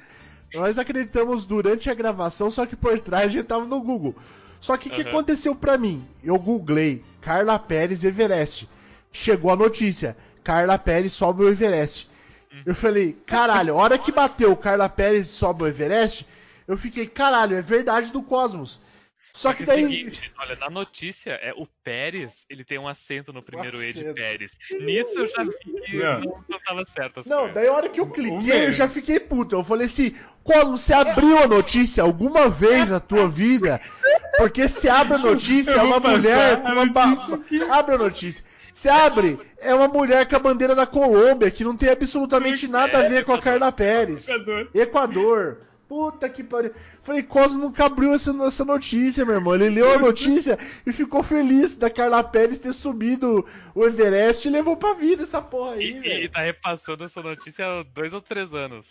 Nós 0.54 0.78
acreditamos 0.78 1.46
durante 1.46 1.88
a 1.90 1.94
gravação, 1.94 2.50
só 2.50 2.66
que 2.66 2.76
por 2.76 2.98
trás 3.00 3.24
a 3.24 3.28
gente 3.28 3.46
tava 3.46 3.64
no 3.64 3.80
Google. 3.80 4.14
Só 4.60 4.76
que 4.76 4.88
o 4.88 4.92
que 4.92 5.00
Aham. 5.02 5.10
aconteceu 5.10 5.54
pra 5.54 5.78
mim? 5.78 6.04
Eu 6.22 6.38
googlei 6.38 7.02
Carla 7.20 7.58
Pérez 7.58 8.04
Everest. 8.04 8.68
Chegou 9.10 9.50
a 9.50 9.56
notícia: 9.56 10.16
Carla 10.44 10.78
Pérez 10.78 11.12
sobe 11.12 11.42
o 11.42 11.48
Everest. 11.48 12.08
Hum. 12.52 12.62
Eu 12.66 12.74
falei, 12.74 13.16
caralho, 13.26 13.74
a 13.74 13.76
hora 13.82 13.98
que 13.98 14.12
bateu 14.12 14.54
Carla 14.56 14.88
Pérez 14.88 15.28
sobe 15.28 15.64
o 15.64 15.66
Everest, 15.66 16.26
eu 16.68 16.76
fiquei, 16.78 17.06
caralho, 17.06 17.56
é 17.56 17.62
verdade 17.62 18.12
do 18.12 18.22
Cosmos. 18.22 18.80
Só 19.34 19.52
que 19.54 19.64
Porque 19.64 19.70
é 19.70 19.74
o 19.74 19.76
daí. 19.88 19.96
seguinte, 19.96 20.32
olha, 20.38 20.56
na 20.56 20.68
notícia, 20.68 21.30
é 21.32 21.52
o 21.56 21.66
Pérez, 21.82 22.32
ele 22.50 22.64
tem 22.64 22.78
um 22.78 22.86
acento 22.86 23.32
no 23.32 23.42
primeiro 23.42 23.82
E 23.82 23.92
de. 23.92 24.12
Pérez. 24.12 24.50
Nisso 24.80 25.18
eu 25.18 25.26
já 25.26 25.42
vi 25.42 25.50
que 25.86 25.96
Não. 25.96 26.20
não, 26.48 26.58
tava 26.60 26.84
certo. 26.94 27.20
as 27.20 27.26
Não, 27.26 27.50
daí 27.50 27.66
a 27.66 27.72
hora 27.72 27.88
que 27.88 27.98
eu 27.98 28.10
cliquei, 28.10 28.66
eu 28.66 28.72
já 28.72 28.86
fiquei 28.88 29.18
puto. 29.18 29.54
Eu 29.56 29.64
falei 29.64 29.86
assim, 29.86 30.14
Cosmo, 30.44 30.76
você 30.76 30.92
abriu 30.92 31.38
a 31.38 31.46
notícia 31.46 32.02
alguma 32.02 32.48
vez 32.50 32.90
na 32.90 33.00
tua 33.00 33.26
vida? 33.26 33.80
Porque 34.36 34.68
se 34.68 34.88
abre 34.88 35.14
a 35.14 35.18
notícia, 35.18 35.72
é 35.72 35.82
uma 35.82 35.98
mulher 35.98 36.60
com 36.62 36.68
uma 36.68 36.86
ba- 36.86 37.14
Abre 37.70 37.94
a 37.94 37.98
notícia. 37.98 38.44
Se 38.74 38.88
abre, 38.88 39.38
é 39.58 39.74
uma 39.74 39.88
mulher 39.88 40.26
com 40.28 40.36
a 40.36 40.38
bandeira 40.38 40.74
da 40.74 40.86
Colômbia, 40.86 41.50
que 41.50 41.62
não 41.64 41.76
tem 41.76 41.88
absolutamente 41.90 42.66
nada 42.68 42.98
a 42.98 43.08
ver 43.08 43.24
com 43.24 43.32
a 43.32 43.40
Carla 43.40 43.70
Pérez. 43.72 44.26
Equador. 44.74 45.60
Puta 45.92 46.26
que 46.26 46.42
pariu. 46.42 46.72
Falei, 47.02 47.22
Cosmo 47.22 47.64
nunca 47.64 47.84
abriu 47.84 48.14
essa, 48.14 48.34
essa 48.46 48.64
notícia, 48.64 49.26
meu 49.26 49.34
irmão. 49.34 49.54
Ele 49.54 49.68
leu 49.68 49.92
a 49.92 49.98
notícia 49.98 50.58
e 50.86 50.90
ficou 50.92 51.22
feliz 51.22 51.76
da 51.76 51.90
Carla 51.90 52.24
Pérez 52.24 52.58
ter 52.58 52.72
subido 52.72 53.46
o 53.74 53.84
Everest 53.84 54.48
e 54.48 54.50
levou 54.50 54.74
pra 54.74 54.94
vida 54.94 55.24
essa 55.24 55.42
porra 55.42 55.72
aí, 55.74 55.90
E, 55.90 56.00
velho. 56.00 56.24
e 56.24 56.28
tá 56.30 56.40
repassando 56.40 57.04
essa 57.04 57.20
notícia 57.20 57.66
há 57.66 57.82
dois 57.82 58.14
ou 58.14 58.22
três 58.22 58.54
anos. 58.54 58.86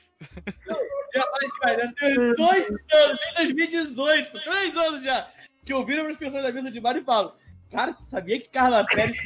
Já, 1.12 1.24
ai, 1.42 1.50
cara, 1.60 1.94
já 2.00 2.34
dois 2.36 2.70
anos, 2.70 3.20
em 3.32 3.34
2018, 3.46 4.32
três 4.44 4.78
anos 4.78 5.04
já, 5.04 5.28
que 5.66 5.74
eu 5.74 5.84
viro 5.84 6.04
para 6.04 6.12
as 6.12 6.20
pessoas 6.20 6.44
da 6.44 6.52
mesa 6.52 6.70
de 6.70 6.80
bar 6.80 6.96
e 6.98 7.04
falo, 7.04 7.34
cara, 7.72 7.94
você 7.94 8.04
sabia 8.12 8.40
que 8.40 8.50
Carla 8.50 8.86
Pérez 8.86 9.18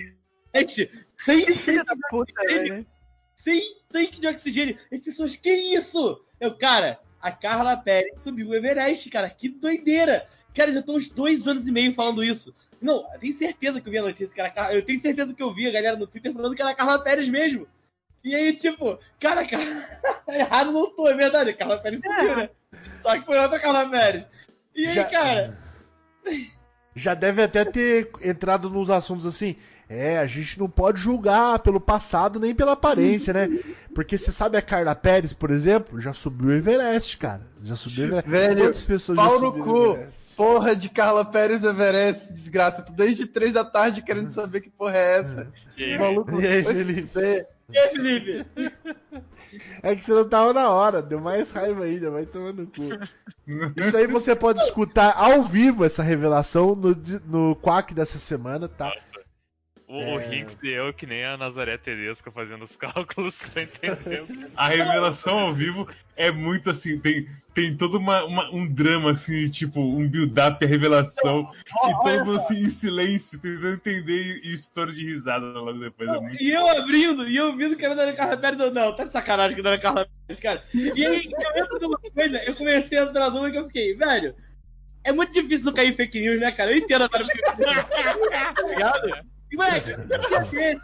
mete 0.53 0.89
sem 1.17 1.43
tanque 1.43 1.73
de 1.73 2.07
oxigênio? 2.15 2.85
Sem 3.35 3.61
tanque 3.91 4.21
de 4.21 4.27
oxigênio. 4.29 4.77
E 4.89 4.95
as 4.95 5.01
pessoas, 5.03 5.35
que 5.35 5.51
isso? 5.51 6.21
Eu, 6.39 6.55
cara, 6.57 6.99
a 7.25 7.31
Carla 7.31 7.75
Pérez 7.75 8.21
subiu 8.21 8.49
o 8.49 8.53
Everest, 8.53 9.09
cara, 9.09 9.27
que 9.29 9.49
doideira. 9.49 10.27
Cara, 10.53 10.69
eu 10.69 10.75
já 10.75 10.81
tô 10.83 10.95
uns 10.95 11.09
dois 11.09 11.47
anos 11.47 11.65
e 11.65 11.71
meio 11.71 11.91
falando 11.95 12.23
isso. 12.23 12.53
Não, 12.79 13.03
eu 13.13 13.19
tenho 13.19 13.33
certeza 13.33 13.81
que 13.81 13.87
eu 13.87 13.91
vi 13.91 13.97
a 13.97 14.03
notícia 14.03 14.31
que 14.33 14.39
era 14.39 14.51
Car- 14.51 14.71
Eu 14.71 14.85
tenho 14.85 14.99
certeza 14.99 15.33
que 15.33 15.41
eu 15.41 15.51
vi 15.51 15.67
a 15.67 15.71
galera 15.71 15.97
no 15.97 16.05
Twitter 16.05 16.31
falando 16.31 16.53
que 16.55 16.61
era 16.61 16.69
a 16.71 16.75
Carla 16.75 16.99
Pérez 17.03 17.27
mesmo. 17.27 17.67
E 18.23 18.35
aí, 18.35 18.55
tipo, 18.55 18.99
cara, 19.19 19.43
cara, 19.49 19.63
errado 20.29 20.71
não 20.71 20.95
tô, 20.95 21.07
é 21.07 21.15
verdade. 21.15 21.49
A 21.49 21.53
Carla 21.55 21.79
Pérez 21.79 21.99
subiu, 22.01 22.35
né? 22.35 22.49
Só 23.01 23.17
que 23.19 23.25
foi 23.25 23.39
outra 23.39 23.59
Carla 23.59 23.89
Pérez. 23.89 24.23
E 24.75 24.85
aí, 24.85 24.93
Já- 24.93 25.05
cara, 25.05 25.57
já 26.95 27.13
deve 27.15 27.41
até 27.41 27.65
ter 27.65 28.11
entrado 28.21 28.69
nos 28.69 28.89
assuntos 28.91 29.25
assim. 29.25 29.55
É, 29.87 30.17
a 30.17 30.25
gente 30.25 30.57
não 30.59 30.67
pode 30.67 30.99
julgar 30.99 31.59
pelo 31.59 31.79
passado 31.79 32.39
nem 32.39 32.55
pela 32.55 32.71
aparência, 32.71 33.31
né? 33.31 33.47
Porque 33.93 34.17
você 34.17 34.31
sabe 34.31 34.57
a 34.57 34.61
Carla 34.61 34.95
Pérez, 34.95 35.31
por 35.31 35.51
exemplo, 35.51 36.01
já 36.01 36.11
subiu 36.11 36.49
o 36.49 36.53
Everest, 36.53 37.17
cara. 37.17 37.41
Já 37.63 37.75
subiu 37.75 38.05
o 38.05 38.07
Everest. 38.07 38.29
Velho, 38.29 38.63
Quantas 38.63 38.85
pessoas 38.85 39.15
já 39.17 39.23
pau 39.23 39.33
no 39.39 39.39
subiram 39.39 39.91
o 39.91 39.95
cu. 39.95 39.99
Porra 40.35 40.75
de 40.75 40.89
Carla 40.89 41.23
Pérez 41.23 41.63
Everest, 41.63 42.33
desgraça. 42.33 42.81
Tô 42.81 42.91
desde 42.91 43.27
três 43.27 43.53
da 43.53 43.63
tarde 43.63 44.01
querendo 44.01 44.29
saber 44.29 44.61
que 44.61 44.69
porra 44.69 44.97
é 44.97 45.19
essa. 45.19 45.47
E 45.77 45.83
aí, 45.83 45.99
Maluco, 45.99 46.41
E 46.41 46.47
aí, 46.47 46.63
Felipe? 46.63 47.11
e 47.69 47.77
aí, 47.77 47.89
Felipe? 47.91 48.45
É 49.81 49.95
que 49.95 50.03
você 50.03 50.13
não 50.13 50.27
tava 50.27 50.51
na 50.51 50.69
hora, 50.69 51.01
deu 51.01 51.21
mais 51.21 51.51
raiva 51.51 51.85
ainda, 51.85 52.09
vai 52.09 52.25
tomando 52.25 52.63
no 52.63 52.67
cu. 52.67 53.79
Isso 53.79 53.95
aí 53.95 54.07
você 54.07 54.35
pode 54.35 54.59
escutar 54.61 55.13
ao 55.15 55.43
vivo 55.43 55.85
essa 55.85 56.01
revelação 56.03 56.75
no, 56.75 56.97
no 57.25 57.55
Quack 57.55 57.93
dessa 57.93 58.17
semana, 58.19 58.67
tá? 58.67 58.91
O, 59.87 60.01
É. 60.01 60.15
o 60.15 60.33
Hinks 60.33 60.57
e 60.63 60.69
eu, 60.69 60.91
que 60.91 61.05
nem 61.05 61.23
a 61.23 61.37
Nazaré 61.37 61.77
Tedesco 61.77 62.31
fazendo 62.31 62.65
os 62.65 62.71
cálculos 62.77 63.35
pra 63.35 63.61
entender 63.63 64.23
o 64.23 64.27
que 64.27 64.47
A 64.55 64.67
revelação 64.67 65.37
ao 65.37 65.53
vivo 65.53 65.87
é 66.15 66.31
muito 66.31 66.71
assim, 66.71 66.99
tem, 66.99 67.27
tem 67.53 67.77
todo 67.77 67.99
uma, 67.99 68.23
uma- 68.25 68.49
um 68.51 68.67
drama 68.67 69.11
assim, 69.11 69.47
tipo, 69.49 69.79
um 69.79 70.09
build-up, 70.09 70.63
a 70.63 70.67
revelação, 70.67 71.47
e 71.87 71.93
todo 72.03 72.25
mundo 72.25 72.37
assim 72.37 72.63
em 72.63 72.69
silêncio, 72.69 73.39
tentando 73.39 73.75
entender 73.75 74.41
e, 74.43 74.49
e 74.49 74.53
estouro 74.55 74.91
de 74.91 75.05
risada 75.05 75.45
logo 75.45 75.77
depois. 75.77 76.09
É 76.09 76.19
muito 76.19 76.41
E 76.41 76.51
eu 76.51 76.67
abrindo, 76.67 77.27
e 77.27 77.35
eu 77.35 77.55
vendo 77.55 77.75
que 77.75 77.85
era 77.85 77.95
da 77.95 78.11
Carla 78.13 78.37
Pérez, 78.37 78.59
eu, 78.59 78.73
não, 78.73 78.95
tá 78.95 79.03
de 79.03 79.13
sacanagem 79.13 79.55
que 79.55 79.61
não 79.61 79.69
era 79.71 79.79
Carla 79.79 80.07
Pérez, 80.25 80.39
cara. 80.39 80.63
E 80.73 81.05
aí, 81.05 81.29
eu 81.31 81.63
entro 81.63 81.79
numa 81.79 81.99
coisa, 81.99 82.43
eu 82.43 82.55
comecei 82.55 82.97
a 82.97 83.03
entrar 83.03 83.29
numa 83.29 83.51
que 83.51 83.57
eu 83.57 83.67
fiquei, 83.67 83.95
velho, 83.95 84.35
é 85.03 85.11
muito 85.11 85.31
difícil 85.31 85.65
não 85.67 85.73
cair 85.73 85.91
em 85.91 85.95
fake 85.95 86.19
news, 86.19 86.39
né, 86.39 86.51
cara? 86.51 86.71
Eu 86.71 86.77
entendo 86.77 87.03
agora 87.03 87.27
tá 87.27 88.67
ligado? 88.67 89.34
E, 89.51 89.55
moleque, 89.55 89.87
dia 89.95 90.39
desses, 90.51 90.83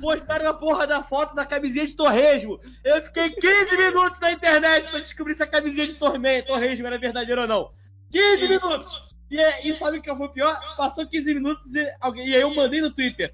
postaram 0.00 0.48
a 0.48 0.54
porra 0.54 0.86
da 0.86 1.02
foto 1.02 1.34
da 1.34 1.44
camisinha 1.44 1.86
de 1.86 1.94
torresmo. 1.94 2.60
Eu 2.84 3.02
fiquei 3.02 3.30
15 3.30 3.76
minutos 3.76 4.20
na 4.20 4.32
internet 4.32 4.90
pra 4.90 5.00
descobrir 5.00 5.34
se 5.34 5.42
a 5.42 5.46
camisinha 5.46 5.86
de 5.86 5.94
torme- 5.94 6.42
torresmo 6.42 6.86
era 6.86 6.98
verdadeira 6.98 7.42
ou 7.42 7.48
não. 7.48 7.72
15 8.10 8.48
minutos! 8.48 9.12
E, 9.30 9.68
e 9.68 9.74
sabe 9.74 9.98
o 9.98 10.02
que 10.02 10.14
foi 10.14 10.28
pior? 10.28 10.60
Passou 10.76 11.06
15 11.06 11.34
minutos 11.34 11.74
e, 11.74 11.86
alguém, 12.00 12.28
e 12.28 12.34
aí 12.34 12.42
eu 12.42 12.54
mandei 12.54 12.80
no 12.80 12.90
Twitter. 12.92 13.32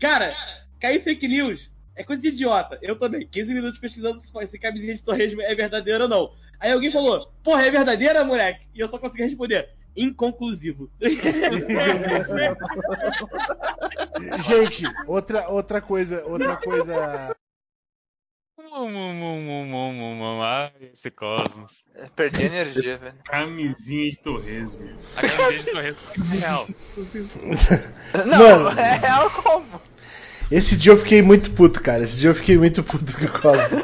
Cara, 0.00 0.34
cair 0.80 1.00
fake 1.00 1.28
news 1.28 1.70
é 1.94 2.02
coisa 2.02 2.20
de 2.20 2.28
idiota. 2.28 2.78
Eu 2.82 2.98
também. 2.98 3.26
15 3.26 3.54
minutos 3.54 3.78
pesquisando 3.78 4.20
se, 4.20 4.30
se 4.46 4.58
camisinha 4.58 4.94
de 4.94 5.02
torresmo 5.02 5.40
é 5.40 5.54
verdadeira 5.54 6.04
ou 6.04 6.10
não. 6.10 6.32
Aí 6.58 6.72
alguém 6.72 6.90
falou, 6.90 7.32
porra, 7.44 7.64
é 7.66 7.70
verdadeira, 7.70 8.24
moleque? 8.24 8.66
E 8.74 8.80
eu 8.80 8.88
só 8.88 8.98
consegui 8.98 9.22
responder, 9.22 9.68
inconclusivo. 9.96 10.90
Gente, 14.48 14.84
outra, 15.06 15.48
outra 15.48 15.80
coisa, 15.80 16.22
outra 16.24 16.56
coisa. 16.56 17.34
Esse 20.92 21.10
Cosmos. 21.10 21.72
Perdi 22.14 22.42
energia, 22.44 22.98
velho. 22.98 23.14
Camisinha 23.24 24.10
de 24.10 24.18
torresmo. 24.20 24.82
A 25.16 25.22
camisinha 25.22 25.58
de 25.62 25.70
Torres 25.70 25.96
é 26.32 26.36
real. 26.36 26.66
Não, 28.26 28.64
Mano. 28.64 28.80
é 28.80 28.96
real 28.96 29.30
como? 29.30 29.80
Esse 30.50 30.76
dia 30.76 30.92
eu 30.92 30.96
fiquei 30.96 31.22
muito 31.22 31.50
puto, 31.52 31.82
cara. 31.82 32.04
Esse 32.04 32.18
dia 32.20 32.30
eu 32.30 32.34
fiquei 32.34 32.56
muito 32.56 32.82
puto 32.84 33.04
com 33.18 33.24
o 33.24 33.40
Cosmo. 33.40 33.80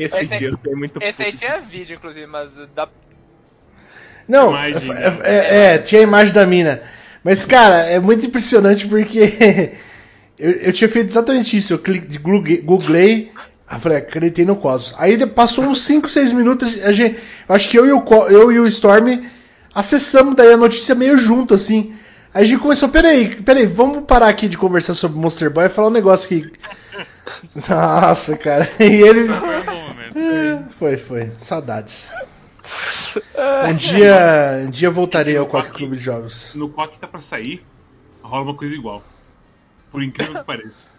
Esse 0.00 0.16
Esse- 0.24 0.38
dia 0.38 0.48
eu 0.48 0.56
fiquei 0.56 0.74
muito 0.74 1.02
Esse 1.02 1.22
aí 1.22 1.32
puto. 1.32 1.38
tinha 1.44 1.60
vídeo, 1.60 1.96
inclusive, 1.96 2.26
mas 2.26 2.50
dá. 2.74 2.88
Não, 4.30 4.48
Imagem. 4.50 4.92
é, 4.92 5.18
é- 5.24 5.56
é, 5.74 5.78
tinha 5.78 6.00
a 6.00 6.04
imagem 6.04 6.32
da 6.32 6.46
mina. 6.46 6.80
Mas, 7.22 7.44
cara, 7.44 7.84
é 7.84 7.98
muito 7.98 8.24
impressionante 8.24 8.86
porque 8.86 9.72
eu, 10.38 10.50
eu 10.52 10.72
tinha 10.72 10.88
feito 10.88 11.10
exatamente 11.10 11.56
isso. 11.56 11.72
Eu 11.74 11.78
cliquei, 11.78 12.58
googlei, 12.62 13.32
ah, 13.68 13.78
falei, 13.78 13.98
acreditei 13.98 14.44
no 14.44 14.56
Cosmos. 14.56 14.94
Aí 14.98 15.24
passou 15.26 15.64
uns 15.64 15.82
5, 15.82 16.08
6 16.08 16.32
minutos, 16.32 16.78
a 16.82 16.92
gente, 16.92 17.16
eu 17.48 17.54
acho 17.54 17.68
que 17.68 17.78
eu 17.78 17.86
e, 17.86 17.92
o, 17.92 18.04
eu 18.28 18.50
e 18.52 18.58
o 18.60 18.66
Storm 18.66 19.20
acessamos 19.74 20.34
daí 20.34 20.52
a 20.52 20.56
notícia 20.56 20.94
meio 20.94 21.18
junto, 21.18 21.54
assim. 21.54 21.94
Aí 22.32 22.44
a 22.44 22.46
gente 22.46 22.60
começou, 22.60 22.88
peraí, 22.88 23.34
peraí, 23.42 23.66
vamos 23.66 24.04
parar 24.04 24.28
aqui 24.28 24.46
de 24.48 24.56
conversar 24.56 24.94
sobre 24.94 25.18
Monster 25.18 25.50
Boy 25.50 25.66
e 25.66 25.68
falar 25.68 25.88
um 25.88 25.92
negócio 25.92 26.28
que. 26.28 26.50
Nossa, 27.68 28.36
cara. 28.36 28.68
E 28.78 28.84
ele. 28.84 29.26
Foi 29.28 29.74
um. 29.74 29.90
É, 30.20 30.58
Foi, 30.78 30.96
foi. 30.96 31.32
Saudades. 31.38 32.08
Um 33.68 33.74
dia, 33.74 34.64
um 34.66 34.70
dia 34.70 34.90
voltarei 34.90 35.36
ao 35.36 35.46
Quack 35.46 35.70
Clube 35.72 35.96
de 35.96 36.02
Jogos. 36.02 36.54
No 36.54 36.70
Quack 36.72 36.98
tá 36.98 37.06
pra 37.06 37.20
sair, 37.20 37.62
rola 38.22 38.42
uma 38.42 38.56
coisa 38.56 38.74
igual. 38.74 39.04
Por 39.90 40.02
incrível 40.02 40.38
que 40.38 40.44
pareça. 40.44 40.90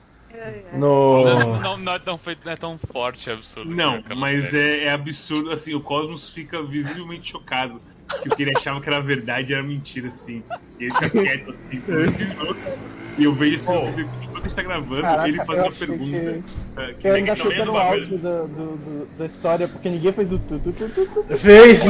No- 0.77 1.23
Não, 1.25 1.61
não, 1.61 1.77
não 1.77 1.93
é 1.93 1.99
tão, 1.99 2.17
foi- 2.17 2.37
não 2.43 2.51
é 2.51 2.55
tão 2.55 2.79
forte 2.91 3.29
e 3.29 3.33
absurdo. 3.33 3.73
Não, 3.75 4.01
mas 4.15 4.53
é, 4.53 4.85
é 4.85 4.91
absurdo, 4.91 5.51
assim, 5.51 5.73
o 5.73 5.81
Cosmos 5.81 6.29
fica 6.29 6.63
visivelmente 6.63 7.29
chocado. 7.31 7.81
Que 8.21 8.29
o 8.29 8.35
que 8.35 8.43
ele 8.43 8.53
achava 8.57 8.79
que 8.81 8.89
era 8.89 8.99
verdade 9.01 9.53
era 9.53 9.63
mentira, 9.63 10.07
assim. 10.07 10.43
E 10.79 10.83
ele 10.85 10.93
fica 10.93 11.09
quieto, 11.09 11.49
assim, 11.51 11.81
por 11.81 12.03
15 12.13 12.35
minutos. 12.35 12.81
E 13.17 13.23
eu 13.25 13.35
vejo 13.35 13.55
assim, 13.55 13.73
no 13.73 13.85
vídeo 13.87 14.09
que 14.09 14.25
enquanto 14.25 14.45
a 14.45 14.47
gente 14.47 14.55
tá 14.55 14.63
gravando, 14.63 15.01
Caraca, 15.01 15.27
ele 15.27 15.37
faz 15.45 15.59
uma 15.59 15.67
achei 15.67 15.87
pergunta. 15.87 16.43
que- 16.81 16.93
Que 16.95 17.07
eu 17.07 17.13
ainda 17.15 17.35
no 17.35 17.43
meio 17.45 17.51
achei 17.51 17.65
do 17.65 17.71
o 17.73 17.77
áudio 17.77 18.17
do, 18.17 18.47
do- 18.47 18.77
do- 18.77 19.05
da 19.17 19.25
história, 19.25 19.67
porque 19.67 19.89
ninguém 19.89 20.13
fez 20.13 20.31
o 20.31 20.39
tu, 20.39 20.59
tu, 20.59 20.71
tu, 20.71 20.89
tu, 20.89 21.05
tu. 21.23 21.37
Fez! 21.37 21.83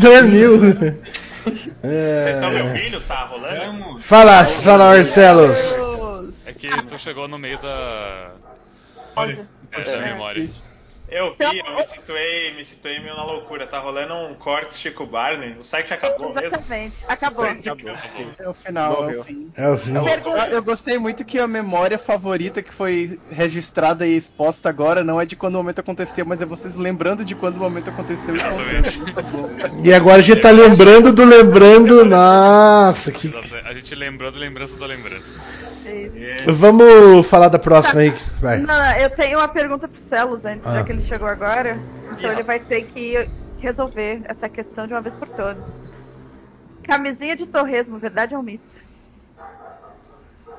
Dormiu! 0.00 0.58
Vocês 0.60 2.36
estão 2.36 2.50
me 2.50 2.56
É... 2.58 2.62
ouvindo? 2.64 3.00
Tá 3.02 3.24
rolando? 3.26 4.00
Fala, 4.00 4.44
fala, 4.44 4.84
Marcelos! 4.86 6.46
É 6.46 6.52
que 6.52 6.68
tu 6.86 6.98
chegou 6.98 7.28
no 7.28 7.38
meio 7.38 7.58
da. 7.60 8.32
Áudio. 9.14 9.46
É, 9.72 9.84
da 9.84 10.00
memória. 10.00 10.46
Eu 11.12 11.34
vi, 11.34 11.58
eu 11.58 11.76
me 11.76 11.84
situei, 11.84 12.54
me 12.54 12.64
situei 12.64 12.98
meio 12.98 13.14
na 13.14 13.22
loucura. 13.22 13.66
Tá 13.66 13.78
rolando 13.78 14.14
um 14.14 14.34
corte 14.34 14.78
Chico 14.78 15.04
Barney. 15.04 15.54
O 15.60 15.62
site 15.62 15.92
acabou 15.92 16.32
mesmo? 16.32 16.46
Exatamente. 16.46 16.96
Acabou. 17.06 17.44
É 17.44 18.48
o 18.48 18.54
final, 18.54 19.10
é 19.10 19.18
o 19.18 19.22
fim. 19.22 19.52
É 19.54 19.68
o 19.68 19.76
fim. 19.76 19.92
Eu, 20.50 20.62
gostei 20.62 20.98
muito 20.98 21.22
que 21.22 21.38
a 21.38 21.46
memória 21.46 21.98
favorita 21.98 22.62
que 22.62 22.72
foi 22.72 23.20
registrada 23.30 24.06
e 24.06 24.16
exposta 24.16 24.70
agora 24.70 25.04
não 25.04 25.20
é 25.20 25.26
de 25.26 25.36
quando 25.36 25.56
o 25.56 25.58
momento 25.58 25.80
aconteceu, 25.80 26.24
mas 26.24 26.40
é 26.40 26.46
vocês 26.46 26.76
lembrando 26.76 27.26
de 27.26 27.34
quando 27.34 27.58
o 27.58 27.60
momento 27.60 27.90
aconteceu 27.90 28.34
e 28.34 28.40
contando. 28.40 29.86
E 29.86 29.92
agora 29.92 30.16
a 30.16 30.22
gente 30.22 30.40
tá 30.40 30.50
lembrando 30.50 31.12
do 31.12 31.24
lembrando. 31.26 32.06
Nossa, 32.06 33.12
que. 33.12 33.30
A 33.66 33.74
gente 33.74 33.94
lembrou 33.94 34.32
da 34.32 34.38
lembrança 34.38 34.74
da 34.76 34.86
lembrança. 34.86 35.26
Vamos 36.52 37.26
falar 37.26 37.48
da 37.48 37.58
próxima 37.58 38.00
aí. 38.02 38.10
Vai. 38.40 38.58
Não, 38.58 38.92
eu 38.96 39.10
tenho 39.10 39.38
uma 39.38 39.48
pergunta 39.48 39.88
pro 39.88 39.98
Celos 39.98 40.44
antes, 40.44 40.66
Ah. 40.66 40.74
já 40.76 40.84
que 40.84 40.92
ele 40.92 41.02
chegou 41.02 41.28
agora. 41.28 41.78
Então 42.12 42.30
ele 42.32 42.42
vai 42.42 42.60
ter 42.60 42.82
que 42.86 43.28
resolver 43.58 44.20
essa 44.24 44.48
questão 44.48 44.86
de 44.86 44.92
uma 44.92 45.00
vez 45.00 45.14
por 45.14 45.28
todas. 45.28 45.84
Camisinha 46.84 47.36
de 47.36 47.46
torresmo, 47.46 47.98
verdade 47.98 48.34
ou 48.34 48.42
mito? 48.42 48.76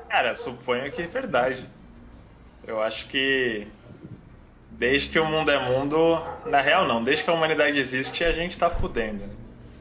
Cara, 0.08 0.34
suponho 0.34 0.90
que 0.90 1.02
é 1.02 1.06
verdade. 1.06 1.68
Eu 2.66 2.82
acho 2.82 3.08
que 3.08 3.66
desde 4.70 5.08
que 5.10 5.18
o 5.18 5.26
mundo 5.26 5.50
é 5.50 5.58
mundo, 5.68 6.20
na 6.46 6.60
real 6.60 6.86
não, 6.88 7.02
desde 7.04 7.22
que 7.24 7.30
a 7.30 7.34
humanidade 7.34 7.78
existe, 7.78 8.24
a 8.24 8.32
gente 8.32 8.58
tá 8.58 8.70
fudendo. 8.70 9.22
né? 9.24 9.34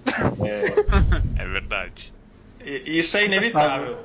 É 1.38 1.46
verdade. 1.48 2.14
E 2.64 2.84
e 2.86 3.00
isso 3.00 3.16
é 3.18 3.26
inevitável. 3.26 4.00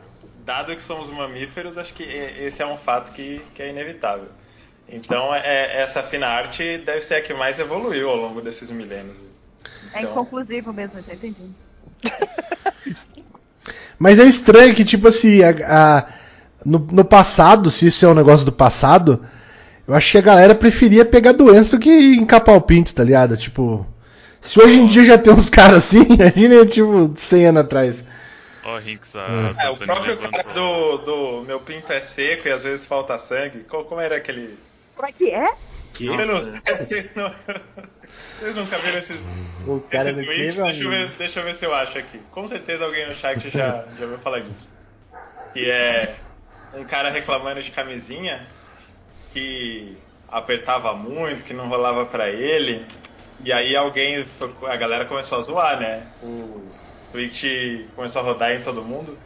Dado 0.48 0.74
que 0.74 0.82
somos 0.82 1.10
mamíferos, 1.10 1.76
acho 1.76 1.92
que 1.92 2.02
esse 2.02 2.62
é 2.62 2.66
um 2.66 2.78
fato 2.78 3.12
que, 3.12 3.42
que 3.54 3.62
é 3.62 3.68
inevitável. 3.68 4.28
Então, 4.88 5.34
é, 5.34 5.82
essa 5.82 6.02
fina 6.02 6.26
arte 6.26 6.78
deve 6.86 7.02
ser 7.02 7.16
a 7.16 7.20
que 7.20 7.34
mais 7.34 7.58
evoluiu 7.58 8.08
ao 8.08 8.16
longo 8.16 8.40
desses 8.40 8.70
milênios. 8.70 9.18
É 9.92 9.98
Então- 9.98 10.12
inconclusivo 10.12 10.72
mesmo, 10.72 11.02
já 11.06 11.12
entendi. 11.12 11.50
Mas 13.98 14.18
é 14.18 14.24
estranho 14.24 14.74
que, 14.74 14.86
tipo 14.86 15.08
assim, 15.08 15.42
a- 15.42 15.50
a- 15.98 16.06
no, 16.64 16.78
no 16.78 17.04
passado, 17.04 17.70
se 17.70 17.88
isso 17.88 18.06
é 18.06 18.08
um 18.08 18.14
negócio 18.14 18.46
do 18.46 18.52
passado, 18.52 19.22
eu 19.86 19.94
acho 19.94 20.10
que 20.12 20.16
a 20.16 20.22
galera 20.22 20.54
preferia 20.54 21.04
pegar 21.04 21.32
doença 21.32 21.76
do 21.76 21.82
que 21.82 21.90
encapar 22.16 22.54
o 22.56 22.62
pinto, 22.62 22.94
tá 22.94 23.04
ligado? 23.04 23.36
Tipo, 23.36 23.86
se 24.40 24.58
hoje 24.58 24.80
em 24.80 24.86
dia 24.86 25.04
já 25.04 25.18
tem 25.18 25.30
uns 25.30 25.50
caras 25.50 25.84
assim, 25.84 26.06
imagina, 26.08 26.64
tipo, 26.64 27.12
100 27.14 27.46
anos 27.48 27.60
atrás. 27.60 28.04
Ó, 28.68 28.78
Rinks, 28.78 29.16
a. 29.16 29.26
É, 29.62 29.70
o 29.70 29.76
próprio 29.76 30.16
cara 30.18 30.42
do, 30.52 30.98
do 30.98 31.42
meu 31.42 31.60
pinto 31.60 31.92
é 31.92 32.00
seco 32.00 32.46
e 32.48 32.50
às 32.52 32.62
vezes 32.62 32.86
falta 32.86 33.18
sangue. 33.18 33.64
Qual- 33.64 33.84
Como 33.84 34.00
era 34.00 34.16
aquele. 34.16 34.58
Como 34.94 35.08
é 35.08 35.12
que 35.12 35.30
é? 35.30 35.46
Você 35.94 36.24
não, 36.26 36.42
você 36.42 37.10
não- 37.16 37.34
Vocês 38.38 38.54
nunca 38.56 38.78
viram 38.78 38.98
esse, 38.98 39.12
O 39.66 39.80
cara 39.80 40.10
esse 40.10 40.20
do 40.20 40.24
tweet? 40.24 40.52
que, 40.52 40.56
meu 40.58 40.66
Deixa 40.66 40.82
eu, 40.84 40.90
ver, 40.90 41.08
deixa 41.18 41.40
eu 41.40 41.44
ver 41.44 41.54
se 41.54 41.64
eu 41.64 41.74
acho 41.74 41.98
aqui. 41.98 42.18
Com 42.30 42.46
certeza 42.46 42.84
alguém 42.84 43.06
no 43.06 43.14
chat 43.14 43.50
já, 43.50 43.84
já 43.98 44.04
ouviu 44.04 44.18
falar 44.18 44.40
disso. 44.40 44.68
Que 45.54 45.70
é 45.70 46.14
um 46.74 46.84
cara 46.84 47.10
reclamando 47.10 47.62
de 47.62 47.70
camisinha 47.70 48.46
que 49.32 49.96
apertava 50.28 50.92
muito, 50.94 51.44
que 51.44 51.54
não 51.54 51.68
rolava 51.68 52.06
pra 52.06 52.28
ele. 52.28 52.86
E 53.42 53.52
aí 53.52 53.74
alguém, 53.76 54.24
a 54.68 54.76
galera 54.76 55.04
começou 55.04 55.38
a 55.38 55.42
zoar, 55.42 55.80
né? 55.80 56.06
O 56.22 56.60
tweet 57.12 57.88
começou 57.94 58.20
a 58.22 58.24
rodar 58.24 58.52
em 58.52 58.62
todo 58.62 58.82
mundo. 58.82 59.18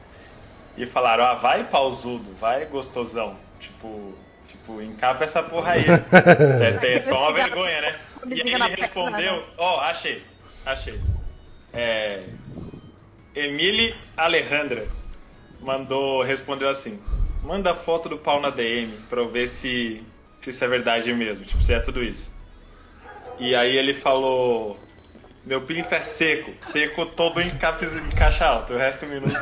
E 0.76 0.86
falaram, 0.86 1.24
ah, 1.24 1.34
vai 1.34 1.64
pausudo, 1.64 2.32
vai 2.40 2.64
gostosão. 2.64 3.36
Tipo, 3.60 4.14
tipo, 4.48 4.80
encapa 4.80 5.24
essa 5.24 5.42
porra 5.42 5.72
aí. 5.72 5.84
É, 6.62 6.72
tem- 6.78 7.02
toma 7.02 7.32
vergonha, 7.32 7.80
né? 7.80 7.98
E 8.26 8.40
aí 8.40 8.54
ele 8.54 8.68
respondeu, 8.68 9.44
ó, 9.58 9.80
achei, 9.80 10.22
achei. 10.64 10.98
É, 11.72 12.22
Emile 13.34 13.94
Alejandra 14.16 14.86
mandou, 15.60 16.22
respondeu 16.22 16.68
assim, 16.68 17.00
manda 17.42 17.74
foto 17.74 18.08
do 18.08 18.16
pau 18.18 18.40
na 18.40 18.50
DM 18.50 18.92
pra 19.08 19.20
eu 19.20 19.28
ver 19.28 19.48
se, 19.48 20.02
se 20.40 20.50
isso 20.50 20.64
é 20.64 20.68
verdade 20.68 21.12
mesmo, 21.12 21.44
tipo, 21.44 21.62
se 21.62 21.72
é 21.72 21.80
tudo 21.80 22.02
isso. 22.02 22.30
E 23.38 23.54
aí 23.54 23.76
ele 23.76 23.94
falou, 23.94 24.78
meu 25.44 25.60
pinto 25.60 25.94
é 25.94 26.00
seco, 26.00 26.52
seco 26.60 27.06
todo 27.06 27.40
em, 27.40 27.50
caps, 27.50 27.92
em 27.94 28.10
caixa 28.10 28.46
alta, 28.46 28.74
o 28.74 28.76
resto 28.76 29.04
do 29.04 29.12
minuto 29.12 29.36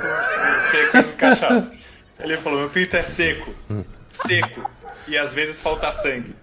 seco 0.70 0.96
em 0.96 1.16
caixa 1.16 1.46
alta. 1.46 1.72
Ele 2.18 2.36
falou, 2.38 2.60
meu 2.60 2.70
pinto 2.70 2.96
é 2.96 3.02
seco, 3.02 3.54
seco, 4.12 4.70
e 5.06 5.16
às 5.16 5.32
vezes 5.32 5.60
falta 5.60 5.92
sangue. 5.92 6.34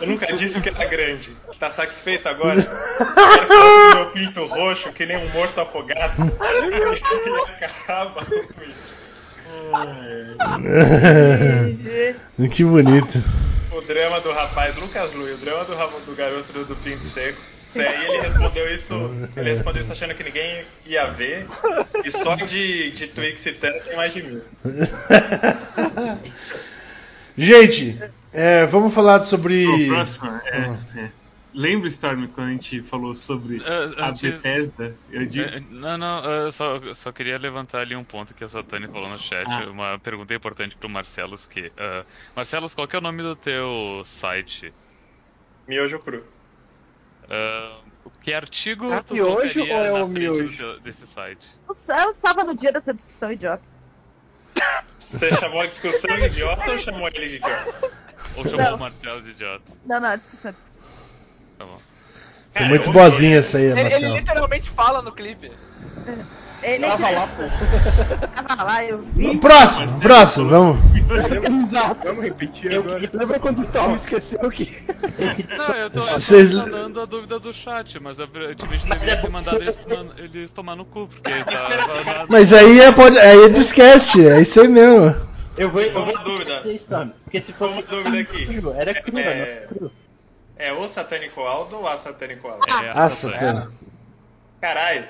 Eu 0.00 0.06
nunca 0.08 0.32
disse 0.32 0.60
que 0.60 0.68
era 0.70 0.84
grande. 0.86 1.36
Tá 1.58 1.70
satisfeito 1.70 2.28
agora? 2.28 2.60
Do 2.62 3.94
meu 3.94 4.10
pinto 4.10 4.46
roxo, 4.46 4.90
que 4.92 5.04
nem 5.04 5.16
um 5.16 5.28
morto 5.30 5.60
afogado. 5.60 6.22
E 7.60 7.64
acaba 7.64 8.22
o 8.22 8.24
tweet. 8.24 8.74
que 12.54 12.64
bonito. 12.64 13.22
O 13.70 13.80
drama 13.82 14.20
do 14.20 14.32
rapaz, 14.32 14.74
Lucas 14.76 15.12
Lui, 15.12 15.34
o 15.34 15.38
drama 15.38 15.64
do, 15.64 15.74
do 16.06 16.14
garoto 16.16 16.52
do, 16.52 16.64
do 16.64 16.76
pinto 16.76 17.04
seco. 17.04 17.40
Isso 17.80 17.88
aí 17.88 18.04
ele 18.06 18.18
respondeu 18.20 18.74
isso. 18.74 18.94
Ele 19.36 19.50
respondeu 19.54 19.82
isso 19.82 19.92
achando 19.92 20.14
que 20.14 20.22
ninguém 20.24 20.64
ia 20.84 21.06
ver. 21.06 21.46
E 22.04 22.10
só 22.10 22.34
de, 22.36 22.90
de 22.92 23.06
Twix 23.08 23.40
citando 23.40 23.78
tem 23.80 23.96
mais 23.96 24.12
de 24.12 24.22
mil. 24.22 24.42
Gente, 27.36 27.98
é, 28.32 28.64
vamos 28.66 28.94
falar 28.94 29.22
sobre. 29.22 29.66
O 29.66 29.88
próximo 29.88 30.30
é, 30.46 30.78
é. 30.96 31.10
Lembra, 31.52 31.88
Storm, 31.88 32.26
quando 32.28 32.48
a 32.48 32.52
gente 32.52 32.82
falou 32.82 33.14
sobre 33.14 33.62
Ah, 33.64 34.04
a 34.04 34.08
antes- 34.10 34.30
Bethesda? 34.30 34.94
Eu 35.10 35.24
digo, 35.24 35.48
É, 35.48 35.60
Não, 35.70 35.96
não, 35.96 36.22
eu 36.24 36.52
só, 36.52 36.78
só 36.94 37.10
queria 37.10 37.38
levantar 37.38 37.80
ali 37.80 37.96
um 37.96 38.04
ponto 38.04 38.34
que 38.34 38.44
a 38.44 38.48
Satani 38.48 38.86
falou 38.88 39.08
no 39.08 39.18
chat, 39.18 39.46
Ah. 39.48 39.64
uma 39.70 39.98
pergunta 39.98 40.34
importante 40.34 40.76
pro 40.76 40.88
Marcelos 40.88 41.46
que. 41.46 41.72
ah, 41.78 42.04
Marcelos, 42.34 42.74
qual 42.74 42.86
que 42.86 42.94
é 42.94 42.98
o 42.98 43.02
nome 43.02 43.22
do 43.22 43.34
teu 43.34 44.02
site? 44.04 44.72
Miojo 45.66 45.98
cru. 45.98 46.22
Ah, 47.28 47.80
que 48.22 48.32
artigo 48.32 48.92
É 48.92 49.02
tu 49.02 49.16
colocaria 49.16 49.76
ou 49.76 49.84
é 49.98 50.02
o 50.04 50.08
miojo? 50.08 50.80
desse 50.80 51.06
site? 51.06 51.46
Eu 51.68 52.10
estava 52.10 52.44
no 52.44 52.54
dia 52.56 52.72
dessa 52.72 52.92
discussão 52.94 53.32
idiota. 53.32 53.62
Você 54.98 55.32
chamou 55.36 55.60
a 55.60 55.66
discussão 55.66 56.14
de 56.16 56.26
idiota 56.26 56.70
ou 56.70 56.78
chamou 56.78 57.08
ele 57.08 57.28
de 57.28 57.36
idiota? 57.36 57.92
Ou 58.36 58.44
chamou 58.44 58.58
Não. 58.64 58.76
o 58.76 58.80
Marcelo 58.80 59.22
de 59.22 59.30
idiota? 59.30 59.72
Não, 59.84 60.00
não, 60.00 60.16
discussão, 60.16 60.52
discussão. 60.52 60.82
Tá 61.58 61.64
bom. 61.64 61.78
Foi 62.52 62.66
muito 62.66 62.90
boazinha 62.90 63.38
essa 63.38 63.58
aí, 63.58 63.64
Ele, 63.64 63.80
ele 63.80 63.90
Marcelo. 63.90 64.16
literalmente 64.16 64.70
fala 64.70 65.02
no 65.02 65.12
clipe. 65.12 65.50
Ele 66.62 66.86
Tava 66.86 67.10
lá, 67.10 67.26
pô. 67.28 67.42
Tava 68.46 68.62
lá, 68.64 68.84
eu 68.84 69.02
vi. 69.14 69.38
Próximo, 69.38 70.00
próximo, 70.00 70.48
vamos. 70.48 70.78
Exato. 71.64 72.00
Vamos 72.04 72.24
repetir 72.24 72.72
Eu- 72.72 72.80
agora. 72.80 73.10
Lembra 73.12 73.38
quando 73.40 73.58
o 73.58 73.60
Storm 73.60 73.94
esqueceu 73.94 74.50
que. 74.50 74.82
Não, 74.88 75.74
eu 75.76 75.90
tô, 75.90 76.00
eu 76.00 76.06
tô 76.06 76.18
Vocês- 76.20 76.52
mandando 76.54 77.00
a 77.00 77.04
dúvida 77.04 77.38
do 77.38 77.52
chat, 77.52 78.00
mas 78.00 78.18
eu 78.18 78.26
tive 78.26 78.78
de 78.78 78.88
devia 78.88 79.16
ter 79.20 79.28
mandado 79.30 79.62
eles, 79.62 79.86
man- 79.86 80.14
eles 80.16 80.50
tomar 80.52 80.74
no 80.76 80.84
cu, 80.84 81.06
porque 81.08 81.30
tava. 81.44 82.26
Mas 82.28 82.52
aí 82.52 82.80
é, 82.80 82.90
pode, 82.90 83.18
aí 83.18 83.44
é 83.44 83.48
discast, 83.48 84.26
é 84.26 84.40
isso 84.40 84.60
aí 84.60 84.68
mesmo. 84.68 85.14
Eu 85.58 85.70
vou, 85.70 85.80
eu 85.82 85.90
Uma 85.96 86.04
vou 86.12 86.18
dúvida. 86.24 86.58
Storm. 86.72 87.10
Porque 87.24 87.40
se 87.40 87.52
fosse. 87.52 87.80
Uma 87.80 87.88
dúvida 87.88 88.18
aqui. 88.18 88.48
Era 88.76 88.94
cru, 88.94 89.18
É- 89.18 89.22
não 89.24 89.30
era 89.30 89.66
cru. 89.68 89.92
É 90.58 90.72
o 90.72 90.88
satânico 90.88 91.42
Aldo 91.42 91.76
ou 91.76 91.86
a 91.88 91.98
satânico 91.98 92.48
Aldo? 92.48 92.64
É, 92.68 92.90
Ah, 92.94 93.10
Satana. 93.10 93.70
Caralho. 94.60 95.04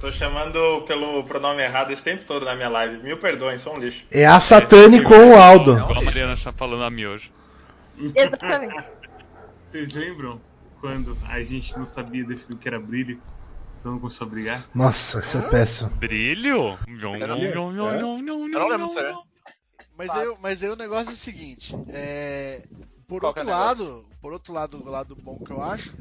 Tô 0.00 0.12
chamando 0.12 0.82
pelo 0.82 1.24
pronome 1.24 1.62
errado 1.62 1.90
esse 1.92 2.02
tempo 2.02 2.24
todo 2.24 2.44
na 2.44 2.54
minha 2.54 2.68
live. 2.68 3.02
Mil 3.02 3.18
perdões, 3.18 3.60
sou 3.60 3.74
um 3.74 3.78
lixo. 3.78 4.04
É 4.12 4.26
a 4.26 4.38
Satane 4.38 5.02
com 5.02 5.14
o 5.30 5.34
Aldo. 5.36 5.72
Igual 5.72 5.98
a 5.98 6.02
Mariana 6.02 6.34
está 6.34 6.52
falando 6.52 6.84
a 6.84 6.90
miojo. 6.90 7.30
Exatamente. 8.14 8.84
Vocês 9.66 9.92
lembram 9.92 10.40
quando 10.80 11.16
a 11.28 11.42
gente 11.42 11.76
não 11.76 11.84
sabia 11.84 12.24
definir 12.24 12.54
o 12.56 12.58
que 12.58 12.68
era 12.68 12.78
brilho? 12.78 13.20
Então 13.80 13.92
não 13.92 13.98
começou 13.98 14.26
a 14.26 14.30
brigar? 14.30 14.64
Nossa, 14.74 15.18
isso 15.20 15.36
é 15.38 15.42
péssimo. 15.42 15.90
Brilho? 15.90 16.78
Não- 16.86 17.16
É? 17.16 17.26
não 17.26 17.36
lembro 17.38 17.72
nhon, 17.72 18.88
disso 18.88 18.98
aí. 18.98 19.12
nhon. 19.12 19.22
Mas 19.96 20.10
aí, 20.10 20.36
mas 20.40 20.62
aí 20.62 20.70
o 20.70 20.76
negócio 20.76 21.10
é 21.10 21.12
o 21.12 21.16
seguinte, 21.16 21.74
é, 21.88 22.64
por 23.08 23.20
Qual 23.20 23.34
é 23.36 23.40
outro 23.40 23.44
negócio? 23.44 23.84
lado, 23.84 24.08
por 24.22 24.32
outro 24.32 24.52
lado, 24.52 24.80
o 24.80 24.88
lado 24.88 25.16
bom 25.16 25.38
que 25.44 25.50
eu 25.50 25.60
acho 25.60 25.92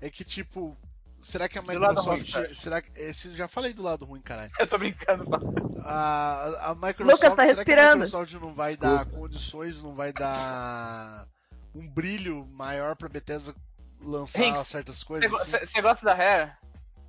é 0.00 0.08
que 0.08 0.24
tipo, 0.24 0.74
será 1.22 1.48
que 1.48 1.58
a 1.58 1.62
o 1.62 1.64
lado 1.64 1.94
Microsoft, 1.94 2.34
ruim, 2.34 2.54
será 2.54 2.82
que 2.82 2.90
esse 3.00 3.34
já 3.34 3.48
falei 3.48 3.72
do 3.72 3.82
lado 3.82 4.04
ruim, 4.04 4.20
caralho. 4.20 4.50
Eu 4.58 4.66
tô 4.66 4.76
brincando. 4.76 5.24
A, 5.84 6.70
a 6.70 6.74
Microsoft, 6.74 7.00
Lucas 7.00 7.20
tá 7.20 7.28
será 7.28 7.34
que 7.36 7.40
a 7.40 7.44
respirando. 7.44 8.04
Microsoft 8.04 8.32
não 8.34 8.54
vai 8.54 8.76
dar 8.76 9.06
condições, 9.06 9.82
não 9.82 9.94
vai 9.94 10.12
dar 10.12 11.26
um 11.74 11.88
brilho 11.88 12.46
maior 12.52 12.96
pra 12.96 13.08
Bethesda 13.08 13.54
lançar 14.00 14.44
Hinks, 14.44 14.66
certas 14.66 15.02
coisas? 15.02 15.32
assim? 15.32 15.66
Você 15.66 15.80
gosta 15.80 16.04
da 16.04 16.14
Rare? 16.14 16.52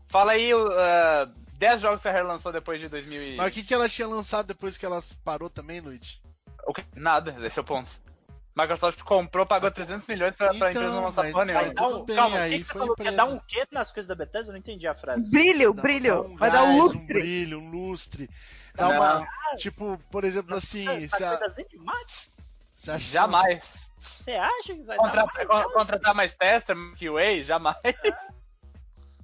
Fala 0.08 0.34
aí 0.34 0.54
uh, 0.54 1.26
10 1.54 1.82
jogos 1.82 2.02
que 2.02 2.08
a 2.08 2.12
Rare 2.12 2.28
lançou 2.28 2.52
depois 2.52 2.80
de 2.80 2.88
2000 2.88 3.24
e... 3.24 3.36
Mas 3.36 3.48
o 3.48 3.52
que, 3.52 3.64
que 3.64 3.74
ela 3.74 3.90
tinha 3.90 4.08
lançado 4.08 4.46
depois 4.48 4.78
que 4.78 4.86
ela 4.86 5.04
parou 5.24 5.50
também, 5.50 5.80
Luigi? 5.80 6.22
Nada, 6.96 7.36
esse 7.46 7.60
é 7.60 7.62
o 7.62 7.66
ponto. 7.66 7.90
Microsoft 8.56 9.02
comprou, 9.02 9.46
pagou 9.46 9.72
300 9.72 10.08
milhões 10.08 10.36
pra, 10.36 10.54
pra 10.54 10.70
empresa 10.70 10.90
não 10.90 11.06
lançar 11.06 11.32
porra 11.32 11.46
nenhuma. 11.46 11.64
Um, 11.68 12.06
calma, 12.06 12.46
o 12.46 12.50
que, 12.50 12.60
que 12.60 12.64
você 12.66 12.74
falou? 12.74 12.96
Quer 12.96 13.12
dar 13.12 13.26
um 13.26 13.40
quê 13.40 13.68
nas 13.72 13.92
coisas 13.92 14.08
da 14.08 14.14
Bethesda? 14.16 14.50
Eu 14.50 14.54
não 14.54 14.60
entendi 14.60 14.88
a 14.88 14.94
frase. 14.94 15.30
Brilho, 15.30 15.74
brilho. 15.74 16.36
Vai 16.38 16.52
dar 16.52 16.64
um 16.64 16.68
Gás, 16.68 16.78
lustre. 16.80 17.00
Um 17.02 17.08
brilho, 17.08 17.60
um 17.60 17.70
lustre. 17.72 18.30
Dá 18.76 18.90
Não. 18.90 18.96
uma. 18.96 19.28
Tipo, 19.58 20.00
por 20.12 20.24
exemplo, 20.24 20.56
assim. 20.56 20.86
Se 21.08 21.24
a, 21.24 21.40
você 22.74 22.92
acha 22.92 23.12
Jamais. 23.12 23.64
Você 24.00 24.32
acha 24.34 24.74
que 24.76 24.84
vai 24.84 24.98
Contra- 24.98 25.26
dar 25.26 25.46
mais? 25.48 25.74
contratar 25.74 26.14
mais 26.16 26.34
tester, 26.34 26.76
QA, 26.98 27.44
jamais. 27.44 27.78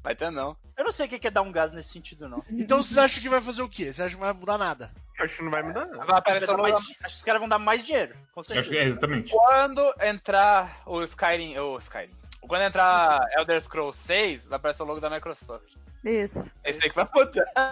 Vai 0.02 0.16
ter 0.16 0.32
não. 0.32 0.56
Eu 0.78 0.86
não 0.86 0.92
sei 0.94 1.06
o 1.08 1.10
que 1.10 1.28
é 1.28 1.30
dar 1.30 1.42
um 1.42 1.52
gás 1.52 1.74
nesse 1.74 1.90
sentido, 1.90 2.30
não. 2.30 2.42
Então 2.50 2.82
vocês 2.82 2.98
acham 2.98 3.22
que 3.22 3.28
vai 3.28 3.42
fazer 3.42 3.62
o 3.62 3.68
quê? 3.70 3.92
Você 3.92 4.02
acha 4.02 4.16
que 4.16 4.22
não 4.22 4.32
vai 4.32 4.34
mudar 4.34 4.58
nada? 4.58 4.90
Acho 5.20 5.38
que 5.38 5.44
não 5.44 5.52
vai 5.52 5.62
mudar, 5.62 5.86
não. 5.86 6.06
Vai 6.06 6.18
aparecer 6.18 6.58
mais 6.58 6.76
Acho 6.76 6.88
que 6.88 7.06
os 7.08 7.24
caras 7.24 7.40
vão 7.42 7.50
dar 7.50 7.60
mais 7.60 7.86
dinheiro. 7.86 8.16
Com 8.34 8.44
certeza. 8.44 8.62
Acho 8.62 8.70
que 8.70 8.78
é 8.78 8.84
exatamente. 8.86 9.32
Quando 9.32 9.94
entrar 10.02 10.82
o 10.86 11.04
Skyrim. 11.04 11.58
O 11.58 11.78
Skyrim. 11.78 12.12
Quando 12.42 12.62
entrar 12.64 13.20
Elder 13.38 13.62
Scrolls 13.62 13.98
6, 14.06 14.46
vai 14.46 14.56
aparecer 14.56 14.82
o 14.82 14.86
logo 14.86 15.02
da 15.02 15.10
Microsoft. 15.10 15.68
Isso. 16.04 16.54
É 16.64 16.72
isso 16.72 16.80
aí 16.82 16.90
que 16.90 16.96
vai 16.96 17.08
mudar. 17.14 17.72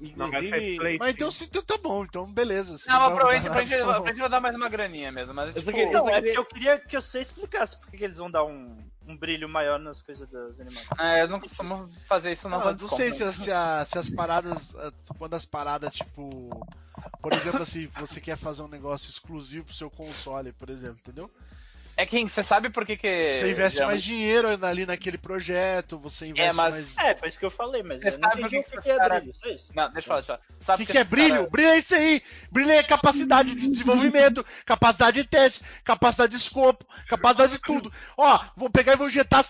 Inclusive- 0.00 0.76
Play 0.78 0.96
Mas 0.98 1.14
então, 1.14 1.30
se, 1.32 1.44
então 1.44 1.62
tá 1.62 1.76
bom, 1.76 2.04
então 2.04 2.32
beleza. 2.32 2.78
se 2.78 2.86
Não, 2.88 3.00
mas 3.00 3.14
provavelmente, 3.14 3.68
provavelmente 3.78 4.18
vai 4.20 4.28
dar 4.28 4.40
mais 4.40 4.54
uma 4.54 4.68
graninha 4.68 5.10
mesmo. 5.10 5.34
Mas, 5.34 5.48
Eu 5.56 5.60
tipo, 5.62 5.72
queria- 5.72 5.92
Não, 5.92 6.08
é 6.08 6.20
porque 6.20 6.38
eu 6.38 6.44
queria 6.44 6.78
que 6.78 7.00
você 7.00 7.22
explicasse 7.22 7.76
por 7.76 7.90
que 7.90 7.98
que 7.98 8.04
eles 8.04 8.16
vão 8.18 8.30
dar 8.30 8.44
um, 8.44 8.76
um 9.06 9.16
brilho 9.16 9.48
maior 9.48 9.78
nas 9.80 10.00
coisas 10.00 10.28
das 10.30 10.60
animações. 10.60 11.00
é, 11.00 11.22
eu 11.22 11.28
não 11.28 11.40
costumo 11.40 11.88
fazer 12.06 12.30
isso 12.32 12.48
não. 12.48 12.58
Não, 12.58 12.64
quando 12.64 12.80
não 12.82 12.88
sei 12.88 13.10
se, 13.12 13.24
as- 13.24 13.36
se, 13.36 13.50
a- 13.50 13.84
se 13.84 13.98
as 13.98 14.08
paradas. 14.10 14.72
eh, 14.76 14.92
Quando 15.18 15.34
as 15.34 15.44
paradas, 15.44 15.94
tipo. 15.94 16.48
Por 17.20 17.32
exemplo, 17.32 17.62
assim, 17.62 17.86
você 17.98 18.20
quer 18.20 18.36
fazer 18.36 18.62
um 18.62 18.68
negócio 18.68 19.10
exclusivo 19.10 19.64
pro 19.66 19.74
seu 19.74 19.90
console, 19.90 20.52
por 20.52 20.70
exemplo, 20.70 20.98
entendeu? 21.00 21.30
É 22.00 22.06
que 22.06 22.22
você 22.28 22.44
sabe 22.44 22.70
por 22.70 22.86
que 22.86 22.96
que... 22.96 23.32
Você 23.32 23.50
investe 23.50 23.80
mais 23.84 24.00
dinheiro 24.00 24.46
ali 24.64 24.86
naquele 24.86 25.18
projeto, 25.18 25.98
você 25.98 26.28
investe 26.28 26.54
mas- 26.54 26.72
mais. 26.94 26.96
É, 26.96 27.12
foi 27.16 27.28
isso 27.28 27.40
que 27.40 27.44
eu 27.44 27.50
falei, 27.50 27.82
mas 27.82 27.98
Você 28.00 28.06
eu 28.10 28.18
não 28.20 28.28
sabe 28.28 28.40
entendi 28.42 28.58
o 28.58 28.62
por 28.62 28.70
que, 28.70 28.80
que 28.82 28.90
é 28.92 28.96
cara- 28.96 29.18
brilho, 29.18 29.34
só 29.34 29.48
isso. 29.48 29.64
Não, 29.74 29.92
deixa 29.92 29.98
eu 29.98 30.02
falar, 30.04 30.20
deixa 30.20 30.32
eu 30.32 30.36
falar. 30.38 30.40
O 30.60 30.64
Sabe 30.64 30.86
que, 30.86 30.92
que 30.92 30.98
é 30.98 31.02
brilho? 31.02 31.34
cara- 31.38 31.50
Brilho 31.50 31.68
é 31.70 31.76
isso 31.78 31.94
aí. 31.96 32.22
Brilho 32.52 32.70
é 32.70 32.82
capacidade 32.84 33.52
de 33.56 33.68
desenvolvimento, 33.68 34.46
capacidade 34.64 35.20
de 35.22 35.28
teste, 35.28 35.60
capacidade 35.82 36.30
de 36.30 36.38
escopo, 36.38 36.86
capacidade 37.08 37.54
de 37.54 37.58
tudo. 37.58 37.92
Ó, 38.16 38.40
vou 38.56 38.70
pegar 38.70 38.92
e 38.92 38.96
vou 38.96 39.08
injetar 39.08 39.44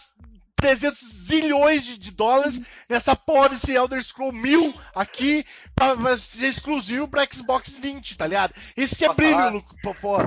300 0.61 0.99
zilhões 1.29 1.85
de, 1.85 1.99
de 1.99 2.11
dólares 2.11 2.61
nessa 2.89 3.15
porra 3.15 3.51
desse 3.51 3.73
Elder 3.73 4.03
Scroll 4.03 4.33
1000 4.33 4.75
aqui 4.95 5.45
pra, 5.75 5.97
pra 5.97 6.17
ser 6.17 6.47
exclusivo 6.47 7.07
pra 7.07 7.27
Xbox 7.31 7.71
20, 7.81 8.17
tá 8.17 8.27
ligado? 8.27 8.53
Isso 8.77 8.97
que 8.97 9.05
é 9.05 9.13
brilho, 9.15 9.35
falar? 9.35 9.51
Lu- 9.51 9.65
pô, 9.83 9.95
pô. 9.95 10.19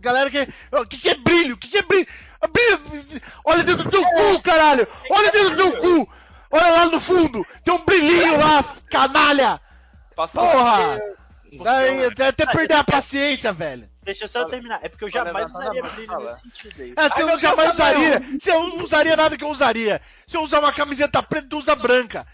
Galera 0.00 0.30
que. 0.30 0.48
O 0.72 0.86
que, 0.86 0.98
que 0.98 1.08
é 1.10 1.14
brilho? 1.14 1.54
O 1.54 1.58
que, 1.58 1.68
que 1.68 1.78
é 1.78 1.82
brilho? 1.82 2.06
Ah, 2.40 2.48
brilho? 2.48 3.22
Olha 3.44 3.62
dentro 3.62 3.84
do 3.84 3.90
teu 3.90 4.02
cu, 4.02 4.42
caralho! 4.42 4.86
Olha 5.10 5.30
dentro 5.30 5.50
do 5.50 5.56
teu 5.56 5.76
cu! 5.80 6.12
Olha 6.50 6.70
lá 6.70 6.86
no 6.86 7.00
fundo! 7.00 7.44
Tem 7.64 7.72
um 7.74 7.84
brilhinho 7.84 8.38
lá, 8.38 8.64
canalha! 8.90 9.60
Porra! 10.52 10.98
Daí, 11.62 12.04
até 12.28 12.44
perder 12.46 12.74
a 12.74 12.84
paciência, 12.84 13.52
velho. 13.52 13.88
Deixa 14.06 14.24
eu 14.24 14.28
só 14.28 14.44
terminar. 14.44 14.78
É 14.82 14.88
porque 14.88 15.04
eu 15.04 15.10
jamais 15.10 15.50
usaria 15.50 15.82
brilho 15.82 16.06
fala. 16.06 16.30
nesse 16.30 16.42
sentido 16.42 16.82
aí. 16.82 16.94
É, 16.96 17.08
você 17.08 17.20
Ai, 17.20 17.24
meu 17.24 17.38
jamais 17.38 17.76
Deus, 17.76 17.78
Rafael. 17.78 17.98
usaria. 17.98 18.38
Você 18.40 18.52
não 18.52 18.78
usaria 18.78 19.16
nada 19.16 19.36
que 19.36 19.42
eu 19.44 19.48
usaria. 19.48 20.00
Se 20.24 20.36
eu 20.36 20.42
usar 20.42 20.60
uma 20.60 20.72
camiseta 20.72 21.20
preta, 21.24 21.48
tu 21.50 21.58
usa 21.58 21.74
branca. 21.74 22.24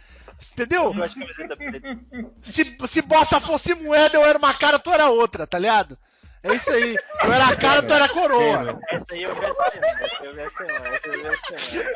Entendeu? 0.53 0.85
Eu 0.85 0.94
gosto 0.94 1.19
de 1.19 1.20
camiseta 1.20 1.57
preta. 1.57 1.99
Se, 2.43 2.77
se 2.86 3.03
bosta 3.03 3.40
fosse 3.40 3.74
moeda, 3.74 4.16
eu 4.19 4.24
era 4.24 4.36
uma 4.36 4.53
cara, 4.53 4.78
tu 4.78 4.90
era 4.90 5.09
outra, 5.09 5.47
tá 5.47 5.59
ligado? 5.59 5.99
É 6.43 6.55
isso 6.55 6.70
aí. 6.73 6.94
Eu 7.24 7.32
era 7.32 7.47
a 7.47 7.57
cara, 7.57 7.82
tu 7.82 7.94
era 7.94 8.05
a 8.05 8.09
coroa. 8.09 8.78
Essa 8.90 9.05
aí 9.12 9.23
eu 9.23 9.35
semana. 9.35 9.65
Essa 10.01 10.24
eu 10.24 10.35
semana. 10.51 10.89
Essa 10.89 11.09
eu 11.09 11.23
vesti 11.23 11.59
semana. 11.70 11.90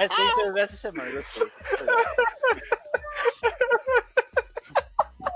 Essa 0.00 0.22
aí 0.22 0.46
eu 0.46 0.52
vesti 0.54 0.76
semana. 0.78 1.10
Gostei. 1.10 1.52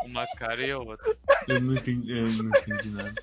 Uma 0.05 0.27
cara 0.39 0.65
e 0.65 0.71
a 0.71 0.79
outra. 0.79 1.17
Eu 1.49 1.61
não 1.61 1.75
entendi, 1.75 2.19
eu 2.19 2.27
não 2.27 2.51
entendi 2.51 2.91
nada. 2.91 3.15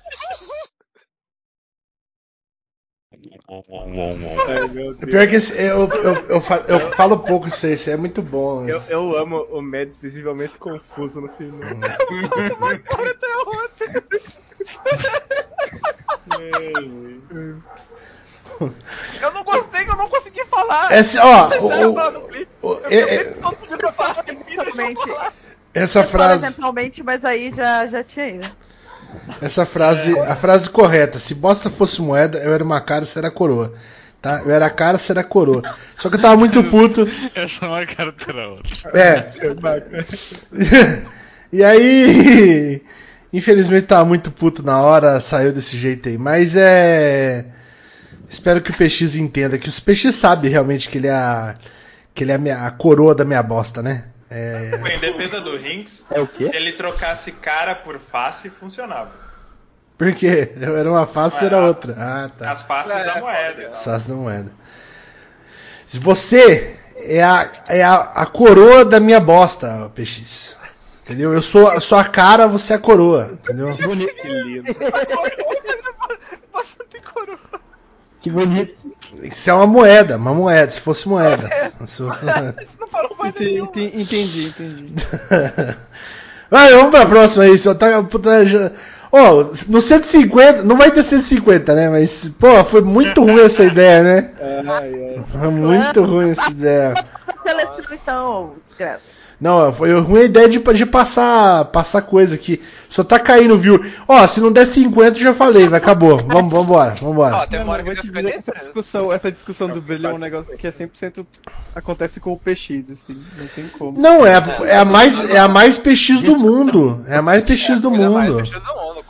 Deus. 4.72 4.96
Pior 4.96 5.28
que 5.28 5.36
esse, 5.36 5.52
eu, 5.62 5.86
eu, 5.88 6.14
eu, 6.28 6.40
fa- 6.40 6.64
eu 6.66 6.90
falo 6.92 7.18
pouco 7.20 7.46
isso 7.46 7.66
aí, 7.66 7.74
isso 7.74 7.90
é 7.90 7.96
muito 7.96 8.22
bom. 8.22 8.66
Eu, 8.66 8.80
eu 8.88 9.16
amo 9.16 9.42
o 9.50 9.60
Mads 9.62 9.96
visivelmente 9.98 10.56
confuso 10.58 11.20
no 11.20 11.28
final. 11.28 11.60
Eu 19.20 19.32
não 19.32 19.44
gostei 19.44 19.84
que 19.84 19.90
eu 19.90 19.96
não 19.96 20.08
consegui 20.08 20.44
falar. 20.46 20.92
Esse, 20.92 21.18
ó, 21.18 21.48
o- 21.48 21.72
eu 21.72 22.28
clipe. 22.28 22.50
o- 22.62 22.72
Eu 22.74 22.90
é- 22.90 23.14
é- 23.14 23.92
falar 23.92 24.22
de 24.24 24.32
mim, 24.32 24.42
deixa 24.44 24.62
eu 24.62 24.68
Eventualmente. 24.68 25.00
falar. 25.08 25.32
Essa 25.74 26.02
Eu 26.02 26.04
frase, 26.04 26.46
eventualmente, 26.46 27.02
mas 27.02 27.24
aí 27.24 27.50
já, 27.50 27.86
já 27.86 28.02
tinha 28.04 28.28
ido. 28.28 28.56
essa 29.40 29.66
frase, 29.66 30.18
a 30.20 30.36
frase 30.36 30.68
correta. 30.70 31.18
Se 31.18 31.34
bosta 31.34 31.70
fosse 31.70 32.00
moeda, 32.00 32.38
eu 32.38 32.52
era 32.52 32.64
uma 32.64 32.80
cara, 32.80 33.04
você 33.04 33.18
era 33.18 33.30
coroa. 33.30 33.72
Tá? 34.20 34.42
Eu 34.44 34.50
era 34.52 34.66
a 34.66 34.70
cara, 34.70 34.98
você 34.98 35.12
era 35.12 35.24
coroa. 35.24 35.62
Só 35.98 36.08
que 36.08 36.16
eu 36.16 36.20
tava 36.20 36.36
muito 36.36 36.62
puto. 36.64 37.06
Essa 37.34 37.64
é 37.64 37.68
uma 37.68 37.86
cara 37.86 38.12
pela 38.12 38.48
outra. 38.48 38.90
É. 38.94 39.22
e 41.52 41.62
aí, 41.64 42.82
infelizmente 43.32 43.86
tava 43.86 44.04
muito 44.04 44.30
puto 44.30 44.62
na 44.62 44.80
hora, 44.80 45.20
saiu 45.20 45.52
desse 45.52 45.76
jeito 45.76 46.08
aí. 46.08 46.18
Mas 46.18 46.54
é. 46.56 47.46
Espero 48.28 48.62
que 48.62 48.70
o 48.70 48.74
PX 48.74 49.16
entenda, 49.16 49.58
que 49.58 49.68
o 49.68 49.72
PX 49.82 50.14
sabe 50.14 50.48
realmente 50.48 50.88
que 50.88 50.96
ele 50.98 51.08
é 51.08 51.12
a, 51.12 51.56
que 52.14 52.24
ele 52.24 52.32
é 52.32 52.36
a, 52.36 52.38
minha- 52.38 52.66
a 52.66 52.70
coroa 52.70 53.14
da 53.14 53.24
minha 53.26 53.42
bosta, 53.42 53.82
né? 53.82 54.04
É, 54.34 54.94
Em 54.94 54.98
defesa 54.98 55.40
do 55.40 55.56
Rinks, 55.56 56.06
É 56.10 56.20
o 56.20 56.26
quê? 56.26 56.48
se 56.48 56.56
ele 56.56 56.72
trocasse 56.72 57.30
cara 57.32 57.74
por 57.74 57.98
face, 57.98 58.48
funcionava. 58.48 59.10
por 59.98 60.12
quê? 60.14 60.52
Era 60.58 60.90
uma 60.90 61.06
face, 61.06 61.44
era 61.44 61.60
outra. 61.60 61.94
Ah, 61.98 62.30
tá. 62.38 62.50
As 62.50 62.62
faces 62.62 62.92
da 63.04 63.20
moeda. 63.20 63.62
e 63.62 63.66
tal. 63.66 63.82
Face 63.82 64.08
da 64.08 64.14
moeda. 64.14 64.52
Você 65.94 66.76
é 66.96 67.22
a, 67.22 67.50
é 67.68 67.82
a, 67.82 67.94
a 67.96 68.26
coroa 68.26 68.84
da 68.84 68.98
minha 68.98 69.20
bosta, 69.20 69.90
PX. 69.94 70.56
Entendeu? 71.04 71.32
Eu 71.34 71.42
sou, 71.42 71.78
sou 71.80 71.98
a 71.98 72.04
cara, 72.04 72.46
você 72.46 72.72
é 72.72 72.76
a 72.76 72.78
coroa. 72.78 73.30
Entendeu? 73.32 73.76
Que 73.76 73.82
bonito. 73.86 74.14
Que 74.14 74.28
lindo. 74.28 74.64
Que 78.22 78.30
bonito. 78.30 78.76
Isso 79.22 79.50
é 79.50 79.52
uma 79.52 79.66
moeda, 79.66 80.16
uma 80.16 80.32
moeda, 80.32 80.70
se 80.70 80.80
fosse 80.80 81.08
moeda. 81.08 81.50
Se 81.86 82.02
fosse 82.02 82.24
moeda. 82.24 82.56
Ente- 83.24 83.58
ente- 83.58 83.92
Entendi, 84.00 84.46
entendi. 84.48 84.94
Vai, 86.50 86.72
vamos 86.74 86.90
pra 86.90 87.06
próxima 87.06 87.44
aí. 87.44 87.56
Só 87.58 87.74
tá, 87.74 88.02
puta, 88.02 88.44
já... 88.44 88.70
Ó, 89.10 89.44
no 89.68 89.80
150, 89.82 90.62
não 90.62 90.76
vai 90.76 90.90
ter 90.90 91.02
150, 91.02 91.74
né? 91.74 91.88
Mas, 91.90 92.28
pô, 92.38 92.64
foi 92.64 92.80
muito 92.80 93.22
ruim 93.22 93.42
essa 93.42 93.62
ideia, 93.64 94.02
né? 94.02 94.30
Foi 95.38 95.50
muito 95.50 96.02
ruim 96.02 96.30
essa 96.30 96.50
ideia. 96.50 96.94
Seleção, 97.42 97.84
então, 97.92 98.52
desgraça. 98.66 99.06
Não, 99.42 99.72
foi 99.72 99.92
ruim 99.98 100.20
a 100.20 100.24
ideia 100.24 100.48
de, 100.48 100.60
de 100.60 100.86
passar, 100.86 101.64
passar 101.64 102.02
coisa 102.02 102.36
aqui. 102.36 102.62
Só 102.88 103.02
tá 103.02 103.18
caindo, 103.18 103.58
viu? 103.58 103.84
Ó, 104.06 104.24
se 104.24 104.40
não 104.40 104.52
der 104.52 104.64
50, 104.66 105.18
já 105.18 105.34
falei, 105.34 105.66
vai, 105.66 105.78
acabou. 105.78 106.16
Vamos, 106.18 106.52
vambora, 106.52 106.94
vambora. 106.94 107.36
Ó, 107.38 107.46
tem 107.46 107.58
Não, 107.58 107.66
uma 107.66 107.72
hora 107.72 107.82
eu 107.82 107.86
vou 107.86 107.94
que 107.96 108.02
te 108.02 108.06
dizer 108.06 108.22
que 108.22 108.38
essa 108.38 108.52
discussão, 108.52 109.12
essa 109.12 109.32
discussão 109.32 109.68
do 109.68 109.82
brilho 109.82 110.06
é 110.06 110.14
um 110.14 110.18
negócio 110.18 110.56
que 110.56 110.64
é 110.64 110.70
100% 110.70 111.26
acontece 111.74 112.20
com 112.20 112.32
o 112.32 112.38
PX, 112.38 112.88
assim, 112.92 113.20
não 113.36 113.46
tem 113.48 113.66
como. 113.76 114.00
Não, 114.00 114.24
é 114.24 114.36
a, 114.36 114.60
é 114.64 114.76
a 114.76 114.84
mais, 114.84 115.28
é 115.28 115.40
a 115.40 115.48
mais 115.48 115.76
PX 115.76 116.22
do 116.22 116.38
mundo. 116.38 117.04
É 117.08 117.16
a 117.16 117.22
mais 117.22 117.40
PX 117.40 117.80
do 117.80 117.92
Ele 117.92 118.04
é 118.04 118.08
mais 118.08 118.30
mundo. 118.30 118.38
vestido 118.42 118.60
do 118.60 118.66
mundo. 118.66 119.04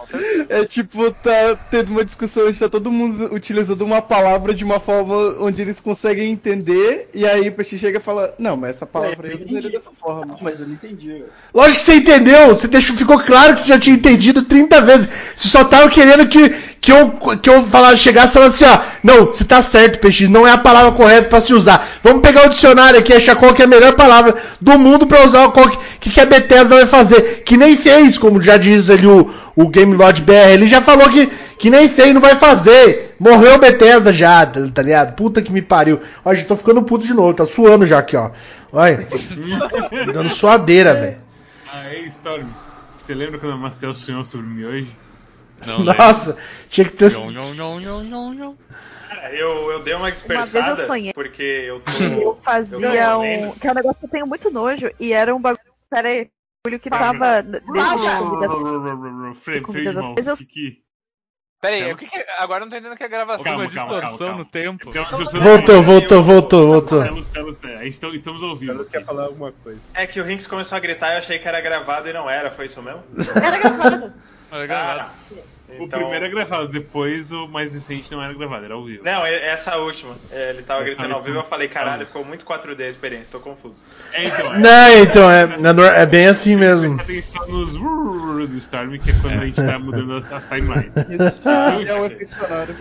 É 0.48 0.64
tipo, 0.64 1.10
tá 1.10 1.56
tendo 1.70 1.90
uma 1.90 2.04
discussão 2.04 2.46
onde 2.48 2.58
tá 2.58 2.68
todo 2.68 2.90
mundo 2.90 3.32
utilizando 3.34 3.82
uma 3.82 4.02
palavra 4.02 4.54
de 4.54 4.64
uma 4.64 4.78
forma 4.78 5.36
onde 5.40 5.62
eles 5.62 5.80
conseguem 5.80 6.30
entender, 6.30 7.08
e 7.14 7.26
aí 7.26 7.48
o 7.48 7.52
peixe 7.52 7.78
chega 7.78 7.98
e 7.98 8.02
fala, 8.02 8.34
não, 8.38 8.56
mas 8.56 8.70
essa 8.70 8.86
palavra 8.86 9.28
aí 9.28 9.34
eu 9.34 9.46
usaria 9.46 9.70
dessa 9.70 9.90
forma. 9.90 10.36
Mas 10.40 10.60
eu 10.60 10.66
não 10.66 10.74
entendi. 10.74 11.24
Lógico 11.54 11.80
que 11.80 11.86
você 11.86 11.94
entendeu, 11.94 12.48
você 12.48 12.68
deixou, 12.68 12.96
ficou 12.96 13.20
claro 13.20 13.54
que 13.54 13.60
você 13.60 13.68
já 13.68 13.78
tinha 13.78 13.96
entendido 13.96 14.42
30 14.42 14.80
vezes. 14.82 15.08
Você 15.36 15.48
só 15.48 15.64
tava 15.64 15.88
querendo 15.88 16.28
que, 16.28 16.50
que 16.82 16.90
eu, 16.90 17.10
que 17.40 17.48
eu 17.48 17.62
falar, 17.62 17.96
chegasse 17.96 18.32
falando 18.32 18.48
assim, 18.48 18.64
ó, 18.64 18.80
não, 19.04 19.26
você 19.26 19.44
tá 19.44 19.62
certo, 19.62 20.00
PX, 20.00 20.28
não 20.28 20.44
é 20.44 20.50
a 20.50 20.58
palavra 20.58 20.90
correta 20.90 21.28
pra 21.28 21.40
se 21.40 21.54
usar. 21.54 21.86
Vamos 22.02 22.22
pegar 22.22 22.44
o 22.44 22.50
dicionário 22.50 22.98
aqui 22.98 23.12
e 23.12 23.14
achar 23.14 23.36
qual 23.36 23.54
que 23.54 23.62
é 23.62 23.66
a 23.66 23.68
melhor 23.68 23.92
palavra 23.92 24.34
do 24.60 24.76
mundo 24.76 25.06
pra 25.06 25.24
usar, 25.24 25.48
qual 25.52 25.68
que, 25.68 25.78
que, 26.00 26.10
que 26.10 26.20
a 26.20 26.26
Bethesda 26.26 26.74
vai 26.74 26.86
fazer. 26.86 27.44
Que 27.44 27.56
nem 27.56 27.76
fez, 27.76 28.18
como 28.18 28.42
já 28.42 28.56
diz 28.56 28.90
ali 28.90 29.06
o, 29.06 29.30
o 29.54 29.68
Game 29.68 29.94
Lord 29.94 30.22
BR, 30.22 30.54
ele 30.54 30.66
já 30.66 30.82
falou 30.82 31.08
que, 31.08 31.28
que 31.56 31.70
nem 31.70 31.88
fez, 31.88 32.12
não 32.12 32.20
vai 32.20 32.34
fazer. 32.34 33.14
Morreu 33.16 33.60
Bethesda 33.60 34.12
já, 34.12 34.44
tá 34.44 34.60
tá 34.74 34.82
ligado? 34.82 35.14
Puta 35.14 35.40
que 35.40 35.52
me 35.52 35.62
pariu. 35.62 36.00
Ó, 36.24 36.34
já 36.34 36.44
tô 36.44 36.56
ficando 36.56 36.82
puto 36.82 37.06
de 37.06 37.14
novo, 37.14 37.32
tá 37.32 37.46
suando 37.46 37.86
já 37.86 38.00
aqui, 38.00 38.16
ó. 38.16 38.32
Olha, 38.72 39.06
dando 40.12 40.30
suadeira, 40.30 40.94
velho. 40.94 41.18
Aí, 41.72 42.08
Storm, 42.08 42.48
você 42.96 43.14
lembra 43.14 43.38
quando 43.38 43.52
a 43.52 43.56
Marcel 43.56 43.94
sonhou 43.94 44.24
sobre 44.24 44.48
mim 44.48 44.64
hoje? 44.64 44.96
Não 45.66 45.80
Nossa, 45.84 46.36
tinha 46.68 46.86
que 46.88 46.96
ter. 46.96 47.10
Nhon, 47.12 47.80
nhon, 47.80 48.32
nhon. 48.32 48.54
Cara, 49.08 49.34
eu, 49.34 49.70
eu 49.72 49.82
dei 49.82 49.94
uma 49.94 50.02
Uma 50.04 50.10
dispersada 50.12 50.66
vez 50.66 50.78
eu 50.80 50.86
sonhei. 50.86 51.12
porque 51.12 51.42
eu 51.42 51.80
tô. 51.80 51.90
Eu 52.02 52.38
fazia 52.42 52.78
tô 53.10 53.20
um. 53.20 53.52
Que 53.52 53.66
é 53.68 53.70
um 53.70 53.74
negócio 53.74 53.98
que 54.00 54.06
eu 54.06 54.10
tenho 54.10 54.26
muito 54.26 54.50
nojo. 54.50 54.90
E 54.98 55.12
era 55.12 55.34
um 55.34 55.40
bagulho. 55.40 55.62
Pera 55.90 56.08
aí. 56.08 56.30
Bagulho 56.64 56.80
que 56.80 56.88
tava. 56.90 57.42
Desde 57.42 58.16
comidas. 58.18 58.52
Freio, 58.52 59.34
freio 59.42 59.62
comidas 59.62 59.92
de 59.92 59.98
as 59.98 60.04
mão. 60.04 60.14
coisas. 60.14 60.38
Que 60.38 60.46
que... 60.46 60.82
Pera 61.60 61.76
aí, 61.76 61.82
Celso? 61.82 61.94
o 61.94 61.98
que 61.98 62.10
que- 62.10 62.26
agora 62.38 62.60
eu 62.62 62.66
não 62.66 62.70
tô 62.70 62.76
entendendo 62.76 62.96
que 62.96 63.04
é 63.04 63.08
gravação. 63.08 63.44
Calma, 63.44 63.62
Uma 63.64 63.70
calma, 63.70 63.88
distorção 63.94 64.18
calma, 64.18 64.18
calma. 64.32 64.38
no 64.38 64.44
tempo. 64.46 64.90
Tem 64.90 65.00
uma 65.00 65.08
distorção- 65.08 65.40
Voltou, 65.40 65.82
voltou, 65.82 66.22
voltou, 66.22 66.66
voltou. 66.66 67.02
Estamos, 67.18 68.14
estamos 68.14 68.42
ouvindo. 68.42 68.68
Carlos 68.70 68.88
quer 68.88 69.04
falar 69.04 69.24
alguma 69.26 69.52
coisa. 69.52 69.78
É 69.94 70.04
que 70.06 70.18
o 70.20 70.24
Rinks 70.24 70.46
começou 70.48 70.74
a 70.76 70.80
gritar 70.80 71.10
e 71.10 71.12
eu 71.14 71.18
achei 71.18 71.38
que 71.38 71.46
era 71.46 71.60
gravado 71.60 72.08
e 72.08 72.12
não 72.12 72.28
era, 72.28 72.50
foi 72.50 72.66
isso 72.66 72.82
mesmo? 72.82 73.02
Era 73.36 73.58
gravado. 73.58 74.12
Olha, 74.50 74.66
gravado. 74.66 75.00
Ah, 75.00 75.36
O 75.78 75.84
então- 75.84 76.00
primeiro 76.00 76.24
é 76.24 76.28
gravado, 76.28 76.68
depois 76.68 77.32
o 77.32 77.48
mais 77.48 77.72
recente 77.72 78.10
não 78.12 78.22
era 78.22 78.32
gravado, 78.34 78.64
era 78.64 78.74
ao 78.74 78.84
vivo. 78.84 79.04
Não, 79.04 79.26
e- 79.26 79.34
essa 79.34 79.76
última. 79.76 80.16
É, 80.30 80.50
Ele 80.50 80.62
tava 80.62 80.80
Essa 80.80 80.90
gritando 80.90 81.14
ao 81.14 81.22
vivo, 81.22 81.38
eu 81.38 81.44
falei, 81.44 81.68
caralho, 81.68 82.06
ficou 82.06 82.24
muito 82.24 82.44
4D 82.44 82.84
a 82.84 82.88
experiência, 82.88 83.28
tô 83.30 83.40
confuso. 83.40 83.76
É, 84.12 84.24
então, 84.24 84.52
é. 84.54 84.58
Não, 84.58 85.02
então, 85.02 85.30
é, 85.30 85.42
é 85.42 86.02
é 86.02 86.06
bem 86.06 86.26
assim 86.26 86.56
mesmo. 86.56 86.96
Presta 86.96 87.12
atenção 87.12 87.48
nos 87.48 87.72
do 87.72 88.56
Storm, 88.58 88.98
que 88.98 89.10
é 89.10 89.14
quando 89.20 89.42
a 89.42 89.46
gente 89.46 89.56
tá 89.56 89.78
mudando 89.78 90.14
as, 90.14 90.30
as 90.32 90.46
timelines. 90.46 90.92
Isso 91.08 91.48
é 91.48 92.00
um 92.00 92.06
efeito 92.06 92.32
sonoro. 92.32 92.74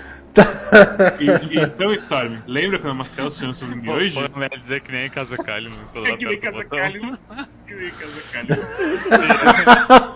E- 1.19 1.59
então, 1.63 1.93
Storm, 1.93 2.37
lembra 2.47 2.79
quando 2.79 2.91
a 2.91 2.95
Marcel 2.95 3.29
sonhou 3.29 3.53
sobre 3.53 3.75
mim 3.75 3.85
Pô, 3.85 3.93
hoje? 3.93 4.13
Foi 4.15 4.29
mulher 4.29 4.49
dizer 4.61 4.81
que 4.81 4.91
nem 4.91 5.09
Casa 5.09 5.35
Calho. 5.43 5.71
É 6.05 6.17
que 6.17 6.25
nem 6.25 6.39
Casa. 6.39 6.63
Que 7.67 7.75
nem 7.75 7.91
Casa 7.91 8.23
Calho. 8.25 8.51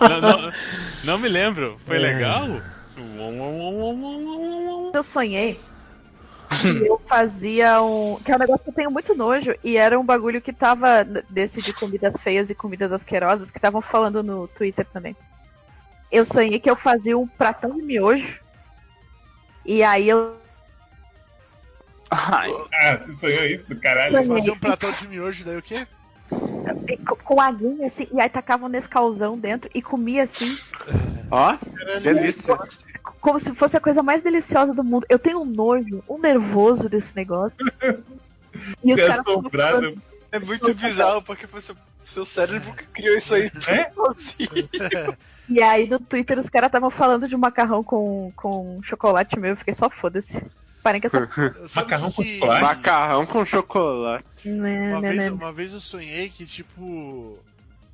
não, 0.09 0.21
não, 0.21 0.51
não 1.03 1.17
me 1.17 1.27
lembro. 1.27 1.77
Foi 1.85 1.97
É. 1.97 1.99
legal? 1.99 2.47
Eu 4.93 5.03
sonhei. 5.03 5.59
que 6.61 6.85
eu 6.87 7.01
fazia 7.05 7.81
um. 7.81 8.17
Que 8.23 8.31
é 8.31 8.35
um 8.35 8.39
negócio 8.39 8.63
que 8.63 8.69
eu 8.69 8.73
tenho 8.73 8.91
muito 8.91 9.13
nojo. 9.15 9.53
E 9.63 9.75
era 9.75 9.99
um 9.99 10.05
bagulho 10.05 10.41
que 10.41 10.53
tava. 10.53 11.03
Desse 11.29 11.61
de 11.61 11.73
comidas 11.73 12.21
feias 12.21 12.49
e 12.49 12.55
comidas 12.55 12.93
asquerosas, 12.93 13.51
que 13.51 13.57
estavam 13.57 13.81
falando 13.81 14.23
no 14.23 14.47
Twitter 14.47 14.85
também. 14.87 15.15
Eu 16.11 16.23
sonhei 16.23 16.59
que 16.59 16.69
eu 16.69 16.75
fazia 16.77 17.17
um 17.17 17.27
pratão 17.27 17.75
de 17.75 17.81
miojo. 17.81 18.39
E 19.65 19.83
aí 19.83 20.09
eu. 20.09 20.37
Ai, 22.11 22.51
Ah, 22.81 22.97
você 22.97 23.11
sonhou 23.13 23.45
isso, 23.45 23.79
caralho? 23.79 24.15
Sonhei. 24.17 24.29
Fazer 24.39 24.51
um 24.51 24.59
pratão 24.59 24.91
de 24.91 25.07
miojo, 25.07 25.43
daí 25.43 25.57
o 25.57 25.61
quê? 25.61 25.87
e 26.87 26.97
co- 26.97 27.15
Com 27.17 27.39
aguinha 27.41 27.85
assim, 27.87 28.07
e 28.11 28.19
aí 28.19 28.29
tacava 28.29 28.65
um 28.65 28.69
Nescauzão 28.69 29.37
dentro 29.37 29.69
e 29.73 29.81
comia 29.81 30.23
assim, 30.23 30.55
Ó, 31.31 31.57
delícia. 32.01 32.57
como 33.21 33.39
se 33.39 33.53
fosse 33.55 33.75
a 33.77 33.79
coisa 33.81 34.01
mais 34.03 34.21
deliciosa 34.21 34.73
do 34.73 34.83
mundo. 34.83 35.05
Eu 35.09 35.19
tenho 35.19 35.41
um 35.41 35.45
nojo, 35.45 36.03
um 36.07 36.17
nervoso 36.19 36.87
desse 36.89 37.15
negócio. 37.15 37.55
E 38.83 38.93
Você 38.93 39.01
é 39.01 39.07
assombrado. 39.11 39.81
falando- 39.81 40.01
É 40.31 40.39
muito 40.39 40.73
bizarro, 40.73 41.21
porque 41.21 41.47
foi 41.47 41.61
seu, 41.61 41.75
seu 42.03 42.25
cérebro 42.25 42.73
que 42.75 42.85
criou 42.87 43.15
isso 43.15 43.33
aí. 43.35 43.49
É? 43.67 43.91
sozinho. 43.91 44.69
E 45.47 45.61
aí 45.61 45.87
no 45.87 45.99
Twitter 45.99 46.39
os 46.39 46.49
caras 46.49 46.67
estavam 46.69 46.89
falando 46.89 47.27
de 47.27 47.35
um 47.35 47.39
macarrão 47.39 47.83
com, 47.83 48.31
com 48.35 48.79
chocolate 48.83 49.39
meu, 49.39 49.51
eu 49.51 49.57
fiquei 49.57 49.73
só 49.73 49.89
foda-se. 49.89 50.43
Parem 50.81 51.01
com 51.01 51.07
essa. 51.07 51.19
Macarrão 51.75 52.09
que 52.09 52.15
com 52.15 52.23
que- 52.23 52.33
chocolate? 52.39 52.61
Macarrão 52.63 53.25
com 53.25 53.45
chocolate. 53.45 54.49
Né, 54.49 54.89
Uma 54.91 55.01
né, 55.01 55.09
vez, 55.09 55.19
né. 55.21 55.31
uma 55.31 55.51
vez 55.53 55.73
eu 55.73 55.81
sonhei 55.81 56.29
que, 56.29 56.45
tipo, 56.45 57.39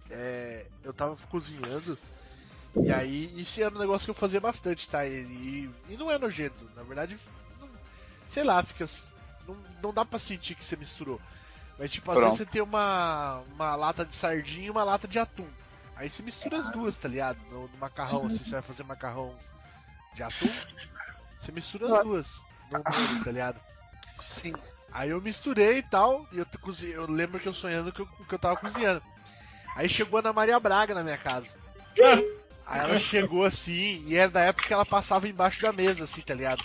é, 0.10 0.66
eu 0.84 0.94
tava 0.94 1.16
cozinhando, 1.30 1.98
e 2.76 2.92
aí, 2.92 3.32
isso 3.40 3.62
era 3.62 3.74
um 3.74 3.80
negócio 3.80 4.06
que 4.06 4.12
eu 4.12 4.16
fazia 4.16 4.40
bastante, 4.42 4.90
tá? 4.90 5.06
E, 5.06 5.12
e, 5.22 5.70
e 5.90 5.98
não 5.98 6.10
é 6.12 6.18
nojento, 6.18 6.70
na 6.76 6.84
verdade, 6.84 7.18
não- 7.60 7.70
sei 8.28 8.44
lá, 8.44 8.62
fica. 8.64 8.86
Não, 9.48 9.56
não 9.84 9.94
dá 9.94 10.04
pra 10.06 10.20
sentir 10.20 10.56
que 10.56 10.64
você 10.64 10.76
misturou. 10.76 11.20
Mas, 11.80 11.92
tipo, 11.92 12.12
às 12.12 12.16
Pronto. 12.18 12.32
vezes 12.32 12.46
você 12.46 12.52
tem 12.52 12.62
uma, 12.62 13.42
uma 13.56 13.76
lata 13.76 14.06
de 14.06 14.16
sardinha 14.16 14.68
e 14.68 14.70
uma 14.70 14.84
lata 14.84 15.08
de 15.08 15.18
atum. 15.18 15.48
Aí 16.02 16.10
você 16.10 16.24
mistura 16.24 16.58
as 16.58 16.68
duas, 16.68 16.98
tá 16.98 17.08
ligado? 17.08 17.38
No, 17.52 17.68
no 17.68 17.78
macarrão, 17.78 18.26
assim, 18.26 18.44
você 18.44 18.54
vai 18.56 18.64
fazer 18.64 18.82
macarrão 18.82 19.38
de 20.16 20.24
atum, 20.24 20.48
você 21.40 21.52
mistura 21.52 21.86
as 21.86 22.04
duas 22.04 22.42
no 22.72 22.78
molho, 22.80 23.24
tá 23.24 23.32
ligado? 23.32 23.62
Sim. 24.20 24.56
Aí 24.92 25.12
eu 25.12 25.22
misturei 25.22 25.78
e 25.78 25.84
tal, 25.84 26.26
e 26.32 26.40
eu, 26.40 26.46
cozi- 26.60 26.90
eu 26.90 27.06
lembro 27.06 27.40
que 27.40 27.48
eu 27.48 27.54
sonhando 27.54 27.92
que 27.92 28.02
eu, 28.02 28.08
que 28.08 28.34
eu 28.34 28.40
tava 28.40 28.58
cozinhando. 28.58 29.04
Aí 29.76 29.88
chegou 29.88 30.18
a 30.18 30.22
Ana 30.22 30.34
Maria 30.34 30.60
Braga 30.60 30.96
na 30.96 31.04
minha 31.04 31.20
casa. 31.20 31.56
Aí 32.66 32.80
ela 32.80 32.98
chegou 32.98 33.46
assim, 33.46 34.04
e 34.08 34.16
era 34.16 34.32
da 34.32 34.42
época 34.42 34.66
que 34.68 34.74
ela 34.74 34.86
passava 34.86 35.28
embaixo 35.28 35.62
da 35.62 35.72
mesa, 35.72 36.06
assim, 36.06 36.22
tá 36.22 36.34
ligado? 36.34 36.64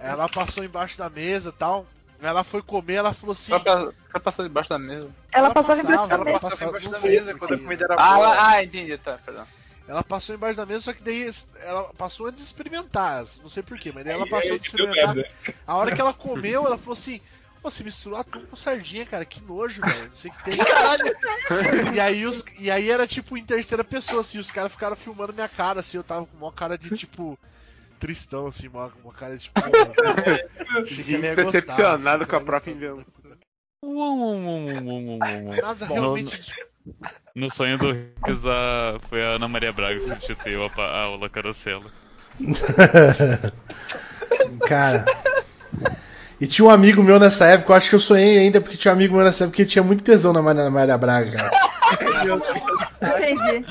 Ela 0.00 0.30
passou 0.30 0.64
embaixo 0.64 0.96
da 0.96 1.10
mesa 1.10 1.50
e 1.50 1.52
tal. 1.52 1.86
Ela 2.20 2.44
foi 2.44 2.62
comer, 2.62 2.94
ela 2.94 3.12
falou 3.12 3.32
assim. 3.32 3.52
Só 3.52 4.20
passou 4.20 4.46
debaixo 4.46 4.70
da 4.70 4.78
mesa. 4.78 5.10
Ela 5.32 5.52
passava 5.52 5.80
embaixo 5.80 6.08
da 6.08 6.14
ela 6.14 6.24
mesa. 6.24 6.40
passava 6.40 6.70
embaixo 6.70 6.86
não 6.90 6.92
da 6.92 7.00
mesa 7.08 7.34
quando 7.38 7.54
a 7.54 7.58
comida 7.58 7.84
era 7.84 7.94
Ah, 7.94 8.14
boa. 8.14 8.26
ela- 8.32 8.48
ah, 8.48 8.64
entendi, 8.64 8.96
tá, 8.98 9.18
perdão. 9.24 9.46
Ela 9.88 10.02
passou 10.02 10.34
embaixo 10.34 10.56
da 10.56 10.66
mesa, 10.66 10.80
só 10.80 10.92
que 10.92 11.02
daí 11.02 11.30
ela 11.62 11.84
passou 11.96 12.26
antes 12.26 12.40
de 12.40 12.46
experimentar. 12.46 13.24
Não 13.42 13.48
sei 13.48 13.62
porquê, 13.62 13.92
mas 13.92 14.04
daí 14.04 14.14
ela 14.14 14.26
passou 14.28 14.52
aí 14.52 14.58
de 14.58 14.64
experimentar. 14.66 15.14
A 15.66 15.76
hora 15.76 15.94
que 15.94 16.00
ela 16.00 16.12
comeu, 16.12 16.66
ela 16.66 16.76
falou 16.78 16.94
assim: 16.94 17.20
Pô, 17.62 17.70
você 17.70 17.84
misturou 17.84 18.18
atum 18.18 18.44
com 18.46 18.56
sardinha, 18.56 19.06
cara, 19.06 19.24
que 19.24 19.40
nojo, 19.44 19.82
velho. 19.84 20.06
Não 20.08 20.14
sei 20.14 20.30
o 20.30 20.34
que 20.34 20.44
tem. 20.44 20.58
e, 21.94 22.00
aí 22.00 22.26
os, 22.26 22.44
e 22.58 22.70
aí 22.70 22.90
era 22.90 23.06
tipo 23.06 23.36
em 23.36 23.44
terceira 23.44 23.84
pessoa, 23.84 24.22
assim, 24.22 24.38
os 24.38 24.50
caras 24.50 24.72
ficaram 24.72 24.96
filmando 24.96 25.32
minha 25.32 25.48
cara, 25.48 25.80
assim, 25.80 25.96
eu 25.98 26.04
tava 26.04 26.26
com 26.26 26.36
uma 26.36 26.52
cara 26.52 26.76
de 26.76 26.90
tipo. 26.96 27.38
Tristão, 27.98 28.46
assim, 28.46 28.68
uma, 28.68 28.92
uma 29.02 29.12
cara 29.12 29.36
de 29.36 29.44
tipo. 29.50 29.60
ia 31.10 31.34
gostar, 31.34 31.44
Decepcionado 31.44 32.22
assim, 32.22 32.30
com 32.30 32.36
a 32.36 32.40
própria 32.40 32.72
invenção. 32.72 33.26
Realmente. 35.88 36.54
no 37.34 37.50
sonho 37.50 37.78
do 37.78 37.92
Rick's, 37.92 38.44
a, 38.44 38.98
foi 39.08 39.22
a 39.24 39.30
Ana 39.30 39.48
Maria 39.48 39.72
Braga 39.72 39.98
que 39.98 40.08
substituiu 40.08 40.70
a, 40.76 41.02
Aula 41.06 41.28
Carosella. 41.28 41.90
Cara. 44.66 45.04
E 46.40 46.46
tinha 46.46 46.66
um 46.66 46.70
amigo 46.70 47.02
meu 47.02 47.18
nessa 47.18 47.46
época, 47.46 47.72
eu 47.72 47.76
acho 47.76 47.88
que 47.88 47.94
eu 47.94 48.00
sonhei 48.00 48.38
ainda 48.38 48.60
porque 48.60 48.76
tinha 48.76 48.92
um 48.92 48.96
amigo 48.96 49.14
meu 49.14 49.24
nessa 49.24 49.44
época 49.44 49.56
que 49.56 49.64
tinha 49.64 49.82
muito 49.82 50.04
tesão 50.04 50.32
na 50.32 50.42
Maria, 50.42 50.64
na 50.64 50.70
Maria 50.70 50.98
Braga, 50.98 51.32
cara. 51.32 51.50
Entendi. 53.30 53.64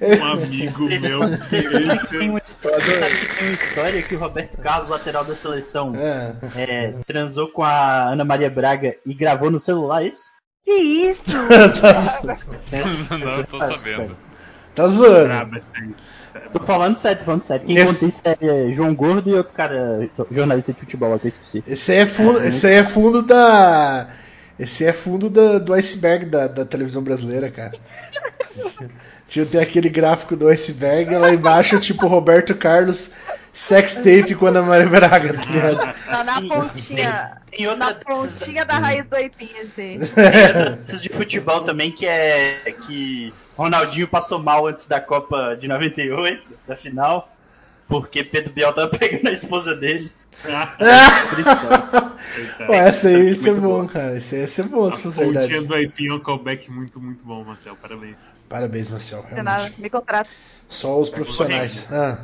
Um 0.00 0.24
amigo 0.24 0.84
meu. 0.88 1.20
Que 1.48 2.08
tem 2.18 2.30
uma 2.30 2.38
história, 2.44 2.80
sabe 2.80 3.16
que 3.16 3.36
tem 3.36 3.46
uma 3.48 3.54
história 3.54 4.02
que 4.02 4.14
o 4.14 4.18
Roberto 4.18 4.56
Carlos, 4.58 4.88
lateral 4.88 5.24
da 5.24 5.34
seleção, 5.34 5.92
É. 5.96 6.32
é, 6.56 6.94
transou 7.06 7.48
com 7.48 7.62
a 7.62 8.10
Ana 8.12 8.24
Maria 8.24 8.50
Braga 8.50 8.94
e 9.06 9.14
gravou 9.14 9.50
no 9.50 9.58
celular, 9.58 10.02
é 10.02 10.08
isso? 10.08 10.22
Que 10.64 10.72
isso? 10.72 11.32
tá, 11.80 11.88
Essa- 11.90 12.22
Não, 13.18 13.26
essa 13.28 13.38
eu 13.40 13.44
tô 13.46 13.58
faz, 13.58 13.76
sabendo. 13.80 14.16
tá 14.74 14.86
zoando. 14.88 15.24
Braba. 15.24 15.58
Tô 16.50 16.60
falando 16.60 16.96
sério, 16.96 17.18
tô 17.18 17.24
falando 17.26 17.42
sério. 17.42 17.66
Quem 17.66 17.76
Esse- 17.76 17.86
conta 17.92 18.06
isso 18.06 18.22
é 18.24 18.70
João 18.70 18.94
Gordo 18.94 19.28
e 19.28 19.34
outro 19.34 19.52
cara, 19.52 20.08
jornalista 20.30 20.72
de 20.72 20.80
futebol, 20.80 21.18
que 21.18 21.26
eu 21.26 21.28
esqueci. 21.28 21.62
Esse 21.66 21.92
aí 21.92 21.98
é 21.98 22.06
fundo, 22.06 22.42
esse 22.44 22.66
aí 22.66 22.74
é 22.74 22.84
fundo 22.84 23.20
da. 23.22 24.08
Esse 24.58 24.84
aí 24.84 24.90
é 24.90 24.92
fundo 24.92 25.28
da- 25.28 25.58
do 25.58 25.74
iceberg 25.74 26.26
da, 26.26 26.46
da 26.46 26.64
televisão 26.64 27.02
brasileira, 27.02 27.50
cara. 27.50 27.72
Tinha 29.32 29.46
tem 29.46 29.62
aquele 29.62 29.88
gráfico 29.88 30.36
do 30.36 30.46
iceberg 30.46 31.16
lá 31.16 31.32
embaixo, 31.32 31.80
tipo 31.80 32.06
Roberto 32.06 32.54
Carlos 32.54 33.12
sex 33.50 33.94
tape 33.94 34.34
com 34.34 34.44
a 34.44 34.50
Ana 34.50 34.60
Maria 34.60 34.86
Braga, 34.86 35.32
tá 35.32 35.50
ligado? 35.50 35.94
Tá 36.04 36.24
na 36.24 36.42
pontinha. 36.42 37.38
tem 37.50 37.66
outra 37.66 37.86
na 37.86 37.94
pontinha 37.94 38.66
da 38.66 38.74
raiz 38.74 39.08
do 39.08 39.16
aipim, 39.16 39.48
assim. 39.58 40.00
Esses 40.82 41.00
de 41.00 41.08
futebol 41.08 41.62
também 41.62 41.90
que 41.90 42.06
é 42.06 42.74
que 42.86 43.32
Ronaldinho 43.56 44.06
passou 44.06 44.38
mal 44.38 44.66
antes 44.66 44.84
da 44.84 45.00
Copa 45.00 45.56
de 45.58 45.66
98, 45.66 46.54
da 46.68 46.76
final, 46.76 47.34
porque 47.88 48.22
Pedro 48.22 48.52
Biel 48.52 48.74
tava 48.74 48.88
pegando 48.98 49.28
a 49.28 49.32
esposa 49.32 49.74
dele. 49.74 50.12
Pô, 52.66 52.74
essa 52.74 53.08
aí, 53.08 53.30
isso 53.30 53.48
é 53.48 53.52
bom, 53.52 53.86
cara. 53.86 54.16
Isso 54.16 54.34
aí 54.34 54.40
ia 54.40 54.48
ser 54.48 54.64
bom, 54.64 54.90
se 54.90 55.02
fosse 55.02 55.18
Pontinha 55.18 55.46
verdade. 55.46 55.66
do 55.66 55.78
IP 55.78 56.08
é 56.08 56.14
um 56.14 56.20
callback 56.20 56.70
muito, 56.70 57.00
muito 57.00 57.24
bom, 57.24 57.44
Marcel. 57.44 57.76
Parabéns. 57.76 58.30
Parabéns, 58.48 58.88
Marcel. 58.88 59.24
Nada, 59.42 59.72
me 59.78 59.90
contrata. 59.90 60.28
Só 60.68 60.98
os 60.98 61.10
profissionais. 61.10 61.86
Ah. 61.92 62.18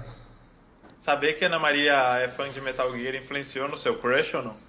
Saber 0.98 1.34
que 1.34 1.44
a 1.44 1.48
Ana 1.48 1.58
Maria 1.58 2.18
é 2.18 2.28
fã 2.28 2.50
de 2.50 2.60
Metal 2.60 2.90
Gear 2.96 3.14
influenciou 3.14 3.68
no 3.68 3.78
seu 3.78 3.96
crush 3.96 4.34
ou 4.34 4.42
não? 4.42 4.67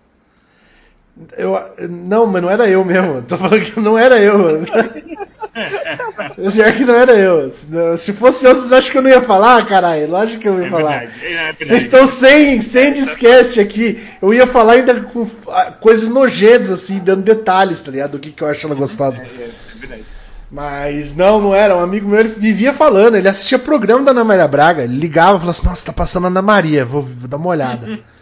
Eu, 1.38 1.58
não, 1.90 2.26
mas 2.26 2.42
não 2.42 2.50
era 2.50 2.70
eu 2.70 2.84
mesmo. 2.86 3.22
Tô 3.24 3.38
falando 3.38 3.62
que 3.62 3.80
não 3.80 3.98
era 3.98 4.20
eu. 4.20 4.64
Já 6.52 6.72
que 6.72 6.86
não 6.86 6.94
era 6.96 7.14
eu. 7.14 7.50
Se, 7.98 8.14
fosse 8.14 8.46
eu, 8.46 8.56
vocês 8.56 8.72
acham 8.72 8.92
que 8.92 8.98
eu 8.98 9.02
não 9.02 9.10
ia 9.10 9.22
falar, 9.22 9.66
caralho? 9.66 10.10
Lógico 10.10 10.42
que 10.42 10.48
eu 10.48 10.60
ia 10.60 10.68
É 10.68 10.70
falar. 10.70 11.00
verdade, 11.00 11.12
é 11.26 11.28
verdade. 11.28 11.66
Vocês 11.66 11.84
estão 11.84 12.08
sem, 12.08 12.62
sem 12.62 12.94
disquete 12.94 13.60
aqui. 13.60 14.02
Eu 14.22 14.34
ia 14.34 14.48
falar 14.48 14.74
ainda 14.74 14.96
com 15.02 15.28
ah, 15.50 15.72
coisas 15.80 16.08
nojentas, 16.08 16.70
assim, 16.70 17.00
dando 17.00 17.24
detalhes, 17.24 17.82
tá 17.82 17.92
ligado? 17.92 18.12
Do 18.12 18.20
que, 18.20 18.32
que 18.32 18.42
eu 18.42 18.48
acho 18.48 18.66
ela 18.66 18.76
gostosa. 18.76 19.22
É 19.22 19.26
verdade. 19.26 20.04
Mas 20.52 21.16
não, 21.16 21.40
não 21.42 21.54
era. 21.54 21.76
Um 21.76 21.82
amigo 21.82 22.08
meu 22.08 22.20
ele 22.20 22.30
vivia 22.30 22.74
falando. 22.74 23.16
Ele 23.16 23.28
assistia 23.28 23.60
programa 23.60 24.04
da 24.06 24.12
Ana 24.12 24.24
Maria 24.24 24.48
Braga. 24.48 24.84
Ele 24.84 24.98
ligava 24.98 25.38
e 25.38 25.40
falava 25.42 25.52
assim: 25.52 25.68
Nossa, 25.68 25.86
tá 25.86 25.94
passando 25.94 26.26
a 26.26 26.28
Ana 26.28 26.42
Maria, 26.42 26.86
vou, 26.86 27.02
vou 27.02 27.28
dar 27.28 27.38
uma 27.38 27.50
olhada. 27.50 28.00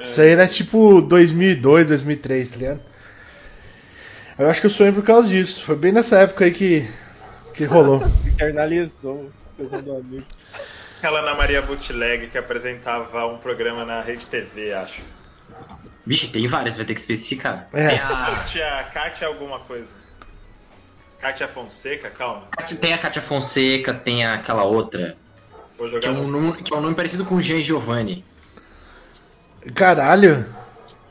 Isso 0.00 0.20
aí 0.20 0.28
era 0.28 0.46
tipo 0.46 1.00
2002, 1.02 1.88
2003, 1.88 2.48
tá 2.50 2.56
ligado? 2.56 2.80
Eu 4.38 4.48
acho 4.48 4.60
que 4.60 4.66
eu 4.66 4.70
sonhei 4.70 4.92
por 4.92 5.02
causa 5.02 5.28
disso. 5.28 5.62
Foi 5.62 5.74
bem 5.74 5.92
nessa 5.92 6.18
época 6.20 6.44
aí 6.44 6.52
que, 6.52 6.88
que 7.54 7.64
rolou. 7.64 8.02
Internalizou 8.24 9.30
coisa 9.56 9.82
do 9.82 9.96
amigo. 9.96 10.24
Aquela 10.98 11.20
Ana 11.20 11.34
Maria 11.34 11.60
Bootleg 11.60 12.28
que 12.28 12.38
apresentava 12.38 13.26
um 13.26 13.38
programa 13.38 13.84
na 13.84 14.00
Rede 14.00 14.26
TV, 14.26 14.72
acho. 14.72 15.02
Vixe, 16.06 16.28
tem 16.28 16.46
várias, 16.46 16.76
vai 16.76 16.86
ter 16.86 16.94
que 16.94 17.00
especificar. 17.00 17.66
É. 17.72 17.88
Tem, 17.88 17.98
a, 17.98 18.08
Kátia, 18.08 18.90
Kátia 18.94 19.26
alguma 19.26 19.60
coisa. 19.60 19.92
Kátia 21.20 21.48
Fonseca, 21.48 22.08
calma. 22.10 22.48
tem 22.80 22.94
a 22.94 22.98
Kátia 22.98 23.20
Fonseca, 23.20 23.92
tem 23.92 24.24
aquela 24.24 24.62
outra. 24.62 25.16
Vou 25.76 25.88
Que 25.88 25.96
é, 25.96 26.00
jogar 26.02 26.18
um 26.18 26.28
no... 26.28 26.40
nome, 26.40 26.62
que 26.62 26.72
é 26.72 26.76
um 26.76 26.80
nome 26.80 26.94
parecido 26.94 27.24
com 27.24 27.42
Jean 27.42 27.60
Giovanni. 27.60 28.24
Caralho. 29.74 30.46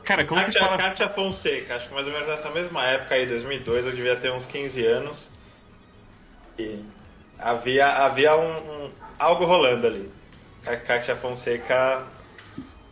Cara, 0.04 0.24
como 0.24 0.40
que 0.40 0.46
Kátia, 0.46 0.60
fala? 0.64 0.78
Kátia 0.78 1.08
Fonseca, 1.08 1.74
acho 1.74 1.88
que 1.88 1.94
mais 1.94 2.06
ou 2.06 2.12
menos 2.12 2.28
nessa 2.28 2.50
mesma 2.50 2.84
época 2.86 3.14
aí, 3.14 3.26
2002, 3.26 3.86
eu 3.86 3.92
devia 3.92 4.16
ter 4.16 4.32
uns 4.32 4.46
15 4.46 4.84
anos. 4.86 5.28
E 6.58 6.82
havia, 7.38 7.86
havia 7.86 8.36
um, 8.36 8.56
um- 8.86 8.90
algo 9.18 9.44
rolando 9.44 9.86
ali. 9.86 10.10
A 10.66 10.76
Kátia 10.76 11.14
Fonseca 11.14 12.02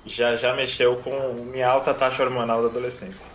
já, 0.05 0.37
já 0.37 0.55
mexeu 0.55 0.97
com 0.99 1.33
minha 1.51 1.69
alta 1.69 1.95
taxa 1.95 2.23
hormonal 2.23 2.63
da 2.63 2.69
adolescência. 2.69 3.27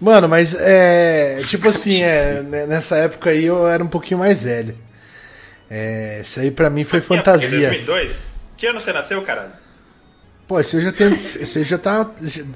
Mano, 0.00 0.28
mas 0.28 0.54
é. 0.54 1.40
Tipo 1.44 1.68
assim, 1.68 2.02
é, 2.02 2.42
né, 2.42 2.66
nessa 2.66 2.96
época 2.96 3.30
aí 3.30 3.44
eu 3.44 3.66
era 3.68 3.82
um 3.82 3.88
pouquinho 3.88 4.18
mais 4.20 4.42
velho. 4.42 4.76
É, 5.70 6.20
isso 6.20 6.40
aí 6.40 6.50
pra 6.50 6.68
mim 6.68 6.84
foi 6.84 6.98
Em 6.98 7.02
fantasia. 7.02 7.48
2002? 7.50 8.30
Que 8.56 8.66
ano 8.66 8.80
você 8.80 8.92
nasceu, 8.92 9.22
caralho? 9.22 9.52
Pô, 10.46 10.60
esse 10.60 10.76
eu 10.76 10.80
já 10.82 10.92
tenho. 10.92 11.12
Esse 11.14 11.58
aí 11.58 11.64
já 11.64 11.78
tá. 11.78 12.10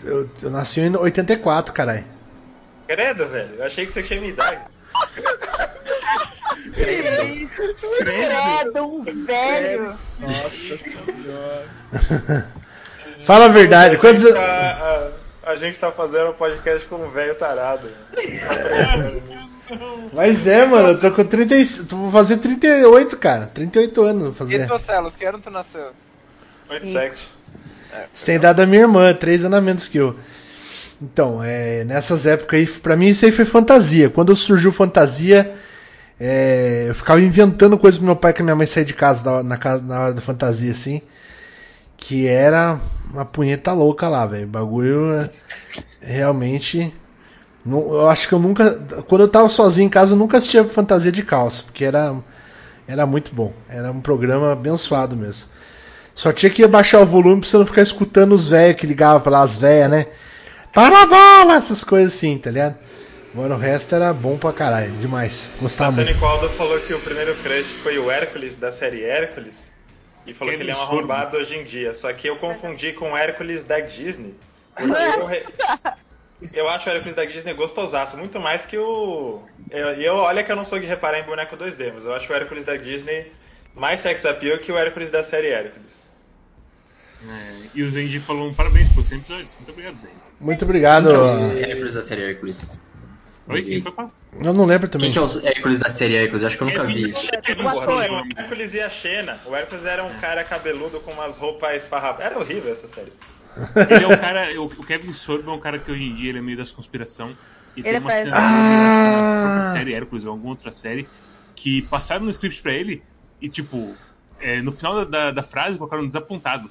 Eu, 0.04 0.28
eu 0.42 0.50
nasci 0.50 0.80
em 0.80 0.94
84, 0.96 1.72
caralho. 1.72 2.04
Credo, 2.86 3.26
velho. 3.28 3.54
Eu 3.56 3.64
achei 3.64 3.86
que 3.86 3.92
você 3.92 4.02
tinha 4.02 4.20
minha 4.20 4.32
idade. 4.32 4.60
Que 6.74 6.82
isso? 7.44 7.62
Credo, 7.98 8.84
um 8.84 9.02
velho. 9.24 9.94
Fala 13.24 13.46
a 13.46 13.48
verdade, 13.48 13.96
quantos 13.96 14.24
a, 14.24 14.28
anos. 14.28 15.14
a, 15.44 15.50
a 15.50 15.56
gente 15.56 15.78
tá 15.78 15.90
fazendo 15.92 16.30
um 16.30 16.34
podcast 16.34 16.86
com 16.88 16.96
um 16.96 17.08
velho 17.10 17.34
tarado. 17.36 17.88
Mas 20.12 20.46
é, 20.46 20.64
mano, 20.64 20.90
eu 20.90 21.00
tô 21.00 21.10
com 21.12 21.24
30. 21.24 21.54
e- 21.56 21.66
tô- 21.84 21.96
Vou 21.96 22.10
fazer 22.10 22.38
38, 22.38 23.16
cara. 23.18 23.46
38 23.46 24.02
anos 24.02 24.22
vou 24.22 24.30
E 24.32 24.34
fazer. 24.34 24.66
tu, 24.66 24.78
Celos, 24.78 25.14
que 25.16 25.24
ano 25.24 25.38
tu 25.40 25.50
nasceu? 25.50 25.90
87. 26.70 27.28
Você 28.12 28.26
tem 28.26 28.34
idade 28.36 28.58
da 28.58 28.66
minha 28.66 28.82
irmã, 28.82 29.14
três 29.14 29.44
anos 29.44 29.58
a 29.58 29.60
menos 29.60 29.88
que 29.88 29.98
eu. 29.98 30.16
Então, 31.02 31.42
é, 31.42 31.84
nessas 31.84 32.26
épocas 32.26 32.60
aí, 32.60 32.66
pra 32.66 32.96
mim 32.96 33.08
isso 33.08 33.24
aí 33.24 33.32
foi 33.32 33.44
fantasia. 33.44 34.10
Quando 34.10 34.34
surgiu 34.36 34.72
fantasia, 34.72 35.52
é, 36.20 36.86
eu 36.88 36.94
ficava 36.94 37.20
inventando 37.20 37.78
coisas 37.78 37.98
pro 37.98 38.06
meu 38.06 38.16
pai 38.16 38.32
que 38.32 38.42
minha 38.42 38.56
mãe 38.56 38.66
saía 38.66 38.84
de 38.86 38.94
casa 38.94 39.42
na, 39.42 39.56
na, 39.58 39.78
na 39.78 40.00
hora 40.00 40.14
da 40.14 40.20
fantasia, 40.20 40.72
assim. 40.72 41.02
Que 41.96 42.26
era 42.26 42.78
uma 43.12 43.24
punheta 43.24 43.72
louca 43.72 44.08
lá, 44.08 44.26
velho. 44.26 44.46
Bagulho 44.46 45.12
é, 45.14 45.30
realmente. 46.00 46.94
nu- 47.64 47.92
eu 47.94 48.08
acho 48.10 48.28
que 48.28 48.34
eu 48.34 48.38
nunca. 48.40 48.72
Quando 49.08 49.22
eu 49.22 49.28
tava 49.28 49.48
sozinho 49.48 49.86
em 49.86 49.90
casa, 49.90 50.14
eu 50.14 50.18
nunca 50.18 50.38
assistia 50.38 50.64
fantasia 50.64 51.12
de 51.12 51.22
calça, 51.24 51.64
porque 51.64 51.84
era, 51.84 52.16
era 52.88 53.06
muito 53.06 53.34
bom. 53.34 53.52
Era 53.68 53.92
um 53.92 54.00
programa 54.00 54.52
abençoado 54.52 55.16
mesmo. 55.16 55.50
Só 56.18 56.32
tinha 56.32 56.50
que 56.50 56.64
abaixar 56.64 57.00
o 57.00 57.06
volume 57.06 57.40
pra 57.42 57.48
você 57.48 57.56
não 57.58 57.64
ficar 57.66 57.82
escutando 57.82 58.32
os 58.32 58.48
velhos 58.48 58.76
que 58.80 58.86
ligavam 58.88 59.20
pra 59.20 59.30
lá, 59.30 59.42
as 59.42 59.56
velhas, 59.56 59.88
né? 59.88 60.06
Para 60.72 61.02
a 61.02 61.06
bola! 61.06 61.54
Essas 61.56 61.84
coisas 61.84 62.12
assim, 62.12 62.36
tá 62.38 62.50
ligado? 62.50 62.76
Agora 63.32 63.54
o 63.54 63.58
resto 63.58 63.94
era 63.94 64.12
bom 64.12 64.36
pra 64.36 64.52
caralho, 64.52 64.90
demais. 64.94 65.48
Gostava 65.60 65.92
muito. 65.92 66.08
Antônio 66.08 66.20
Caldo 66.20 66.48
falou 66.56 66.80
que 66.80 66.92
o 66.92 66.98
primeiro 67.00 67.36
crush 67.36 67.68
foi 67.84 67.98
o 67.98 68.10
Hércules 68.10 68.56
da 68.56 68.72
série 68.72 69.04
Hércules. 69.04 69.70
E 70.26 70.34
falou 70.34 70.50
que 70.52 70.56
Que 70.58 70.64
ele 70.64 70.72
é 70.72 70.76
um 70.76 70.82
arrombado 70.82 71.36
hoje 71.36 71.56
em 71.56 71.62
dia. 71.62 71.94
Só 71.94 72.12
que 72.12 72.28
eu 72.28 72.36
confundi 72.36 72.92
com 72.92 73.12
o 73.12 73.16
Hércules 73.16 73.62
da 73.62 73.78
Disney. 73.78 74.34
Porque 74.76 74.92
eu, 74.92 75.24
re- 75.26 75.44
eu 76.52 76.68
acho 76.68 76.88
o 76.88 76.92
Hércules 76.92 77.14
da 77.14 77.24
Disney 77.24 77.54
gostosaço, 77.54 78.16
muito 78.16 78.40
mais 78.40 78.66
que 78.66 78.76
o. 78.76 79.40
Eu, 79.70 79.94
e 80.00 80.04
eu, 80.04 80.16
olha 80.16 80.42
que 80.42 80.50
eu 80.50 80.56
não 80.56 80.64
sou 80.64 80.78
de 80.80 80.86
reparar 80.86 81.20
em 81.20 81.24
boneco 81.24 81.56
2D, 81.56 81.92
mas 81.94 82.04
eu 82.04 82.12
acho 82.14 82.32
o 82.32 82.34
Hércules 82.34 82.64
da 82.64 82.76
Disney 82.76 83.30
mais 83.74 84.00
sex 84.00 84.24
appeal 84.26 84.58
que 84.58 84.72
o 84.72 84.76
Hércules 84.78 85.10
da 85.10 85.22
série 85.22 85.48
Hércules. 85.48 85.97
É, 87.26 87.70
e 87.74 87.82
o 87.82 87.90
Zenji 87.90 88.20
falou 88.20 88.48
um 88.48 88.54
parabéns 88.54 88.88
por 88.90 89.02
100 89.02 89.18
episódios. 89.18 89.54
Muito 89.56 89.70
obrigado, 89.72 89.96
Zenji. 89.98 90.14
Muito 90.40 90.64
obrigado. 90.64 91.08
Quem 91.08 91.16
que 91.16 91.20
é 91.20 91.24
os 91.24 91.50
Hércules 91.68 91.94
da 91.94 92.02
série 92.02 92.22
Hércules? 92.22 92.78
Oi, 93.48 93.62
quem 93.62 93.80
foi 93.80 93.92
fácil? 93.92 94.22
Eu 94.40 94.52
não 94.52 94.64
lembro 94.66 94.88
também. 94.88 95.06
Quem 95.06 95.12
que 95.12 95.18
é 95.18 95.22
os 95.22 95.42
Hércules 95.42 95.78
da 95.78 95.88
série 95.88 96.16
Hércules? 96.16 96.44
Acho 96.44 96.56
que 96.58 96.62
eu 96.62 96.68
nunca 96.68 96.84
vi 96.84 97.08
isso. 97.08 97.26
Tinha 97.42 97.56
o 98.12 98.40
Hércules 98.40 98.74
e 98.74 98.80
a 98.80 98.90
Xena. 98.90 99.40
O 99.46 99.56
Hércules 99.56 99.84
era 99.84 100.04
um 100.04 100.14
cara 100.20 100.44
cabeludo 100.44 101.00
com 101.00 101.12
umas 101.12 101.38
roupas 101.38 101.82
esfarrapadas. 101.82 102.26
Era 102.26 102.38
horrível 102.38 102.70
essa 102.70 102.86
série. 102.88 103.12
Ele 103.90 104.04
é 104.04 104.06
o 104.06 104.20
cara. 104.20 104.60
O 104.60 104.84
Kevin 104.84 105.12
Sorbo 105.12 105.50
é 105.50 105.54
um 105.54 105.60
cara 105.60 105.78
que 105.78 105.90
hoje 105.90 106.04
em 106.04 106.14
dia 106.14 106.28
ele 106.28 106.38
é 106.38 106.42
meio 106.42 106.56
das 106.58 106.70
conspiração. 106.70 107.30
E 107.76 107.80
Ele 107.80 107.90
tem 107.90 107.98
uma 107.98 108.10
faz- 108.10 108.24
cena 108.28 108.36
Ah! 108.38 109.72
série 109.74 109.94
Hércules 109.94 110.24
ou 110.24 110.30
alguma 110.32 110.50
outra 110.50 110.70
série 110.70 111.08
que 111.56 111.82
passaram 111.82 112.24
no 112.24 112.30
script 112.30 112.62
pra 112.62 112.72
ele 112.72 113.02
e, 113.40 113.48
tipo, 113.48 113.96
é, 114.40 114.60
no 114.62 114.70
final 114.70 114.94
da, 114.96 115.04
da, 115.04 115.30
da 115.32 115.42
frase 115.42 115.76
colocaram 115.78 116.06
desapontado. 116.06 116.70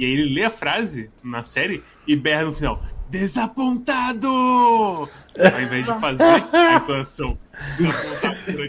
E 0.00 0.04
aí 0.06 0.12
ele 0.12 0.34
lê 0.34 0.44
a 0.44 0.50
frase 0.50 1.10
na 1.22 1.44
série 1.44 1.84
e 2.06 2.16
berra 2.16 2.44
no 2.44 2.54
final: 2.54 2.82
Desapontado! 3.10 4.26
Ao 4.26 5.60
invés 5.60 5.84
de 5.84 6.00
fazer 6.00 6.22
a 6.22 6.76
entonação. 6.76 7.38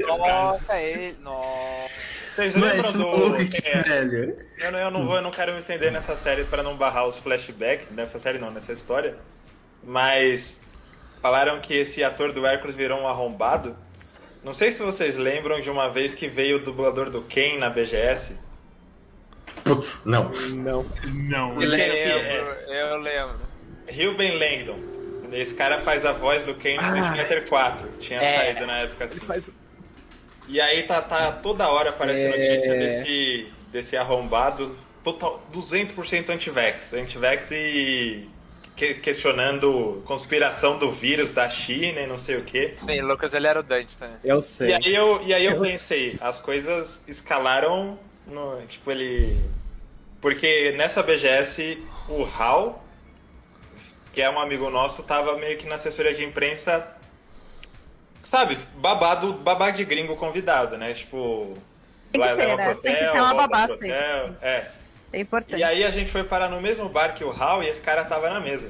Nossa, 0.09 0.77
ele. 0.77 1.15
Nossa. 1.21 1.89
Vocês 2.35 2.53
Mas 2.53 2.73
lembram 2.73 2.91
do. 2.91 3.35
é, 3.37 4.37
eu, 4.59 4.71
não, 4.73 4.79
eu 4.79 4.91
não 4.91 5.05
vou, 5.05 5.15
eu 5.15 5.21
não 5.21 5.31
quero 5.31 5.53
me 5.53 5.59
estender 5.59 5.89
nessa 5.89 6.17
série 6.17 6.43
para 6.43 6.61
não 6.61 6.75
barrar 6.75 7.07
os 7.07 7.17
flashbacks 7.17 7.87
nessa 7.91 8.19
série 8.19 8.37
não, 8.37 8.51
nessa 8.51 8.73
história. 8.73 9.15
Mas 9.81 10.59
falaram 11.21 11.61
que 11.61 11.73
esse 11.73 12.03
ator 12.03 12.33
do 12.33 12.45
Hércules 12.45 12.75
virou 12.75 12.99
um 12.99 13.07
arrombado. 13.07 13.73
Não 14.43 14.53
sei 14.53 14.73
se 14.73 14.83
vocês 14.83 15.15
lembram 15.15 15.61
de 15.61 15.69
uma 15.69 15.89
vez 15.89 16.13
que 16.13 16.27
veio 16.27 16.57
o 16.57 16.59
dublador 16.59 17.09
do 17.09 17.21
Ken 17.21 17.57
na 17.57 17.69
BGS. 17.69 18.35
Putz, 19.63 20.03
não. 20.05 20.31
Não. 20.49 20.85
Não, 21.05 21.61
Eu 21.61 21.69
lembro, 21.69 22.53
eu 22.67 22.97
lembro. 22.97 23.35
Ruben 23.89 24.37
Langdon. 24.37 24.79
Esse 25.31 25.53
cara 25.53 25.79
faz 25.81 26.05
a 26.05 26.11
voz 26.11 26.43
do 26.43 26.53
Ken 26.55 26.75
no 26.77 26.83
Street 26.83 27.17
Fighter 27.17 27.47
4. 27.47 27.89
Tinha 28.01 28.21
É. 28.21 28.35
saído 28.37 28.65
na 28.65 28.77
época 28.79 29.05
assim. 29.05 29.19
Faz... 29.21 29.51
E 30.47 30.59
aí 30.59 30.83
tá, 30.83 31.01
tá 31.01 31.31
toda 31.31 31.69
hora 31.69 31.89
aparece 31.89 32.23
É. 32.23 32.27
notícia 32.29 32.73
desse, 32.77 33.47
desse 33.71 33.95
arrombado 33.95 34.75
total 35.03 35.41
200% 35.53 36.29
anti-vax. 36.29 36.93
Anti-vax 36.93 37.49
e 37.51 38.27
que- 38.75 38.95
questionando 38.95 40.01
conspiração 40.05 40.77
do 40.77 40.91
vírus 40.91 41.31
da 41.31 41.49
China 41.49 42.01
e 42.01 42.07
não 42.07 42.17
sei 42.17 42.35
o 42.37 42.43
que. 42.43 42.73
Sim, 42.85 43.01
Lucas, 43.01 43.33
ele 43.33 43.47
era 43.47 43.59
o 43.59 43.63
Dante 43.63 43.95
também. 43.97 44.17
Eu 44.25 44.39
E 44.39 44.41
sei. 44.41 44.73
aí 44.73 44.93
eu, 44.93 45.21
e 45.25 45.33
aí 45.33 45.45
eu 45.45 45.61
pensei, 45.61 46.17
as 46.19 46.39
coisas 46.41 47.03
escalaram 47.07 47.97
no- 48.27 48.61
tipo, 48.67 48.91
ele. 48.91 49.37
Porque 50.21 50.73
nessa 50.77 51.01
BGS, 51.01 51.83
o 52.07 52.23
Hal, 52.23 52.83
que 54.13 54.21
é 54.21 54.29
um 54.29 54.39
amigo 54.39 54.69
nosso, 54.69 55.03
tava 55.03 55.35
meio 55.37 55.57
que 55.57 55.67
na 55.67 55.75
assessoria 55.75 56.13
de 56.13 56.23
imprensa. 56.23 56.85
Sabe, 58.23 58.57
babado, 58.75 59.33
babá 59.33 59.71
de 59.71 59.83
gringo 59.83 60.15
convidado, 60.15 60.77
né? 60.77 60.93
Tipo. 60.93 61.57
Tem 62.11 62.21
que 62.21 62.27
vai 62.27 62.35
ter, 62.35 62.57
né? 62.57 62.65
pro 62.65 62.81
Tem 62.81 62.93
que 62.95 62.99
hotel, 63.01 63.13
ter 63.13 63.19
uma 63.21 63.33
babá 63.33 63.67
pro 63.67 63.77
sempre, 63.77 63.93
hotel. 63.97 64.27
sim. 64.27 64.35
É. 64.41 64.71
É 65.13 65.19
importante. 65.19 65.59
E 65.59 65.63
aí 65.63 65.83
a 65.83 65.91
gente 65.91 66.11
foi 66.11 66.23
parar 66.23 66.49
no 66.49 66.61
mesmo 66.61 66.87
bar 66.87 67.13
que 67.15 67.23
o 67.23 67.31
Hal 67.31 67.63
e 67.63 67.67
esse 67.67 67.81
cara 67.81 68.05
tava 68.05 68.29
na 68.29 68.39
mesa. 68.39 68.69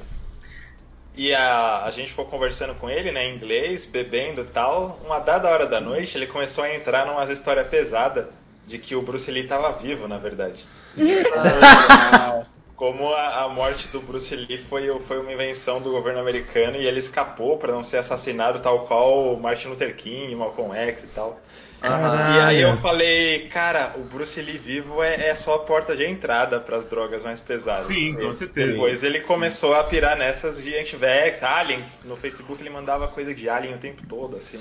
E 1.14 1.32
a, 1.34 1.84
a 1.84 1.90
gente 1.90 2.08
ficou 2.10 2.24
conversando 2.24 2.74
com 2.76 2.88
ele, 2.88 3.12
né, 3.12 3.26
em 3.28 3.34
inglês, 3.36 3.84
bebendo 3.84 4.40
e 4.40 4.46
tal. 4.46 4.98
Uma 5.04 5.18
dada 5.18 5.48
hora 5.48 5.66
da 5.66 5.80
noite, 5.80 6.16
ele 6.16 6.26
começou 6.26 6.64
a 6.64 6.74
entrar 6.74 7.04
numa 7.06 7.30
história 7.30 7.62
pesada 7.64 8.30
de 8.72 8.78
que 8.78 8.96
o 8.96 9.02
Bruce 9.02 9.30
Lee 9.30 9.46
tava 9.46 9.70
vivo, 9.72 10.08
na 10.08 10.16
verdade. 10.16 10.64
Como 12.74 13.12
a, 13.12 13.44
a 13.44 13.48
morte 13.50 13.86
do 13.88 14.00
Bruce 14.00 14.34
Lee 14.34 14.56
foi, 14.56 14.98
foi 15.00 15.20
uma 15.20 15.30
invenção 15.30 15.80
do 15.80 15.90
governo 15.90 16.20
americano 16.20 16.78
e 16.78 16.86
ele 16.86 16.98
escapou 16.98 17.58
para 17.58 17.70
não 17.70 17.84
ser 17.84 17.98
assassinado, 17.98 18.60
tal 18.60 18.86
qual 18.86 19.36
Martin 19.36 19.68
Luther 19.68 19.94
King, 19.94 20.34
Malcolm 20.34 20.74
X 20.74 21.04
e 21.04 21.08
tal. 21.08 21.38
Caralho. 21.82 22.36
E 22.36 22.40
aí 22.40 22.60
eu 22.60 22.76
falei, 22.76 23.48
cara, 23.48 23.94
o 23.96 24.00
Bruce 24.00 24.40
Lee 24.40 24.56
vivo 24.56 25.02
é, 25.02 25.28
é 25.30 25.34
só 25.34 25.56
a 25.56 25.58
porta 25.58 25.96
de 25.96 26.04
entrada 26.04 26.60
para 26.60 26.76
as 26.76 26.84
drogas 26.84 27.24
mais 27.24 27.40
pesadas. 27.40 27.86
Sim, 27.86 28.14
com 28.14 28.32
certeza. 28.32 28.72
Depois 28.72 29.02
ele 29.02 29.20
começou 29.20 29.74
a 29.74 29.82
pirar 29.82 30.16
nessas 30.16 30.62
de 30.62 30.76
anti-vax, 30.78 31.42
aliens. 31.42 32.00
No 32.04 32.16
Facebook 32.16 32.62
ele 32.62 32.70
mandava 32.70 33.08
coisa 33.08 33.34
de 33.34 33.48
alien 33.48 33.74
o 33.74 33.78
tempo 33.78 34.02
todo, 34.08 34.36
assim. 34.36 34.60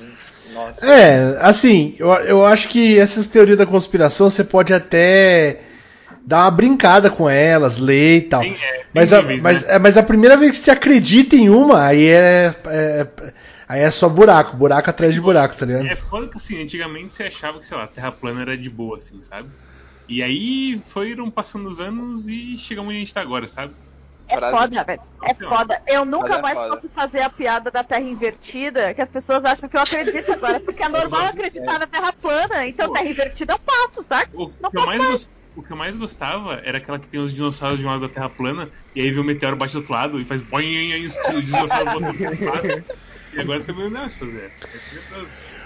Nossa. 0.51 0.85
É, 0.85 1.37
assim, 1.41 1.95
eu, 1.99 2.09
eu 2.09 2.45
acho 2.45 2.67
que 2.69 2.97
essas 2.97 3.27
teorias 3.27 3.57
da 3.57 3.65
conspiração 3.65 4.29
você 4.29 4.43
pode 4.43 4.73
até 4.73 5.59
dar 6.25 6.43
uma 6.43 6.51
brincada 6.51 7.09
com 7.09 7.29
elas, 7.29 7.77
ler 7.77 8.17
e 8.17 8.21
tal. 8.21 8.43
mas, 8.93 9.13
a, 9.13 9.21
níveis, 9.21 9.41
mas, 9.41 9.61
né? 9.61 9.75
é, 9.75 9.79
mas 9.79 9.97
a 9.97 10.03
primeira 10.03 10.37
vez 10.37 10.57
que 10.57 10.63
você 10.63 10.71
acredita 10.71 11.35
em 11.35 11.49
uma, 11.49 11.85
aí 11.85 12.07
é, 12.07 12.53
é- 12.65 13.07
aí 13.71 13.81
é 13.81 13.91
só 13.91 14.09
buraco, 14.09 14.57
buraco 14.57 14.89
atrás 14.89 15.13
de 15.13 15.21
buraco, 15.21 15.55
tá 15.57 15.65
ligado? 15.65 15.87
É 15.87 15.95
foda 15.95 16.29
que 16.29 16.37
assim, 16.37 16.61
antigamente 16.61 17.13
você 17.13 17.23
achava 17.23 17.59
que, 17.59 17.65
sei 17.65 17.77
lá, 17.77 17.83
a 17.83 17.87
Terra 17.87 18.11
plana 18.11 18.41
era 18.41 18.57
de 18.57 18.69
boa, 18.69 18.97
assim, 18.97 19.21
sabe? 19.21 19.49
E 20.07 20.21
aí 20.21 20.81
foram 20.91 21.31
passando 21.31 21.69
os 21.69 21.79
anos 21.79 22.27
e 22.27 22.57
chegamos 22.57 22.89
onde 22.89 22.97
a 22.97 22.99
gente 22.99 23.13
tá 23.13 23.21
agora, 23.21 23.47
sabe? 23.47 23.73
É 24.27 24.39
foda, 24.39 24.83
velho. 24.83 25.01
É 25.23 25.33
foda. 25.35 25.81
Eu 25.87 26.05
nunca 26.05 26.35
é 26.35 26.41
mais 26.41 26.57
foda. 26.57 26.69
posso 26.75 26.89
fazer 26.89 27.21
a 27.21 27.29
piada 27.29 27.69
da 27.69 27.83
Terra 27.83 28.01
invertida, 28.01 28.93
que 28.93 29.01
as 29.01 29.09
pessoas 29.09 29.43
acham 29.45 29.67
que 29.69 29.75
eu 29.77 29.81
acredito 29.81 30.31
agora, 30.31 30.59
porque 30.59 30.83
é 30.83 30.89
normal 30.89 31.25
acreditar 31.27 31.79
na 31.79 31.87
Terra 31.87 32.13
plana. 32.13 32.65
Então, 32.67 32.91
Terra 32.91 33.07
invertida 33.07 33.53
eu 33.53 33.59
passo, 33.59 34.03
saca? 34.03 34.29
Não 34.33 34.43
O 34.45 34.53
que, 34.71 34.77
eu 34.77 34.85
mais 34.85 35.05
gos- 35.05 35.33
o 35.55 35.63
que 35.63 35.73
eu 35.73 35.77
mais 35.77 35.95
gostava 35.97 36.55
era 36.63 36.77
aquela 36.77 36.99
que 36.99 37.09
tem 37.09 37.19
os 37.19 37.33
dinossauros 37.33 37.79
de 37.79 37.85
um 37.85 37.89
lado 37.89 38.07
da 38.07 38.13
Terra 38.13 38.29
plana, 38.29 38.69
e 38.95 39.01
aí 39.01 39.11
vem 39.11 39.19
o 39.19 39.23
meteoro 39.23 39.57
bate 39.57 39.73
do 39.73 39.79
outro 39.79 39.93
lado 39.93 40.19
e 40.19 40.25
faz 40.25 40.41
boing, 40.41 40.89
e 40.89 40.93
aí 40.93 41.05
os 41.05 41.13
os 41.17 41.45
dinossauros 41.45 41.91
voltam 41.93 42.13
pro 42.15 42.29
outro 42.29 42.45
lado. 42.45 42.67
E 43.33 43.39
agora 43.39 43.61
também 43.61 43.85
não 43.85 43.91
dá 43.93 43.99
mais 44.01 44.13
fazer 44.15 44.51
essa. 44.51 44.63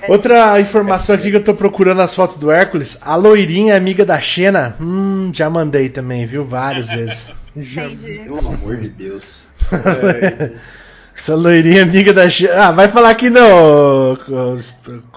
É. 0.01 0.11
Outra 0.11 0.59
informação 0.59 1.15
aqui 1.15 1.31
que 1.31 1.37
eu 1.37 1.43
tô 1.43 1.53
procurando 1.53 2.01
as 2.01 2.13
fotos 2.13 2.37
do 2.37 2.51
Hércules, 2.51 2.97
a 3.01 3.15
loirinha 3.15 3.75
amiga 3.75 4.05
da 4.05 4.19
Xena, 4.19 4.75
hum, 4.79 5.31
já 5.33 5.49
mandei 5.49 5.89
também, 5.89 6.25
viu? 6.25 6.43
Várias 6.45 6.89
vezes. 6.89 7.29
Pelo 7.53 8.39
amor 8.39 8.77
de 8.77 8.89
Deus. 8.89 9.47
Essa 11.15 11.33
loirinha 11.33 11.83
amiga 11.83 12.13
da 12.13 12.29
Xena. 12.29 12.67
Ah, 12.67 12.71
vai 12.71 12.89
falar 12.89 13.15
que 13.15 13.29
não, 13.29 14.17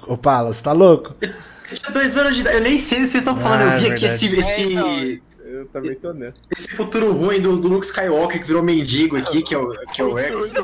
ô, 0.07 0.17
Palas, 0.17 0.61
tá 0.63 0.73
louco? 0.73 1.15
Tinha 1.21 1.93
dois 1.93 2.17
anos 2.17 2.35
de 2.35 2.41
idade, 2.41 2.57
eu 2.57 2.63
nem 2.63 2.79
sei 2.79 3.01
se 3.01 3.09
vocês 3.09 3.15
estão 3.23 3.37
falando, 3.37 3.69
Ah, 3.69 3.75
eu 3.75 3.81
vi 3.81 3.89
é 3.89 3.93
aqui 3.93 4.07
esse, 4.07 4.35
esse, 4.39 5.23
Eu 5.45 5.67
também 5.67 5.95
tô 5.97 6.13
nessa. 6.15 6.37
esse 6.51 6.69
futuro 6.77 7.13
ruim 7.13 7.41
do, 7.41 7.57
do 7.59 7.69
Luke 7.69 7.85
Skywalker 7.85 8.41
que 8.41 8.47
virou 8.47 8.63
mendigo 8.63 9.17
aqui, 9.17 9.43
que 9.43 9.55
é 9.55 9.59
o, 9.59 9.71
que 9.93 10.01
é 10.01 10.05
o 10.05 10.17
Hércules. 10.17 10.55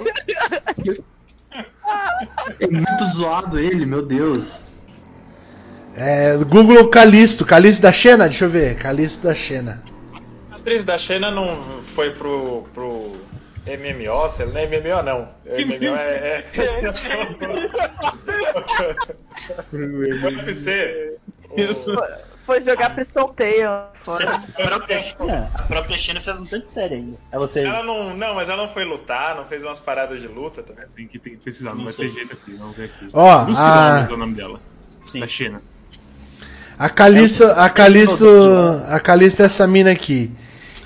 É 2.60 2.66
muito 2.66 3.04
zoado 3.14 3.58
ele, 3.58 3.86
meu 3.86 4.02
Deus. 4.02 4.64
É, 5.96 6.36
Google 6.38 6.88
Calisto, 6.88 7.44
Calisto 7.44 7.82
da 7.82 7.92
Xena, 7.92 8.24
deixa 8.24 8.46
eu 8.46 8.50
ver, 8.50 8.76
Calisto 8.76 9.26
da 9.26 9.34
Xena. 9.34 9.82
A 10.50 10.56
atriz 10.56 10.84
da 10.84 10.98
Xena 10.98 11.30
não 11.30 11.80
foi 11.82 12.10
pro, 12.10 12.64
pro 12.74 13.12
MMO, 13.66 14.28
sei 14.28 14.46
lá, 14.46 14.52
não 14.52 14.60
é 14.60 14.66
MMO 14.66 15.02
não. 15.02 15.28
MMO 15.46 15.96
é. 15.96 16.44
é... 16.52 16.84
o 19.74 19.76
UFC. 19.76 21.16
Foi 22.46 22.62
jogar 22.62 22.94
Pistol 22.94 23.26
Tail 23.28 23.70
fora. 24.02 24.42
A 24.58 24.62
própria 24.68 25.00
China, 25.00 25.50
a 25.54 25.62
própria 25.62 25.98
China 25.98 26.20
fez 26.20 26.38
um 26.40 26.44
tanto 26.44 26.62
de 26.64 26.68
série 26.68 26.94
ainda. 26.96 27.16
Ela 27.32 27.48
fez. 27.48 27.64
Ela 27.66 27.82
não, 27.82 28.14
não, 28.14 28.34
mas 28.34 28.48
ela 28.48 28.62
não 28.62 28.68
foi 28.68 28.84
lutar, 28.84 29.34
não 29.34 29.46
fez 29.46 29.62
umas 29.62 29.80
paradas 29.80 30.20
de 30.20 30.28
luta 30.28 30.62
também. 30.62 30.84
Tem 30.94 31.06
que, 31.06 31.18
tem 31.18 31.32
que 31.36 31.38
precisar, 31.40 31.74
não, 31.74 31.84
vai 31.84 31.92
ter 31.94 32.10
jeito 32.10 32.34
aqui, 32.34 32.52
vamos 32.52 32.76
ver 32.76 32.84
aqui. 32.84 33.08
Ó, 33.12 33.42
Lucy 33.44 33.60
a- 33.60 34.06
é 34.08 34.12
o 34.12 34.16
nome 34.16 34.34
dela. 34.34 34.60
Da 35.14 35.26
China. 35.26 35.62
A 36.78 36.88
Calisto, 36.90 37.44
a 37.44 37.70
Calisto, 37.70 38.26
a 38.88 38.98
Calisto 39.00 39.42
é 39.42 39.44
essa 39.46 39.66
mina 39.66 39.92
aqui. 39.92 40.30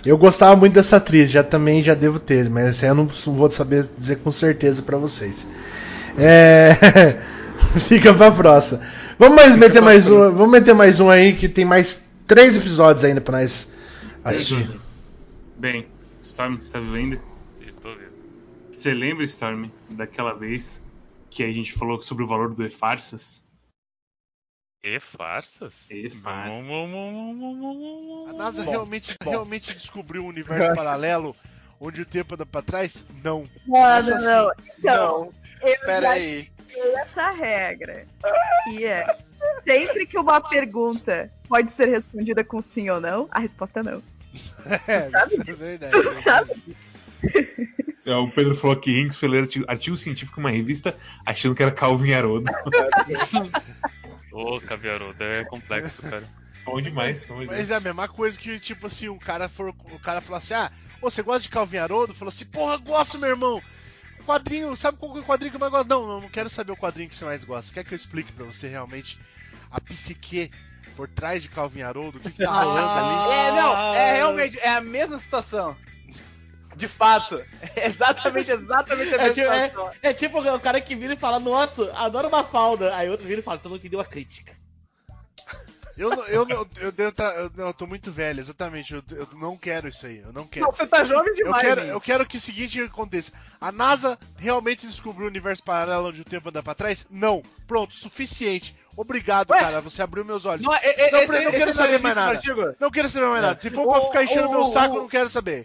Eu 0.05 0.17
gostava 0.17 0.55
muito 0.55 0.75
dessa 0.75 0.97
atriz, 0.97 1.31
já 1.31 1.43
também 1.43 1.83
já 1.83 1.95
devo 1.95 2.21
ter, 2.21 2.49
mas 2.49 2.83
aí 2.85 2.91
eu 2.91 2.95
não 2.95 3.07
vou 3.07 3.51
saber 3.51 3.89
dizer 3.99 4.17
com 4.17 4.31
certeza 4.31 4.81
pra 4.83 4.97
vocês. 4.97 5.47
É... 6.17 7.17
Fica 7.81 8.15
pra 8.15 8.31
próxima. 8.31 8.81
Vamos 9.19 9.35
mais 9.35 9.57
meter 9.57 9.83
mais 9.83 10.09
um, 10.09 10.31
vamos 10.31 10.51
meter 10.51 10.73
mais 10.75 11.01
um 11.01 11.11
aí 11.11 11.35
que 11.35 11.49
tem 11.49 11.65
mais 11.65 12.05
três 12.25 12.57
episódios 12.57 13.05
ainda 13.05 13.21
pra 13.21 13.41
nós 13.41 13.69
assistir. 14.23 14.81
Bem, 15.57 15.89
Storm, 16.23 16.57
você 16.57 16.71
tá 16.71 16.79
vivendo? 16.79 17.21
Estou 17.61 17.97
vendo. 17.97 18.13
Você 18.71 18.95
lembra, 18.95 19.25
Storm, 19.25 19.71
daquela 19.91 20.35
vez 20.35 20.81
que 21.31 21.43
a 21.43 21.53
gente 21.53 21.73
falou 21.73 22.01
sobre 22.01 22.23
o 22.23 22.29
valor 22.29 22.55
do 22.55 22.65
E-Farsas? 22.65 23.43
E 24.85 25.01
farsas? 25.01 25.91
E 25.91 26.09
farsas. 26.11 26.65
A 28.29 28.33
NASA 28.33 28.63
realmente, 28.63 29.17
realmente 29.21 29.75
descobriu 29.75 30.23
um 30.23 30.29
universo 30.29 30.73
paralelo 30.77 31.35
onde 31.81 32.03
o 32.03 32.07
tempo 32.07 32.35
anda 32.35 32.47
pra 32.47 32.63
trás? 32.63 33.05
Não. 33.25 33.41
Não, 33.67 33.81
Começa 33.81 34.15
não, 34.15 34.23
não. 34.23 34.51
assim. 34.51 34.71
Então, 34.79 35.35
eu 35.61 35.81
Pera 35.81 36.01
já 36.03 36.11
aí. 36.11 36.49
Essa 36.79 37.31
regra. 37.31 38.07
Que 38.65 38.85
é 38.87 39.07
sempre 39.65 40.07
que 40.07 40.19
uma 40.19 40.41
pergunta 40.41 41.31
pode 41.49 41.71
ser 41.71 41.89
respondida 41.89 42.43
com 42.45 42.61
sim 42.61 42.91
ou 42.91 43.01
não, 43.01 43.29
a 43.31 43.41
resposta 43.41 43.81
é 43.81 43.83
não. 43.83 44.03
É, 44.87 45.09
sabe? 45.09 45.35
isso 45.35 45.51
é 45.51 45.55
verdade. 45.55 45.93
Tu 45.93 46.09
é 46.09 46.23
sabe? 46.23 46.77
É, 48.05 48.15
O 48.15 48.31
Pedro 48.31 48.55
falou 48.55 48.77
que 48.77 48.99
Hinks 48.99 49.17
foi 49.17 49.29
ler 49.29 49.43
artigo, 49.43 49.65
artigo 49.69 49.97
científico 49.97 50.41
em 50.41 50.45
uma 50.45 50.51
revista 50.51 50.97
achando 51.27 51.55
que 51.55 51.63
era 51.63 51.73
Calvin 51.73 52.13
Haroldo. 52.13 52.51
Ô, 54.33 54.61
caviarudo, 54.61 55.23
é 55.23 55.45
complexo, 55.45 56.03
cara. 56.03 56.25
Bom 56.65 56.81
demais, 56.81 57.25
bom 57.25 57.41
demais. 57.41 57.59
Mas 57.59 57.71
é 57.71 57.75
a 57.75 57.81
mesma 57.81 58.07
coisa 58.09 58.39
que, 58.39 58.59
tipo 58.61 58.87
assim, 58.87 59.09
um 59.09 59.19
cara 59.19 59.49
for, 59.49 59.71
o 59.71 59.99
cara 59.99 60.21
falou 60.21 60.39
assim, 60.39 60.55
ah, 60.55 60.71
ô, 61.01 61.11
você 61.11 61.23
gosta 61.23 61.43
de 61.43 61.49
Calvin 61.49 61.79
Haroldo? 61.79 62.15
Falou 62.15 62.29
assim, 62.29 62.45
porra, 62.45 62.77
gosto, 62.77 63.19
meu 63.19 63.31
irmão. 63.31 63.63
Quadrinho, 64.29 64.77
sabe 64.77 64.99
qual 64.99 65.11
que 65.13 65.19
é 65.19 65.23
o 65.23 65.25
quadrinho 65.25 65.51
que 65.51 65.57
eu 65.57 65.61
mais 65.61 65.73
gosto? 65.73 65.89
Não, 65.89 66.07
não, 66.07 66.21
não 66.21 66.29
quero 66.29 66.51
saber 66.51 66.73
o 66.73 66.77
quadrinho 66.77 67.09
que 67.09 67.15
você 67.15 67.25
mais 67.25 67.45
gosta. 67.45 67.73
Quer 67.73 67.83
que 67.83 67.95
eu 67.95 67.97
explique 67.97 68.31
pra 68.31 68.45
você 68.45 68.69
realmente 68.69 69.19
a 69.71 69.81
psique 69.81 70.51
por 70.95 71.09
trás 71.09 71.43
de 71.43 71.49
Calvin 71.49 71.81
Haroldo? 71.81 72.19
O 72.19 72.21
que, 72.21 72.33
que 72.33 72.45
tá 72.45 72.63
rolando 72.63 72.91
ali? 72.91 73.33
É, 73.33 73.53
não, 73.53 73.95
é 73.95 74.13
realmente, 74.13 74.59
é 74.59 74.69
a 74.69 74.83
mesma 74.83 75.19
situação. 75.19 75.75
De 76.77 76.87
fato. 76.87 77.43
É 77.75 77.87
exatamente, 77.87 78.51
exatamente 78.51 79.15
a 79.15 79.17
É 79.17 79.19
mesma 79.19 79.35
tipo, 79.35 79.51
é, 79.51 79.69
situação. 79.69 79.93
é 80.03 80.13
tipo 80.13 80.41
o 80.41 80.61
cara 80.61 80.81
que 80.81 80.95
vira 80.95 81.15
e 81.15 81.17
fala, 81.17 81.41
nossa, 81.41 81.91
adoro 81.95 82.29
uma 82.29 82.45
falda. 82.45 82.95
Aí 82.95 83.09
outro 83.09 83.27
vira 83.27 83.41
e 83.41 83.43
fala, 83.43 83.59
tu 83.59 83.71
não 83.71 83.77
entendeu 83.77 83.99
a 83.99 84.05
crítica. 84.05 84.55
Eu, 85.99 86.11
não- 86.11 86.27
eu, 86.27 86.47
eu, 86.81 86.93
devo 86.93 87.13
tá, 87.13 87.25
eu, 87.35 87.51
não, 87.57 87.67
eu 87.67 87.75
tô 87.75 87.87
muito 87.87 88.11
velho, 88.13 88.39
exatamente. 88.41 88.95
Eu, 88.95 89.03
eu 89.11 89.29
não 89.39 89.57
quero 89.57 89.89
isso 89.89 90.07
aí. 90.07 90.19
Eu 90.19 90.33
não 90.33 90.47
quero. 90.47 90.67
Não, 90.67 90.73
você 90.73 90.87
tá 90.87 91.03
jovem 91.05 91.35
demais, 91.35 91.65
Eu 91.65 91.75
quero, 91.75 91.81
eu 91.89 92.01
quero 92.01 92.27
que 92.27 92.37
o 92.37 92.41
seguinte 92.41 92.81
aconteça. 92.81 93.33
A 93.61 93.73
NASA 93.73 94.19
realmente 94.37 94.87
descobriu 94.87 95.27
o 95.27 95.31
universo 95.31 95.63
paralelo 95.65 96.09
onde 96.09 96.23
o 96.23 96.25
tempo 96.25 96.49
anda 96.49 96.63
pra 96.63 96.75
trás? 96.75 97.05
Não. 97.11 97.43
Pronto, 97.67 97.95
suficiente. 97.95 98.77
Obrigado, 98.97 99.49
cara. 99.49 99.81
Você 99.81 100.03
abriu 100.03 100.25
meus 100.25 100.45
olhos. 100.47 100.65
Não, 100.65 100.75
é- 100.75 100.81
é- 100.83 101.11
não, 101.11 101.19
esse- 101.23 101.33
não 101.33 101.39
esse 101.41 101.51
quero 101.51 101.67
não 101.67 101.73
saber 101.73 101.99
mais 102.01 102.17
nada. 102.17 102.41
Não 102.81 102.91
quero 102.91 103.09
saber 103.09 103.27
mais 103.27 103.43
nada. 103.43 103.61
Se 103.61 103.71
for 103.71 103.89
pra 103.89 103.99
O- 103.99 104.07
ficar 104.07 104.25
enchendo 104.25 104.49
o- 104.49 104.51
meu 104.53 104.65
saco, 104.67 104.95
o- 104.95 104.97
eu 104.99 105.03
não 105.03 105.09
quero 105.09 105.31
saber. 105.31 105.65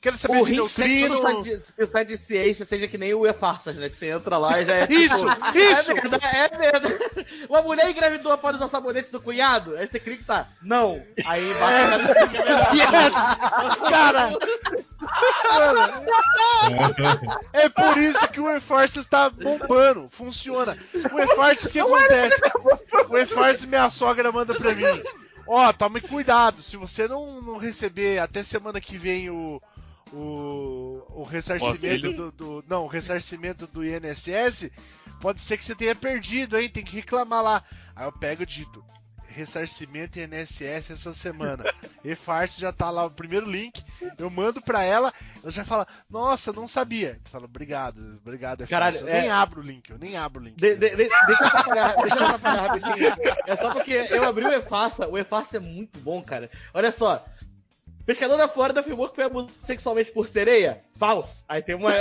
Quero 0.00 0.16
saber 0.16 0.40
O 0.40 0.44
de 0.44 0.50
que 0.50 0.56
neutrino. 0.56 1.42
de, 1.42 1.62
o 1.82 1.86
site 1.86 2.08
de 2.08 2.16
ciência 2.18 2.64
seja 2.64 2.86
que 2.86 2.96
nem 2.96 3.12
o 3.14 3.26
E-Farsas, 3.26 3.74
né? 3.76 3.88
Que 3.88 3.96
você 3.96 4.10
entra 4.10 4.38
lá 4.38 4.60
e 4.60 4.66
já 4.66 4.74
é. 4.76 4.86
Isso, 4.88 5.28
tipo, 5.28 5.58
isso! 5.58 5.90
É 5.90 5.94
verdade, 5.94 6.36
é 6.36 6.48
verdade. 6.48 6.98
Uma 7.48 7.62
mulher 7.62 7.90
engravidou 7.90 8.30
após 8.30 8.56
usar 8.56 8.68
sabonete 8.68 9.10
do 9.10 9.20
cunhado? 9.20 9.76
Aí 9.76 9.86
você 9.86 9.98
clica 9.98 10.22
e 10.22 10.24
tá. 10.24 10.48
Não. 10.62 11.02
Aí 11.24 11.50
embaixo 11.50 12.12
Yes! 12.74 13.88
Cara! 13.88 14.30
É 17.52 17.68
por 17.68 17.96
isso 17.98 18.28
que 18.28 18.40
o 18.40 18.50
E-Forces 18.56 19.06
tá 19.06 19.28
bombando, 19.30 20.08
funciona. 20.08 20.78
O 21.12 21.18
E-Forces, 21.20 21.66
o 21.66 21.72
que 21.72 21.80
acontece? 21.80 22.40
O 23.08 23.16
E-Forces 23.16 23.64
minha 23.64 23.90
sogra 23.90 24.30
manda 24.30 24.54
pra 24.54 24.74
mim. 24.74 25.02
Ó, 25.46 25.72
tome 25.72 26.00
cuidado, 26.00 26.60
se 26.62 26.76
você 26.76 27.08
não, 27.08 27.40
não 27.40 27.56
receber 27.56 28.18
até 28.18 28.42
semana 28.42 28.80
que 28.80 28.98
vem 28.98 29.30
o. 29.30 29.60
O, 30.12 31.02
o 31.08 31.22
ressarcimento 31.22 32.12
do, 32.12 32.30
do- 32.32 32.64
Não, 32.68 32.84
o 32.84 32.86
ressarcimento 32.88 33.66
do 33.66 33.84
INSS, 33.84 34.70
pode 35.20 35.40
ser 35.40 35.56
que 35.58 35.64
você 35.64 35.74
tenha 35.74 35.94
perdido, 35.94 36.58
hein? 36.58 36.68
Tem 36.68 36.84
que 36.84 36.96
reclamar 36.96 37.42
lá. 37.42 37.62
Aí 37.94 38.06
eu 38.06 38.12
pego 38.12 38.42
e 38.42 38.46
dito. 38.46 38.84
Ressarcimento 39.26 40.18
INSS 40.18 40.90
essa 40.90 41.14
semana. 41.14 41.64
E 42.04 42.14
Farce 42.14 42.60
já 42.60 42.72
tá 42.72 42.90
lá 42.90 43.04
o 43.04 43.10
primeiro 43.10 43.50
link. 43.50 43.82
Eu 44.16 44.30
mando 44.30 44.62
pra 44.62 44.82
ela, 44.84 45.12
ela 45.42 45.50
já 45.52 45.64
fala, 45.64 45.86
nossa, 46.08 46.52
não 46.52 46.66
sabia. 46.68 47.18
Tu 47.24 47.30
fala, 47.30 47.44
obrigado, 47.44 48.18
obrigado, 48.24 48.62
E-Farce. 48.62 48.70
Caralho, 48.70 48.98
Eu 49.00 49.08
é- 49.08 49.20
nem 49.22 49.30
abro 49.30 49.60
o 49.60 49.64
link, 49.64 49.90
eu 49.90 49.98
nem 49.98 50.16
abro 50.16 50.40
o 50.40 50.44
link. 50.44 50.56
De- 50.56 50.76
de- 50.76 50.90
de- 50.90 50.96
deixa 50.96 51.12
eu 51.42 51.46
atrapalhar, 51.48 51.96
deixa 51.96 52.16
eu 52.16 52.24
atrapalhar 52.26 52.62
rapidinho. 52.68 53.16
É 53.46 53.56
só 53.56 53.72
porque 53.72 53.92
eu 53.92 54.24
abri 54.24 54.44
o 54.46 54.52
EFASA, 54.52 55.08
o 55.08 55.18
EFASA 55.18 55.56
é 55.56 55.60
muito 55.60 55.98
bom, 55.98 56.22
cara. 56.22 56.48
Olha 56.72 56.92
só. 56.92 57.26
Pescador 58.08 58.38
da 58.38 58.48
Flórida 58.48 58.80
afirmou 58.80 59.06
que 59.06 59.16
foi 59.16 59.24
abusado 59.24 59.52
sexualmente 59.62 60.10
por 60.12 60.26
sereia? 60.26 60.82
Falso. 60.96 61.44
Aí 61.46 61.60
tem 61.60 61.74
uma. 61.76 61.92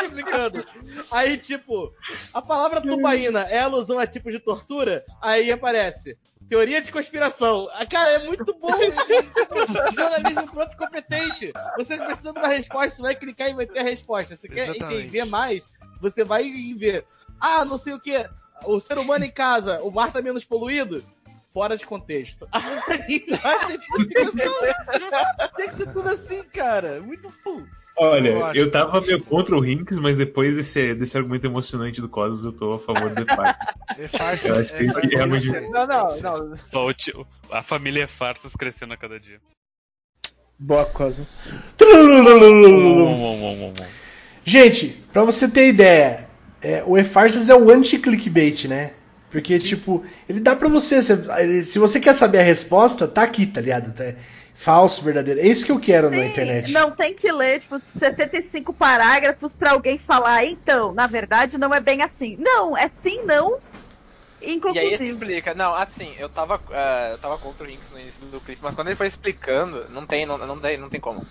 explicando. 0.00 0.64
Aí, 1.10 1.36
tipo, 1.38 1.92
a 2.32 2.40
palavra 2.40 2.80
tubaína 2.80 3.40
é 3.48 3.58
alusão 3.58 3.98
a 3.98 4.06
tipos 4.06 4.32
de 4.32 4.38
tortura? 4.38 5.04
Aí 5.20 5.50
aparece. 5.50 6.16
Teoria 6.48 6.80
de 6.80 6.92
conspiração. 6.92 7.68
Ah, 7.72 7.84
Cara, 7.84 8.12
é 8.12 8.18
muito 8.28 8.54
bom. 8.54 8.68
Jornalismo 9.92 10.52
pronto 10.52 10.72
e 10.72 10.76
competente. 10.76 11.52
Você 11.76 11.96
precisa 11.98 12.32
de 12.32 12.38
uma 12.38 12.46
resposta, 12.46 12.90
você 12.94 13.02
vai 13.02 13.16
clicar 13.16 13.50
e 13.50 13.54
vai 13.54 13.66
ter 13.66 13.80
a 13.80 13.82
resposta. 13.82 14.36
Você 14.36 14.46
quer 14.46 14.68
Exatamente. 14.68 15.00
entender 15.08 15.24
mais? 15.24 15.64
Você 16.00 16.22
vai 16.22 16.48
ver. 16.74 17.04
Ah, 17.40 17.64
não 17.64 17.76
sei 17.76 17.92
o 17.92 17.98
que. 17.98 18.24
O 18.64 18.78
ser 18.78 18.98
humano 18.98 19.24
em 19.24 19.32
casa, 19.32 19.82
o 19.82 19.90
mar 19.90 20.12
tá 20.12 20.22
menos 20.22 20.44
poluído? 20.44 21.02
Fora 21.56 21.74
de 21.74 21.86
contexto. 21.86 22.46
Aí. 22.52 23.24
Tem 25.56 25.70
que 25.70 25.76
ser 25.76 25.90
tudo 25.90 26.10
assim, 26.10 26.42
cara. 26.52 27.00
Muito 27.00 27.32
bom. 27.42 27.62
Olha, 27.96 28.28
Eu 28.28 28.52
eu 28.66 28.70
tava 28.70 29.00
meio 29.00 29.24
contra 29.24 29.56
o 29.56 29.60
Rinks, 29.60 29.98
mas 29.98 30.18
depois 30.18 30.54
desse, 30.54 30.94
desse 30.94 31.16
argumento 31.16 31.46
emocionante 31.46 31.98
do 31.98 32.10
Cosmos, 32.10 32.44
eu 32.44 32.52
tô 32.52 32.74
a 32.74 32.78
favor 32.78 33.08
do 33.08 33.24
Farce. 33.24 33.64
E-Farce 33.98 34.48
Eu 34.48 34.56
acho 34.56 34.76
que 34.76 34.84
isso 34.84 35.00
é 35.00 35.06
realmente- 35.06 35.48
Não, 35.70 35.86
não, 35.86 36.20
não. 36.20 36.56
Só 36.58 36.84
o 36.84 36.92
tio, 36.92 37.26
a 37.50 37.62
família 37.62 38.04
é 38.04 38.06
farsas 38.06 38.52
crescendo 38.52 38.92
a 38.92 38.98
cada 38.98 39.18
dia. 39.18 39.40
Boa, 40.58 40.84
Cosmos. 40.84 41.38
Gente, 44.44 44.88
pra 45.10 45.24
você 45.24 45.48
ter 45.48 45.68
ideia, 45.68 46.28
é, 46.60 46.84
o 46.84 46.98
E-Farsas 46.98 47.48
é 47.48 47.54
o 47.54 47.70
anti-clickbait, 47.70 48.68
né? 48.68 48.92
Porque, 49.30 49.58
tipo, 49.58 50.04
ele 50.28 50.40
dá 50.40 50.54
pra 50.54 50.68
você. 50.68 51.02
Se, 51.02 51.64
se 51.64 51.78
você 51.78 52.00
quer 52.00 52.14
saber 52.14 52.38
a 52.38 52.42
resposta, 52.42 53.08
tá 53.08 53.22
aqui, 53.22 53.46
tá 53.46 53.60
ligado? 53.60 53.92
Tá- 53.92 54.14
falso, 54.56 55.04
verdadeiro. 55.04 55.40
É 55.40 55.46
isso 55.46 55.66
que 55.66 55.72
eu 55.72 55.78
quero 55.78 56.10
na 56.10 56.24
internet. 56.26 56.72
Não 56.72 56.90
tem 56.90 57.14
que 57.14 57.30
ler, 57.30 57.60
tipo, 57.60 57.78
75 57.86 58.72
parágrafos 58.72 59.54
pra 59.54 59.72
alguém 59.72 59.98
falar, 59.98 60.44
então, 60.44 60.94
na 60.94 61.06
verdade 61.06 61.58
não 61.58 61.72
é 61.74 61.80
bem 61.80 62.02
assim. 62.02 62.36
Não, 62.38 62.76
é 62.76 62.88
sim, 62.88 63.24
não. 63.24 63.58
E 64.40 64.78
aí 64.78 64.94
explica. 64.94 65.54
Não, 65.54 65.74
assim, 65.74 66.14
eu 66.18 66.28
tava, 66.28 66.60
eh, 66.70 67.12
eu 67.12 67.18
tava 67.18 67.38
contra 67.38 67.64
o 67.64 67.66
Rinks 67.66 67.90
no 67.90 67.98
início 67.98 68.26
do 68.26 68.40
clipe, 68.40 68.62
mas 68.62 68.74
quando 68.74 68.88
ele 68.88 68.96
foi 68.96 69.06
explicando, 69.06 69.88
não 69.90 70.06
tem, 70.06 70.26
não, 70.26 70.38
não, 70.38 70.58
tem, 70.58 70.78
não 70.78 70.88
tem 70.88 71.00
como. 71.00 71.26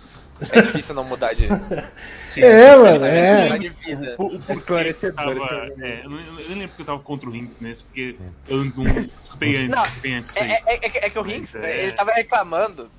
É 0.50 0.60
difícil 0.62 0.94
não 0.94 1.04
mudar 1.04 1.32
de. 1.34 1.46
É, 2.38 2.76
mano, 2.76 3.04
é. 3.06 3.44
Mudar 3.44 3.58
de 3.58 3.68
vida. 3.70 4.14
O, 4.18 4.36
o 4.36 4.52
Esclarecedor, 4.52 5.16
Tava, 5.16 5.32
esclarecedor. 5.38 5.84
é, 5.88 6.04
eu, 6.04 6.10
não, 6.10 6.20
eu 6.40 6.48
lembro 6.48 6.68
porque 6.68 6.82
eu 6.82 6.86
tava 6.86 6.98
contra 7.00 7.28
o 7.28 7.32
Rinks 7.32 7.60
nesse, 7.60 7.84
porque 7.84 8.18
eu 8.46 8.64
não 8.64 8.84
escutei 9.24 9.56
antes, 9.56 9.68
Não, 9.70 9.84
antes. 10.18 10.36
É, 10.36 10.50
é- 10.50 10.62
é 10.66 10.90
que- 10.90 10.98
é 10.98 11.08
que 11.10 11.18
o 11.18 11.22
Rinks, 11.22 11.54
Mas 11.54 11.64
é- 11.64 11.82
ele 11.84 11.92
tava 11.92 12.12
reclamando. 12.12 12.90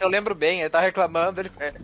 Se 0.00 0.04
eu 0.06 0.08
lembro 0.08 0.34
bem, 0.34 0.60
ele 0.60 0.70
tava 0.70 0.84
reclamando, 0.84 1.42
ele, 1.42 1.50
é, 1.60 1.74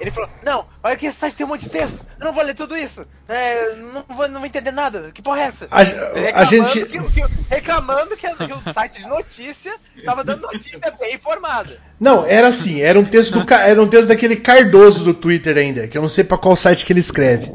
ele 0.00 0.10
falou, 0.10 0.30
não, 0.42 0.64
olha 0.82 0.96
que 0.96 1.04
esse 1.04 1.18
site 1.18 1.36
tem 1.36 1.44
um 1.44 1.50
monte 1.50 1.64
de 1.64 1.68
texto, 1.68 2.02
eu 2.18 2.24
não 2.24 2.32
vou 2.32 2.42
ler 2.42 2.54
tudo 2.54 2.74
isso, 2.74 3.04
é, 3.28 3.74
não, 3.74 4.02
vou, 4.16 4.26
não 4.28 4.40
vou 4.40 4.46
entender 4.46 4.70
nada, 4.70 5.10
que 5.12 5.20
porra 5.20 5.40
é 5.40 5.44
essa? 5.48 5.68
A- 5.70 5.82
Ele 5.82 6.28
a 6.32 6.44
gente- 6.44 6.78
reclamando 6.84 7.10
que, 7.10 7.20
que- 7.20 7.54
reclamando 7.54 8.16
que, 8.16 8.26
que 8.46 8.52
o 8.54 8.72
site 8.72 8.98
de 9.02 9.06
notícia 9.06 9.74
tava 10.06 10.24
dando 10.24 10.40
notícia 10.40 10.80
bem 10.98 11.16
informada. 11.16 11.76
Não, 12.00 12.24
era 12.24 12.48
assim, 12.48 12.80
era 12.80 12.98
um 12.98 13.04
texto 13.04 13.38
do, 13.38 13.52
era 13.54 13.82
um 13.82 13.88
texto 13.88 14.08
daquele 14.08 14.36
Cardoso 14.36 15.04
do 15.04 15.12
Twitter 15.12 15.58
ainda, 15.58 15.86
que 15.86 15.98
eu 15.98 16.02
não 16.02 16.08
sei 16.08 16.24
pra 16.24 16.38
qual 16.38 16.56
site 16.56 16.86
que 16.86 16.94
ele 16.94 17.00
escreve. 17.00 17.52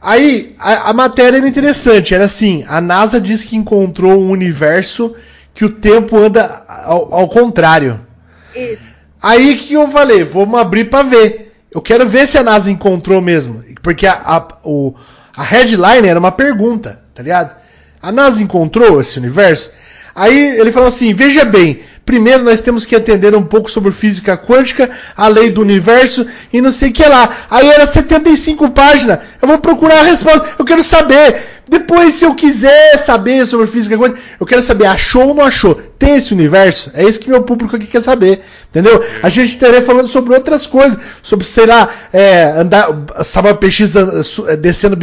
Aí, 0.00 0.56
a, 0.58 0.90
a 0.90 0.92
matéria 0.92 1.36
era 1.38 1.48
interessante, 1.48 2.12
era 2.12 2.24
assim, 2.24 2.64
a 2.68 2.80
NASA 2.80 3.20
diz 3.20 3.44
que 3.44 3.54
encontrou 3.56 4.18
um 4.20 4.30
universo 4.30 5.14
que 5.54 5.64
o 5.64 5.70
tempo 5.70 6.16
anda 6.16 6.64
ao, 6.66 7.14
ao 7.14 7.28
contrário. 7.28 8.04
Isso. 8.52 8.87
Aí 9.22 9.56
que 9.56 9.74
eu 9.74 9.88
falei, 9.88 10.24
vamos 10.24 10.58
abrir 10.58 10.86
pra 10.86 11.02
ver. 11.02 11.52
Eu 11.72 11.82
quero 11.82 12.08
ver 12.08 12.26
se 12.26 12.38
a 12.38 12.42
NASA 12.42 12.70
encontrou 12.70 13.20
mesmo. 13.20 13.62
Porque 13.82 14.06
a, 14.06 14.14
a, 14.14 14.48
o, 14.64 14.94
a 15.36 15.42
headline 15.42 16.08
era 16.08 16.18
uma 16.18 16.32
pergunta, 16.32 17.00
tá 17.14 17.22
ligado? 17.22 17.54
A 18.00 18.12
NASA 18.12 18.42
encontrou 18.42 19.00
esse 19.00 19.18
universo? 19.18 19.70
Aí 20.14 20.58
ele 20.58 20.72
falou 20.72 20.88
assim: 20.88 21.14
veja 21.14 21.44
bem, 21.44 21.80
primeiro 22.04 22.42
nós 22.42 22.60
temos 22.60 22.84
que 22.84 22.96
entender 22.96 23.34
um 23.36 23.42
pouco 23.42 23.70
sobre 23.70 23.92
física 23.92 24.36
quântica, 24.36 24.90
a 25.16 25.28
lei 25.28 25.50
do 25.50 25.60
universo 25.60 26.26
e 26.52 26.60
não 26.60 26.72
sei 26.72 26.90
o 26.90 26.92
que 26.92 27.04
lá. 27.04 27.28
Aí 27.50 27.68
era 27.68 27.86
75 27.86 28.70
páginas. 28.70 29.20
Eu 29.40 29.46
vou 29.46 29.58
procurar 29.58 30.00
a 30.00 30.02
resposta, 30.02 30.48
eu 30.58 30.64
quero 30.64 30.82
saber. 30.82 31.36
Depois, 31.68 32.14
se 32.14 32.24
eu 32.24 32.34
quiser 32.34 32.96
saber 32.98 33.46
sobre 33.46 33.66
física 33.66 33.96
quântica, 33.98 34.20
eu 34.40 34.46
quero 34.46 34.62
saber, 34.62 34.86
achou 34.86 35.28
ou 35.28 35.34
não 35.34 35.44
achou? 35.44 35.74
Tem 35.98 36.16
esse 36.16 36.32
universo? 36.32 36.90
É 36.94 37.04
isso 37.04 37.20
que 37.20 37.28
meu 37.28 37.42
público 37.42 37.76
aqui 37.76 37.86
quer 37.86 38.00
saber. 38.00 38.40
Entendeu? 38.70 39.04
A 39.22 39.28
gente 39.28 39.50
estaria 39.50 39.82
falando 39.82 40.08
sobre 40.08 40.34
outras 40.34 40.66
coisas, 40.66 40.98
sobre, 41.22 41.44
sei 41.44 41.66
lá, 41.66 41.88
é, 42.12 42.44
andar, 42.44 42.88
Samuel 43.22 43.56
PX 43.56 43.92
su- 44.24 44.48
é, 44.48 44.56
descendo, 44.56 44.96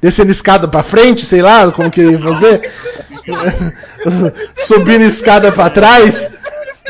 descendo 0.00 0.30
escada 0.32 0.66
pra 0.66 0.82
frente, 0.82 1.24
sei 1.24 1.42
lá, 1.42 1.70
como 1.70 1.90
que 1.90 2.00
ele 2.00 2.12
ia 2.12 2.18
fazer? 2.18 2.70
Subindo 4.56 5.04
escada 5.04 5.52
pra 5.52 5.70
trás? 5.70 6.32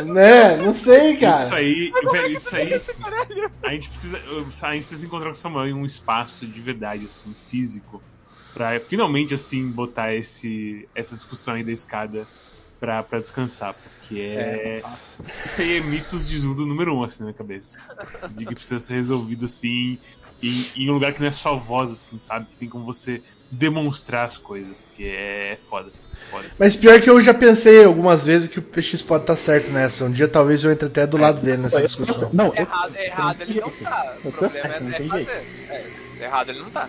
Né? 0.05 0.57
Não 0.57 0.73
sei, 0.73 1.17
cara. 1.17 1.45
Isso 1.45 1.55
aí, 1.55 1.93
velho, 2.11 2.33
isso 2.35 2.57
aí. 2.57 2.81
A 3.63 3.73
gente 3.73 3.91
precisa, 3.91 4.19
a 4.63 4.73
gente 4.73 4.83
precisa 4.83 5.05
encontrar 5.07 5.27
com 5.29 5.35
o 5.35 5.37
Samuel 5.37 5.69
em 5.69 5.75
um 5.75 5.85
espaço 5.85 6.47
de 6.47 6.61
verdade, 6.61 7.05
assim, 7.05 7.35
físico, 7.51 8.03
pra 8.55 8.79
finalmente, 8.81 9.35
assim, 9.35 9.71
botar 9.71 10.15
esse, 10.15 10.89
essa 10.95 11.15
discussão 11.15 11.55
aí 11.55 11.65
da 11.65 11.73
escada 11.73 12.27
pra, 12.81 13.03
pra 13.03 13.21
descansar, 13.21 13.75
porque 13.75 14.21
é. 14.21 14.83
Isso 15.45 15.61
aí 15.61 15.77
é 15.77 15.81
mitos 15.81 16.27
de 16.27 16.39
Zudo 16.39 16.67
número 16.67 16.97
um, 16.97 17.03
assim, 17.03 17.21
na 17.21 17.27
minha 17.27 17.37
cabeça. 17.37 17.79
De 18.35 18.47
que 18.47 18.55
precisa 18.55 18.79
ser 18.81 18.95
resolvido, 18.95 19.45
assim, 19.45 19.99
em, 20.43 20.65
em 20.77 20.91
um 20.91 20.95
lugar 20.95 21.13
que 21.13 21.21
não 21.21 21.29
é 21.29 21.33
só 21.33 21.57
voz, 21.57 21.93
assim, 21.93 22.19
sabe? 22.19 22.49
Que 22.49 22.57
tem 22.57 22.69
como 22.69 22.85
você 22.85 23.23
demonstrar 23.51 24.25
as 24.25 24.39
coisas, 24.39 24.83
porque 24.83 25.05
é 25.05 25.59
foda. 25.69 25.91
foda. 26.31 26.49
Mas 26.59 26.77
pior 26.77 27.01
que 27.01 27.11
eu 27.11 27.21
já 27.21 27.35
pensei 27.35 27.85
algumas 27.85 28.25
vezes 28.25 28.49
que 28.49 28.59
o 28.59 28.63
PX 28.63 29.03
pode 29.03 29.25
estar 29.25 29.37
certo 29.37 29.71
nessa. 29.71 30.05
Um 30.05 30.11
dia 30.11 30.29
talvez 30.29 30.65
eu 30.65 30.73
entre 30.73 30.87
até 30.87 31.07
do 31.07 31.17
lado 31.17 31.41
dele 31.43 31.59
nessa 31.59 31.83
discussão. 31.83 32.31
Não, 32.33 32.47
eu, 32.55 32.63
Errado, 32.63 32.97
errado 32.97 33.43
ele 33.43 33.61
não 33.61 33.71
tá. 33.71 34.17
O 34.23 34.29
Eu 34.29 34.33
tô 34.33 34.39
problema 34.39 34.49
certo, 34.49 34.85
não 34.85 34.93
é, 34.93 34.97
é 34.97 35.09
fazer. 35.09 35.47
É, 35.69 36.25
errado 36.25 36.49
ele 36.51 36.59
não 36.61 36.71
tá. 36.71 36.89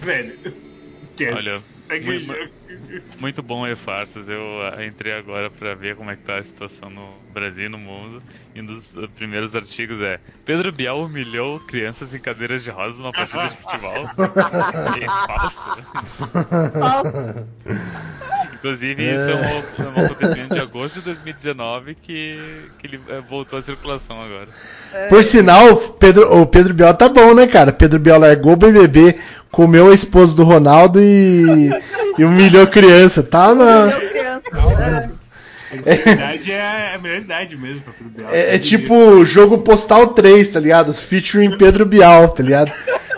Velho, 0.00 0.38
esquece. 1.02 1.34
Olha, 1.34 1.62
Segue 1.88 2.26
muito, 2.26 3.20
muito 3.20 3.42
bom 3.42 3.66
E-Farsas. 3.66 4.28
Eu 4.28 4.42
ah, 4.62 4.84
entrei 4.84 5.12
agora 5.12 5.48
pra 5.50 5.74
ver 5.74 5.94
como 5.94 6.10
é 6.10 6.16
que 6.16 6.24
tá 6.24 6.38
a 6.38 6.44
situação 6.44 6.90
no 6.90 7.14
Brasil 7.32 7.66
e 7.66 7.68
no 7.68 7.78
mundo. 7.78 8.20
E 8.54 8.60
um 8.60 8.66
dos 8.66 8.84
ah, 8.96 9.08
primeiros 9.14 9.54
artigos 9.54 10.00
é 10.00 10.18
Pedro 10.44 10.72
Bial 10.72 11.00
humilhou 11.00 11.60
crianças 11.60 12.12
em 12.12 12.18
cadeiras 12.18 12.64
de 12.64 12.70
rodas 12.70 12.98
numa 12.98 13.12
partida 13.12 13.48
de 13.48 13.56
futebol. 13.56 14.10
é 15.00 15.06
falso. 16.76 17.46
Inclusive, 18.54 19.02
isso 19.02 19.30
é 19.30 19.34
um, 19.34 19.86
é 19.86 20.00
um 20.00 20.04
acontecimento 20.06 20.54
de 20.54 20.60
agosto 20.60 20.94
de 20.96 21.00
2019 21.02 21.94
que, 21.94 22.70
que 22.78 22.86
ele 22.86 23.00
eh, 23.08 23.20
voltou 23.28 23.58
à 23.58 23.62
circulação 23.62 24.20
agora. 24.20 24.48
Por 25.08 25.22
sinal, 25.22 25.76
Pedro, 25.76 26.40
o 26.40 26.46
Pedro 26.46 26.74
Bial 26.74 26.94
tá 26.94 27.08
bom, 27.08 27.34
né, 27.34 27.46
cara? 27.46 27.72
Pedro 27.72 28.00
Bial 28.00 28.18
largou 28.18 28.54
o 28.54 28.56
BBB, 28.56 29.14
comeu 29.50 29.90
a 29.90 29.94
esposa 29.94 30.34
do 30.34 30.44
Ronaldo 30.44 31.00
e, 31.00 31.70
e 32.18 32.24
humilhou 32.24 32.66
criança. 32.66 33.22
Tá 33.22 33.54
na. 33.54 33.98
Essa 35.84 36.10
idade 36.10 36.52
é 36.52 36.94
a 36.94 36.98
melhor 36.98 37.20
idade 37.20 37.56
mesmo 37.56 37.82
pra 37.82 37.92
Pedro 37.92 38.12
Bial. 38.12 38.28
É, 38.32 38.54
é 38.54 38.58
tipo 38.58 39.24
jogo 39.24 39.58
Postal 39.58 40.08
3, 40.08 40.48
tá 40.48 40.60
ligado? 40.60 40.92
Featuring 40.92 41.56
Pedro 41.58 41.84
Bial, 41.84 42.28
tá 42.28 42.42
ligado? 42.42 42.72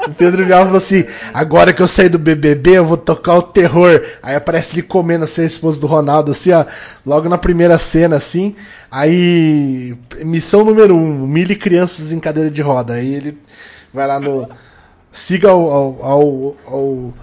O 0.06 0.14
Pedro 0.14 0.44
Bial 0.44 0.64
falou 0.64 0.78
assim: 0.78 1.04
agora 1.34 1.72
que 1.72 1.82
eu 1.82 1.88
saí 1.88 2.08
do 2.08 2.18
BBB, 2.18 2.78
eu 2.78 2.84
vou 2.84 2.96
tocar 2.96 3.36
o 3.36 3.42
terror. 3.42 4.02
Aí 4.22 4.34
aparece 4.34 4.74
ele 4.74 4.82
comendo 4.82 5.24
assim, 5.24 5.42
a 5.42 5.46
esposa 5.46 5.80
do 5.80 5.86
Ronaldo, 5.86 6.32
assim, 6.32 6.50
ó, 6.52 6.64
logo 7.04 7.28
na 7.28 7.36
primeira 7.36 7.78
cena, 7.78 8.16
assim. 8.16 8.56
Aí, 8.90 9.94
missão 10.24 10.64
número 10.64 10.96
1, 10.96 10.98
um, 10.98 11.24
humilhe 11.24 11.54
crianças 11.54 12.10
em 12.10 12.18
cadeira 12.18 12.50
de 12.50 12.62
roda. 12.62 12.94
Aí 12.94 13.14
ele 13.14 13.38
vai 13.92 14.06
lá 14.06 14.18
no. 14.18 14.48
Siga 15.12 15.50
ao, 15.50 15.70
ao, 15.72 16.04
ao, 16.04 16.56
ao, 16.66 17.14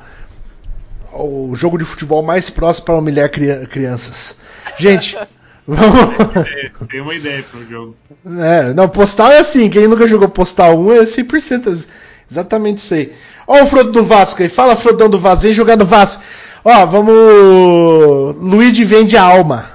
ao 1.14 1.56
jogo 1.56 1.78
de 1.78 1.86
futebol 1.86 2.22
mais 2.24 2.49
próximo 2.49 2.86
para 2.86 2.95
humilhar 2.95 3.30
cria- 3.30 3.66
crianças. 3.68 4.36
Gente, 4.78 5.18
vamos. 5.68 6.16
É, 6.48 6.72
Tem 6.90 7.02
uma 7.02 7.14
ideia 7.16 7.41
pro 7.44 7.66
jogo. 7.68 7.95
É, 8.40 8.74
não, 8.74 8.90
postal 8.90 9.32
é 9.32 9.40
assim. 9.40 9.70
Quem 9.70 9.88
nunca 9.88 10.07
jogou 10.07 10.28
postal 10.30 10.78
1 10.80 10.94
é 10.94 10.99
100% 11.03 11.68
ex- 11.68 11.88
exatamente 12.30 12.80
isso 12.80 12.94
aí. 12.94 13.14
Ó, 13.48 13.64
o 13.64 13.68
Frodo 13.68 13.91
do 13.91 14.03
Vasco 14.03 14.41
aí. 14.41 14.49
Fala, 14.49 14.76
Frodão 14.76 15.07
do 15.10 15.20
Vasco. 15.20 15.44
Vem 15.44 15.53
jogar 15.53 15.78
no 15.78 15.86
Vasco. 15.86 16.22
Ó, 16.64 16.86
vamos. 16.88 17.16
Luigi 18.41 18.84
vende 18.84 19.16
a 19.16 19.24
alma. 19.24 19.70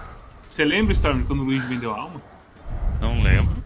Você 0.48 0.64
lembra, 0.64 0.92
Storm, 0.92 1.22
quando 1.22 1.40
o 1.40 1.44
Luigi 1.44 1.64
vendeu 1.66 1.92
a 1.94 1.98
alma? 2.00 2.20
Não 3.00 3.22
lembro. 3.22 3.56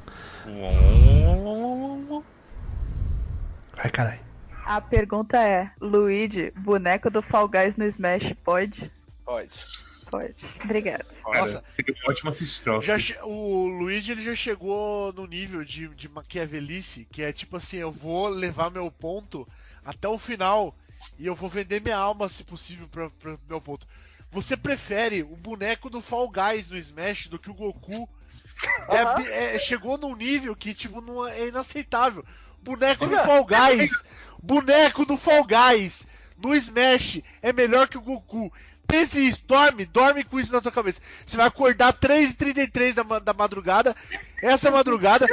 Ai, 3.76 3.90
caralho. 3.90 4.20
A 4.66 4.80
pergunta 4.80 5.36
é: 5.42 5.70
Luigi, 5.80 6.50
boneco 6.56 7.10
do 7.10 7.22
Fall 7.22 7.48
Guys 7.48 7.76
no 7.76 7.84
Smash, 7.86 8.32
pode? 8.44 8.90
Pode. 9.24 9.50
Pode. 10.10 10.34
Obrigado. 10.62 11.04
Nossa. 11.24 11.62
Seria 11.66 11.94
uma 12.02 12.10
ótima 12.12 12.30
assistrofe. 12.30 12.86
Já 12.86 12.98
che- 12.98 13.18
o 13.22 13.66
Luigi 13.66 14.12
ele 14.12 14.22
já 14.22 14.34
chegou 14.34 15.12
no 15.12 15.26
nível 15.26 15.64
de, 15.64 15.88
de 15.88 16.08
maquiavelice, 16.08 17.06
que 17.10 17.22
é 17.22 17.32
tipo 17.32 17.56
assim, 17.56 17.78
eu 17.78 17.90
vou 17.90 18.28
levar 18.28 18.70
meu 18.70 18.90
ponto 18.90 19.46
até 19.84 20.06
o 20.08 20.18
final 20.18 20.74
e 21.18 21.26
eu 21.26 21.34
vou 21.34 21.48
vender 21.48 21.80
minha 21.80 21.96
alma, 21.96 22.28
se 22.28 22.44
possível, 22.44 22.86
pra, 22.88 23.10
pra 23.10 23.36
meu 23.48 23.60
ponto. 23.60 23.86
Você 24.30 24.56
prefere 24.56 25.22
o 25.22 25.36
boneco 25.36 25.88
do 25.90 26.00
Fall 26.00 26.28
Guys 26.30 26.70
no 26.70 26.76
Smash 26.76 27.28
do 27.28 27.38
que 27.38 27.50
o 27.50 27.54
Goku? 27.54 28.08
É 28.88 29.00
Aham. 29.00 29.16
bi- 29.22 29.28
é- 29.30 29.58
chegou 29.58 29.96
num 29.98 30.14
nível 30.14 30.54
que, 30.54 30.74
tipo, 30.74 31.00
não 31.00 31.26
é 31.26 31.48
inaceitável. 31.48 32.24
Boneco 32.62 33.06
do 33.06 33.16
Fall 33.18 33.44
Guys! 33.44 33.90
Boneco 34.44 35.06
do 35.06 35.16
Fall 35.16 35.44
Guys! 35.44 36.06
No 36.36 36.54
Smash 36.54 37.22
é 37.40 37.52
melhor 37.52 37.88
que 37.88 37.96
o 37.96 38.02
Goku. 38.02 38.52
Pense 38.86 39.26
isso, 39.26 39.42
dorme, 39.46 39.86
dorme 39.86 40.22
com 40.24 40.38
isso 40.38 40.52
na 40.52 40.60
tua 40.60 40.70
cabeça. 40.70 41.00
Você 41.24 41.36
vai 41.38 41.46
acordar 41.46 41.94
3h33 41.94 42.92
da, 42.92 43.18
da 43.18 43.32
madrugada, 43.32 43.96
essa 44.42 44.70
madrugada, 44.70 45.26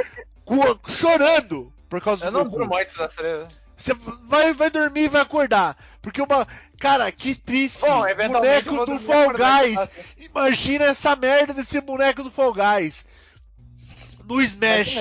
chorando 0.87 1.73
por 1.89 2.01
causa 2.01 2.25
Eu 2.25 2.31
do 2.31 2.37
não 2.37 2.45
Goku. 2.45 2.57
durmo 2.59 2.75
nessa 2.75 3.09
série. 3.09 3.47
Você 3.75 3.93
vai, 3.93 4.53
vai 4.53 4.69
dormir 4.69 5.05
e 5.05 5.09
vai 5.09 5.21
acordar. 5.21 5.75
Porque 6.01 6.21
uma. 6.21 6.47
Cara, 6.79 7.11
que 7.11 7.35
triste. 7.35 7.81
Bom, 7.81 8.07
eu 8.07 8.29
boneco 8.29 8.85
do 8.85 8.99
Fall 8.99 9.33
Guys. 9.33 9.79
Imagina 10.19 10.85
essa 10.85 11.15
merda 11.15 11.53
desse 11.53 11.81
boneco 11.81 12.23
do 12.23 12.31
Fall 12.31 12.53
Guys. 12.53 13.03
No 14.23 14.39
Smash. 14.41 14.97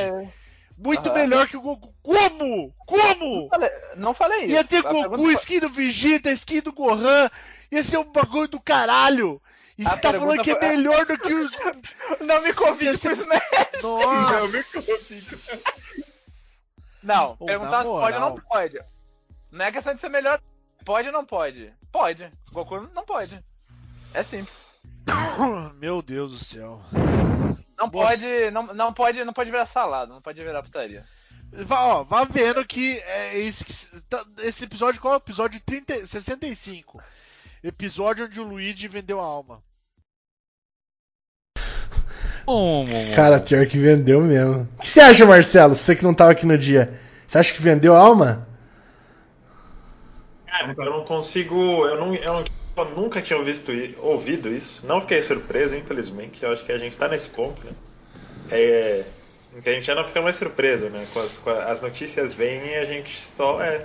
Muito 0.77 1.11
Aham. 1.11 1.19
melhor 1.19 1.47
que 1.47 1.57
o 1.59 1.61
Goku. 1.61 1.93
Como? 2.03 2.73
Como? 2.87 3.41
Não 3.43 3.49
falei, 3.49 3.71
não 3.97 4.15
falei 4.15 4.41
isso. 4.45 4.53
Ia 4.53 4.65
ter 4.65 4.79
A 4.79 4.83
Goku, 4.91 5.11
pergunta- 5.11 5.39
skin 5.41 5.61
do 5.61 5.69
Vegeta, 5.69 6.31
skin 6.33 6.61
do 6.61 6.73
Gohan. 6.73 7.29
Ia 7.71 7.83
ser 7.85 7.99
um 7.99 8.05
bagulho 8.11 8.49
do 8.49 8.61
caralho. 8.61 9.41
E 9.79 9.87
A 9.87 9.91
você 9.91 9.97
tá 10.01 10.13
falando 10.13 10.43
que 10.43 10.51
é 10.51 10.59
melhor 10.61 11.07
do 11.07 11.17
que 11.19 11.33
os. 11.33 11.53
Não 12.21 12.43
me 12.43 12.53
convide 12.53 12.97
Você- 12.97 13.11
pro 13.15 13.23
Smash. 13.23 13.83
Nossa. 13.83 14.41
Não 14.41 14.49
me 14.49 14.63
convide. 14.65 15.37
Não, 17.03 17.37
Pô, 17.37 17.47
perguntar 17.47 17.79
se 17.85 17.89
pode 17.91 18.15
ou 18.15 18.21
não 18.21 18.37
pode. 18.41 18.81
Não 19.51 19.65
é 19.65 19.73
questão 19.73 19.95
de 19.95 20.01
ser 20.01 20.11
melhor. 20.11 20.39
Pode 20.85 21.09
ou 21.09 21.13
não 21.15 21.25
pode? 21.25 21.73
Pode. 21.91 22.31
Goku 22.53 22.81
não 22.95 23.05
pode. 23.05 23.43
É 24.13 24.23
simples. 24.23 24.55
Meu 25.81 26.03
Deus 26.03 26.33
do 26.33 26.39
céu. 26.45 26.81
Não 27.81 27.89
Nossa. 27.89 28.09
pode, 28.09 28.51
não, 28.51 28.63
não 28.75 28.93
pode, 28.93 29.25
não 29.25 29.33
pode 29.33 29.51
virar 29.51 29.65
salada, 29.65 30.13
não 30.13 30.21
pode 30.21 30.43
virar 30.43 30.63
putaria. 30.63 31.05
Vá, 31.53 31.81
ó, 31.87 32.05
vá 32.05 32.25
vendo 32.25 32.65
que 32.65 32.99
é 32.99 33.33
que. 33.65 34.01
tá- 34.09 34.25
Esse 34.43 34.65
episódio, 34.65 35.01
qual 35.01 35.15
é 35.15 35.17
o 35.17 35.19
episódio 35.19 35.61
30, 35.65 36.07
65? 36.07 37.03
Episódio 37.65 38.27
onde 38.27 38.41
o 38.41 38.45
Luigi 38.47 38.87
vendeu 38.87 39.19
a 39.19 39.25
alma. 39.25 39.63
Cara, 43.15 43.41
pior 43.41 43.67
que 43.67 43.79
vendeu 43.79 44.21
mesmo. 44.21 44.69
O 44.77 44.81
que 44.81 44.89
você 44.89 45.01
acha, 45.01 45.25
Marcelo? 45.27 45.75
Você 45.75 45.97
que 45.97 46.05
não 46.05 46.15
tava 46.15 46.33
aqui 46.33 46.47
no 46.47 46.59
dia. 46.59 46.99
Você 47.27 47.39
acha 47.39 47.55
que 47.55 47.63
vendeu 47.63 47.95
a 47.95 48.01
alma? 48.01 48.47
Cara, 50.47 50.75
eu 50.77 50.85
não 50.91 51.05
consigo. 51.05 51.55
Eu, 51.87 51.99
não, 51.99 52.15
eu, 52.15 52.35
não, 52.35 52.45
eu 52.77 52.85
nunca 52.97 53.21
tinha 53.21 53.43
visto, 53.43 53.73
ouvido 53.99 54.49
isso. 54.53 54.87
Não 54.87 55.01
fiquei 55.01 55.23
surpreso, 55.23 55.75
infelizmente. 55.77 56.43
Eu 56.43 56.53
acho 56.53 56.65
que 56.65 56.73
a 56.73 56.79
gente 56.79 56.97
tá 56.97 57.09
nesse 57.09 57.29
ponto, 57.31 57.65
né? 57.65 57.73
É, 58.51 59.05
em 59.57 59.61
que 59.61 59.69
a 59.69 59.73
gente 59.73 59.85
já 59.87 59.95
não 59.95 60.05
fica 60.05 60.23
mais 60.23 60.37
surpreso, 60.37 60.89
né? 60.89 61.07
Com 61.13 61.21
as, 61.21 61.39
com 61.39 61.51
as 61.51 61.83
notícias 61.83 62.35
vêm 62.35 62.67
e 62.69 62.75
a 62.77 62.85
gente 62.85 63.17
só 63.29 63.61
é. 63.63 63.85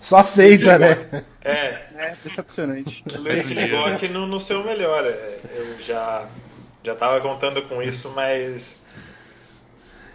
Só 0.00 0.18
aceita, 0.18 0.78
né? 0.78 1.24
É, 1.42 1.82
É 1.94 2.16
decepcionante. 2.24 3.04
o 3.14 3.20
Luigi 3.20 3.54
ligou 3.54 3.84
aqui 3.84 4.08
no, 4.08 4.26
no 4.26 4.40
seu 4.40 4.64
melhor. 4.64 5.04
é, 5.04 5.38
Eu 5.54 5.78
já, 5.84 6.26
já 6.82 6.94
tava 6.94 7.20
contando 7.20 7.62
com 7.62 7.82
isso, 7.82 8.10
mas. 8.14 8.80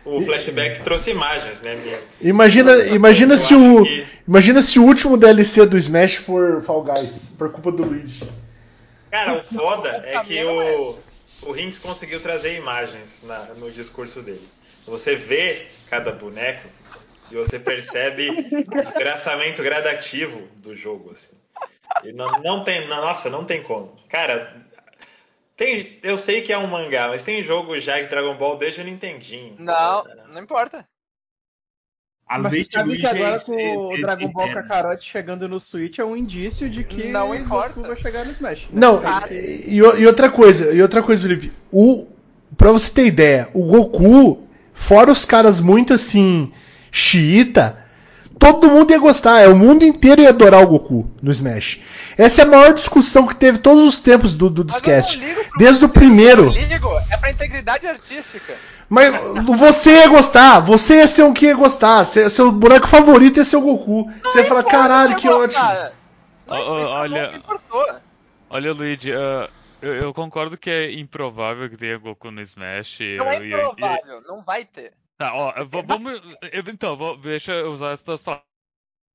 O 0.03 0.21
flashback 0.21 0.81
trouxe 0.81 1.11
imagens, 1.11 1.61
né? 1.61 1.75
Minha, 1.75 1.99
Imagina, 2.21 2.75
imagina 2.87 3.37
se 3.37 3.53
o. 3.53 3.83
que- 3.83 4.05
Imagina 4.27 4.61
se 4.63 4.79
o 4.79 4.83
último 4.83 5.17
DLC 5.17 5.65
do 5.65 5.77
Smash 5.77 6.15
for 6.15 6.61
Fall 6.63 6.83
Guys, 6.83 7.33
por 7.37 7.51
culpa 7.51 7.71
do 7.71 7.83
Luigi. 7.83 8.27
Cara, 9.11 9.37
o 9.37 9.43
foda 9.43 9.89
é 10.05 10.19
que 10.23 10.43
o, 10.43 10.97
o 11.43 11.51
Rinks 11.51 11.77
conseguiu 11.77 12.19
trazer 12.19 12.55
imagens 12.55 13.19
na- 13.23 13.49
no 13.57 13.69
discurso 13.69 14.21
dele. 14.21 14.47
Você 14.87 15.15
vê 15.15 15.67
cada 15.89 16.11
boneco 16.11 16.67
e 17.29 17.35
você 17.35 17.59
percebe 17.59 18.29
o 18.67 18.71
desgraçamento 18.71 19.61
gradativo 19.61 20.41
do 20.57 20.75
jogo, 20.75 21.11
assim. 21.13 21.35
E 22.03 22.11
não, 22.13 22.31
não 22.41 22.63
tem, 22.63 22.87
nossa, 22.87 23.29
não 23.29 23.43
tem 23.43 23.61
como. 23.61 23.97
Cara, 24.09 24.55
tem, 25.61 25.99
eu 26.01 26.17
sei 26.17 26.41
que 26.41 26.51
é 26.51 26.57
um 26.57 26.65
mangá, 26.67 27.07
mas 27.07 27.21
tem 27.21 27.43
jogo 27.43 27.79
já 27.79 28.01
de 28.01 28.07
Dragon 28.07 28.35
Ball 28.35 28.57
desde 28.57 28.81
o 28.81 28.83
Nintendinho. 28.83 29.55
Não, 29.59 30.03
não 30.33 30.41
importa. 30.41 30.83
A 32.27 32.39
Mas 32.39 32.51
lei 32.51 32.63
você 32.63 32.71
sabe 32.71 32.97
que 32.97 33.05
agora 33.05 33.35
é- 33.35 33.39
com 33.39 33.87
o 33.93 34.01
Dragon 34.01 34.31
Ball 34.31 34.47
é- 34.47 34.53
Kakarot 34.53 35.03
chegando 35.03 35.47
no 35.47 35.59
Switch 35.59 35.99
é 35.99 36.03
um 36.05 36.15
indício 36.17 36.69
de 36.69 36.83
que 36.83 37.09
Não 37.09 37.29
o 37.31 37.35
importa. 37.35 37.73
Goku 37.75 37.87
vai 37.89 37.97
chegar 37.97 38.25
no 38.25 38.31
Smash. 38.31 38.69
né? 38.71 38.79
Não, 38.79 39.01
e, 39.29 39.75
e 39.75 40.07
outra 40.07 40.31
coisa, 40.31 40.73
e 40.73 40.81
outra 40.81 41.03
coisa, 41.03 41.21
Felipe. 41.21 41.51
O, 41.71 42.07
pra 42.57 42.71
você 42.71 42.91
ter 42.91 43.05
ideia, 43.05 43.49
o 43.53 43.63
Goku, 43.65 44.47
fora 44.73 45.11
os 45.11 45.25
caras 45.25 45.59
muito 45.59 45.93
assim, 45.93 46.51
xiita, 46.91 47.80
todo 48.41 48.67
mundo 48.69 48.89
ia 48.91 48.97
gostar. 48.97 49.41
É, 49.41 49.47
o 49.47 49.55
mundo 49.55 49.83
inteiro 49.85 50.19
ia 50.23 50.29
adorar 50.29 50.63
o 50.63 50.67
Goku 50.67 51.09
no 51.21 51.29
Smash. 51.31 51.79
Essa 52.17 52.41
é 52.41 52.43
a 52.43 52.47
maior 52.47 52.73
discussão 52.73 53.27
que 53.27 53.35
teve 53.35 53.59
todos 53.59 53.85
os 53.85 53.99
tempos 53.99 54.33
do, 54.35 54.49
do 54.49 54.63
Discast. 54.63 55.21
Desde 55.59 55.85
o 55.85 55.89
primeiro. 55.89 56.45
Eu 56.45 56.49
ligo, 56.49 56.89
é 57.11 57.17
pra 57.17 57.29
integridade 57.29 57.87
artística. 57.87 58.53
Mas 58.89 59.13
você 59.57 59.91
ia 59.99 60.07
gostar, 60.07 60.59
você 60.59 60.95
ia 60.97 61.07
ser 61.07 61.23
o 61.23 61.31
que 61.33 61.45
ia 61.45 61.55
gostar. 61.55 62.03
Seu, 62.05 62.29
seu 62.29 62.51
boneco 62.51 62.87
favorito 62.87 63.37
ia 63.37 63.45
ser 63.45 63.57
o 63.57 63.61
Goku. 63.61 64.11
você 64.23 64.39
ia 64.39 64.45
falar, 64.45 64.63
caralho, 64.63 65.15
que 65.15 65.29
ótimo. 65.29 65.63
Ó, 66.47 66.55
olha, 67.01 67.41
olha, 68.49 68.73
Luigi, 68.73 69.13
ah, 69.13 69.47
eu, 69.81 69.93
eu 69.95 70.13
concordo 70.13 70.57
que 70.57 70.69
é 70.69 70.91
improvável 70.99 71.69
que 71.69 71.77
tenha 71.77 71.97
Goku 71.97 72.29
no 72.31 72.41
Smash. 72.41 72.99
Não 73.17 73.27
é 73.29 73.37
eu- 73.37 73.43
e- 73.43 73.49
e- 73.49 73.53
improvável, 73.53 74.21
não 74.27 74.41
vai 74.41 74.65
ter. 74.65 74.91
Tá, 75.21 75.35
ó, 75.35 75.51
eu 75.55 75.67
vou- 75.67 75.83
vamos. 75.83 76.19
eu- 76.51 76.63
Então, 76.73 76.97
vou- 76.97 77.15
deixa 77.15 77.53
eu 77.53 77.71
usar 77.71 77.91
essas 77.91 78.23
palavras. 78.23 78.45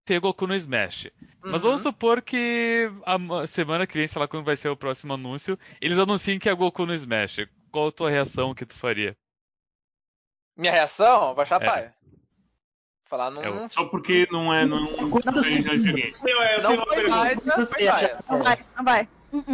Ter 0.06 0.20
Goku 0.20 0.46
no 0.46 0.54
Smash. 0.54 1.10
Mas 1.42 1.54
Uhum. 1.54 1.58
vamos 1.70 1.82
supor 1.82 2.22
que 2.22 2.88
a 3.04 3.18
ma- 3.18 3.44
semana 3.48 3.88
que 3.88 3.98
vem, 3.98 4.06
sei 4.06 4.20
lá 4.20 4.28
quando 4.28 4.44
vai 4.44 4.56
ser 4.56 4.68
o 4.68 4.76
próximo 4.76 5.12
anúncio, 5.14 5.58
eles 5.80 5.98
anunciem 5.98 6.38
que 6.38 6.48
é 6.48 6.54
Goku 6.54 6.86
no 6.86 6.94
Smash. 6.94 7.48
Qual 7.72 7.88
a 7.88 7.92
tua 7.92 8.08
reação 8.08 8.54
que 8.54 8.64
tu 8.64 8.74
faria? 8.76 9.16
Minha 10.56 10.70
reação? 10.72 11.34
Vai 11.34 11.42
achar 11.42 11.60
É. 11.60 11.92
Falar 13.08 13.32
não. 13.32 13.42
É 13.42 13.50
o- 13.50 13.68
Só 13.68 13.84
porque 13.86 14.28
não 14.30 14.54
é. 14.54 14.64
Não, 14.64 14.80
não, 14.80 15.08
não 15.08 15.18
é 15.18 15.42
videogame. 15.42 16.02
Eu, 16.02 16.62
Não 16.62 16.68
tenho 16.70 16.82
uma 16.82 16.86
pergunta. 16.86 18.22
Não 18.28 18.42
vai, 18.42 18.64
não 18.76 18.84
vai. 18.84 19.08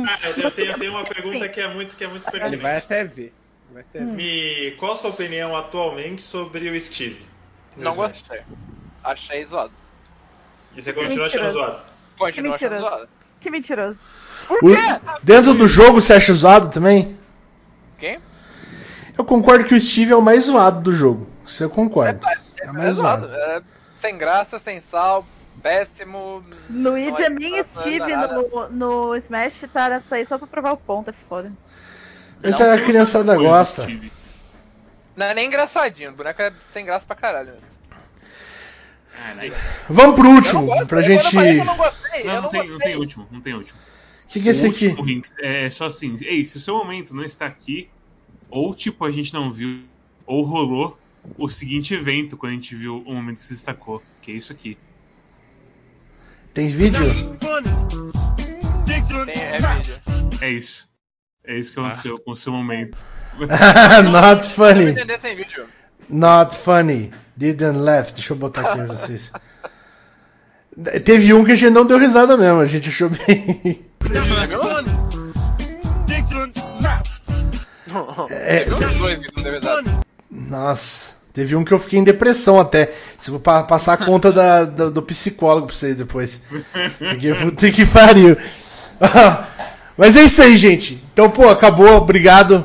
Ah, 0.07 0.19
eu 0.29 0.35
tenho, 0.35 0.47
eu 0.47 0.51
tenho- 0.51 0.71
eu 0.73 0.79
tenho 0.79 0.93
uma 0.93 1.05
pergunta 1.05 1.49
que 1.49 1.61
é 1.63 1.69
muito, 1.69 1.97
que 1.97 2.05
é 2.05 2.09
muito 2.09 2.25
Ele 2.25 2.31
pertinente. 2.31 2.63
vai 2.63 2.77
até 2.77 3.05
ver. 3.05 3.33
Vai 3.73 3.83
até 3.83 3.99
ver. 4.01 4.05
Me, 4.13 4.71
qual 4.79 4.93
a 4.93 4.97
sua 4.97 5.11
opinião 5.11 5.57
atualmente 5.57 6.23
sobre 6.23 6.69
o 6.71 6.81
Steve? 6.81 7.25
Não 7.77 7.93
Smash? 7.93 8.13
gostei. 8.13 8.41
Achei 9.03 9.45
zoado. 9.47 9.73
E 10.77 10.83
você 10.83 10.93
continua 10.93 11.27
achando 11.27 11.43
Mentiroso. 11.45 11.59
zoado? 11.67 11.83
Que 11.83 12.19
Continua 12.19 12.55
achando 12.55 12.71
mentiroso. 12.73 12.97
zoado. 12.97 13.09
Que 13.41 13.51
mentiroso. 13.51 14.01
O- 14.51 15.23
dentro 15.23 15.55
do 15.55 15.67
jogo 15.67 16.01
você 16.01 16.13
acha 16.15 16.33
zoado 16.35 16.69
também? 16.69 17.17
Quem? 17.99 18.19
Eu 19.17 19.25
concordo 19.25 19.65
que 19.65 19.75
o 19.75 19.81
Steve 19.81 20.13
é 20.13 20.17
o 20.17 20.23
mais 20.23 20.45
zoado 20.45 20.81
do 20.81 20.93
jogo. 20.93 21.27
Você 21.47 21.69
concorda? 21.69 22.21
É, 22.61 22.67
o 22.67 22.69
É 22.71 22.73
mais 22.73 22.97
zoado. 22.97 23.27
zoado. 23.27 23.37
É 23.41 23.63
sem 24.01 24.17
graça, 24.19 24.59
sem 24.59 24.81
sal, 24.81 25.25
péssimo. 25.63 26.43
Luigi 26.71 27.11
não 27.11 27.19
é 27.19 27.25
é- 27.25 27.31
mim 27.31 27.51
e 27.51 27.59
é 27.59 27.63
Steve 27.63 28.17
no, 28.17 28.69
no 28.69 29.17
Smash 29.17 29.65
tá 29.73 29.89
nessa 29.89 30.17
aí 30.17 30.25
só 30.25 30.39
pra 30.39 30.47
provar 30.47 30.73
o 30.73 30.77
ponto, 30.77 31.11
é 31.11 31.13
foda. 31.13 31.53
Mas 32.43 32.59
Não, 32.59 32.67
a 32.73 32.77
não, 32.77 32.85
criançada 32.85 33.37
gosta. 33.37 33.87
Não 35.17 35.27
é 35.27 35.35
nem 35.35 35.47
engraçadinho, 35.47 36.11
o 36.11 36.15
boneco 36.15 36.43
é 36.43 36.53
sem 36.73 36.85
graça 36.85 37.07
pra 37.07 37.15
caralho. 37.15 37.55
Caralho. 39.17 39.53
Vamos 39.89 40.17
pro 40.17 40.29
último, 40.31 40.67
gosto, 40.67 40.87
pra 40.87 41.03
gente. 41.03 41.37
eu 41.37 41.65
não 41.65 41.77
gostei, 41.77 42.25
Não, 42.25 42.35
não 42.35 42.43
não 42.43 42.49
tem, 42.49 42.69
não 42.69 42.79
tem 42.79 42.97
último, 42.97 43.29
não 43.31 43.41
tem 43.41 43.55
último. 43.55 43.79
que, 44.27 44.41
que 44.41 44.49
é 44.49 44.53
esse 44.53 44.67
O 44.67 44.71
aqui? 44.71 44.89
Rinks, 44.89 45.33
é 45.39 45.71
só 45.71 45.85
assim, 45.87 46.17
ei, 46.23 46.45
se 46.45 46.57
o 46.57 46.61
seu 46.61 46.75
momento 46.77 47.15
não 47.15 47.23
está 47.25 47.47
aqui, 47.47 47.89
ou 48.51 48.75
tipo, 48.75 49.05
a 49.05 49.11
gente 49.11 49.33
não 49.33 49.53
viu, 49.53 49.83
ou 50.27 50.43
rolou 50.45 50.99
o 51.39 51.49
seguinte 51.49 51.95
evento 51.95 52.37
quando 52.37 52.53
a 52.53 52.55
gente 52.55 52.75
viu 52.75 53.03
o 53.07 53.15
momento 53.15 53.37
que 53.37 53.43
se 53.43 53.53
destacou, 53.55 54.03
que 54.21 54.33
é 54.33 54.35
isso 54.35 54.53
aqui. 54.53 54.77
Tem 56.55 56.69
vídeo? 56.69 57.37
Tem, 58.87 59.43
é 59.43 59.59
vídeo. 59.61 60.01
É 60.41 60.51
isso. 60.51 60.92
É 61.45 61.59
isso 61.59 61.73
que 61.73 61.81
aconteceu 61.81 62.19
com 62.21 62.33
o 62.33 62.37
seu 62.37 62.53
momento. 62.53 62.99
Not 64.11 64.49
funny. 64.51 64.95
Not 66.09 66.57
funny. 66.57 67.13
Didn't 67.37 67.79
laugh. 67.79 68.13
Deixa 68.13 68.33
eu 68.33 68.37
botar 68.37 68.61
aqui 68.61 68.77
pra 68.77 68.87
vocês. 68.87 69.33
Teve 71.05 71.35
um 71.35 71.45
que 71.45 71.53
a 71.53 71.55
gente 71.55 71.73
não 71.73 71.85
deu 71.87 71.99
risada 71.99 72.37
mesmo, 72.37 72.61
a 72.61 72.67
gente 72.67 72.89
achou 72.89 73.11
bem. 73.11 73.85
É, 78.31 78.65
Teve 78.65 78.85
uns 78.87 78.99
dois 78.99 79.19
que 79.19 79.37
não 79.37 79.43
deu 79.43 79.53
risada. 79.55 79.91
Nossa, 80.31 81.13
teve 81.33 81.55
um 81.57 81.65
que 81.65 81.73
eu 81.73 81.79
fiquei 81.79 81.99
em 81.99 82.05
depressão 82.05 82.59
até. 82.59 82.87
Se 83.19 83.29
eu 83.29 83.33
vou 83.33 83.41
pa- 83.41 83.65
passar 83.65 83.95
a 83.95 83.97
conta 83.99 84.33
da, 84.33 84.65
do, 84.65 84.91
do 84.91 85.03
psicólogo 85.03 85.67
pra 85.67 85.77
vocês 85.77 85.97
depois. 85.97 86.41
Porque 86.99 87.35
puta 87.35 87.71
que 87.71 87.85
pariu. 87.87 88.37
Mas 89.97 90.17
é 90.17 90.23
isso 90.25 90.43
aí, 90.43 90.57
gente. 90.57 91.03
Então, 91.13 91.31
pô, 91.31 91.49
acabou. 91.49 91.97
Obrigado 91.97 92.65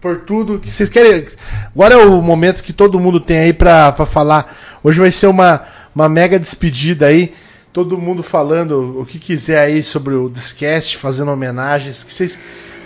por 0.00 0.18
tudo 0.22 0.58
que 0.58 0.70
vocês 0.70 0.88
querem. 0.88 1.26
Agora 1.74 1.94
é 1.94 1.98
o 1.98 2.20
momento 2.22 2.62
que 2.62 2.72
todo 2.72 2.98
mundo 3.00 3.20
tem 3.20 3.38
aí 3.38 3.52
pra, 3.52 3.92
pra 3.92 4.06
falar. 4.06 4.56
Hoje 4.82 4.98
vai 5.00 5.10
ser 5.10 5.26
uma, 5.26 5.62
uma 5.94 6.08
mega 6.08 6.38
despedida 6.38 7.06
aí. 7.06 7.32
Todo 7.72 7.96
mundo 7.98 8.22
falando 8.22 9.00
o 9.00 9.06
que 9.06 9.18
quiser 9.18 9.58
aí 9.58 9.82
sobre 9.82 10.14
o 10.14 10.28
Discast, 10.28 10.98
fazendo 10.98 11.30
homenagens. 11.30 12.04
Que 12.04 12.12
vocês... 12.12 12.38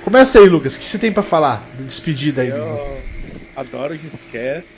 Começa 0.05 0.39
aí, 0.39 0.49
Lucas. 0.49 0.77
O 0.77 0.79
que 0.79 0.85
você 0.87 0.99
tem 0.99 1.11
pra 1.13 1.23
falar 1.25 1.69
de 1.77 1.85
despedida 1.85 2.43
aí? 2.43 2.51
do- 2.53 2.57
Eu 2.59 2.99
adoro 3.57 3.95
o 3.95 3.99
Discast. 3.99 4.77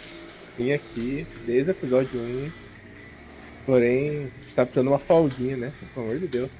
Vim 0.58 0.72
aqui 0.72 1.26
desde 1.46 1.70
o 1.70 1.72
episódio 1.72 2.18
1. 2.20 2.50
Porém, 3.66 4.28
está 4.48 4.64
precisando 4.64 4.86
de 4.86 4.92
uma 4.92 4.98
folguinha, 4.98 5.56
né? 5.56 5.72
Pelo 5.94 6.06
amor 6.06 6.18
de 6.18 6.26
Deus. 6.26 6.50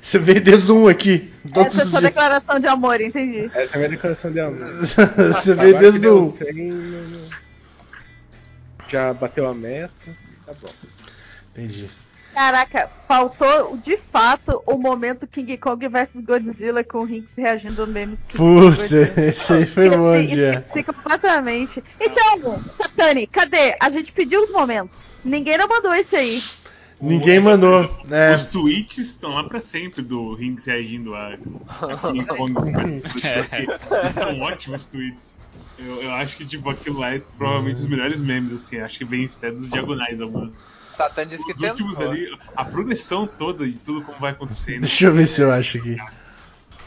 Você 0.00 0.18
veio 0.18 0.40
desde 0.40 0.70
um 0.72 0.86
aqui. 0.88 1.30
Essa 1.54 1.82
é 1.82 1.84
os 1.84 1.90
sua 1.90 2.00
dias. 2.00 2.12
declaração 2.12 2.58
de 2.60 2.66
amor, 2.66 3.00
entendi. 3.00 3.50
Essa 3.54 3.58
é 3.58 3.74
a 3.74 3.76
minha 3.78 3.88
declaração 3.88 4.32
de 4.32 4.40
amor. 4.40 4.58
Você 5.34 5.54
veio 5.54 5.78
desde 5.78 5.98
deu 6.00 6.18
o- 6.20 6.30
100, 6.32 6.52
não- 6.72 7.02
não- 7.08 7.20
Já 8.88 9.12
bateu 9.12 9.46
a 9.48 9.54
meta. 9.54 9.92
Tá 10.46 10.52
bom. 10.60 10.68
Entendi. 11.52 11.90
Caraca, 12.32 12.86
faltou 12.88 13.76
de 13.82 13.96
fato 13.96 14.62
o 14.64 14.76
momento 14.78 15.26
King 15.26 15.56
Kong 15.58 15.88
vs 15.88 16.20
Godzilla 16.22 16.84
com 16.84 16.98
o 16.98 17.04
Rinks 17.04 17.34
reagindo 17.36 17.84
memes 17.86 18.22
que 18.22 18.36
Puta, 18.36 18.86
esse 19.20 19.52
aí 19.52 19.66
foi 19.66 19.90
bom, 19.90 20.12
já. 20.24 20.60
Esqueci 20.60 20.84
completamente. 20.84 21.82
Então, 22.00 22.62
Satani, 22.72 23.26
cadê? 23.26 23.74
A 23.80 23.90
gente 23.90 24.12
pediu 24.12 24.40
os 24.42 24.50
momentos. 24.52 25.06
Ninguém 25.24 25.58
não 25.58 25.66
mandou 25.66 25.92
esse 25.94 26.14
aí. 26.14 26.40
Ninguém 27.00 27.38
mandou. 27.40 27.88
É. 28.10 28.34
Os 28.34 28.48
tweets 28.48 28.98
estão 28.98 29.34
lá 29.34 29.44
pra 29.44 29.60
sempre 29.60 30.02
do 30.02 30.34
Rinks 30.34 30.66
reagindo 30.66 31.14
a, 31.14 31.28
a 31.32 31.96
King 32.12 32.26
Kong. 32.26 32.54
porque 32.54 34.10
são 34.10 34.40
ótimos 34.40 34.86
tweets. 34.86 35.38
Eu, 35.78 36.02
eu 36.02 36.10
acho 36.12 36.36
que 36.36 36.44
tipo, 36.44 36.68
aquilo 36.68 36.98
lá 36.98 37.14
é 37.14 37.20
provavelmente 37.20 37.76
os 37.76 37.86
melhores 37.86 38.20
memes, 38.20 38.52
assim. 38.52 38.80
Acho 38.80 38.98
que 38.98 39.04
vem 39.04 39.24
até 39.26 39.50
dos 39.50 39.68
diagonais 39.70 40.20
alguns. 40.20 40.52
Satan 40.96 41.28
disse 41.28 41.44
que 41.44 41.52
Os 41.52 41.60
últimos 41.60 41.96
tentou. 41.96 42.12
ali, 42.12 42.26
a 42.56 42.64
progressão 42.64 43.24
toda 43.26 43.64
e 43.64 43.72
tudo 43.74 44.02
como 44.02 44.18
vai 44.18 44.32
acontecendo. 44.32 44.80
Deixa 44.80 45.06
eu 45.06 45.12
ver 45.14 45.28
se 45.28 45.40
eu 45.40 45.52
acho 45.52 45.78
aqui. 45.78 45.96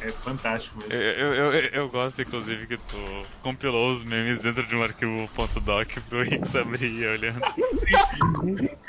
É 0.01 0.11
fantástico 0.11 0.79
mesmo. 0.79 0.93
Eu, 0.93 1.33
eu, 1.33 1.53
eu, 1.53 1.69
eu 1.73 1.89
gosto, 1.89 2.19
inclusive, 2.19 2.65
que 2.65 2.77
tu 2.77 2.97
compilou 3.43 3.91
os 3.91 4.03
memes 4.03 4.41
dentro 4.41 4.65
de 4.65 4.75
um 4.75 4.81
arquivo 4.81 5.29
.doc 5.63 5.89
pro 6.09 6.23
Rinks 6.23 6.55
abrir 6.55 6.83
e 6.83 7.01
ir 7.01 7.07
olhando. 7.07 7.41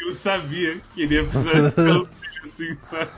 Eu 0.00 0.12
sabia 0.14 0.80
que 0.94 1.02
ele 1.02 1.16
ia 1.16 1.24
precisar 1.24 1.68
de 1.68 1.74
ser 1.74 1.90
assim, 2.42 2.80
sabe? 2.80 3.10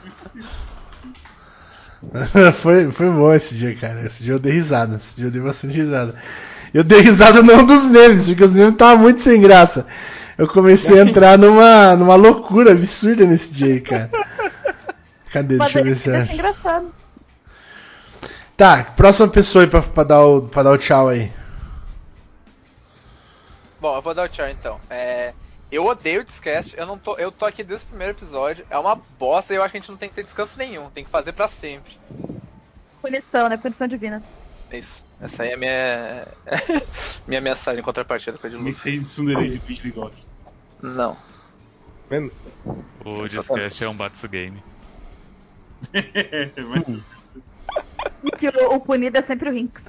foi, 2.60 2.90
foi 2.90 3.10
bom 3.10 3.32
esse 3.32 3.54
dia, 3.54 3.76
cara. 3.76 4.04
Esse 4.04 4.24
dia 4.24 4.34
eu 4.34 4.40
dei 4.40 4.52
risada. 4.52 4.96
Esse 4.96 5.14
dia 5.14 5.26
eu 5.26 5.30
dei 5.30 5.40
bastante 5.40 5.76
risada. 5.76 6.16
Eu 6.72 6.82
dei 6.82 7.00
risada 7.00 7.44
não 7.44 7.64
dos 7.64 7.88
memes, 7.88 8.26
porque 8.26 8.42
os 8.42 8.56
memes 8.56 8.72
estavam 8.72 8.98
muito 9.04 9.20
sem 9.20 9.40
graça. 9.40 9.86
Eu 10.36 10.48
comecei 10.48 10.98
a 10.98 11.04
entrar 11.04 11.38
numa, 11.38 11.94
numa 11.94 12.16
loucura 12.16 12.72
absurda 12.72 13.24
nesse 13.24 13.52
dia 13.52 13.74
aí, 13.74 13.80
cara. 13.80 14.10
Cadê? 15.32 15.56
Mas 15.56 15.72
Deixa 15.72 15.78
eu 15.78 15.84
ver 15.84 15.94
se 15.94 16.10
acho. 16.10 16.32
engraçado. 16.32 17.03
Tá, 18.56 18.84
próxima 18.84 19.28
pessoa 19.28 19.64
aí 19.64 19.70
pra, 19.70 19.82
pra, 19.82 20.04
dar 20.04 20.24
o, 20.24 20.42
pra 20.42 20.62
dar 20.62 20.72
o 20.72 20.78
tchau 20.78 21.08
aí. 21.08 21.32
Bom, 23.80 23.96
eu 23.96 24.02
vou 24.02 24.14
dar 24.14 24.24
o 24.24 24.28
tchau 24.28 24.48
então. 24.48 24.80
É, 24.88 25.34
eu 25.70 25.84
odeio 25.84 26.20
o 26.20 26.24
Discast, 26.24 26.76
eu 26.76 26.86
não 26.86 26.96
tô. 26.96 27.16
Eu 27.16 27.32
tô 27.32 27.44
aqui 27.44 27.64
desde 27.64 27.84
o 27.84 27.88
primeiro 27.88 28.12
episódio. 28.12 28.64
É 28.70 28.78
uma 28.78 28.94
bosta 28.94 29.52
e 29.52 29.56
eu 29.56 29.62
acho 29.62 29.72
que 29.72 29.78
a 29.78 29.80
gente 29.80 29.90
não 29.90 29.98
tem 29.98 30.08
que 30.08 30.14
ter 30.14 30.22
descanso 30.22 30.56
nenhum, 30.56 30.88
tem 30.90 31.04
que 31.04 31.10
fazer 31.10 31.32
pra 31.32 31.48
sempre. 31.48 31.98
Punição, 33.02 33.48
né? 33.48 33.56
Punição 33.56 33.88
divina. 33.88 34.22
É 34.70 34.78
isso. 34.78 35.02
Essa 35.20 35.42
aí 35.42 35.50
é 35.50 35.54
a 35.54 35.56
minha. 35.56 36.28
minha 37.26 37.40
mensagem 37.40 37.80
em 37.80 37.84
contrapartida 37.84 38.38
com 38.38 38.46
a 38.46 38.50
de 38.50 38.56
Lucas. 38.56 38.66
Mensagem 38.66 39.00
de 39.00 39.08
Sunderei 39.08 39.50
de 39.50 39.58
Beat 39.58 39.82
Bigode. 39.82 40.26
Não. 40.80 41.16
Vendo? 42.08 42.32
O 43.04 43.26
Discast 43.26 43.82
é 43.82 43.88
um 43.88 43.96
Batsu 43.96 44.28
Game. 44.28 44.62
Que 48.38 48.48
o, 48.48 48.74
o 48.74 48.80
punido 48.80 49.18
é 49.18 49.22
sempre 49.22 49.48
o 49.48 49.52
Rinks. 49.52 49.86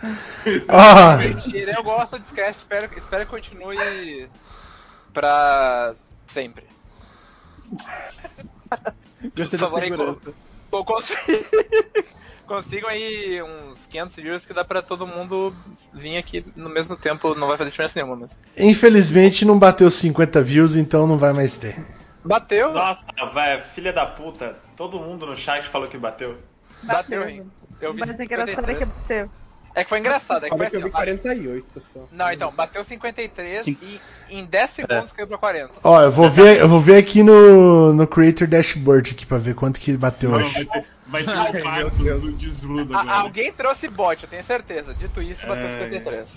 Ó. 0.69 1.17
Mentira, 1.17 1.73
eu 1.77 1.83
gosto 1.83 2.11
do 2.17 2.19
Discast, 2.19 2.57
espero, 2.59 2.89
espero 2.97 3.25
que 3.25 3.31
continue 3.31 4.29
pra 5.13 5.93
sempre. 6.27 6.63
Gostei 9.35 9.59
da 9.59 9.67
segurança. 9.69 10.33
co- 10.69 10.83
co- 10.83 10.93
consi- 10.95 11.15
Consigam 12.45 12.89
aí 12.89 13.41
uns 13.41 13.79
500 13.89 14.15
views 14.17 14.45
que 14.45 14.53
dá 14.53 14.63
pra 14.63 14.79
todo 14.83 15.07
mundo 15.07 15.51
vir 15.91 16.17
aqui 16.17 16.45
no 16.55 16.69
mesmo 16.69 16.95
tempo, 16.95 17.33
não 17.33 17.47
vai 17.47 17.57
fazer 17.57 17.71
diferença 17.71 17.93
nenhuma, 17.99 18.15
mas. 18.17 18.31
Infelizmente 18.55 19.43
não 19.45 19.57
bateu 19.57 19.89
50 19.89 20.43
views, 20.43 20.75
então 20.75 21.07
não 21.07 21.17
vai 21.17 21.33
mais 21.33 21.57
ter. 21.57 21.75
Bateu? 22.23 22.71
Nossa, 22.71 23.03
velho, 23.33 23.63
filha 23.73 23.91
da 23.91 24.05
puta. 24.05 24.55
Todo 24.77 24.99
mundo 24.99 25.25
no 25.25 25.35
chat 25.35 25.67
falou 25.67 25.87
que 25.87 25.97
bateu. 25.97 26.37
Bateu, 26.83 27.27
hein? 27.27 27.49
Eu 27.81 27.93
vi 27.93 27.99
Mas 28.01 28.19
engraçado 28.19 28.71
é 28.71 28.75
que 28.75 28.85
bateu. 28.85 29.31
É 29.75 29.83
que 29.83 29.89
foi 29.89 29.99
engraçado, 29.99 30.45
é 30.45 30.49
que 30.49 30.57
foi 30.57 30.69
que 30.69 30.75
eu 30.75 30.79
assim, 30.79 30.87
vi 30.89 30.93
ó, 30.93 30.97
48 30.97 31.81
só. 31.81 32.07
Não, 32.11 32.31
então, 32.31 32.51
bateu 32.51 32.83
53 32.83 33.65
Cinco. 33.65 33.81
e 33.83 34.01
em 34.29 34.45
10 34.45 34.71
segundos 34.71 35.11
caiu 35.11 35.27
pra 35.27 35.37
40. 35.37 35.73
Ó, 35.83 36.01
eu 36.01 36.11
vou 36.11 36.29
ver, 36.29 36.59
eu 36.61 36.69
vou 36.69 36.79
ver 36.79 36.97
aqui 36.97 37.21
no, 37.21 37.93
no 37.93 38.07
Creator 38.07 38.47
Dashboard 38.47 39.11
aqui 39.11 39.25
pra 39.25 39.37
ver 39.37 39.53
quanto 39.53 39.79
que 39.79 39.97
bateu 39.97 40.31
Não, 40.31 40.37
hoje. 40.37 40.53
vai 40.53 40.65
ter, 40.65 40.87
vai 41.07 41.23
ter 41.23 41.31
um 41.59 41.61
quadro 41.61 42.21
do 42.21 42.37
desludo 42.37 42.93
A- 42.95 43.01
agora. 43.01 43.17
alguém 43.19 43.51
trouxe 43.51 43.87
bot, 43.89 44.23
eu 44.23 44.29
tenho 44.29 44.43
certeza. 44.43 44.95
Dito 44.95 45.21
isso, 45.21 45.45
bateu 45.45 45.65
É. 45.67 45.71
53. 45.71 46.29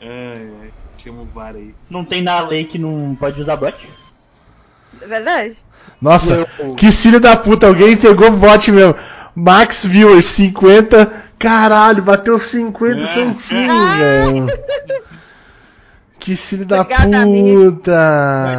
Ai, 0.00 0.54
ai, 0.62 0.72
chama 0.96 1.22
o 1.22 1.26
VAR 1.26 1.54
aí. 1.56 1.74
Não 1.90 2.04
tem 2.04 2.22
na 2.22 2.40
lei 2.40 2.64
que 2.64 2.78
não 2.78 3.14
pode 3.16 3.40
usar 3.40 3.56
bot? 3.56 3.88
É 5.00 5.06
verdade? 5.06 5.56
Nossa, 6.00 6.46
que 6.76 6.90
filho 6.92 7.20
da 7.20 7.36
puta, 7.36 7.66
alguém 7.66 7.96
pegou 7.96 8.28
o 8.28 8.36
bot 8.36 8.70
mesmo. 8.72 8.94
Max 9.34 9.84
Viewers 9.84 10.26
50, 10.26 11.10
caralho, 11.38 12.02
bateu 12.02 12.38
50 12.38 13.00
É. 13.00 13.06
centinhos, 13.14 13.96
velho. 13.96 14.46
Que 16.18 16.36
filho 16.36 16.64
da 16.64 16.82
Obrigada, 16.82 17.22
amigo. 17.22 17.72
puta. 17.72 17.90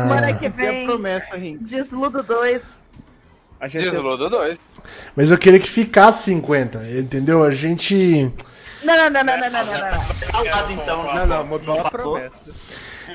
Semana 0.01 0.33
que 0.33 0.49
vem, 0.49 0.85
promessa. 0.85 1.37
Desludo 1.61 2.21
2. 2.21 2.61
A 3.59 3.67
gente 3.69 3.89
Desludo 3.89 4.29
2. 4.29 4.57
Mas 5.15 5.31
eu 5.31 5.37
queria 5.37 5.59
que 5.59 5.69
ficasse 5.69 6.23
50, 6.23 6.79
entendeu? 6.99 7.41
A 7.43 7.51
gente. 7.51 8.29
Não, 8.83 8.97
não, 8.97 9.09
não, 9.09 9.23
não, 9.23 9.37
não, 9.37 9.49
não, 9.49 9.65
não, 9.65 9.73
não. 9.73 10.43
Calado 10.43 10.71
então. 10.73 11.15
Não, 11.15 11.25
não, 11.25 11.45
mudou 11.45 11.79
a 11.79 11.89
promessa. 11.89 12.35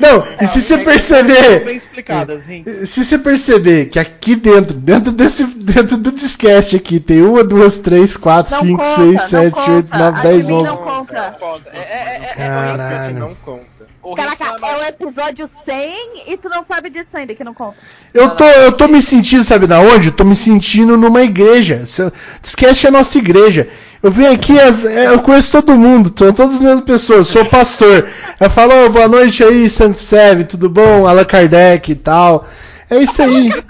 Não, 0.00 0.24
e 0.40 0.46
se 0.46 0.62
você 0.62 0.76
Bem 0.76 0.84
perceber. 0.84 1.68
explicadas, 1.74 2.44
Rinks. 2.46 2.88
Se 2.88 3.04
você 3.04 3.18
perceber 3.18 3.86
que 3.86 3.98
aqui 3.98 4.36
dentro, 4.36 4.74
dentro 4.74 5.10
desse, 5.12 5.44
dentro 5.46 5.96
do 5.96 6.12
discast 6.12 6.76
aqui, 6.76 7.00
tem 7.00 7.22
uma, 7.22 7.42
duas, 7.42 7.78
três, 7.78 8.16
quatro, 8.16 8.52
Não 8.52 8.60
cinco, 8.60 8.78
conta, 8.82 8.94
seis, 8.96 9.22
sete, 9.22 9.54
conta. 9.54 9.70
oito, 9.72 9.96
nove, 9.98 10.22
dez, 10.22 10.50
onze. 10.50 10.66
não 10.66 10.76
conta. 10.76 11.36
Conta. 11.38 11.70
É, 11.72 11.78
é, 11.78 11.82
é, 11.82 12.30
é, 12.30 12.34
Caralho. 12.36 13.18
Não 13.18 13.34
conta. 13.44 13.77
O 14.12 14.14
Caraca, 14.16 14.44
é 14.44 14.70
é 14.70 14.76
o 14.78 14.84
episódio 14.88 15.46
100 15.64 16.22
e 16.26 16.36
tu 16.36 16.48
não 16.48 16.62
sabe 16.62 16.90
disso 16.90 17.16
ainda, 17.16 17.34
que 17.34 17.42
não 17.44 17.54
conta. 17.54 17.76
Eu 18.12 18.30
tô, 18.30 18.44
eu 18.44 18.72
tô 18.72 18.88
me 18.88 19.00
sentindo, 19.02 19.44
sabe 19.44 19.66
da 19.66 19.80
onde? 19.80 20.08
Eu 20.08 20.14
tô 20.14 20.24
me 20.24 20.36
sentindo 20.36 20.96
numa 20.96 21.22
igreja. 21.22 21.82
É 21.84 22.86
a 22.88 22.90
nossa 22.90 23.18
igreja. 23.18 23.68
Eu 24.02 24.10
venho 24.10 24.32
aqui, 24.32 24.58
as- 24.60 24.84
é, 24.84 25.06
eu 25.08 25.20
conheço 25.20 25.50
todo 25.52 25.74
mundo, 25.74 26.12
são 26.16 26.32
todas 26.32 26.56
as 26.56 26.62
mesmas 26.62 26.84
pessoas, 26.84 27.26
sou 27.28 27.44
pastor. 27.44 28.08
Eu 28.38 28.48
falo, 28.50 28.86
"Ô, 28.86 28.88
boa 28.90 29.08
noite 29.08 29.42
aí, 29.42 29.68
Santo 29.68 29.98
Seve, 29.98 30.44
tudo 30.44 30.68
bom? 30.68 31.06
Allan 31.06 31.24
Kardec 31.24 31.90
e 31.90 31.94
tal. 31.96 32.46
É 32.88 32.98
isso 33.02 33.20
aí. 33.22 33.50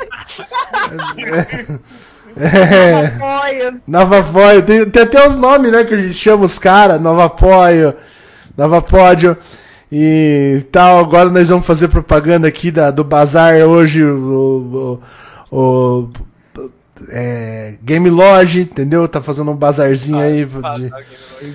É. 2.41 3.07
Apoio. 3.07 3.81
Nova 3.87 4.19
Apoio. 4.21 4.63
Tem, 4.63 4.89
tem 4.89 5.03
até 5.03 5.27
os 5.27 5.35
nomes, 5.35 5.73
né? 5.73 5.83
Que 5.83 5.95
a 5.95 5.97
gente 6.01 6.15
chama 6.15 6.45
os 6.45 6.57
caras. 6.59 7.01
Nova 7.01 7.25
Apoio. 7.25 7.95
Nova 8.57 8.81
Pódio. 8.81 9.37
E 9.91 10.65
tal. 10.71 10.99
Agora 11.01 11.31
nós 11.31 11.49
vamos 11.49 11.67
fazer 11.67 11.89
propaganda 11.89 12.47
aqui 12.49 12.71
da, 12.71 12.91
do 12.91 13.03
Bazar 13.05 13.55
hoje. 13.61 14.05
O, 14.05 15.01
o, 15.51 15.57
o- 15.57 16.11
é, 17.11 17.77
Game 17.83 18.11
Lodge, 18.11 18.63
entendeu? 18.63 19.07
Tá 19.07 19.23
fazendo 19.23 19.51
um 19.53 19.57
bazarzinho 19.57 20.19
aí. 20.19 20.45
De... 20.45 20.91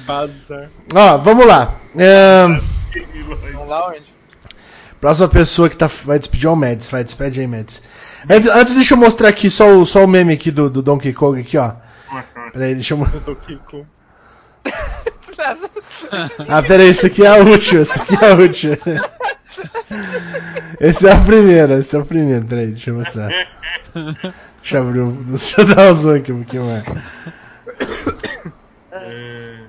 Bazar. 0.06 0.70
Ó, 0.94 1.18
vamos 1.18 1.46
lá. 1.46 1.76
É, 1.96 2.46
Vamos 3.54 3.70
lá 3.70 3.90
onde? 3.90 4.14
próxima 5.02 5.28
pessoa 5.28 5.70
que 5.70 5.76
tá, 5.76 5.90
vai 6.06 6.18
despedir 6.18 6.48
é 6.48 6.50
o 6.50 6.56
Mads. 6.56 6.88
Vai, 6.90 7.04
despede 7.04 7.42
aí, 7.42 7.48
Mads. 7.48 7.82
Antes, 8.30 8.48
antes 8.50 8.74
deixa 8.74 8.94
eu 8.94 8.98
mostrar 8.98 9.28
aqui 9.28 9.52
só 9.52 9.76
o, 9.78 9.86
só 9.86 10.06
o 10.06 10.08
meme 10.08 10.34
aqui 10.34 10.50
do, 10.50 10.70
do 10.70 10.82
Donkey 10.82 11.12
Kong 11.12 11.40
aqui, 11.42 11.58
ó. 11.58 11.74
Peraí, 12.54 12.74
deixa 12.74 12.94
eu 12.94 13.00
mostrar. 13.00 13.20
Kong. 15.36 15.70
Ah, 16.50 16.62
peraí, 16.64 16.88
esse 16.88 17.08
aqui 17.08 17.24
é 17.24 17.28
a 17.28 17.36
última, 17.38 17.82
esse 17.82 18.00
aqui 18.02 18.16
é 18.24 18.32
a 18.32 18.36
última. 18.36 18.78
Esse 20.80 21.08
é 21.08 21.14
o 21.14 21.24
primeiro, 21.26 21.74
esse 21.74 21.96
é 21.96 22.00
o 22.00 22.06
primeiro, 22.06 22.46
peraí, 22.46 22.68
deixa 22.68 22.90
eu 22.90 22.96
mostrar. 22.96 23.30
Deixa 23.94 24.78
eu 24.78 24.82
abrir, 24.88 25.02
um- 25.02 25.24
deixa 25.24 25.62
eu 25.62 25.66
dar 25.66 25.92
um 25.92 25.96
zoom 25.96 26.16
aqui 26.16 26.32
um 26.32 26.38
pouquinho 26.44 26.66
mais. 26.66 26.84
Ai. 28.92 29.68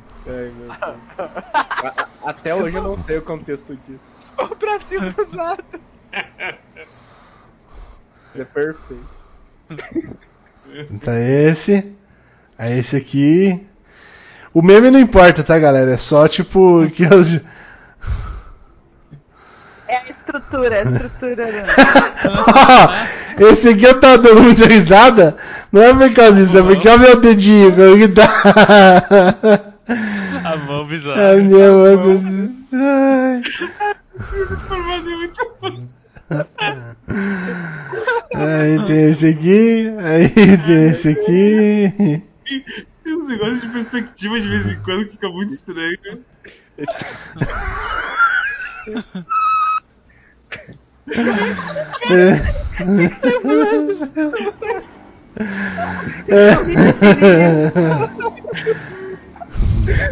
A- 0.68 0.94
a- 1.88 2.08
Até 2.24 2.54
hoje 2.54 2.76
eu 2.76 2.82
não 2.82 2.96
sei 2.96 3.18
o 3.18 3.22
contexto 3.22 3.76
disso. 3.76 4.04
O 4.38 4.54
Brasil 4.54 5.12
cruzado. 5.14 5.64
É 8.34 8.44
perfeito. 8.44 9.06
Tá 11.04 11.20
esse. 11.20 11.94
Aí 12.58 12.78
esse 12.78 12.96
aqui. 12.96 13.64
O 14.54 14.62
meme 14.62 14.88
não 14.88 15.00
importa, 15.00 15.42
tá, 15.42 15.58
galera? 15.58 15.90
É 15.90 15.96
só 15.96 16.28
tipo 16.28 16.88
que 16.90 17.04
os... 17.12 17.40
É 19.88 19.96
a 19.96 20.08
estrutura, 20.08 20.76
a 20.78 20.82
estrutura. 20.82 21.46
né? 21.50 21.64
Esse 23.50 23.70
aqui 23.70 23.84
eu 23.84 23.98
tava 23.98 24.18
dando 24.18 24.42
muita 24.42 24.66
risada. 24.66 25.36
Não 25.72 25.82
é 25.82 25.92
por 25.92 26.14
causa 26.14 26.38
disso, 26.40 26.56
é 26.56 26.62
porque 26.62 26.88
olha 26.88 26.96
o 26.96 27.00
meu 27.00 27.20
dedinho, 27.20 27.74
como 27.74 27.98
que 27.98 28.08
tá. 28.08 29.64
A 30.44 30.56
mão 30.56 30.86
bizarra. 30.86 31.32
A 31.32 31.36
minha 31.36 31.70
mão. 31.70 32.22
Ai. 32.72 33.42
Aí 38.34 38.86
tem 38.86 39.10
esse 39.10 39.28
aqui, 39.28 39.92
aí 39.98 40.28
tem 40.58 40.88
esse 40.88 41.08
aqui. 41.10 42.22
Uns 43.24 43.30
negócios 43.30 43.62
de 43.62 43.68
perspectiva 43.68 44.38
de 44.38 44.48
vez 44.48 44.68
em 44.68 44.78
quando 44.82 45.06
que 45.06 45.12
fica 45.12 45.30
muito 45.30 45.54
estranho. 45.54 45.96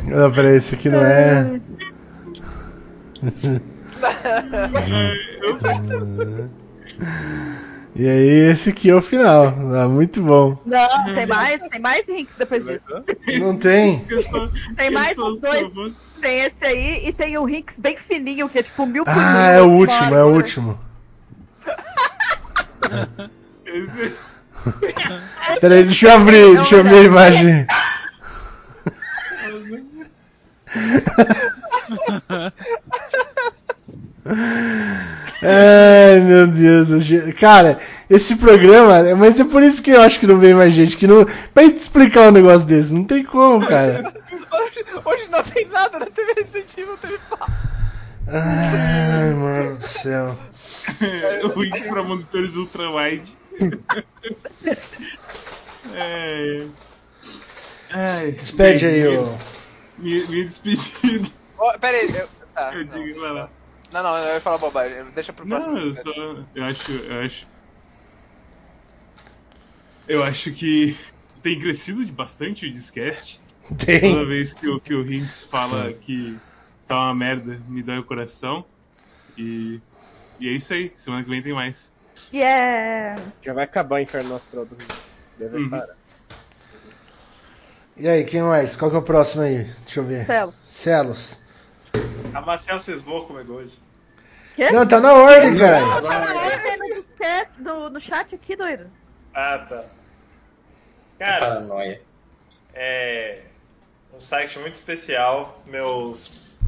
Não, 0.05 0.33
peraí, 0.33 0.57
esse 0.57 0.75
aqui 0.75 0.89
não 0.89 1.05
é. 1.05 1.61
E 7.95 8.09
aí, 8.09 8.51
esse 8.51 8.71
aqui 8.71 8.89
é 8.89 8.95
o 8.95 9.03
final. 9.03 9.49
Ah, 9.75 9.87
muito 9.87 10.23
bom. 10.23 10.57
Não, 10.65 11.15
tem 11.15 11.27
mais, 11.27 11.61
tem 11.69 11.81
mais 11.81 12.09
Rinks 12.09 12.39
depois 12.39 12.65
disso. 12.65 12.91
Não 13.39 13.59
tem. 13.59 14.07
Tem 14.77 14.91
mais 14.91 15.19
uns 15.19 15.41
dois. 15.41 15.99
Tem 16.21 16.41
esse 16.41 16.65
aí 16.65 17.07
e 17.07 17.13
tem 17.13 17.37
o 17.37 17.45
Rinks 17.45 17.79
bem 17.79 17.97
fininho, 17.97 18.49
que 18.49 18.61
é 18.61 18.63
tipo 18.63 18.87
mil 18.87 19.05
por 19.05 19.13
Ah, 19.13 19.33
mil, 19.33 19.41
é 19.41 19.61
o 19.63 19.67
uma 19.67 19.77
último, 19.77 20.15
é 20.15 20.25
o 20.25 20.29
último. 20.29 20.79
Peraí, 25.61 25.85
deixa 25.85 26.09
eu 26.09 26.15
abrir, 26.15 26.57
deixa 26.57 26.77
eu 26.77 26.81
abrir 26.81 26.99
a 26.99 27.03
imagem. 27.03 27.67
Ai, 35.43 36.21
meu 36.21 36.47
Deus. 36.47 36.89
Cara, 37.39 37.79
esse 38.09 38.37
programa. 38.37 39.15
Mas 39.17 39.39
é 39.41 39.45
por 39.45 39.63
isso 39.63 39.83
que 39.83 39.91
eu 39.91 40.01
acho 40.01 40.21
que 40.21 40.27
não 40.27 40.39
vem 40.39 40.55
mais 40.55 40.73
gente. 40.73 40.97
Que 40.97 41.07
não. 41.07 41.27
Pra 41.53 41.65
gente 41.65 41.79
explicar 41.79 42.29
um 42.29 42.33
negócio 42.33 42.67
desse. 42.67 42.93
Não 42.95 43.05
tem 43.05 43.25
como, 43.25 43.67
cara. 43.67 44.13
Hoje, 44.53 44.85
hoje 45.05 45.29
não 45.31 45.43
tem 45.43 45.67
nada 45.69 45.99
na 45.99 46.07
TV 46.07 46.33
Resident 46.35 46.79
Evil, 46.79 46.97
teve. 46.99 47.19
Ai, 48.29 49.31
mano 49.35 49.77
do 49.79 49.87
céu. 49.87 50.39
o 51.55 51.59
Wings 51.59 51.87
pra 51.87 52.03
monitores 52.05 52.55
ultra-wide. 52.57 53.37
é... 55.95 56.67
Ai, 57.91 58.33
Despede 58.33 58.87
aí, 58.87 59.03
minha- 59.09 59.21
ô. 59.21 59.35
Minha, 59.99 60.27
minha 60.29 60.45
despedida. 60.45 61.29
Ó, 61.59 61.77
pera 61.79 61.99
aí, 61.99 62.09
eu, 62.17 62.29
tá, 62.55 62.71
Eu 62.73 62.85
não. 62.87 63.05
digo, 63.05 63.21
vai 63.21 63.31
lá. 63.33 63.51
Não, 63.93 64.03
não, 64.03 64.17
eu 64.19 64.35
ia 64.35 64.41
falar 64.41 64.59
bobagem. 64.59 65.11
Deixa 65.13 65.33
pro 65.33 65.47
próximo. 65.47 65.75
Não, 65.75 65.87
eu 65.87 65.95
só. 65.95 66.11
Eu 66.55 66.65
acho. 66.65 66.93
Eu 66.93 67.21
acho. 67.21 67.47
Eu 70.07 70.23
acho 70.23 70.53
que 70.53 70.97
tem 71.43 71.59
crescido 71.59 72.05
bastante 72.13 72.67
o 72.67 72.73
Discast. 72.73 73.41
Tem. 73.79 74.01
Toda 74.01 74.27
vez 74.27 74.55
que 74.55 74.69
o, 74.69 74.81
que 74.81 74.95
o 74.95 75.03
Rinks 75.03 75.45
fala 75.45 75.93
que 75.95 76.41
tá 76.87 76.97
uma 76.99 77.15
merda, 77.15 77.59
me 77.67 77.83
dói 77.83 77.99
o 77.99 78.05
coração. 78.07 78.67
E. 79.37 79.81
E 80.39 80.49
é 80.49 80.53
isso 80.53 80.73
aí. 80.73 80.93
Semana 80.99 81.23
que 81.25 81.31
vem 81.31 81.43
tem 81.43 81.53
mais. 81.55 81.93
Yeah! 82.33 83.33
Já 83.45 83.53
vai 83.53 83.65
acabar 83.65 83.97
o 83.97 83.99
inferno 84.03 84.35
astral 84.35 84.67
do 84.67 84.75
Rinks. 84.75 85.21
Deve 85.37 85.59
Uhum. 85.59 85.71
parar. 85.71 85.97
E 87.97 88.09
aí, 88.09 88.25
quem 88.25 88.43
mais? 88.43 88.77
Qual 88.77 88.91
que 88.91 88.97
é 88.97 89.01
o 89.01 89.05
próximo 89.05 89.43
aí? 89.43 89.65
Deixa 89.85 90.01
eu 90.01 90.05
ver. 90.05 90.27
Celos. 90.27 90.57
Celos. 90.57 91.42
A 92.35 92.41
Marcel 92.41 92.81
cismou 92.81 93.27
comigo 93.27 93.55
hoje. 93.55 93.79
Quê? 94.55 94.71
Não, 94.71 94.87
tá 94.87 95.01
na 95.01 95.15
ordem, 95.15 95.53
Não, 95.53 95.59
cara. 95.59 96.03
tá 96.03 96.19
na 96.19 96.35
ordem 96.35 96.79
no 96.79 97.03
disquete, 97.03 97.63
do, 97.63 97.91
no 97.91 98.01
chat 98.01 98.35
aqui, 98.35 98.55
doido. 98.57 98.91
Ah, 99.35 99.59
tá. 99.59 99.85
Cara, 101.19 101.47
Paranoia. 101.47 102.03
é 102.75 103.43
um 104.13 104.21
site 104.21 104.59
muito 104.59 104.75
especial. 104.75 105.63
Meus. 105.67 106.59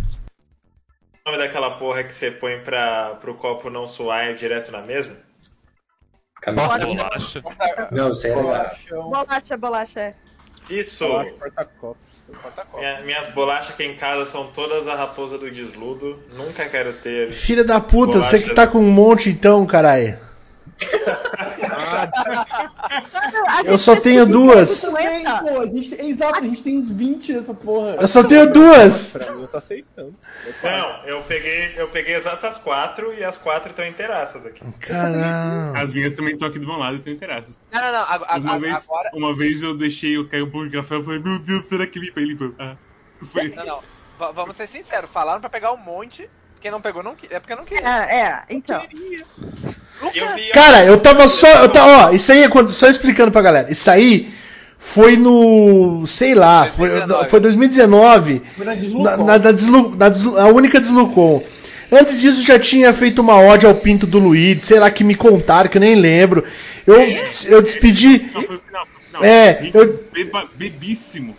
O 1.27 1.31
nome 1.31 1.39
daquela 1.43 1.79
porra 1.79 2.05
que 2.05 2.15
você 2.15 2.31
põe 2.31 2.61
pra, 2.61 3.15
pro 3.17 3.35
copo 3.35 3.71
não 3.71 3.87
suar 3.87 4.35
direto 4.35 4.71
na 4.71 4.83
mesa? 4.83 5.23
Camiseta. 6.41 6.87
Bolacha. 6.87 7.43
Não, 7.91 8.09
aí 8.09 8.31
é 8.31 8.37
legal. 8.37 9.11
Bolacha, 9.11 9.57
bolacha, 9.57 10.01
é. 10.01 10.15
Isso! 10.69 11.07
Minha- 12.75 13.01
minhas 13.03 13.27
bolachas 13.29 13.71
aqui 13.71 13.85
em 13.85 13.95
casa 13.97 14.25
são 14.31 14.47
todas 14.49 14.89
a 14.89 14.95
raposa 14.95 15.37
do 15.39 15.51
desludo. 15.51 16.19
Nunca 16.35 16.65
quero 16.69 16.93
ter. 16.95 17.31
Filha 17.33 17.65
da 17.65 17.81
puta, 17.81 18.19
você 18.21 18.41
que 18.41 18.55
tá 18.55 18.67
com 18.67 18.79
um 18.79 18.91
monte 18.91 19.29
então, 19.31 19.65
caralho. 19.67 20.19
Eu 23.65 23.79
só 23.79 23.97
tenho 23.97 24.27
duas. 24.27 24.81
Tem, 24.83 25.25
pô, 25.25 25.61
a 25.61 25.67
gente, 25.67 25.95
exato, 26.01 26.39
a 26.39 26.43
gente 26.43 26.63
tem 26.63 26.79
uns 26.79 26.91
20 26.91 27.33
dessa 27.33 27.55
porra. 27.55 27.97
Eu 28.01 28.09
só 28.09 28.23
tenho 28.25 28.53
duas. 28.53 29.15
Eu 29.15 29.49
tô 29.49 29.57
aceitando. 29.57 30.15
Não, 30.63 31.05
eu 31.07 31.23
peguei, 31.23 31.73
eu 31.77 31.89
peguei 31.89 32.15
exatas 32.15 32.57
quatro 32.59 33.13
e 33.15 33.25
as 33.25 33.37
quatro 33.37 33.71
estão 33.71 33.87
inteiraças 33.87 34.45
aqui. 34.47 34.63
Caralho. 34.81 35.77
As 35.77 35.93
minhas 35.93 36.13
também 36.15 36.35
estão 36.35 36.49
aqui 36.49 36.59
do 36.59 36.67
meu 36.67 36.77
lado 36.77 36.97
e 36.97 37.01
tem 37.01 37.13
interesse. 37.15 37.59
Não, 37.73 37.81
não, 37.81 37.93
não. 37.93 38.01
ag- 38.03 38.39
Uma 38.41 38.55
ag- 38.55 38.61
vez, 38.61 38.85
Agora. 38.85 39.11
uma 39.15 39.35
vez 39.37 39.63
eu 39.63 39.77
deixei 39.77 40.17
eu 40.17 40.29
cair 40.29 40.43
um 40.43 40.51
pouco 40.51 40.69
de 40.69 40.77
café 40.77 40.97
e 40.99 41.03
falei, 41.05 41.21
meu 41.21 41.39
Deus, 41.39 41.65
será 41.69 41.87
que 41.87 41.99
limpa? 41.99 42.21
Ele 42.21 42.35
limpa. 42.35 42.53
Ah, 42.59 42.77
foi. 43.33 43.49
Não, 43.51 43.65
não. 43.67 43.81
Va- 44.19 44.33
vamos 44.33 44.57
ser 44.57 44.69
sinceros. 44.69 45.11
Falaram 45.11 45.41
pra 45.41 45.51
pegar 45.51 45.73
um 45.73 45.77
monte. 45.77 46.29
Quem 46.61 46.71
não 46.71 46.81
pegou 46.81 47.03
não. 47.03 47.15
É 47.31 47.39
porque 47.41 47.55
não 47.55 47.65
queria. 47.65 47.87
É, 47.87 48.21
é, 48.21 48.43
então. 48.49 48.81
Eu 50.15 50.27
Cara, 50.53 50.85
eu 50.85 50.99
tava 50.99 51.27
só. 51.29 51.47
Eu 51.62 51.69
ta, 51.69 52.09
ó, 52.09 52.12
isso 52.12 52.31
aí 52.33 52.43
é 52.43 52.49
quando. 52.49 52.71
Só 52.73 52.89
explicando 52.89 53.31
pra 53.33 53.41
galera. 53.43 53.71
Isso 53.71 53.91
aí 53.91 54.29
foi 54.79 55.16
no. 55.16 56.05
sei 56.07 56.35
lá, 56.35 56.66
foi, 56.66 56.89
2019. 56.89 57.31
foi 57.31 57.41
2019. 57.41 58.43
Foi 58.57 58.65
na 58.66 58.75
Na, 58.75 58.81
Deslucon. 58.81 59.25
na, 59.25 59.39
da 59.39 59.53
Deslu- 59.53 59.97
na 59.97 60.09
Deslu- 60.09 60.39
a 60.39 60.47
única 60.47 60.81
Deslucon. 60.81 61.43
Antes 61.93 62.21
disso 62.21 62.43
já 62.43 62.59
tinha 62.59 62.93
feito 62.93 63.21
uma 63.21 63.39
ode 63.41 63.66
ao 63.66 63.75
pinto 63.75 64.07
do 64.07 64.19
Luigi, 64.19 64.61
sei 64.61 64.81
lá 64.81 64.91
que 64.91 65.05
me 65.05 65.15
contaram, 65.15 65.71
que 65.71 65.77
eu 65.77 65.81
nem 65.81 65.95
lembro. 65.95 66.45
Eu, 66.87 66.97
eu 67.47 67.62
despedi. 67.62 68.31
Não, 68.35 68.43
foi 68.43 68.57
o 68.57 68.61
final, 68.61 68.87
foi 68.87 69.03
o 69.03 69.07
final. 69.07 69.25
É, 69.25 69.71
eu- 69.73 70.05
beba- 70.12 70.49
bebíssimo, 70.57 71.37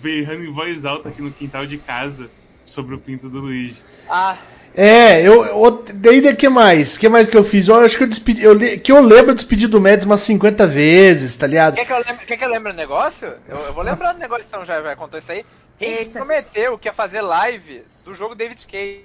berrando 0.00 0.44
em 0.44 0.52
voz 0.52 0.84
alta 0.84 1.08
aqui 1.08 1.20
no 1.20 1.30
quintal 1.32 1.66
de 1.66 1.78
casa 1.78 2.30
sobre 2.64 2.94
o 2.94 2.98
pinto 2.98 3.28
do 3.28 3.40
Luigi. 3.40 3.76
Ah, 4.08 4.36
É, 4.80 5.20
eu. 5.26 5.44
eu 5.44 5.84
daí 5.94 6.20
o 6.20 6.36
que 6.36 6.48
mais? 6.48 6.94
O 6.96 7.00
que 7.00 7.08
mais 7.08 7.28
que 7.28 7.36
eu 7.36 7.42
fiz? 7.42 7.66
Eu 7.66 7.74
acho 7.74 7.96
que 7.98 8.04
eu 8.04 8.08
despedi. 8.08 8.44
Eu, 8.44 8.56
que 8.80 8.92
eu 8.92 9.00
lembro, 9.00 9.32
eu 9.32 9.34
despedi 9.34 9.66
do 9.66 9.80
Mads 9.80 10.06
umas 10.06 10.20
50 10.20 10.66
vezes, 10.68 11.36
tá 11.36 11.48
ligado? 11.48 11.74
Quer 11.74 11.84
que 11.84 11.92
eu 11.92 11.96
lembre, 11.96 12.24
quer 12.26 12.36
que 12.36 12.44
eu 12.44 12.48
lembre 12.48 12.72
o 12.72 12.76
negócio? 12.76 13.34
Eu, 13.48 13.58
eu 13.58 13.72
vou 13.72 13.82
lembrar 13.84 14.12
do 14.12 14.20
negócio, 14.20 14.44
então 14.48 14.64
já 14.64 14.80
vai 14.80 14.94
contar 14.94 15.18
isso 15.18 15.32
aí. 15.32 15.44
Quem 15.78 16.08
prometeu 16.10 16.78
que 16.78 16.86
ia 16.88 16.92
fazer 16.92 17.20
live 17.20 17.82
do 18.04 18.14
jogo 18.14 18.36
David 18.36 18.64
Cage? 18.70 19.04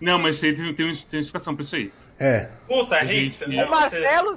Não, 0.00 0.16
mas 0.18 0.36
isso 0.36 0.44
aí 0.46 0.54
tem, 0.54 0.64
tem, 0.74 0.74
tem 0.76 0.86
uma 1.18 1.20
explicação 1.20 1.54
pra 1.56 1.62
isso 1.64 1.74
aí. 1.74 1.92
É. 2.18 2.48
Puta, 2.68 2.94
A 2.96 3.00
Rinks, 3.00 3.38
gente- 3.40 3.58
é, 3.58 3.64
O 3.64 3.70
Marcelo 3.70 4.36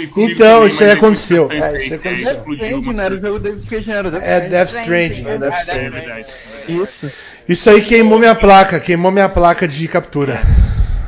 e 0.00 0.06
Caio. 0.08 0.30
Então, 0.30 0.66
isso 0.66 0.82
aí 0.84 0.90
aconteceu. 0.92 1.48
É, 1.50 1.56
isso 1.56 1.64
aí 1.64 1.94
aconteceu. 1.94 2.32
explodiu 2.32 2.66
Stranding, 2.80 3.00
era 3.00 3.14
o 3.14 3.18
jogo 3.18 3.38
David 3.38 3.66
Cage, 3.68 3.88
não 3.88 3.96
era 3.96 4.10
Death 4.10 4.22
É 4.22 4.26
Stranding. 4.36 4.48
Death 4.50 4.68
Stranding, 4.70 5.28
é 5.28 5.38
Death 5.38 5.54
É 5.54 5.60
Stranding. 5.60 6.82
Isso. 6.82 7.12
Isso 7.48 7.70
aí 7.70 7.82
queimou 7.82 8.18
minha 8.18 8.34
placa, 8.34 8.80
queimou 8.80 9.10
minha 9.12 9.28
placa 9.28 9.66
de 9.68 9.86
captura. 9.88 10.40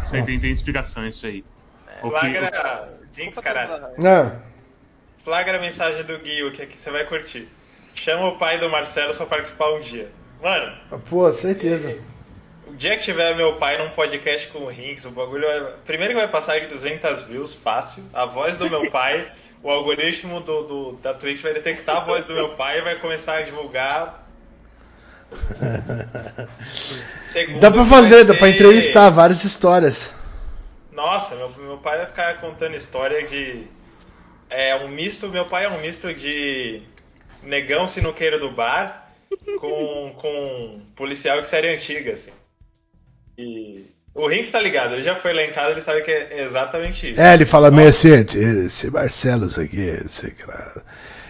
Isso 0.04 0.14
aí 0.14 0.22
tem, 0.22 0.38
tem 0.38 0.50
explicação, 0.50 1.06
isso 1.06 1.26
aí. 1.26 1.44
O 2.02 2.10
que- 2.10 2.18
Flagra. 2.20 2.88
Jinx, 3.16 3.38
caralho. 3.40 3.70
Não. 3.98 4.32
Flagra 5.24 5.58
a 5.58 5.60
mensagem 5.60 6.04
do 6.04 6.18
Gui, 6.20 6.50
que 6.52 6.62
aqui 6.62 6.78
você 6.78 6.90
vai 6.90 7.04
curtir. 7.04 7.48
Chama 7.94 8.28
o 8.28 8.38
pai 8.38 8.58
do 8.60 8.70
Marcelo 8.70 9.12
pra 9.14 9.26
participar 9.26 9.72
um 9.74 9.80
dia. 9.80 10.08
Mano, 10.40 10.72
Pô, 11.10 11.32
certeza. 11.32 11.96
O 12.70 12.76
dia 12.76 12.96
que 12.96 13.04
tiver 13.04 13.34
meu 13.36 13.56
pai 13.56 13.76
num 13.78 13.90
podcast 13.90 14.48
com 14.48 14.60
o 14.60 14.68
Rinks, 14.68 15.04
o 15.04 15.10
bagulho 15.10 15.46
vai... 15.46 15.72
Primeiro 15.84 16.14
que 16.14 16.20
vai 16.20 16.28
passar 16.28 16.60
de 16.60 16.66
200 16.68 17.24
views, 17.24 17.54
fácil. 17.54 18.02
A 18.12 18.24
voz 18.24 18.56
do 18.56 18.68
meu 18.70 18.90
pai, 18.90 19.30
o 19.62 19.70
algoritmo 19.70 20.40
do, 20.40 20.62
do- 20.62 20.92
da 21.02 21.12
Twitch 21.14 21.42
vai 21.42 21.52
detectar 21.54 21.98
a 21.98 22.00
voz 22.00 22.24
do 22.24 22.34
meu 22.34 22.50
pai 22.50 22.78
e 22.78 22.82
vai 22.82 22.94
começar 22.96 23.38
a 23.38 23.42
divulgar. 23.42 24.26
Segundo, 27.32 27.60
Dá 27.60 27.70
pra 27.70 27.84
fazer, 27.84 28.24
dá 28.24 28.32
ser- 28.32 28.38
pra 28.38 28.48
entrevistar 28.48 29.10
várias 29.10 29.44
histórias. 29.44 30.14
Nossa, 30.92 31.34
meu, 31.36 31.50
meu 31.50 31.78
pai 31.78 31.98
vai 31.98 32.06
ficar 32.06 32.40
contando 32.40 32.74
história 32.76 33.26
de. 33.26 33.64
É 34.50 34.74
um 34.76 34.88
misto, 34.88 35.28
meu 35.28 35.44
pai 35.44 35.66
é 35.66 35.68
um 35.68 35.80
misto 35.80 36.12
de 36.14 36.82
negão 37.42 37.86
sinuqueiro 37.86 38.40
do 38.40 38.50
bar 38.50 39.10
com, 39.60 40.12
com 40.16 40.80
policial 40.96 41.40
de 41.42 41.46
série 41.46 41.72
antiga, 41.74 42.12
assim. 42.12 42.32
E 43.38 43.86
o 44.14 44.26
Rinks 44.26 44.50
tá 44.50 44.60
ligado, 44.60 44.94
ele 44.94 45.04
já 45.04 45.14
foi 45.14 45.32
lá 45.32 45.44
em 45.44 45.52
casa, 45.52 45.70
ele 45.70 45.80
sabe 45.80 46.02
que 46.02 46.10
é 46.10 46.42
exatamente 46.42 47.10
isso. 47.10 47.20
É, 47.20 47.34
ele 47.34 47.44
fala 47.46 47.70
meio 47.70 47.88
assim, 47.88 48.10
esse 48.12 48.90
Marcelo 48.90 49.46
aqui, 49.46 49.96
não 50.00 50.08
sei 50.08 50.30
o 50.30 50.34
que 50.34 50.44
lá. 50.44 50.82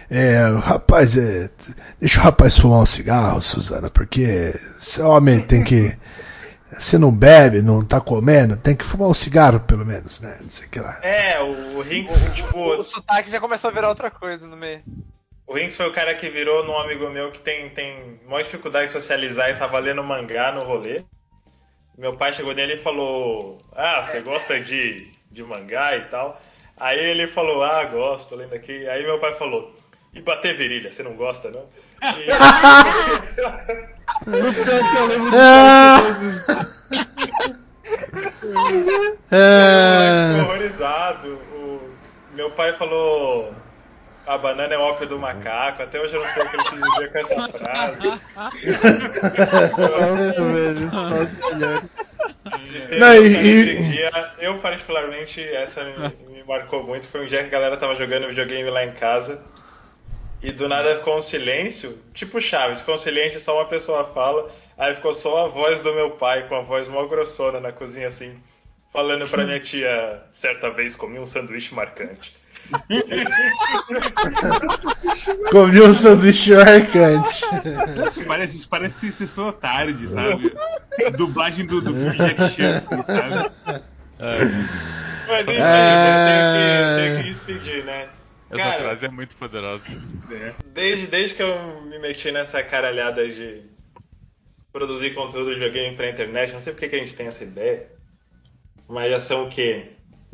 É, 0.09 0.49
o 0.49 0.57
rapaz, 0.57 1.15
é, 1.15 1.51
deixa 1.99 2.19
o 2.19 2.23
rapaz 2.23 2.57
fumar 2.57 2.79
um 2.79 2.85
cigarro, 2.85 3.39
Suzana, 3.41 3.91
porque 3.91 4.53
esse 4.79 5.01
homem 5.01 5.39
tem 5.39 5.63
que. 5.63 5.95
Se 6.79 6.99
não 6.99 7.11
bebe, 7.11 7.63
não 7.63 7.83
tá 7.83 7.99
comendo, 7.99 8.55
tem 8.55 8.75
que 8.75 8.85
fumar 8.85 9.09
um 9.09 9.13
cigarro 9.13 9.59
pelo 9.59 9.83
menos, 9.83 10.21
né? 10.21 10.37
Não 10.39 10.49
sei 10.51 10.67
o 10.67 10.69
que 10.69 10.79
lá. 10.79 10.99
É, 11.01 11.39
o, 11.41 11.77
o 11.77 11.81
Rinks, 11.81 12.35
tipo, 12.35 12.59
O 12.59 12.85
sotaque 12.85 13.31
já 13.31 13.39
começou 13.39 13.71
a 13.71 13.73
virar 13.73 13.89
outra 13.89 14.11
coisa 14.11 14.47
no 14.47 14.55
meio. 14.55 14.83
o 15.47 15.55
Rinks 15.55 15.75
foi 15.75 15.87
o 15.87 15.91
cara 15.91 16.13
que 16.13 16.29
virou 16.29 16.63
num 16.63 16.77
amigo 16.77 17.09
meu 17.09 17.31
que 17.31 17.39
tem, 17.39 17.69
tem 17.69 18.19
maior 18.27 18.43
dificuldade 18.43 18.85
de 18.85 18.93
socializar 18.93 19.49
e 19.49 19.57
tava 19.57 19.79
lendo 19.79 20.03
mangá 20.03 20.51
no 20.51 20.63
rolê. 20.63 21.03
Meu 21.99 22.15
pai 22.15 22.31
chegou 22.31 22.53
nele 22.53 22.75
e 22.75 22.77
falou: 22.77 23.61
Ah, 23.75 24.01
você 24.01 24.21
gosta 24.21 24.57
de, 24.57 25.11
de 25.29 25.43
mangá 25.43 25.97
e 25.97 26.05
tal? 26.05 26.41
Aí 26.77 26.97
ele 26.97 27.27
falou: 27.27 27.61
Ah, 27.61 27.83
gosto, 27.83 28.35
lendo 28.35 28.55
aqui. 28.55 28.87
Aí 28.87 29.03
meu 29.03 29.19
pai 29.19 29.33
falou: 29.33 29.75
E 30.13 30.21
bater 30.21 30.55
virilha, 30.55 30.89
você 30.89 31.03
não 31.03 31.17
gosta, 31.17 31.51
não? 31.51 31.65
E... 32.17 32.27
No 34.25 34.37
eu 34.37 35.05
lembro. 35.07 35.29
É. 39.29 40.33
Ficou 40.33 40.45
horrorizado. 40.45 41.33
O... 41.53 41.89
Meu 42.33 42.49
pai 42.51 42.73
falou. 42.73 43.53
A 44.29 44.37
banana 44.37 44.75
é 44.75 44.77
o 44.77 44.81
ópio 44.81 45.07
do 45.07 45.17
macaco. 45.17 45.81
Até 45.81 45.99
hoje 45.99 46.15
eu 46.15 46.21
não 46.21 46.29
sei 46.29 46.43
o 46.43 46.49
que 46.49 46.55
ele 46.55 46.63
quis 46.65 46.79
dizer 46.81 47.11
com 47.11 47.17
essa 47.17 47.41
frase. 47.57 47.99
Nossa, 49.77 50.43
velho, 50.43 50.89
só 50.93 51.21
os 51.21 51.33
melhores. 51.33 52.13
Não, 52.99 53.13
e- 53.15 53.27
e- 53.27 53.91
dia, 53.91 54.11
eu 54.37 54.59
particularmente, 54.59 55.41
essa 55.41 55.83
me, 55.83 56.15
me 56.27 56.43
marcou 56.43 56.83
muito. 56.83 57.07
Foi 57.07 57.23
um 57.23 57.25
dia 57.25 57.39
que 57.39 57.45
a 57.47 57.49
galera 57.49 57.77
tava 57.77 57.95
jogando 57.95 58.27
videogame 58.27 58.69
lá 58.69 58.83
em 58.83 58.91
casa. 58.91 59.41
E 60.41 60.51
do 60.51 60.67
nada 60.69 60.95
ficou 60.97 61.17
um 61.17 61.21
silêncio, 61.21 61.97
tipo 62.13 62.39
Chaves, 62.39 62.79
ficou 62.79 62.95
um 62.95 62.99
silêncio, 62.99 63.41
só 63.41 63.55
uma 63.57 63.65
pessoa 63.65 64.05
fala. 64.05 64.49
Aí 64.77 64.95
ficou 64.95 65.13
só 65.13 65.45
a 65.45 65.47
voz 65.49 65.79
do 65.81 65.93
meu 65.93 66.11
pai, 66.11 66.47
com 66.47 66.55
a 66.55 66.61
voz 66.61 66.87
mó 66.87 67.05
grossona 67.07 67.59
na 67.59 67.71
cozinha 67.73 68.07
assim, 68.07 68.39
falando 68.93 69.27
pra 69.27 69.43
minha 69.43 69.59
tia, 69.59 70.21
certa 70.31 70.69
vez 70.69 70.95
comi 70.95 71.19
um 71.19 71.25
sanduíche 71.25 71.75
marcante. 71.75 72.38
Comi 75.51 75.81
um 75.81 75.93
sanduíche 75.93 76.55
marcante. 76.55 77.43
Isso 78.09 78.23
parece, 78.25 78.55
isso 78.57 78.69
parece 78.69 79.11
sessão 79.11 79.47
da 79.47 79.53
tarde, 79.53 80.07
sabe? 80.07 80.53
Dublagem 81.17 81.65
do, 81.65 81.81
do 81.81 81.93
filme 81.93 82.15
Jack 82.17 82.49
Chan, 82.49 82.75
assim, 82.75 83.01
sabe? 83.03 83.51
Mas 85.27 85.47
enfim, 85.47 85.59
É. 85.59 86.05
eu 86.05 86.09
tenho 86.25 86.43
que, 86.53 87.01
tenho 87.01 87.17
que 87.17 87.23
despedir, 87.29 87.83
né? 87.85 88.07
Essa 88.49 88.63
Cara, 88.63 88.83
frase 88.83 89.05
é 89.05 89.09
muito 89.09 89.35
poderosa. 89.35 89.83
Desde, 90.73 91.05
desde 91.07 91.35
que 91.35 91.43
eu 91.43 91.81
me 91.83 91.99
meti 91.99 92.31
nessa 92.31 92.63
caralhada 92.63 93.27
de 93.27 93.63
produzir 94.71 95.13
conteúdo 95.13 95.49
de 95.49 95.55
videogame 95.59 95.95
pra 95.95 96.09
internet, 96.09 96.53
não 96.53 96.61
sei 96.61 96.73
porque 96.73 96.89
que 96.89 96.95
a 96.95 96.99
gente 96.99 97.15
tem 97.15 97.27
essa 97.27 97.43
ideia, 97.43 97.87
mas 98.87 99.11
já 99.11 99.19
são 99.19 99.43
o 99.45 99.49
quê? 99.49 99.91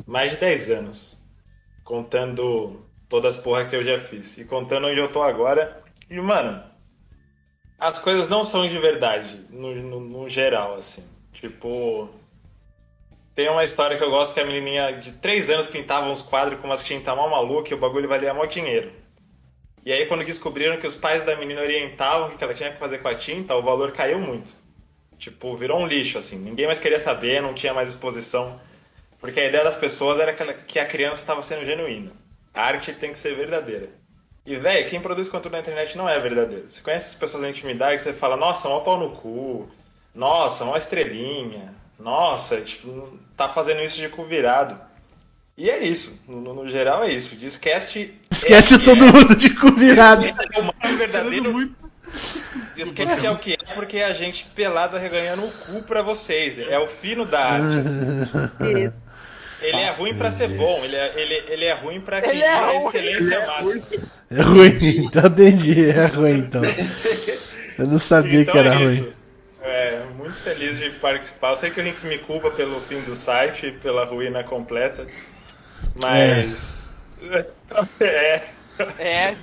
Mais 0.08 0.32
de 0.32 0.38
10 0.38 0.70
anos. 0.70 1.18
Contando 1.86 2.86
todas 3.08 3.38
as 3.38 3.42
porra 3.42 3.64
que 3.64 3.76
eu 3.76 3.84
já 3.84 3.98
fiz. 3.98 4.38
E 4.38 4.44
contando 4.44 4.88
onde 4.88 5.00
eu 5.00 5.10
tô 5.10 5.24
agora. 5.24 5.82
E, 6.10 6.20
mano, 6.20 6.62
as 7.80 8.00
coisas 8.00 8.28
não 8.28 8.44
são 8.44 8.68
de 8.68 8.78
verdade, 8.78 9.46
no, 9.50 9.74
no, 9.74 10.00
no 10.02 10.30
geral, 10.30 10.76
assim. 10.76 11.04
Tipo. 11.32 12.10
Tem 13.34 13.50
uma 13.50 13.64
história 13.64 13.98
que 13.98 14.04
eu 14.04 14.10
gosto 14.10 14.34
que 14.34 14.40
a 14.40 14.46
menininha 14.46 14.94
de 14.94 15.12
3 15.14 15.50
anos 15.50 15.68
pintava 15.68 16.10
uns 16.10 16.22
quadros 16.22 16.60
com 16.60 16.68
umas 16.68 16.84
tintas 16.84 17.16
mal 17.16 17.30
maluca 17.30 17.70
e 17.70 17.74
o 17.74 17.78
bagulho 17.80 18.08
valia 18.08 18.34
mó 18.34 18.46
dinheiro. 18.46 18.92
E 19.86 19.92
aí 19.92 20.06
quando 20.06 20.24
descobriram 20.24 20.78
que 20.78 20.88
os 20.88 20.96
pais 20.96 21.24
da 21.24 21.36
menina 21.36 21.62
orientavam 21.62 22.30
o 22.30 22.38
que 22.38 22.44
ela 22.44 22.54
tinha 22.54 22.72
que 22.72 22.80
fazer 22.80 23.00
com 23.00 23.10
a 23.10 23.16
tinta, 23.16 23.54
o 23.54 23.62
valor 23.62 23.92
caiu 23.92 24.20
muito. 24.20 24.54
Tipo, 25.18 25.56
virou 25.56 25.80
um 25.80 25.88
lixo, 25.88 26.18
assim. 26.18 26.38
Ninguém 26.38 26.66
mais 26.66 26.80
queria 26.80 27.00
saber, 27.00 27.42
não 27.42 27.54
tinha 27.54 27.74
mais 27.74 27.90
exposição. 27.90 28.60
Porque 29.26 29.40
a 29.40 29.48
ideia 29.48 29.64
das 29.64 29.76
pessoas 29.76 30.20
era 30.20 30.34
que 30.34 30.54
que 30.68 30.80
a 30.80 30.86
criança 30.86 31.20
estava 31.20 31.42
sendo 31.42 31.66
genuína. 31.66 32.12
A 32.54 32.62
arte 32.62 32.94
tem 32.94 33.12
que 33.12 33.18
ser 33.18 33.36
verdadeira. 33.36 33.90
E, 34.46 34.56
velho, 34.56 34.88
quem 34.88 35.02
produz 35.02 35.28
conteúdo 35.28 35.54
na 35.54 35.62
internet 35.62 35.98
não 35.98 36.08
é 36.08 36.20
verdadeiro. 36.20 36.68
Você 36.70 36.80
conhece 36.80 37.08
as 37.08 37.16
pessoas 37.16 37.42
na 37.42 37.50
intimidade 37.50 37.98
que 37.98 38.04
você 38.04 38.14
fala, 38.14 38.38
nossa, 38.38 38.70
mó 38.70 38.82
pau 38.82 39.00
no 39.00 39.10
cu, 39.10 39.68
nossa, 40.14 40.64
mó 40.64 40.78
estrelinha, 40.78 41.74
nossa, 42.00 42.62
tipo, 42.62 43.18
tá 43.36 43.50
fazendo 43.50 43.82
isso 43.82 43.98
de 43.98 44.10
cu 44.10 44.26
virado. 44.26 44.80
E 45.58 45.72
é 45.72 45.84
isso, 45.84 46.22
no, 46.28 46.54
no 46.54 46.70
geral 46.70 47.04
é 47.04 47.12
isso. 47.12 47.36
Discast. 47.36 48.14
Esquece 48.30 48.74
é 48.76 48.78
o 48.78 48.80
que 48.80 48.86
todo 48.86 49.06
é. 49.06 49.12
mundo 49.12 49.36
de 49.36 49.50
cu 49.56 49.72
virado. 49.72 50.24
É 50.28 50.60
o 50.60 50.64
mais 50.66 50.98
verdadeiro. 51.00 51.76
Discast 52.76 53.26
é 53.26 53.32
o 53.32 53.38
que 53.38 53.54
é 53.54 53.74
porque 53.74 54.02
a 54.02 54.14
gente 54.14 54.46
pelado 54.54 54.96
arreganhando 54.96 55.46
o 55.46 55.52
cu 55.52 55.82
pra 55.82 56.04
vocês. 56.04 56.60
É 56.60 56.78
o 56.78 56.86
fino 56.86 57.26
da 57.26 57.40
arte. 57.40 57.66
Isso. 58.86 59.15
Ele 59.68 59.82
é 59.82 59.92
ruim 59.92 60.16
pra 60.16 60.32
ser 60.32 60.50
bom, 60.50 60.84
ele 60.84 60.96
é, 60.96 61.14
ele, 61.16 61.44
ele 61.48 61.66
é 61.66 61.74
ruim 61.74 62.02
pra 62.02 62.18
atingir 62.18 62.36
Ele 62.36 62.44
é 62.44 62.54
a 62.54 62.66
ruim, 62.66 62.88
excelência 62.88 63.18
ele 63.18 63.34
é 63.34 63.46
máxima. 63.46 63.82
É 64.32 64.42
ruim, 64.42 65.06
então 65.06 65.26
entendi, 65.26 65.90
é 65.90 66.06
ruim 66.06 66.38
então. 66.40 66.62
Eu 67.78 67.88
não 67.88 67.98
sabia 67.98 68.42
Então 68.42 68.54
que 68.54 68.58
era 68.58 68.74
é 68.74 68.78
ruim. 68.78 69.14
É, 69.62 70.04
muito 70.18 70.36
feliz 70.36 70.78
de 70.78 70.90
participar. 70.92 71.52
Eu 71.52 71.58
sei 71.58 71.72
que 71.72 71.80
o 71.80 71.84
Rinks 71.84 72.04
me 72.04 72.18
culpa 72.20 72.52
pelo 72.52 72.80
fim 72.82 73.02
do 73.02 73.16
site, 73.16 73.72
pela 73.82 74.06
ruína 74.06 74.44
completa. 74.44 75.08
Mas. 76.02 76.86
É. 78.00 78.44
É. 79.00 79.34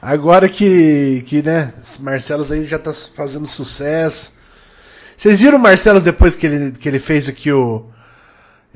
Agora 0.00 0.46
que, 0.46 1.24
que 1.26 1.40
né, 1.42 1.72
esse 1.82 2.02
Marcelos 2.02 2.52
aí 2.52 2.64
já 2.64 2.78
tá 2.78 2.92
fazendo 2.92 3.46
sucesso. 3.46 4.34
Vocês 5.16 5.40
viram 5.40 5.56
o 5.56 5.60
Marcelos 5.60 6.02
depois 6.02 6.36
que 6.36 6.46
ele, 6.46 6.72
que 6.72 6.86
ele 6.86 6.98
fez 6.98 7.30
aqui 7.30 7.50
o. 7.50 7.86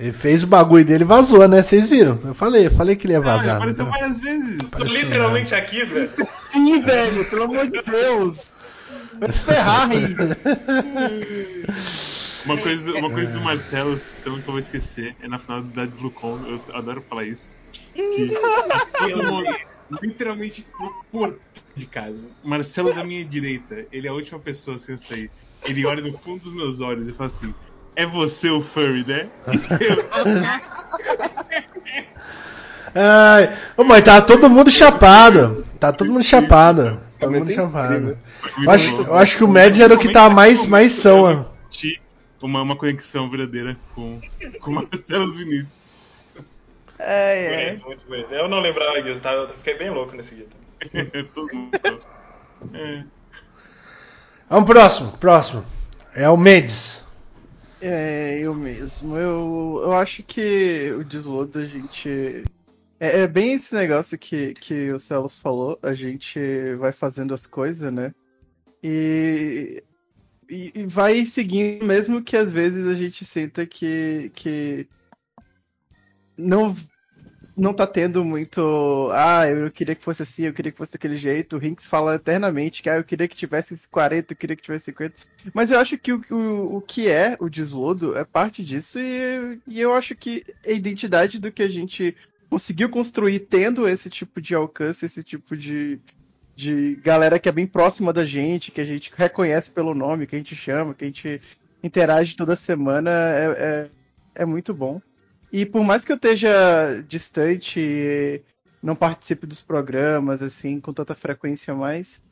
Ele 0.00 0.12
fez 0.12 0.42
o 0.42 0.46
bagulho 0.46 0.82
dele 0.84 1.04
e 1.04 1.06
vazou, 1.06 1.46
né? 1.46 1.62
Vocês 1.62 1.88
viram? 1.90 2.18
Eu 2.24 2.32
falei, 2.34 2.66
eu 2.66 2.70
falei 2.70 2.96
que 2.96 3.06
ele 3.06 3.12
ia 3.12 3.20
Ah, 3.20 3.22
já 3.22 3.36
vazar. 3.36 3.56
apareceu 3.56 3.84
várias 3.86 4.18
vezes. 4.18 4.56
Tô 4.70 4.82
literalmente 4.84 5.54
aqui, 5.54 5.84
velho. 5.84 6.10
Sim, 6.48 6.80
velho, 6.80 7.28
pelo 7.28 7.42
amor 7.44 7.70
de 7.70 7.82
Deus. 7.82 8.56
Vai 9.20 9.30
se 9.30 9.44
ferrar 9.44 9.90
aí. 9.90 10.16
Uma 12.46 12.56
coisa, 12.56 12.94
uma 12.94 13.10
coisa 13.10 13.30
do 13.32 13.40
Marcelo 13.42 13.94
que 13.94 14.26
eu 14.26 14.32
nunca 14.32 14.50
vou 14.50 14.58
esquecer 14.58 15.14
é 15.20 15.28
na 15.28 15.38
final 15.38 15.62
da 15.62 15.84
Deslucon, 15.84 16.42
eu 16.46 16.56
adoro 16.74 17.04
falar 17.06 17.24
isso. 17.26 17.54
Que 17.92 18.32
todo 18.98 19.22
mundo, 19.24 19.54
literalmente 20.02 20.66
no 20.80 20.90
portão 21.12 21.38
de 21.76 21.86
casa. 21.86 22.30
Marcelo 22.42 22.94
da 22.94 23.04
minha 23.04 23.26
direita, 23.26 23.86
ele 23.92 24.06
é 24.06 24.10
a 24.10 24.14
última 24.14 24.40
pessoa 24.40 24.76
a 24.76 24.96
sair. 24.96 25.30
Ele 25.66 25.84
olha 25.84 26.00
no 26.00 26.16
fundo 26.16 26.40
dos 26.40 26.54
meus 26.54 26.80
olhos 26.80 27.08
e 27.10 27.12
fala 27.12 27.28
assim: 27.28 27.54
É 27.96 28.06
você 28.06 28.48
o 28.50 28.62
furry, 28.62 29.04
né? 29.06 29.28
Ai, 32.94 33.52
ô, 33.76 33.84
mas 33.84 34.02
tá 34.02 34.20
todo 34.20 34.50
mundo 34.50 34.70
chapado. 34.70 35.64
Tá 35.78 35.92
todo 35.92 36.10
mundo 36.12 36.24
chapado. 36.24 37.00
Tá 37.18 37.26
todo 37.26 37.32
mundo 37.32 37.52
chapado. 37.52 38.18
Eu 38.62 38.70
acho, 38.70 39.02
eu 39.02 39.14
acho 39.14 39.36
que 39.36 39.44
o 39.44 39.48
Mads 39.48 39.78
era 39.78 39.94
o 39.94 39.98
que 39.98 40.10
tá 40.10 40.28
mais, 40.30 40.66
mais 40.66 40.92
são. 40.92 41.46
Uma, 42.42 42.62
uma 42.62 42.74
conexão 42.74 43.28
verdadeira 43.28 43.76
com, 43.94 44.18
com 44.60 44.70
Marcelo 44.72 45.30
Vinícius. 45.32 45.90
É, 46.98 47.70
Bonito, 47.70 47.86
muito 47.86 48.06
bonito. 48.06 48.32
Eu 48.32 48.48
não 48.48 48.60
lembrava 48.60 49.02
disso, 49.02 49.20
tá? 49.20 49.32
Eu 49.32 49.48
fiquei 49.48 49.74
bem 49.74 49.90
louco 49.90 50.14
nesse 50.14 50.34
dia. 50.34 50.46
Todo 51.34 51.54
mundo. 51.54 51.78
É. 52.74 53.04
Vamos 54.48 54.66
próximo, 54.66 55.12
próximo. 55.12 55.64
É 56.14 56.28
o 56.28 56.36
Mendes. 56.36 56.99
É, 57.80 58.38
eu 58.40 58.54
mesmo. 58.54 59.16
Eu, 59.16 59.80
eu 59.84 59.92
acho 59.94 60.22
que 60.22 60.92
o 60.92 61.04
deslodo 61.04 61.58
a 61.58 61.64
gente. 61.64 62.44
É, 62.98 63.20
é 63.22 63.26
bem 63.26 63.54
esse 63.54 63.74
negócio 63.74 64.18
que, 64.18 64.54
que 64.54 64.92
o 64.92 65.00
Celos 65.00 65.36
falou. 65.36 65.78
A 65.82 65.94
gente 65.94 66.38
vai 66.78 66.92
fazendo 66.92 67.32
as 67.32 67.46
coisas, 67.46 67.92
né? 67.92 68.14
E, 68.82 69.82
e, 70.48 70.72
e 70.74 70.86
vai 70.86 71.24
seguindo, 71.24 71.84
mesmo 71.84 72.22
que 72.22 72.36
às 72.36 72.50
vezes 72.50 72.86
a 72.86 72.94
gente 72.94 73.24
sinta 73.24 73.66
que, 73.66 74.30
que 74.34 74.86
não, 76.36 76.74
não 77.60 77.74
tá 77.74 77.86
tendo 77.86 78.24
muito. 78.24 79.08
Ah, 79.12 79.46
eu 79.46 79.70
queria 79.70 79.94
que 79.94 80.02
fosse 80.02 80.22
assim, 80.22 80.44
eu 80.44 80.52
queria 80.52 80.72
que 80.72 80.78
fosse 80.78 80.92
daquele 80.92 81.18
jeito. 81.18 81.56
O 81.56 81.58
Rinks 81.58 81.84
fala 81.84 82.14
eternamente 82.14 82.82
que 82.82 82.88
ah, 82.88 82.96
eu 82.96 83.04
queria 83.04 83.28
que 83.28 83.36
tivesse 83.36 83.74
esse 83.74 83.86
40, 83.86 84.32
eu 84.32 84.36
queria 84.36 84.56
que 84.56 84.62
tivesse 84.62 84.86
50. 84.86 85.14
Mas 85.52 85.70
eu 85.70 85.78
acho 85.78 85.98
que 85.98 86.10
o, 86.10 86.22
o, 86.30 86.76
o 86.76 86.80
que 86.80 87.08
é 87.08 87.36
o 87.38 87.50
deslodo 87.50 88.16
é 88.16 88.24
parte 88.24 88.64
disso, 88.64 88.98
e, 88.98 89.60
e 89.68 89.78
eu 89.78 89.92
acho 89.92 90.16
que 90.16 90.42
a 90.66 90.70
identidade 90.70 91.38
do 91.38 91.52
que 91.52 91.62
a 91.62 91.68
gente 91.68 92.16
conseguiu 92.48 92.88
construir 92.88 93.40
tendo 93.40 93.86
esse 93.86 94.08
tipo 94.08 94.40
de 94.40 94.54
alcance, 94.54 95.04
esse 95.04 95.22
tipo 95.22 95.54
de, 95.54 96.00
de 96.56 96.96
galera 96.96 97.38
que 97.38 97.48
é 97.48 97.52
bem 97.52 97.66
próxima 97.66 98.10
da 98.10 98.24
gente, 98.24 98.70
que 98.70 98.80
a 98.80 98.86
gente 98.86 99.12
reconhece 99.14 99.70
pelo 99.70 99.94
nome, 99.94 100.26
que 100.26 100.34
a 100.34 100.38
gente 100.38 100.56
chama, 100.56 100.94
que 100.94 101.04
a 101.04 101.08
gente 101.08 101.40
interage 101.82 102.36
toda 102.36 102.56
semana, 102.56 103.10
é, 103.10 103.44
é, 103.46 104.42
é 104.42 104.46
muito 104.46 104.72
bom. 104.72 105.00
E 105.52 105.66
por 105.66 105.84
mais 105.84 106.04
que 106.04 106.12
eu 106.12 106.16
esteja 106.16 107.02
distante 107.08 107.80
e 107.80 108.42
não 108.82 108.94
participe 108.94 109.46
dos 109.46 109.60
programas 109.60 110.42
assim 110.42 110.80
com 110.80 110.92
tanta 110.92 111.14
frequência 111.14 111.74
mais, 111.74 112.22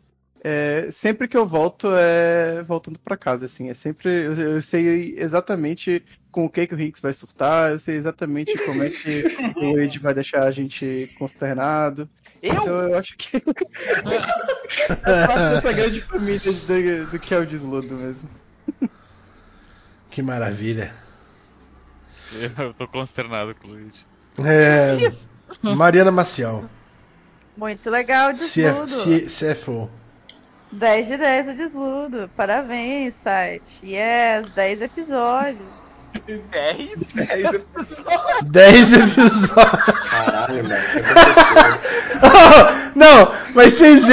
é, 0.43 0.89
sempre 0.93 1.27
que 1.27 1.37
eu 1.37 1.45
volto 1.45 1.89
é 1.95 2.63
voltando 2.63 2.99
para 2.99 3.17
casa 3.17 3.47
assim, 3.47 3.71
é 3.71 3.75
sempre 3.75 4.09
eu, 4.09 4.35
eu 4.35 4.63
sei 4.63 5.17
exatamente 5.19 6.03
com 6.31 6.45
o 6.45 6.51
que 6.51 6.67
que 6.67 6.75
o 6.75 6.81
Hinks 6.81 7.01
vai 7.01 7.13
surtar, 7.13 7.73
eu 7.73 7.79
sei 7.79 7.97
exatamente 7.97 8.57
como 8.65 8.83
é 8.83 8.91
que 8.91 9.25
o 9.57 9.79
Ed 9.79 9.99
vai 9.99 10.15
deixar 10.15 10.45
a 10.45 10.51
gente 10.51 11.13
consternado. 11.19 12.09
Então 12.41 12.83
eu 12.85 12.97
acho 12.97 13.17
que 13.17 13.37
é 15.05 15.27
parte 15.27 15.55
dessa 15.55 15.73
grande 15.73 16.01
família 16.01 16.53
do, 16.53 17.11
do 17.11 17.19
que 17.19 17.35
é 17.35 17.39
o 17.39 17.47
desludo 17.47 17.97
mesmo. 17.97 18.31
Que 20.09 20.23
maravilha. 20.23 21.08
Eu 22.59 22.75
tô 22.75 22.87
consternado 22.89 23.55
com 23.55 23.69
o 23.69 23.71
Luigi. 23.73 24.05
É, 24.45 25.13
Mariana 25.75 26.11
Maciel. 26.11 26.65
Muito 27.57 27.91
legal 27.91 28.31
o 28.31 28.37
Se 28.37 28.65
é, 28.65 28.73
desludo. 28.73 29.29
se, 29.29 29.55
CFO. 29.55 29.91
10 30.71 31.07
de 31.09 31.17
10 31.17 31.49
o 31.49 31.55
desludo. 31.55 32.31
Parabéns, 32.37 33.15
site. 33.15 33.85
Yes, 33.85 34.49
10 34.51 34.83
episódios. 34.83 35.88
10? 36.27 36.89
10 37.15 37.55
episódios. 37.55 38.51
10 38.51 38.93
episódios. 38.93 39.51
Caralho, 40.11 40.65
mano. 40.69 41.79
Não, 42.95 43.33
mas 43.55 43.75
vocês 43.75 44.05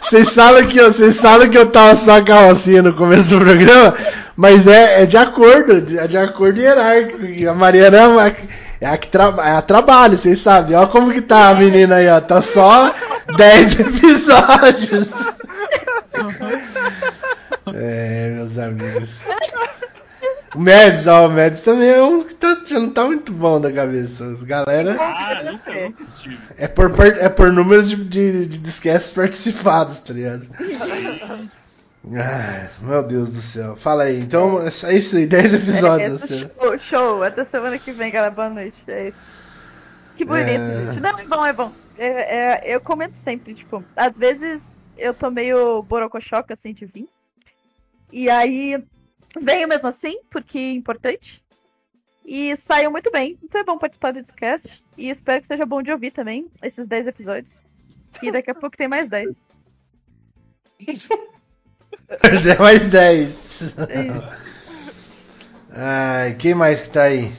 vocês 0.00 0.30
sabem 0.30 0.66
que 0.66 0.78
eu, 0.78 0.92
vocês 0.92 1.16
sabem 1.16 1.50
que 1.50 1.58
eu 1.58 1.66
tava 1.70 1.96
só 1.96 2.22
carrocinha 2.22 2.82
no 2.82 2.92
começo 2.92 3.30
do 3.30 3.44
programa, 3.44 3.94
mas 4.36 4.66
é, 4.66 5.02
é 5.02 5.06
de 5.06 5.16
acordo, 5.16 5.72
é 5.98 6.06
de 6.06 6.16
acordo 6.16 6.60
hierárquico. 6.60 7.48
A 7.48 7.54
Mariana 7.54 7.96
é 7.96 8.00
a, 8.00 8.32
é 8.80 8.86
a 8.86 8.96
que 8.96 9.08
tra, 9.08 9.34
é 9.44 9.52
a 9.52 9.62
trabalho, 9.62 10.16
vocês 10.16 10.40
sabem. 10.40 10.74
Olha 10.76 10.86
como 10.86 11.12
que 11.12 11.20
tá 11.20 11.50
a 11.50 11.54
menina 11.54 11.96
aí, 11.96 12.08
ó. 12.08 12.20
Tá 12.20 12.40
só 12.40 12.94
10 13.36 13.78
episódios. 13.80 15.12
É, 17.74 18.32
meus 18.34 18.58
amigos. 18.58 19.22
O 20.54 20.58
Mads, 20.58 21.06
ó, 21.06 21.28
o 21.28 21.30
Mads 21.30 21.60
também 21.62 21.88
é 21.90 22.02
um 22.02 22.24
que 22.24 22.34
tá, 22.34 22.60
já 22.66 22.78
não 22.80 22.90
tá 22.90 23.04
muito 23.04 23.32
bom 23.32 23.60
da 23.60 23.72
cabeça. 23.72 24.24
As 24.32 24.42
galera. 24.42 24.96
Ah, 25.00 25.42
nunca, 25.44 25.72
nunca 25.72 26.02
estive. 26.02 26.38
É 26.58 26.66
por, 26.66 26.92
per- 26.92 27.18
é 27.20 27.28
por 27.28 27.52
números 27.52 27.88
de, 27.88 27.96
de, 27.96 28.46
de 28.46 28.58
disquetes 28.58 29.12
participados, 29.12 30.00
tá 30.00 30.12
ligado? 30.12 30.48
Ah, 32.16 32.68
meu 32.80 33.02
Deus 33.02 33.28
do 33.30 33.40
céu. 33.40 33.76
Fala 33.76 34.04
aí, 34.04 34.18
então 34.20 34.60
é 34.62 34.94
isso 34.94 35.16
aí, 35.16 35.26
10 35.26 35.54
episódios. 35.54 36.22
É, 36.22 36.24
assim. 36.24 36.50
show, 36.58 36.78
show. 36.78 37.22
Até 37.22 37.44
semana 37.44 37.78
que 37.78 37.92
vem, 37.92 38.10
galera. 38.10 38.32
Boa 38.32 38.48
noite. 38.48 38.76
É 38.88 39.08
isso. 39.08 39.30
Que 40.16 40.24
bonito, 40.24 40.48
É. 40.48 40.86
gente. 40.86 41.00
Não, 41.00 41.18
é 41.18 41.24
bom, 41.24 41.46
é 41.46 41.52
bom. 41.52 41.72
É- 41.98 42.36
é- 42.68 42.74
eu 42.74 42.80
comento 42.80 43.16
sempre, 43.16 43.54
tipo, 43.54 43.84
às 43.94 44.16
vezes 44.18 44.90
eu 44.98 45.12
tô 45.14 45.30
meio 45.30 45.82
borocochoca, 45.82 46.54
assim, 46.54 46.72
de 46.72 46.86
vir. 46.86 47.08
E 48.12 48.28
aí 48.28 48.82
venho 49.38 49.68
mesmo 49.68 49.88
assim, 49.88 50.20
porque 50.30 50.58
é 50.58 50.72
importante. 50.72 51.42
E 52.24 52.56
saiu 52.56 52.90
muito 52.90 53.10
bem. 53.10 53.38
Então 53.42 53.60
é 53.60 53.64
bom 53.64 53.78
participar 53.78 54.12
do 54.12 54.22
Discast. 54.22 54.82
E 54.96 55.08
espero 55.10 55.40
que 55.40 55.46
seja 55.46 55.66
bom 55.66 55.82
de 55.82 55.90
ouvir 55.90 56.10
também, 56.10 56.50
esses 56.62 56.86
10 56.86 57.08
episódios. 57.08 57.62
E 58.22 58.30
daqui 58.30 58.50
a 58.50 58.54
pouco 58.54 58.76
tem 58.76 58.88
mais 58.88 59.08
10. 59.08 59.42
Perder 62.20 62.58
mais 62.60 62.88
10. 62.88 63.74
É. 63.78 64.50
Ai, 65.72 66.34
quem 66.34 66.54
mais 66.54 66.82
que 66.82 66.90
tá 66.90 67.04
aí? 67.04 67.32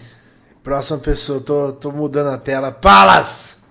Próxima 0.64 1.00
pessoa, 1.00 1.42
tô, 1.42 1.74
tô 1.74 1.92
mudando 1.92 2.30
a 2.30 2.38
tela. 2.38 2.72
Palas! 2.72 3.62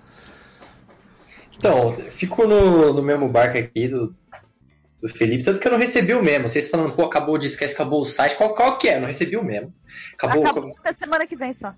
Então, 1.57 1.95
fico 2.11 2.47
no, 2.47 2.93
no 2.93 3.01
mesmo 3.01 3.29
barco 3.29 3.57
aqui 3.57 3.87
do, 3.87 4.15
do 5.01 5.09
Felipe, 5.09 5.43
tanto 5.43 5.59
que 5.59 5.67
eu 5.67 5.71
não 5.71 5.79
recebi 5.79 6.13
o 6.13 6.23
mesmo. 6.23 6.47
Vocês 6.47 6.67
falando, 6.67 6.93
pô, 6.93 7.03
acabou 7.03 7.35
o 7.35 7.37
disquete, 7.39 7.73
acabou 7.73 8.01
o 8.01 8.05
site. 8.05 8.35
Qual, 8.35 8.53
qual 8.53 8.77
que 8.77 8.87
é? 8.87 8.97
Eu 8.97 9.01
não 9.01 9.07
recebi 9.07 9.35
o 9.35 9.43
mesmo. 9.43 9.73
Acabou. 10.13 10.45
Acabou 10.45 10.75
até 10.77 10.93
semana 10.93 11.25
que 11.25 11.35
vem 11.35 11.51
só. 11.53 11.73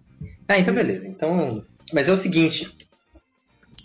Ah, 0.47 0.59
então 0.59 0.73
beleza. 0.73 1.07
Então, 1.07 1.65
mas 1.93 2.09
é 2.09 2.11
o 2.11 2.17
seguinte, 2.17 2.75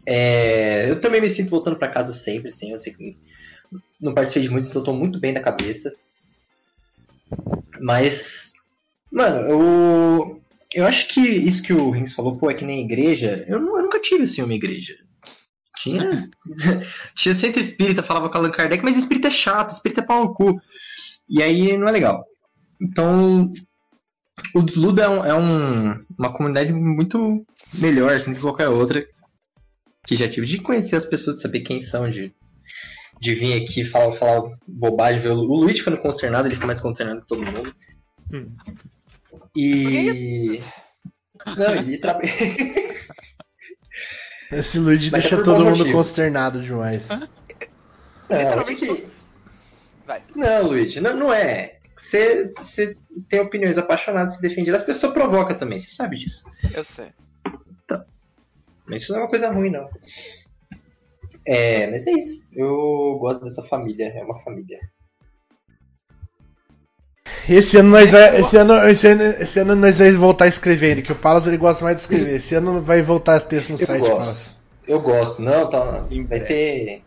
é, 0.05 0.91
eu 0.91 1.01
também 1.01 1.21
me 1.21 1.29
sinto 1.29 1.51
voltando 1.51 1.77
pra 1.77 1.89
casa 1.89 2.13
sempre, 2.13 2.51
sim. 2.51 2.73
Eu 2.73 2.79
sei 2.79 2.93
que 2.93 3.17
não 4.01 4.15
participei 4.15 4.43
de 4.43 4.51
muitos, 4.51 4.69
então 4.69 4.83
eu 4.83 4.87
tô 4.87 4.93
muito 4.93 5.21
bem 5.21 5.33
da 5.33 5.41
cabeça. 5.41 5.95
Mas, 7.81 8.55
mano, 9.13 9.49
eu 9.49 10.43
eu 10.75 10.85
acho 10.87 11.09
que 11.09 11.21
isso 11.21 11.63
que 11.63 11.73
o 11.73 11.91
Rins 11.91 12.13
falou, 12.13 12.37
pô, 12.37 12.51
é 12.51 12.55
que 12.55 12.65
nem 12.65 12.85
igreja. 12.85 13.45
Eu, 13.49 13.59
eu 13.59 13.83
nunca 13.83 14.01
tive 14.01 14.25
assim 14.25 14.43
uma 14.43 14.55
igreja. 14.55 14.99
Tinha 15.81 16.29
tinha 17.15 17.35
centro 17.35 17.61
espírita, 17.61 18.03
falava 18.03 18.29
com 18.29 18.39
Allan 18.39 18.51
Kardec, 18.51 18.83
mas 18.83 18.97
espírita 18.97 19.29
é 19.29 19.31
chato, 19.31 19.71
espírita 19.71 20.01
é 20.01 20.05
pau 20.05 20.25
no 20.25 20.35
cu. 20.35 20.61
E 21.29 21.43
aí 21.43 21.77
não 21.77 21.89
é 21.89 21.93
legal. 21.93 22.25
Então, 22.81 23.53
o 24.55 24.63
Desludo 24.63 25.01
é, 25.01 25.09
um- 25.09 25.25
é 25.25 25.35
um- 25.35 26.05
uma 26.19 26.33
comunidade 26.33 26.73
muito 26.73 27.45
melhor 27.75 28.13
assim, 28.15 28.35
que 28.35 28.41
qualquer 28.41 28.69
outra 28.69 29.05
que 30.07 30.17
já 30.17 30.29
tive. 30.29 30.47
De 30.47 30.59
conhecer 30.59 30.97
as 30.97 31.05
pessoas, 31.05 31.37
de 31.37 31.43
saber 31.43 31.61
quem 31.61 31.81
são, 31.81 32.09
de, 32.09 32.33
de 33.21 33.35
vir 33.35 33.63
aqui 33.63 33.85
falar, 33.85 34.13
falar 34.13 34.57
bobagem. 34.67 35.21
Ver 35.21 35.31
o, 35.31 35.39
o 35.41 35.57
Luiz 35.61 35.79
ficando 35.79 35.99
consternado, 35.99 36.49
ele 36.49 36.55
fica 36.55 36.67
mais 36.67 36.81
consternado 36.81 37.21
que 37.21 37.27
todo 37.29 37.45
mundo. 37.45 37.75
E. 39.57 40.61
Não, 41.57 41.75
ele 41.75 41.99
tra... 41.99 42.19
Esse 44.51 44.79
Luigi 44.79 45.11
Mas 45.11 45.21
é 45.25 45.29
deixa 45.29 45.37
por 45.37 45.45
todo 45.45 45.65
mundo 45.65 45.79
motivo. 45.79 45.97
consternado 45.97 46.63
demais. 46.63 47.09
Não, 47.09 47.29
é 48.37 48.75
que... 48.75 49.07
não 50.35 50.67
Luigi, 50.67 51.01
não, 51.01 51.15
não 51.15 51.33
é. 51.33 51.79
Você, 51.97 52.53
você 52.57 52.97
tem 53.29 53.41
opiniões 53.41 53.77
apaixonadas, 53.77 54.37
se 54.37 54.43
defende. 54.43 54.71
As 54.71 54.85
pessoas 54.85 55.13
provocam 55.13 55.57
também, 55.57 55.79
você 55.79 55.91
sabe 55.91 56.17
disso. 56.17 56.45
Eu 56.75 56.85
sei. 56.85 57.09
Mas 58.87 59.03
isso 59.03 59.13
não 59.13 59.21
é 59.21 59.23
uma 59.25 59.29
coisa 59.29 59.51
ruim, 59.51 59.71
não. 59.71 59.89
É, 61.45 61.91
mas 61.91 62.07
é 62.07 62.13
isso. 62.13 62.49
Eu 62.55 63.19
gosto 63.21 63.45
dessa 63.45 63.63
família, 63.63 64.09
é 64.09 64.25
uma 64.25 64.39
família. 64.39 64.79
Esse 67.49 67.79
ano 67.79 67.89
nós 67.91 68.11
vai, 68.11 68.37
esse 68.41 68.57
ano, 68.57 68.75
esse 68.89 69.07
ano, 69.07 69.23
esse 69.23 69.59
ano 69.61 69.75
nós 69.75 69.99
vamos 69.99 70.17
voltar 70.17 70.47
escrevendo, 70.47 71.03
que 71.03 71.13
o 71.13 71.15
Palas 71.17 71.47
ele 71.47 71.57
gosta 71.57 71.85
mais 71.85 71.97
de 71.97 72.03
escrever. 72.03 72.35
Esse 72.35 72.55
ano 72.55 72.83
vai 72.83 73.01
voltar 73.03 73.41
texto 73.41 73.71
no 73.71 73.77
Eu 73.81 73.87
site, 73.87 74.01
gosto. 74.01 74.13
Palas. 74.19 74.57
Eu 74.87 75.01
gosto. 75.01 75.43
Não, 75.43 75.69
tá. 75.69 76.05
Vai 76.29 76.41
ter. 76.41 77.03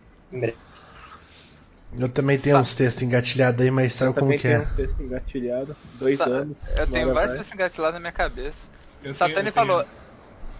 Eu 1.97 2.07
também 2.09 2.37
tenho 2.39 2.57
uns 2.57 2.73
textos 2.73 3.03
engatilhados 3.03 3.61
aí, 3.61 3.69
mas 3.69 3.91
sabe 3.93 4.13
como 4.13 4.25
Também 4.27 4.39
que 4.39 4.47
é? 4.47 4.59
um 4.59 4.65
texto 4.75 5.03
engatilhado. 5.03 5.75
Dois 5.95 6.17
Sa- 6.17 6.25
anos. 6.25 6.59
Eu 6.77 6.87
tenho 6.87 7.13
vários 7.13 7.31
vai. 7.31 7.37
textos 7.39 7.53
engatilados 7.53 7.93
na 7.95 7.99
minha 7.99 8.11
cabeça. 8.13 8.57
Eu 9.03 9.13
Satani 9.13 9.35
tenho- 9.35 9.47
eu 9.49 9.53
falou. 9.53 9.85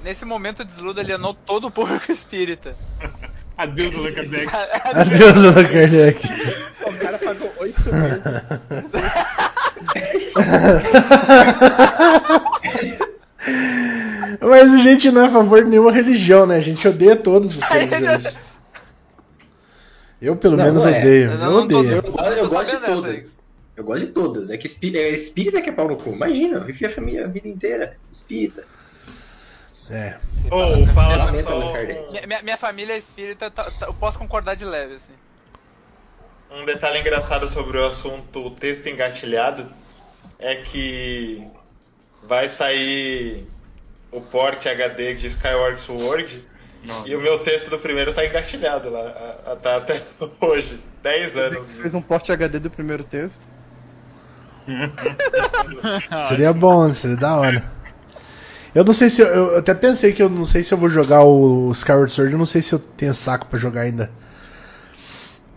Nesse 0.04 0.26
momento 0.26 0.66
de 0.66 0.72
desludo 0.74 1.00
alienou 1.00 1.34
todo 1.34 1.68
o 1.68 1.72
público 1.72 2.10
espírita. 2.12 2.76
Adeus, 3.58 3.96
Allan 3.96 4.12
Kardec. 4.14 4.48
Adeus, 4.84 5.38
Allan 5.46 5.68
Kardec. 5.68 6.28
O 6.88 6.98
cara 6.98 7.18
pagou 7.20 7.54
oito 7.60 7.82
meses. 7.94 8.92
Mas 14.40 14.74
a 14.74 14.78
gente 14.78 15.12
não 15.12 15.24
é 15.24 15.28
a 15.28 15.32
favor 15.32 15.64
de 15.64 15.70
nenhuma 15.70 15.92
religião, 15.92 16.46
né? 16.46 16.58
A 16.58 16.62
gente 16.62 16.88
odeia 16.88 17.16
todas 17.16 17.62
as 17.62 17.70
religiões. 17.70 18.40
Eu, 20.22 20.36
pelo 20.36 20.56
Não, 20.56 20.66
menos, 20.66 20.84
não 20.86 20.92
é. 20.92 21.00
odeio. 21.00 21.26
Eu 21.26 21.32
Eu, 21.32 21.38
não 21.38 21.68
tô- 21.68 21.80
odeio. 21.80 21.96
Eu, 21.96 22.04
eu 22.38 22.50
gosto 22.50 22.80
de 22.80 22.86
todas. 22.86 23.42
Eu 23.76 23.84
gosto 23.84 24.06
de 24.06 24.12
todas. 24.12 24.50
É 24.52 24.58
que 24.58 24.68
espí- 24.68 24.96
é 24.96 25.10
espírita 25.10 25.62
que 25.62 25.70
é 25.70 25.74
pau 25.74 25.88
no 25.88 25.98
cu. 25.98 26.12
Imagina, 26.12 26.58
eu 26.58 26.64
vivi 26.64 26.86
a 26.86 26.90
família 26.92 27.26
a 27.26 27.28
vida 27.28 27.48
inteira. 27.48 27.98
Espírita. 28.12 28.64
É. 29.90 30.18
Ô, 30.50 30.86
fala 30.94 31.26
Lamento, 31.26 31.50
só. 31.50 31.74
Minha, 32.12 32.28
minha- 32.28 32.42
minha 32.44 32.58
família 32.58 32.94
é 32.94 32.98
espírita, 33.00 33.50
tá- 33.50 33.64
tá- 33.64 33.88
eu 33.88 33.94
posso 33.94 34.20
concordar 34.20 34.56
de 34.56 34.64
leve, 34.64 34.96
assim. 34.96 35.14
Um 36.52 36.66
detalhe 36.66 37.00
engraçado 37.00 37.48
sobre 37.48 37.78
o 37.78 37.86
assunto 37.86 38.52
texto 38.52 38.88
engatilhado 38.88 39.72
é 40.42 40.56
que 40.58 41.48
vai 42.28 42.50
sair 42.50 43.48
o 44.12 44.20
port 44.22 44.66
HD 44.66 45.16
de 45.16 45.28
Skyward 45.28 45.80
Sword 45.80 46.44
e 47.06 47.16
o 47.16 47.22
meu 47.22 47.40
texto 47.40 47.70
do 47.70 47.78
primeiro 47.80 48.14
tá 48.14 48.26
engatilhado 48.26 48.90
lá, 48.90 49.02
a- 49.02 49.52
a- 49.54 49.56
tá 49.56 49.78
até 49.78 50.02
hoje, 50.42 50.80
10 51.04 51.34
Quer 51.34 51.44
dizer 51.44 51.56
que 51.56 51.56
anos. 51.62 51.74
você 51.76 51.82
fez 51.82 51.94
um 51.94 52.02
porte 52.02 52.32
HD 52.32 52.60
do 52.60 52.70
primeiro 52.70 53.04
texto? 53.04 53.48
Seria 56.28 56.54
bom, 56.54 56.92
seria 56.94 57.18
da 57.18 57.36
hora. 57.38 57.64
Eu 58.74 58.84
não 58.86 58.94
sei 58.94 59.10
se 59.10 59.22
eu, 59.22 59.28
eu 59.28 59.58
até 59.58 59.74
pensei 59.74 60.14
que 60.14 60.24
eu 60.24 60.30
não 60.30 60.46
sei 60.46 60.64
se 60.64 60.74
eu 60.74 60.78
vou 60.78 60.90
jogar 60.90 61.24
o 61.24 61.72
Skyward 61.72 62.12
Sword, 62.12 62.32
eu 62.34 62.40
não 62.40 62.46
sei 62.46 62.62
se 62.62 62.74
eu 62.74 62.80
tenho 62.80 63.14
saco 63.14 63.46
pra 63.48 63.60
jogar 63.60 63.82
ainda. 63.82 64.10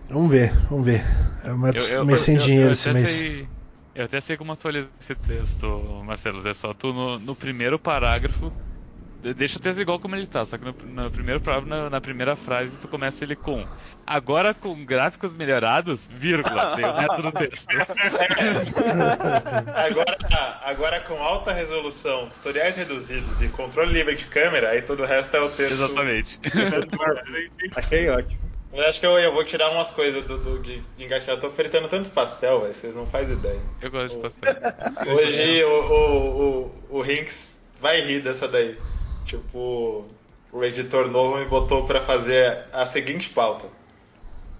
Vamos 0.09 0.31
ver, 0.31 0.52
vamos 0.69 0.85
ver. 0.85 1.02
Eu 1.44 1.56
meio 1.56 2.05
meio 2.05 2.19
sem 2.19 2.36
dinheiro 2.36 2.73
esse 2.73 2.90
mês. 2.93 3.09
sei- 3.11 3.48
eu 3.95 4.05
até 4.05 4.21
sei 4.21 4.37
como 4.37 4.53
atualizar 4.53 4.91
esse 5.01 5.15
texto, 5.16 5.66
Marcelo. 6.05 6.47
É 6.49 6.55
só 6.55 6.75
tu 6.75 6.93
no, 6.93 7.19
no 7.19 7.37
primeiro 7.37 7.79
parágrafo. 7.79 8.53
de- 9.23 9.35
Deixa 9.35 9.59
o 9.59 9.62
texto 9.62 9.81
igual 9.81 10.01
como 10.01 10.16
ele 10.16 10.27
tá, 10.27 10.45
só 10.47 10.57
que 10.59 10.65
no, 10.65 10.75
no 10.85 11.11
primeiro 11.12 11.41
parágrafo, 11.41 11.69
na, 11.69 11.91
na 11.91 12.01
primeira 12.01 12.35
frase, 12.37 12.79
tu 12.79 12.89
começa 12.89 13.25
ele 13.25 13.37
com 13.37 13.69
Agora 14.07 14.55
com 14.55 14.85
gráficos 14.87 15.37
melhorados, 15.37 16.07
vírgula, 16.09 16.73
tem 16.77 16.85
o 16.87 16.93
resto 16.93 17.23
do 17.23 17.33
texto. 17.33 17.66
Agora, 19.75 20.16
agora 20.62 21.01
com 21.01 21.23
alta 21.23 21.53
resolução, 21.53 22.31
tutoriais 22.31 22.77
reduzidos 22.77 23.41
e 23.41 23.49
controle 23.49 23.93
livre 23.93 24.15
de 24.16 24.27
câmera, 24.27 24.71
aí 24.71 24.83
todo 24.83 25.03
o 25.03 25.07
resto 25.07 25.37
é 25.37 25.41
o 25.41 25.51
texto. 25.51 25.73
Exatamente. 25.73 26.39
Achei 27.77 28.09
ótimo. 28.09 28.54
Eu 28.75 28.85
acho 28.87 28.99
que 28.99 29.07
eu, 29.07 29.19
eu 29.19 29.33
vou 29.33 29.45
tirar 29.45 29.71
umas 29.71 29.91
coisas 29.93 30.25
do, 30.25 30.37
do- 30.37 30.59
de, 30.59 30.81
de 30.81 31.05
engaixar. 31.05 31.35
Eu 31.37 31.41
tô 31.41 31.51
fritando 31.51 31.89
tanto 31.89 32.11
pastel, 32.11 32.63
velho, 32.63 32.75
vocês 32.75 32.95
não 32.97 33.07
fazem 33.07 33.37
ideia. 33.37 33.61
Eu 33.81 33.91
gosto 33.91 34.17
de 34.17 34.23
pastel. 34.23 34.55
Hoje 35.15 35.65
o, 35.65 35.69
o, 35.71 36.43
o, 36.91 36.99
o 36.99 37.01
Rinks 37.01 37.61
vai 37.81 38.01
rir 38.01 38.21
dessa 38.21 38.49
daí. 38.49 38.77
Tipo, 39.25 40.05
o 40.53 40.65
editor 40.65 41.09
novo 41.09 41.39
me 41.39 41.45
botou 41.45 41.87
pra 41.87 42.01
fazer 42.01 42.65
a 42.73 42.85
seguinte 42.85 43.31
pauta. 43.31 43.67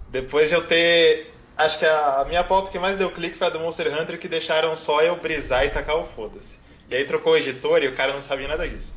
Depois 0.09 0.49
de 0.49 0.55
eu 0.55 0.65
ter. 0.65 1.33
Acho 1.57 1.79
que 1.79 1.85
a, 1.85 2.21
a 2.21 2.25
minha 2.25 2.43
pauta 2.43 2.69
que 2.71 2.79
mais 2.79 2.97
deu 2.97 3.09
clique 3.11 3.37
foi 3.37 3.47
a 3.47 3.49
do 3.49 3.59
Monster 3.59 3.87
Hunter, 3.99 4.19
que 4.19 4.27
deixaram 4.27 4.75
só 4.75 5.01
eu 5.01 5.15
brisar 5.17 5.65
e 5.65 5.69
tacar 5.69 5.97
o 5.97 6.05
foda-se. 6.05 6.59
E 6.89 6.95
aí 6.95 7.05
trocou 7.05 7.33
o 7.33 7.37
editor 7.37 7.81
e 7.83 7.87
o 7.87 7.95
cara 7.95 8.13
não 8.13 8.21
sabia 8.21 8.47
nada 8.47 8.67
disso. 8.67 8.93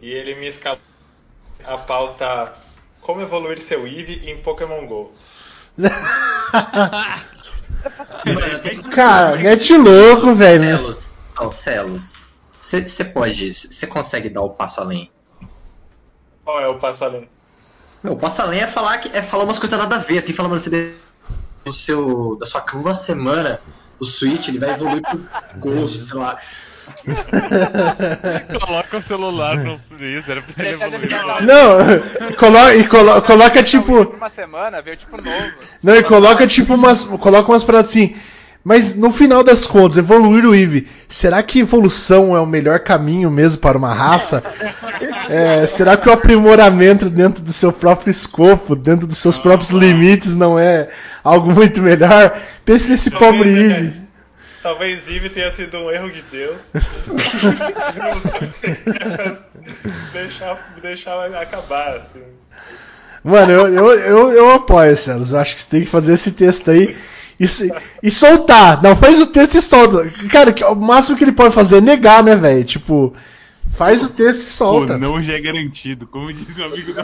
E 0.00 0.10
ele 0.12 0.34
me 0.34 0.46
escapou 0.48 0.80
a 1.64 1.76
pauta 1.78 2.52
Como 3.00 3.20
evoluir 3.20 3.60
seu 3.60 3.86
Eevee 3.86 4.30
em 4.30 4.42
Pokémon 4.42 4.86
GO. 4.86 5.12
Cara, 8.92 9.36
mete 9.36 9.76
louco, 9.76 10.34
velho. 10.34 10.60
né? 10.60 10.76
Celos. 10.76 11.18
Celos. 11.50 12.28
Você 12.60 13.04
pode. 13.04 13.54
Você 13.54 13.86
consegue 13.86 14.28
dar 14.28 14.42
o 14.42 14.50
passo 14.50 14.80
além. 14.80 15.10
Qual 16.44 16.60
é 16.60 16.68
o 16.68 16.78
passo 16.78 17.04
além? 17.04 17.28
Não, 18.02 18.12
o 18.12 18.16
passo 18.16 18.42
além 18.42 18.60
é 18.60 18.66
falar, 18.66 18.98
que, 18.98 19.08
é 19.16 19.22
falar 19.22 19.44
umas 19.44 19.58
coisas 19.58 19.78
nada 19.78 19.96
a 19.96 19.98
ver, 19.98 20.18
assim, 20.18 20.32
falar, 20.32 20.48
mano, 20.48 20.60
você 20.60 20.94
do 21.64 21.72
seu, 21.72 22.36
da 22.36 22.46
sua 22.46 22.64
uma 22.74 22.94
semana, 22.94 23.60
o 23.98 24.04
Switch 24.04 24.48
ele 24.48 24.58
vai 24.58 24.70
evoluir 24.70 25.02
pro 25.02 25.20
Ghost, 25.60 26.00
sei 26.00 26.18
lá. 26.18 26.38
Coloca 28.60 28.96
o 28.96 29.02
celular 29.02 29.56
no 29.58 29.78
freezer 29.78 30.42
pra 30.42 30.64
ele 30.64 30.74
evoluir. 30.74 31.10
Não, 31.42 32.34
colo 32.36 32.72
e 32.72 32.84
colo 32.84 33.22
coloca 33.22 33.62
tipo. 33.62 34.02
Uma 34.16 34.30
semana, 34.30 34.82
veio 34.82 34.96
tipo 34.96 35.16
novo. 35.16 35.52
Não, 35.82 35.94
e 35.94 36.02
coloca 36.02 36.46
tipo 36.46 36.74
umas. 36.74 37.04
Coloca 37.04 37.50
umas 37.50 37.64
paradas 37.64 37.90
assim. 37.90 38.14
Mas 38.62 38.94
no 38.94 39.10
final 39.10 39.42
das 39.42 39.66
contas, 39.66 39.96
evoluir 39.96 40.44
o 40.44 40.54
Eevee, 40.54 40.86
será 41.08 41.42
que 41.42 41.60
evolução 41.60 42.36
é 42.36 42.40
o 42.40 42.46
melhor 42.46 42.80
caminho 42.80 43.30
mesmo 43.30 43.60
para 43.60 43.78
uma 43.78 43.92
raça? 43.94 44.42
É, 45.32 45.64
será 45.68 45.96
que 45.96 46.08
o 46.08 46.12
aprimoramento 46.12 47.08
dentro 47.08 47.40
do 47.40 47.52
seu 47.52 47.72
próprio 47.72 48.10
escopo, 48.10 48.74
dentro 48.74 49.06
dos 49.06 49.18
seus 49.18 49.38
próprios 49.38 49.70
limites, 49.70 50.34
não 50.34 50.58
é 50.58 50.88
algo 51.22 51.52
muito 51.52 51.80
melhor? 51.80 52.36
Pense 52.64 52.90
nesse 52.90 53.12
pobre 53.12 53.48
Eevee. 53.48 53.99
Talvez 54.62 55.08
Eve 55.08 55.30
tenha 55.30 55.50
sido 55.50 55.78
um 55.78 55.90
erro 55.90 56.10
de 56.10 56.20
Deus. 56.22 56.60
deixar, 60.12 60.74
deixar 60.82 61.24
acabar, 61.40 61.96
assim. 61.96 62.22
Mano, 63.22 63.52
eu, 63.52 63.68
eu, 63.68 63.92
eu, 63.94 64.32
eu 64.32 64.50
apoio, 64.52 64.96
Celos. 64.96 65.32
Eu 65.32 65.40
acho 65.40 65.54
que 65.54 65.60
você 65.62 65.68
tem 65.68 65.80
que 65.82 65.90
fazer 65.90 66.14
esse 66.14 66.32
texto 66.32 66.70
aí 66.70 66.96
e, 67.38 67.46
e 68.02 68.10
soltar. 68.10 68.82
Não, 68.82 68.96
faz 68.96 69.20
o 69.20 69.26
texto 69.26 69.56
e 69.56 69.62
solta. 69.62 70.10
Cara, 70.30 70.52
que- 70.52 70.64
o 70.64 70.74
máximo 70.74 71.16
que 71.16 71.24
ele 71.24 71.32
pode 71.32 71.54
fazer 71.54 71.78
é 71.78 71.82
negar, 71.82 72.22
né, 72.22 72.34
velho? 72.34 72.64
Tipo, 72.64 73.14
faz 73.76 74.02
o 74.02 74.08
texto 74.08 74.40
e 74.40 74.50
solta. 74.50 74.94
O 74.94 74.98
não 74.98 75.22
já 75.22 75.34
é 75.34 75.40
garantido, 75.40 76.06
como 76.06 76.32
diz 76.32 76.56
o 76.58 76.64
amigo 76.64 76.94
do 76.94 77.00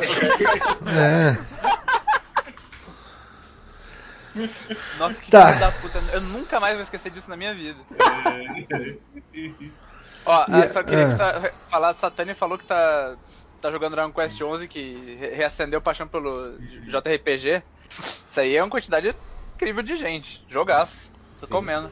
É. 0.91 1.37
Nossa, 4.99 5.15
que 5.15 5.31
Tá. 5.31 5.49
filho 5.49 5.61
da 5.61 5.73
puta. 5.73 5.99
Eu 6.13 6.21
nunca 6.21 6.61
mais 6.61 6.75
vou 6.75 6.83
esquecer 6.85 7.11
disso 7.11 7.29
na 7.31 7.37
minha 7.37 7.55
vida. 7.55 7.79
Ó, 10.25 10.43
E- 10.43 10.53
ah, 10.53 10.69
só 10.73 10.83
queria 10.83 11.09
que 11.11 11.17
sa- 11.17 11.53
falar, 11.71 11.95
Satani 11.95 12.35
falou 12.35 12.59
que 12.59 12.65
tá, 12.67 13.17
tá 13.61 13.71
jogando 13.71 13.93
Dragon 13.93 14.13
Quest 14.13 14.41
11, 14.41 14.67
que 14.69 15.17
re- 15.21 15.35
reacendeu 15.35 15.81
paixão 15.81 16.07
pelo 16.09 16.57
JRPG. 16.89 17.63
Isso 18.29 18.41
aí 18.41 18.57
é 18.57 18.63
uma 18.63 18.71
quantidade 18.71 19.15
incrível 19.55 19.83
de 19.83 19.97
gente. 19.97 20.45
Jogaço. 20.49 21.11
Recomendo. 21.41 21.91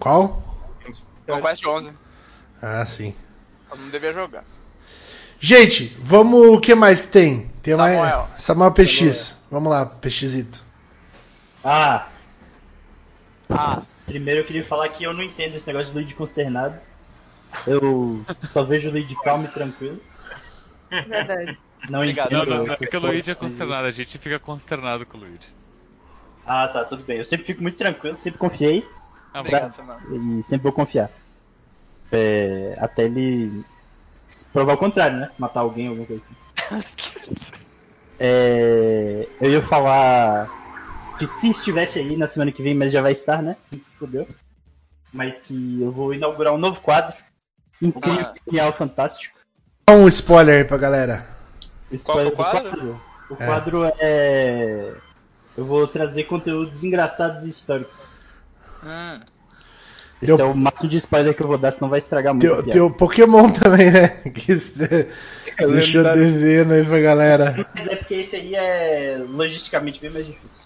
Qual? 0.00 0.42
Dragon 1.26 1.42
Quest 1.42 1.64
11. 1.64 1.92
Ah, 2.60 2.84
sim. 2.84 3.14
Todo 3.68 3.78
mundo 3.78 3.92
devia 3.92 4.12
jogar. 4.12 4.44
Gente, 5.38 5.96
vamos. 6.00 6.40
O 6.56 6.60
que 6.60 6.74
mais 6.74 7.02
que 7.02 7.08
tem? 7.08 7.48
Tem 7.62 7.74
mais. 7.76 7.94
Samuel. 7.96 8.28
Samuel 8.38 8.72
PX. 8.72 9.36
Vamos 9.50 9.70
lá, 9.70 9.84
PXito. 9.86 10.62
Ah. 11.64 12.08
Ah, 13.48 13.82
primeiro 14.06 14.40
eu 14.40 14.44
queria 14.44 14.64
falar 14.64 14.88
que 14.90 15.04
eu 15.04 15.12
não 15.12 15.22
entendo 15.22 15.54
esse 15.56 15.66
negócio 15.66 15.88
de 15.88 15.94
Luigi 15.94 16.14
consternado. 16.14 16.78
Eu 17.66 18.22
só 18.44 18.64
vejo 18.64 18.88
o 18.88 18.92
Luigi 18.92 19.14
calmo 19.22 19.46
e 19.46 19.48
tranquilo. 19.48 20.00
Verdade. 20.90 21.58
Não 21.88 22.00
Obrigado. 22.00 22.26
entendo. 22.26 22.46
Não, 22.46 22.56
não, 22.56 22.64
não 22.64 22.72
é 22.72 22.74
esse 22.74 22.86
que 22.86 22.96
o 22.96 23.00
Luigi 23.00 23.30
é 23.30 23.34
consternado, 23.34 23.86
a 23.86 23.90
gente 23.90 24.18
fica 24.18 24.38
consternado 24.38 25.06
com 25.06 25.18
o 25.18 25.20
Luigi. 25.20 25.48
Ah, 26.46 26.68
tá, 26.68 26.84
tudo 26.84 27.02
bem. 27.02 27.18
Eu 27.18 27.24
sempre 27.24 27.46
fico 27.46 27.62
muito 27.62 27.76
tranquilo, 27.76 28.16
sempre 28.16 28.38
confiei. 28.38 28.86
Ah, 29.32 29.40
Obrigado, 29.40 29.74
Samuel. 29.74 29.98
E 30.38 30.42
sempre 30.42 30.64
vou 30.64 30.72
confiar. 30.72 31.10
É, 32.12 32.76
até 32.78 33.04
ele 33.04 33.64
provar 34.52 34.74
o 34.74 34.78
contrário, 34.78 35.18
né? 35.18 35.30
Matar 35.38 35.60
alguém, 35.60 35.88
alguma 35.88 36.06
coisa 36.06 36.22
assim. 36.22 37.34
É, 38.16 39.28
eu 39.40 39.50
ia 39.50 39.60
falar 39.60 40.48
que 41.18 41.26
se 41.26 41.48
estivesse 41.50 41.98
aí 41.98 42.16
na 42.16 42.26
semana 42.26 42.50
que 42.52 42.62
vem, 42.62 42.74
mas 42.74 42.92
já 42.92 43.00
vai 43.02 43.12
estar, 43.12 43.42
né? 43.42 43.56
A 43.70 43.74
gente 43.74 43.86
se 43.86 43.92
fudeu. 43.94 44.26
Mas 45.12 45.40
que 45.40 45.80
eu 45.80 45.90
vou 45.90 46.12
inaugurar 46.12 46.52
um 46.52 46.58
novo 46.58 46.80
quadro. 46.80 47.14
Incrível, 47.80 48.26
Ah. 48.26 48.34
genial, 48.48 48.72
fantástico. 48.72 49.38
Dá 49.88 49.94
um 49.94 50.08
spoiler 50.08 50.58
aí 50.58 50.64
pra 50.64 50.76
galera. 50.78 51.26
Spoiler 51.92 52.32
Qual 52.32 52.48
é 52.48 52.58
o 52.58 52.62
do 52.62 52.68
quadro? 52.70 53.00
O 53.30 53.34
É. 53.34 53.46
quadro 53.46 53.84
é. 53.98 54.92
Eu 55.56 55.64
vou 55.64 55.86
trazer 55.86 56.24
conteúdos 56.24 56.82
engraçados 56.82 57.42
e 57.44 57.48
históricos. 57.48 58.00
Hum. 58.82 59.20
Esse 60.22 60.36
Deu- 60.36 60.46
é 60.46 60.50
o 60.50 60.54
máximo 60.54 60.88
de 60.88 60.96
spoiler 60.96 61.34
que 61.34 61.42
eu 61.42 61.46
vou 61.46 61.58
dar, 61.58 61.70
senão 61.72 61.88
vai 61.90 61.98
estragar 61.98 62.32
muito. 62.34 62.62
tem 62.64 62.80
o 62.80 62.90
Pokémon 62.90 63.50
também, 63.50 63.90
né? 63.90 64.08
Que 64.34 64.54
deixou 65.68 66.02
da- 66.02 66.14
devendo 66.14 66.72
aí 66.72 66.84
pra 66.84 67.00
galera. 67.00 67.66
Mas 67.74 67.86
é 67.86 67.96
porque 67.96 68.14
esse 68.14 68.34
aí 68.36 68.54
é 68.54 69.22
logisticamente 69.28 70.00
bem 70.00 70.10
mais 70.10 70.26
difícil. 70.26 70.64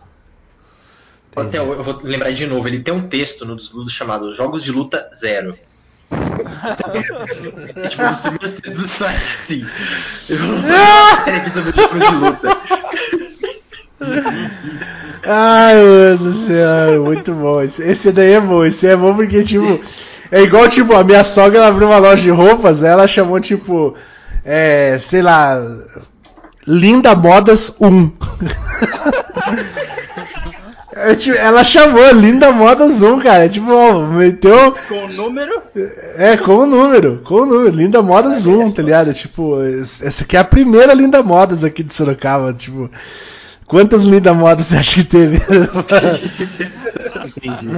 Até 1.37 1.59
eu 1.59 1.73
eu 1.73 1.83
vou 1.83 2.01
lembrar 2.03 2.33
de 2.33 2.47
novo, 2.47 2.67
ele 2.67 2.81
tem 2.81 2.93
um 2.93 3.09
texto 3.09 3.45
no 3.45 3.55
Desludo 3.57 3.91
chamado 3.91 4.33
Jogos 4.33 4.65
de 4.65 4.73
Luta 4.73 5.09
Zero. 5.15 5.57
é 7.77 7.89
tipo 7.89 8.03
um 8.03 8.09
dos 8.09 8.21
primeiros 8.21 8.53
textos 8.53 8.83
do 8.83 8.89
site, 8.89 9.35
assim. 9.35 9.67
Eu 10.29 10.39
vou 10.39 10.57
série 11.25 11.37
aqui 11.37 11.51
sobre 11.51 11.73
jogos 11.73 12.09
de 12.09 12.15
luta. 12.15 12.49
Ai, 15.27 15.75
mano 15.75 16.19
do 16.19 16.35
céu, 16.47 17.05
muito 17.05 17.35
bom. 17.35 17.61
Esse, 17.61 17.83
esse 17.83 18.13
daí 18.13 18.33
é 18.33 18.41
bom, 18.41 18.65
esse 18.65 18.87
é 18.87 18.97
bom 18.97 19.15
porque, 19.15 19.45
tipo, 19.45 19.81
é 20.31 20.43
igual, 20.43 20.69
tipo, 20.69 20.95
a 20.95 21.05
minha 21.05 21.25
sogra 21.25 21.59
ela 21.59 21.69
abriu 21.69 21.89
uma 21.89 21.99
loja 21.99 22.23
de 22.23 22.31
roupas, 22.31 22.83
ela 22.83 23.07
chamou, 23.07 23.41
tipo, 23.41 23.95
é, 24.45 24.99
sei 25.01 25.21
lá, 25.21 25.61
Linda 26.67 27.15
Modas 27.15 27.75
1. 27.81 28.13
É, 31.01 31.15
tipo, 31.15 31.37
ela 31.37 31.63
chamou 31.63 32.11
Linda 32.13 32.51
Modas 32.51 33.03
1, 33.03 33.21
cara. 33.21 33.45
É, 33.45 33.49
tipo, 33.49 33.71
ó, 33.73 34.01
meteu. 34.07 34.73
Com 34.89 35.05
o 35.05 35.09
número? 35.09 35.63
É, 36.17 36.37
com 36.37 36.57
o 36.57 36.67
número, 36.67 37.21
com 37.25 37.35
o 37.43 37.47
número. 37.47 37.75
Linda 37.77 38.03
Modas 38.03 38.47
1, 38.47 38.73
tá 38.73 38.83
ligado? 38.83 39.13
Tipo, 39.15 39.63
es- 39.65 40.03
essa 40.03 40.25
aqui 40.25 40.37
é 40.37 40.41
a 40.41 40.45
primeira 40.45 40.93
Linda 40.95 41.23
Modas 41.23 41.63
aqui 41.63 41.83
de 41.85 41.95
Sorocaba. 41.95 42.53
Tipo, 42.53 42.91
quantas 43.67 44.03
Linda 44.03 44.35
Modas 44.35 44.67
você 44.67 44.79
acha 44.79 44.95
que 44.97 45.05
teve? 45.05 45.37
Entendi. 47.27 47.69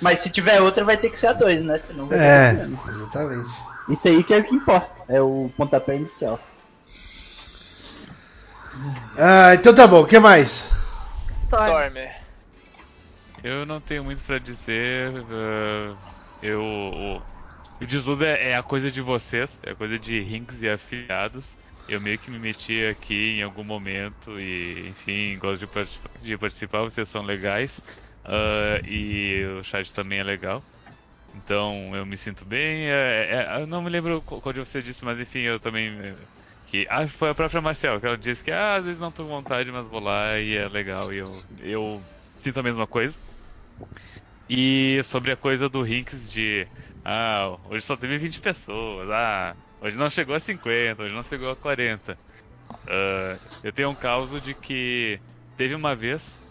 Mas 0.00 0.20
se 0.20 0.30
tiver 0.30 0.60
outra, 0.60 0.84
vai 0.84 0.96
ter 0.96 1.10
que 1.10 1.18
ser 1.18 1.26
a 1.28 1.32
2, 1.32 1.62
né? 1.62 1.76
Senão 1.78 2.06
vai 2.06 2.18
É, 2.18 2.54
ter 2.54 2.66
que 2.70 2.76
ser. 2.84 2.90
exatamente. 2.98 3.50
Isso 3.90 4.08
aí 4.08 4.22
que 4.24 4.32
é 4.32 4.38
o 4.38 4.44
que 4.44 4.54
importa. 4.54 4.88
É 5.08 5.20
o 5.20 5.50
pontapé 5.56 5.96
inicial. 5.96 6.38
Ah, 9.18 9.54
então 9.54 9.74
tá 9.74 9.86
bom, 9.86 10.00
o 10.02 10.06
que 10.06 10.18
mais? 10.18 10.70
Stormer. 11.56 12.12
Eu 13.42 13.66
não 13.66 13.80
tenho 13.80 14.04
muito 14.04 14.22
pra 14.22 14.38
dizer. 14.38 15.12
ah, 15.30 15.98
eu. 16.40 16.60
O, 16.62 17.18
o 17.80 17.86
Desludo 17.86 18.24
é, 18.24 18.50
é 18.50 18.56
a 18.56 18.62
coisa 18.62 18.90
de 18.92 19.00
vocês, 19.00 19.58
é 19.62 19.72
a 19.72 19.76
coisa 19.76 19.98
de 19.98 20.20
Rinks 20.20 20.62
e 20.62 20.68
afiliados. 20.68 21.58
Eu 21.88 22.00
meio 22.00 22.18
que 22.18 22.30
me 22.30 22.38
meti 22.38 22.84
aqui 22.86 23.14
em 23.38 23.42
algum 23.42 23.64
momento 23.64 24.38
e, 24.40 24.88
enfim, 24.88 25.38
gosto 25.38 25.60
de, 25.60 25.66
participar, 25.68 26.10
de 26.18 26.38
participar, 26.38 26.82
vocês 26.82 27.08
são 27.08 27.22
legais. 27.22 27.82
ah, 28.24 28.80
e 28.84 29.44
o 29.60 29.62
chat 29.64 29.92
também 29.92 30.20
é 30.20 30.24
legal. 30.24 30.66
Então 31.32 31.94
eu 31.96 32.06
me 32.06 32.16
sinto 32.18 32.44
bem. 32.46 32.88
é- 32.90 33.56
é- 33.58 33.62
eu 33.62 33.66
não 33.66 33.82
me 33.82 33.90
lembro 33.90 34.22
qu- 34.22 34.40
qual 34.40 34.52
de 34.52 34.60
vocês 34.60 34.84
disse, 34.84 35.04
mas 35.04 35.18
enfim, 35.20 35.40
eu 35.40 35.60
também. 35.60 35.92
Que, 36.72 36.86
ah, 36.88 37.06
foi 37.06 37.28
a 37.30 37.34
própria 37.34 37.60
Marcel, 37.60 38.00
que 38.00 38.06
ela 38.06 38.16
disse 38.16 38.42
que 38.42 38.50
ah, 38.50 38.76
às 38.76 38.86
vezes 38.86 38.98
não 38.98 39.12
tô 39.12 39.24
com 39.24 39.28
vontade, 39.28 39.70
mas 39.70 39.86
vou 39.86 40.00
lá 40.00 40.38
e 40.38 40.56
é 40.56 40.68
legal. 40.68 41.12
E 41.12 41.18
eu, 41.18 41.44
eu 41.58 42.02
sinto 42.38 42.60
a 42.60 42.62
mesma 42.62 42.86
coisa. 42.86 43.18
E 44.48 45.02
sobre 45.04 45.32
a 45.32 45.36
coisa 45.36 45.68
do 45.68 45.82
Rinks 45.82 46.30
de 46.30 46.66
ah, 47.04 47.58
hoje 47.64 47.84
só 47.84 47.96
teve 47.96 48.16
20 48.18 48.40
pessoas, 48.40 49.10
ah, 49.10 49.54
hoje 49.80 49.96
não 49.96 50.08
chegou 50.10 50.34
a 50.34 50.40
50, 50.40 51.02
hoje 51.02 51.14
não 51.14 51.22
chegou 51.22 51.50
a 51.50 51.56
40. 51.56 52.18
Ah, 52.88 53.38
eu 53.62 53.72
tenho 53.72 53.90
um 53.90 53.96
caso 53.96 54.40
de 54.40 54.54
que 54.54 55.20
teve 55.56 55.74
uma 55.74 55.94
vez 55.96 56.42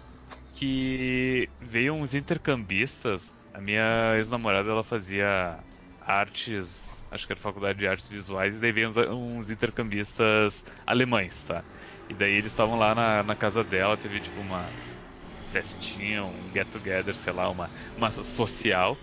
que 0.53 1.49
veio 1.59 1.93
uns 1.95 2.13
intercambistas. 2.13 3.35
A 3.53 3.61
minha 3.61 4.15
ex-namorada 4.17 4.69
ela 4.69 4.83
fazia 4.83 5.63
artes, 5.99 7.00
acho 7.11 7.27
que 7.27 7.33
era 7.33 7.39
faculdade 7.41 7.79
de 7.79 7.87
artes 7.87 8.07
visuais, 8.09 8.55
e 8.55 8.59
daí 8.59 8.71
veio 8.71 8.89
uns, 8.89 8.97
uns 8.97 9.49
intercambistas 9.51 10.63
alemães, 10.85 11.43
tá? 11.43 11.65
E 12.09 12.15
daí 12.15 12.33
eles 12.33 12.51
estavam 12.51 12.75
lá 12.77 12.95
na, 12.95 13.23
na 13.23 13.35
casa 13.35 13.63
dela, 13.63 13.97
teve 13.97 14.21
tipo 14.21 14.41
uma 14.41 14.73
festinha, 15.45 16.25
um 16.25 16.51
get 16.53 16.69
together, 16.69 17.15
sei 17.15 17.33
lá, 17.33 17.49
uma, 17.49 17.71
uma 17.95 18.11
social. 18.11 18.99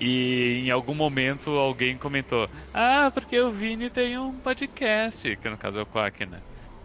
E 0.00 0.64
em 0.66 0.70
algum 0.70 0.94
momento 0.94 1.50
alguém 1.50 1.96
comentou: 1.98 2.50
Ah, 2.72 3.10
porque 3.12 3.38
o 3.40 3.52
Vini 3.52 3.90
tem 3.90 4.18
um 4.18 4.40
podcast, 4.40 5.36
que 5.36 5.48
no 5.48 5.56
caso 5.58 5.78
é 5.78 5.82
o 5.82 5.86
Quack, 5.86 6.26
né? 6.26 6.42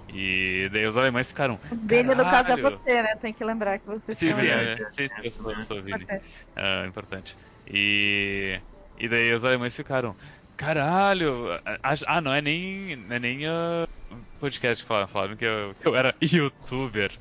E 0.08 0.70
daí 0.72 0.86
os 0.88 0.98
alemães 0.98 1.28
ficaram. 1.28 1.60
O 1.72 1.76
Vini, 1.88 2.16
no 2.16 2.24
caso, 2.24 2.52
é 2.52 2.58
você, 2.58 3.02
né? 3.02 3.16
Tem 3.22 3.34
que 3.34 3.44
lembrar 3.44 3.80
que 3.80 3.86
você 3.86 4.16
Sim, 4.16 4.34
sim, 4.34 4.48
é, 4.48 4.76
sim, 4.76 5.08
sim, 5.08 5.08
eu 5.24 5.32
sou, 5.32 5.52
eu 5.52 5.64
sou 5.64 5.78
o 5.78 5.84
Vini. 5.84 6.02
Importante. 6.02 6.46
Ah, 6.56 6.86
importante. 6.88 7.38
E, 7.68 8.60
e 8.98 9.08
daí 9.08 9.34
os 9.34 9.46
alemães 9.46 9.76
ficaram, 9.76 10.16
caralho, 10.60 11.48
ah, 12.06 12.22
não 12.22 12.34
é 12.34 12.42
nem, 12.42 12.96
não 12.98 13.16
é 13.16 13.20
nem 13.20 13.48
ah, 13.48 13.88
podcast 14.40 14.84
que 14.84 14.88
falaram, 15.08 15.38
que 15.38 15.46
eu, 15.46 15.74
que 15.76 15.88
eu 15.88 15.96
era 15.96 16.14
youtuber. 16.22 17.18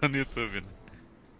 Tá 0.00 0.08
no 0.08 0.16
YouTube, 0.16 0.62
né? 0.62 0.72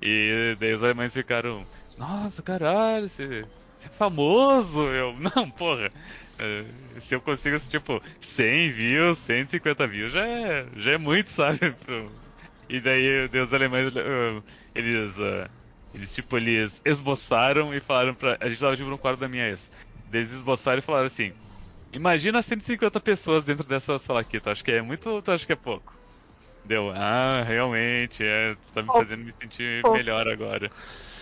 E 0.00 0.56
daí 0.60 0.74
os 0.74 0.82
alemães 0.82 1.12
ficaram, 1.14 1.66
nossa, 1.96 2.42
caralho, 2.42 3.08
você, 3.08 3.42
você 3.74 3.88
é 3.88 3.90
famoso, 3.90 4.78
eu, 4.88 5.14
não, 5.34 5.50
porra. 5.50 5.90
eh, 6.38 7.00
Se 7.00 7.14
eu 7.16 7.20
consigo, 7.20 7.58
tipo, 7.60 8.00
100 8.20 8.70
views, 8.70 9.18
150 9.18 9.86
views, 9.88 10.12
já 10.12 10.26
é, 10.26 10.68
já 10.76 10.92
é 10.92 10.98
muito, 10.98 11.30
sabe? 11.32 11.58
E 12.68 12.80
daí, 12.80 13.28
daí 13.28 13.42
os 13.42 13.52
alemães, 13.54 13.92
eh, 13.96 14.42
eles, 14.74 15.18
ah, 15.20 15.48
eles, 15.94 16.14
tipo, 16.14 16.36
eles 16.36 16.80
esboçaram 16.84 17.72
e 17.74 17.80
falaram 17.80 18.14
pra... 18.14 18.36
A 18.40 18.48
gente 18.48 18.58
tava, 18.60 18.76
tipo, 18.76 18.90
no 18.90 18.98
quarto 18.98 19.20
da 19.20 19.28
minha 19.28 19.48
ex. 19.48 19.70
Eles 20.12 20.30
esboçaram 20.32 20.78
e 20.78 20.82
falaram 20.82 21.06
assim, 21.06 21.32
imagina 21.92 22.42
150 22.42 23.00
pessoas 23.00 23.44
dentro 23.44 23.64
dessa 23.66 23.98
sala 23.98 24.20
aqui, 24.20 24.40
tu 24.40 24.50
acha 24.50 24.62
que 24.62 24.70
é 24.72 24.82
muito 24.82 25.08
ou 25.10 25.22
tu 25.22 25.30
acha 25.30 25.46
que 25.46 25.52
é 25.52 25.56
pouco? 25.56 25.92
Deu, 26.64 26.90
ah, 26.90 27.42
realmente, 27.44 28.24
é, 28.24 28.54
tu 28.54 28.72
tá 28.74 28.82
me 28.82 28.88
fazendo 28.88 29.24
me 29.24 29.32
sentir 29.40 29.82
Fofo. 29.82 29.94
melhor 29.94 30.26
agora. 30.28 30.68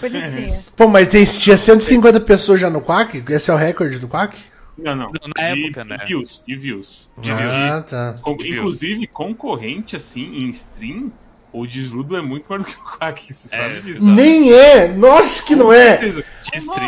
Bonitinho. 0.00 0.64
Pô, 0.76 0.88
mas 0.88 1.08
tem, 1.08 1.24
tinha 1.24 1.58
150 1.58 2.20
pessoas 2.20 2.60
já 2.60 2.70
no 2.70 2.80
Quack? 2.80 3.22
Esse 3.30 3.50
é 3.50 3.54
o 3.54 3.56
recorde 3.56 3.98
do 3.98 4.08
Quack? 4.08 4.38
Não, 4.78 4.96
não. 4.96 5.10
Na 5.36 5.52
de, 5.52 5.66
época, 5.66 5.84
né? 5.84 5.96
De 5.98 6.06
views, 6.06 6.42
de 6.46 6.56
views. 6.56 7.10
De 7.18 7.30
Ah, 7.30 7.80
views. 7.80 7.90
tá. 7.90 8.12
Com- 8.22 8.36
De 8.36 8.44
views. 8.44 8.58
inclusive, 8.58 9.06
concorrente, 9.08 9.96
assim, 9.96 10.22
em 10.22 10.48
stream, 10.48 11.12
o 11.54 11.66
Desludo 11.66 12.16
é 12.16 12.20
muito 12.20 12.46
maior 12.48 12.60
do 12.60 12.66
que 12.66 12.74
o 12.74 12.98
Quack, 12.98 13.32
você 13.32 13.54
É, 13.54 13.58
sabe 13.62 13.80
disso. 13.80 14.04
Nem 14.04 14.52
é! 14.52 14.88
Nossa, 14.88 15.42
que 15.42 15.54
não 15.54 15.72
é! 15.72 15.98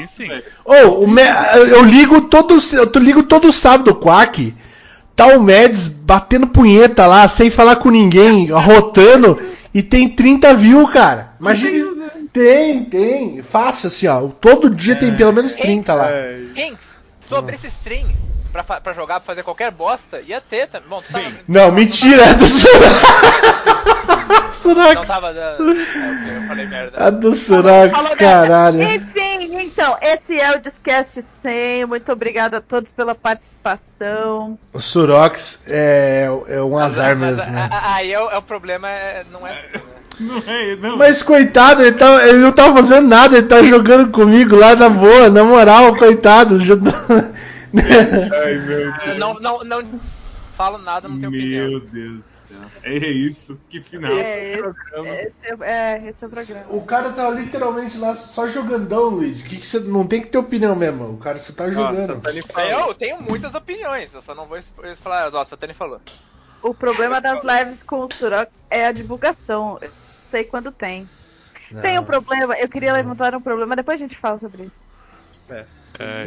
Sim. 0.06 0.28
Ô, 0.64 1.04
o 1.04 1.08
Me- 1.08 1.22
eu 1.70 1.84
ligo 1.84 2.22
todo, 2.22 2.58
eu 2.72 3.00
ligo 3.00 3.22
todo 3.22 3.52
sábado 3.52 3.90
o 3.92 3.94
Quack. 3.94 4.54
Tá 5.14 5.26
o 5.28 5.40
Mads 5.40 5.88
batendo 5.88 6.46
punheta 6.46 7.06
lá, 7.06 7.26
sem 7.26 7.48
falar 7.48 7.76
com 7.76 7.88
ninguém, 7.90 8.46
rotando, 8.52 9.38
e 9.72 9.82
tem 9.82 10.08
30 10.08 10.52
views, 10.54 10.90
cara. 10.90 11.32
Imagina. 11.40 11.96
Tem, 12.32 12.84
tem. 12.84 13.42
Fácil 13.42 13.86
assim, 13.88 14.06
ó. 14.08 14.28
Todo 14.28 14.68
dia 14.68 14.94
tem 14.94 15.14
pelo 15.16 15.32
menos 15.32 15.54
30 15.54 15.94
lá. 15.94 16.08
Quem? 16.54 16.72
Se 16.72 17.28
tu 17.30 17.34
abrisse 17.34 17.66
stream 17.68 18.06
pra, 18.64 18.80
pra 18.80 18.92
jogar, 18.92 19.20
pra 19.20 19.26
fazer 19.26 19.42
qualquer 19.42 19.70
bosta, 19.70 20.20
ia 20.20 20.40
ter 20.40 20.68
também. 20.68 20.88
Bom, 20.88 21.02
tu 21.02 21.12
tava, 21.12 21.24
Não, 21.48 21.72
mentira, 21.72 22.22
é 22.22 22.34
do 22.34 22.44
não 24.36 24.48
Surax. 24.50 25.06
tava 25.06 25.32
dando. 25.32 25.70
É, 25.70 25.74
ok, 25.74 26.36
eu 26.36 26.42
falei 26.48 26.66
merda. 26.66 27.06
A 27.06 27.10
do 27.10 27.34
Surax, 27.34 28.12
caralho. 28.14 28.82
Enfim, 28.82 29.56
então, 29.60 29.96
esse 30.00 30.38
é 30.38 30.56
o 30.56 30.60
Discast 30.60 31.22
100. 31.22 31.86
Muito 31.86 32.10
obrigada 32.12 32.58
a 32.58 32.60
todos 32.60 32.90
pela 32.92 33.14
participação. 33.14 34.58
O 34.72 34.80
Surox 34.80 35.60
é, 35.66 36.28
é 36.48 36.62
um 36.62 36.78
azar 36.78 37.16
Mas, 37.16 37.36
mesmo, 37.36 37.52
né? 37.52 37.68
Aí 37.70 38.12
é, 38.12 38.20
o- 38.20 38.30
é 38.30 38.38
o 38.38 38.42
problema, 38.42 38.88
é, 38.90 39.24
não 39.32 39.46
é. 39.46 39.54
Não 40.18 40.42
é, 40.46 40.76
não. 40.76 40.96
Mas 40.96 41.22
coitado, 41.22 41.82
ele, 41.82 41.92
tá, 41.92 42.26
ele 42.26 42.38
não 42.38 42.50
tava 42.52 42.74
fazendo 42.76 43.06
nada, 43.06 43.36
ele 43.36 43.46
tá 43.46 43.62
jogando 43.62 44.10
comigo 44.10 44.56
lá 44.56 44.74
na 44.74 44.88
boa, 44.88 45.28
na 45.28 45.44
moral, 45.44 45.94
coitado. 45.96 46.58
Ai, 47.76 48.54
meu 48.54 48.94
Eu 49.06 49.18
não, 49.18 49.34
não, 49.34 49.64
não 49.64 50.00
falo 50.56 50.78
nada, 50.78 51.08
não 51.08 51.16
tenho 51.18 51.28
opinião. 51.28 51.68
Meu 51.68 51.80
Deus 51.80 52.22
do 52.22 52.30
céu. 52.48 52.58
É 52.82 52.96
isso, 52.96 53.60
que 53.68 53.80
final. 53.80 54.10
É, 54.10 54.52
esse, 54.54 54.80
esse 55.26 55.46
é, 55.46 55.56
é, 55.60 56.08
esse 56.08 56.24
é 56.24 56.26
o 56.26 56.30
programa. 56.30 56.66
O 56.70 56.82
cara 56.82 57.12
tá 57.12 57.28
literalmente 57.30 57.98
lá 57.98 58.16
só 58.16 58.48
jogandão, 58.48 59.10
Luigi. 59.10 59.44
Que 59.44 59.56
que 59.56 59.66
você 59.66 59.78
não 59.80 60.06
tem 60.06 60.22
que 60.22 60.28
ter 60.28 60.38
opinião 60.38 60.74
mesmo. 60.74 61.12
O 61.12 61.18
cara 61.18 61.38
só 61.38 61.52
tá 61.52 61.70
jogando. 61.70 62.20
Eu 62.70 62.94
tenho 62.94 63.20
muitas 63.22 63.54
opiniões, 63.54 64.14
eu 64.14 64.22
só 64.22 64.34
não 64.34 64.46
vou 64.46 64.58
falar, 64.96 65.32
ó, 65.34 65.44
Satani 65.44 65.74
falou. 65.74 66.00
O 66.62 66.74
problema 66.74 67.20
das 67.20 67.42
lives 67.44 67.82
com 67.82 68.00
o 68.00 68.12
Surox 68.12 68.64
é 68.70 68.86
a 68.86 68.92
divulgação. 68.92 69.78
Eu 69.80 69.90
sei 70.30 70.44
quando 70.44 70.72
tem. 70.72 71.08
Tem 71.82 71.98
um 71.98 72.04
problema, 72.04 72.56
eu 72.56 72.68
queria 72.68 72.92
levantar 72.92 73.34
um 73.34 73.40
problema, 73.40 73.74
depois 73.74 74.00
a 74.00 74.04
gente 74.04 74.16
fala 74.16 74.38
sobre 74.38 74.64
isso. 74.64 74.84
É. 75.48 75.64
É, 75.98 76.26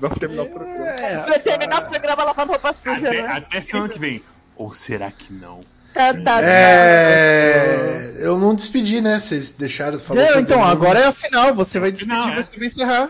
Vamos 0.00 0.18
terminar 0.18 0.42
o 0.42 0.50
programa. 0.50 1.26
Vai 1.26 1.38
terminar 1.40 1.82
o 1.82 1.88
programa 1.90 2.24
lavando 2.24 2.52
roupa 2.52 2.72
suja, 2.72 3.08
Até, 3.08 3.22
né? 3.22 3.28
até 3.28 3.60
semana 3.60 3.88
que 3.88 3.98
vem. 3.98 4.22
Ou 4.56 4.72
será 4.72 5.10
que 5.10 5.32
não? 5.32 5.60
Tá, 5.94 6.14
tá, 6.14 6.40
É. 6.42 8.14
Eu 8.18 8.38
não 8.38 8.54
despedi, 8.54 9.00
né? 9.00 9.18
Vocês 9.18 9.50
deixaram 9.50 9.98
falar. 9.98 10.20
Não, 10.20 10.28
todo 10.28 10.40
então, 10.40 10.58
mundo. 10.58 10.70
agora 10.70 11.00
é 11.00 11.04
a 11.06 11.12
final. 11.12 11.54
Você 11.54 11.80
vai 11.80 11.90
despedir, 11.90 12.14
Não, 12.16 12.30
é. 12.30 12.42
você 12.42 12.56
vai 12.58 12.66
encerrar. 12.66 13.08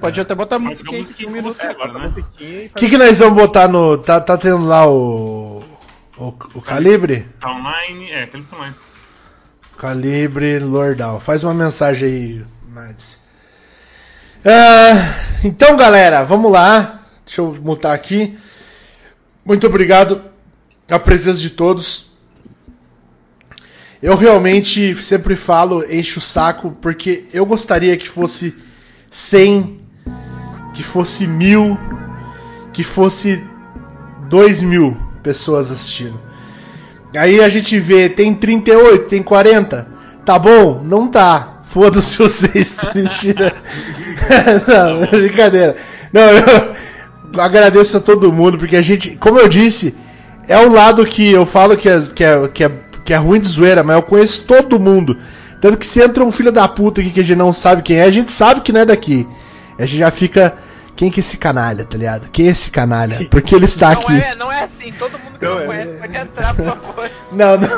Pode 0.00 0.20
até 0.20 0.34
botar 0.34 0.58
música 0.58 0.90
aí, 0.92 1.26
um 1.26 1.30
minuto. 1.30 1.60
agora, 1.62 1.92
né? 1.92 2.12
O 2.16 2.74
que, 2.74 2.88
que 2.90 2.98
nós 2.98 3.18
vamos 3.18 3.34
botar 3.34 3.68
no. 3.68 3.96
Tá, 3.98 4.20
tá 4.20 4.36
tendo 4.36 4.64
lá 4.64 4.88
o. 4.90 5.62
O, 6.16 6.28
o 6.54 6.62
calibre? 6.62 7.28
Tá 7.40 7.50
online, 7.52 8.10
é, 8.10 8.22
aquele 8.24 8.44
tá 8.44 8.56
online. 8.56 8.74
Calibre 9.76 10.58
Lordal. 10.60 11.20
Faz 11.20 11.42
uma 11.44 11.54
mensagem 11.54 12.08
aí, 12.08 12.44
Mads. 12.68 13.18
Ah, 14.46 15.14
então, 15.42 15.74
galera, 15.74 16.22
vamos 16.22 16.52
lá. 16.52 17.00
Deixa 17.24 17.40
eu 17.40 17.56
mutar 17.62 17.94
aqui. 17.94 18.36
Muito 19.42 19.66
obrigado 19.66 20.20
a 20.90 20.98
presença 20.98 21.38
de 21.38 21.48
todos. 21.48 22.10
Eu 24.02 24.16
realmente 24.16 24.94
sempre 25.02 25.34
falo, 25.34 25.82
encho 25.90 26.18
o 26.18 26.22
saco, 26.22 26.76
porque 26.82 27.24
eu 27.32 27.46
gostaria 27.46 27.96
que 27.96 28.06
fosse 28.06 28.54
100, 29.10 29.80
que 30.74 30.82
fosse 30.82 31.26
mil, 31.26 31.78
que 32.70 32.84
fosse 32.84 33.42
2 34.28 34.62
mil 34.62 34.94
pessoas 35.22 35.70
assistindo. 35.70 36.20
Aí 37.16 37.40
a 37.40 37.48
gente 37.48 37.80
vê, 37.80 38.10
tem 38.10 38.34
38, 38.34 39.06
tem 39.06 39.22
40. 39.22 39.88
Tá 40.22 40.38
bom? 40.38 40.82
Não 40.84 41.08
tá. 41.08 41.62
Foda-se 41.64 42.18
vocês. 42.18 42.76
Mentira. 42.94 43.54
Não, 44.66 45.06
brincadeira. 45.06 45.76
Não, 46.12 46.22
eu 46.22 46.74
agradeço 47.40 47.96
a 47.96 48.00
todo 48.00 48.32
mundo, 48.32 48.58
porque 48.58 48.76
a 48.76 48.82
gente, 48.82 49.16
como 49.16 49.38
eu 49.38 49.48
disse, 49.48 49.94
é 50.48 50.58
um 50.58 50.72
lado 50.72 51.06
que 51.06 51.32
eu 51.32 51.46
falo 51.46 51.76
que 51.76 51.88
é, 51.88 52.00
que 52.14 52.24
é, 52.24 52.48
que 52.48 52.64
é, 52.64 52.70
que 53.04 53.12
é 53.12 53.16
ruim 53.16 53.40
de 53.40 53.48
zoeira, 53.48 53.82
mas 53.82 53.96
eu 53.96 54.02
conheço 54.02 54.44
todo 54.44 54.80
mundo. 54.80 55.18
Tanto 55.60 55.78
que 55.78 55.86
se 55.86 56.02
entra 56.02 56.24
um 56.24 56.30
filho 56.30 56.52
da 56.52 56.68
puta 56.68 57.00
aqui 57.00 57.10
que 57.10 57.20
a 57.20 57.24
gente 57.24 57.38
não 57.38 57.52
sabe 57.52 57.82
quem 57.82 57.96
é, 57.96 58.04
a 58.04 58.10
gente 58.10 58.30
sabe 58.30 58.60
que 58.60 58.72
não 58.72 58.80
é 58.80 58.84
daqui. 58.84 59.26
A 59.78 59.86
gente 59.86 59.98
já 59.98 60.10
fica. 60.10 60.54
Quem 60.96 61.10
que 61.10 61.18
é 61.18 61.22
esse 61.22 61.36
canalha, 61.36 61.84
tá 61.84 61.98
ligado? 61.98 62.30
Quem 62.30 62.46
é 62.46 62.50
esse 62.50 62.70
canalha? 62.70 63.26
Porque 63.28 63.52
ele 63.52 63.64
está 63.64 63.90
não 63.90 63.92
aqui. 63.94 64.12
É, 64.12 64.34
não 64.36 64.52
é 64.52 64.62
assim, 64.62 64.92
todo 64.92 65.18
mundo 65.18 65.40
que 65.40 65.44
não, 65.44 65.66
conhece 65.66 65.92
pode 65.94 66.16
entrar, 66.16 66.54
por 66.54 66.66
favor. 66.66 67.10
Não, 67.32 67.58
não. 67.58 67.68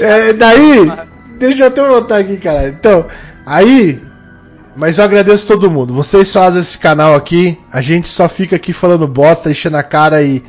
É, 0.00 0.32
daí, 0.32 0.90
deixa 1.38 1.62
eu 1.62 1.68
até 1.68 1.86
voltar 1.86 2.18
aqui, 2.18 2.36
cara. 2.36 2.68
Então, 2.68 3.06
aí, 3.46 4.02
mas 4.76 4.98
eu 4.98 5.04
agradeço 5.04 5.46
todo 5.46 5.70
mundo. 5.70 5.94
Vocês 5.94 6.32
fazem 6.32 6.60
esse 6.60 6.78
canal 6.78 7.14
aqui, 7.14 7.58
a 7.72 7.80
gente 7.80 8.08
só 8.08 8.28
fica 8.28 8.56
aqui 8.56 8.72
falando 8.72 9.06
bosta, 9.06 9.50
enchendo 9.50 9.76
a 9.76 9.82
cara 9.82 10.22
e, 10.22 10.42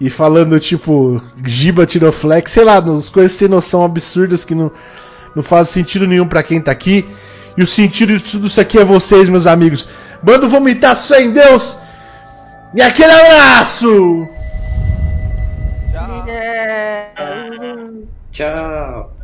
e 0.00 0.08
falando 0.08 0.58
tipo 0.60 1.20
giba, 1.44 1.86
tiroflex, 1.86 2.52
sei 2.52 2.64
lá, 2.64 2.78
as 2.78 3.08
coisas 3.08 3.32
sem 3.32 3.48
noção 3.48 3.84
absurdas 3.84 4.44
que 4.44 4.54
não, 4.54 4.70
não 5.34 5.42
fazem 5.42 5.82
sentido 5.82 6.06
nenhum 6.06 6.26
pra 6.26 6.42
quem 6.42 6.60
tá 6.60 6.70
aqui. 6.70 7.06
E 7.56 7.62
o 7.62 7.66
sentido 7.66 8.16
de 8.16 8.20
tudo 8.20 8.46
isso 8.46 8.60
aqui 8.60 8.78
é 8.78 8.84
vocês, 8.84 9.28
meus 9.28 9.46
amigos. 9.46 9.88
Mando 10.22 10.48
vomitar 10.48 10.96
só 10.96 11.16
em 11.16 11.32
Deus. 11.32 11.76
E 12.74 12.80
aquele 12.80 13.12
abraço! 13.12 14.28
É... 16.28 17.10
Tchau. 18.30 19.19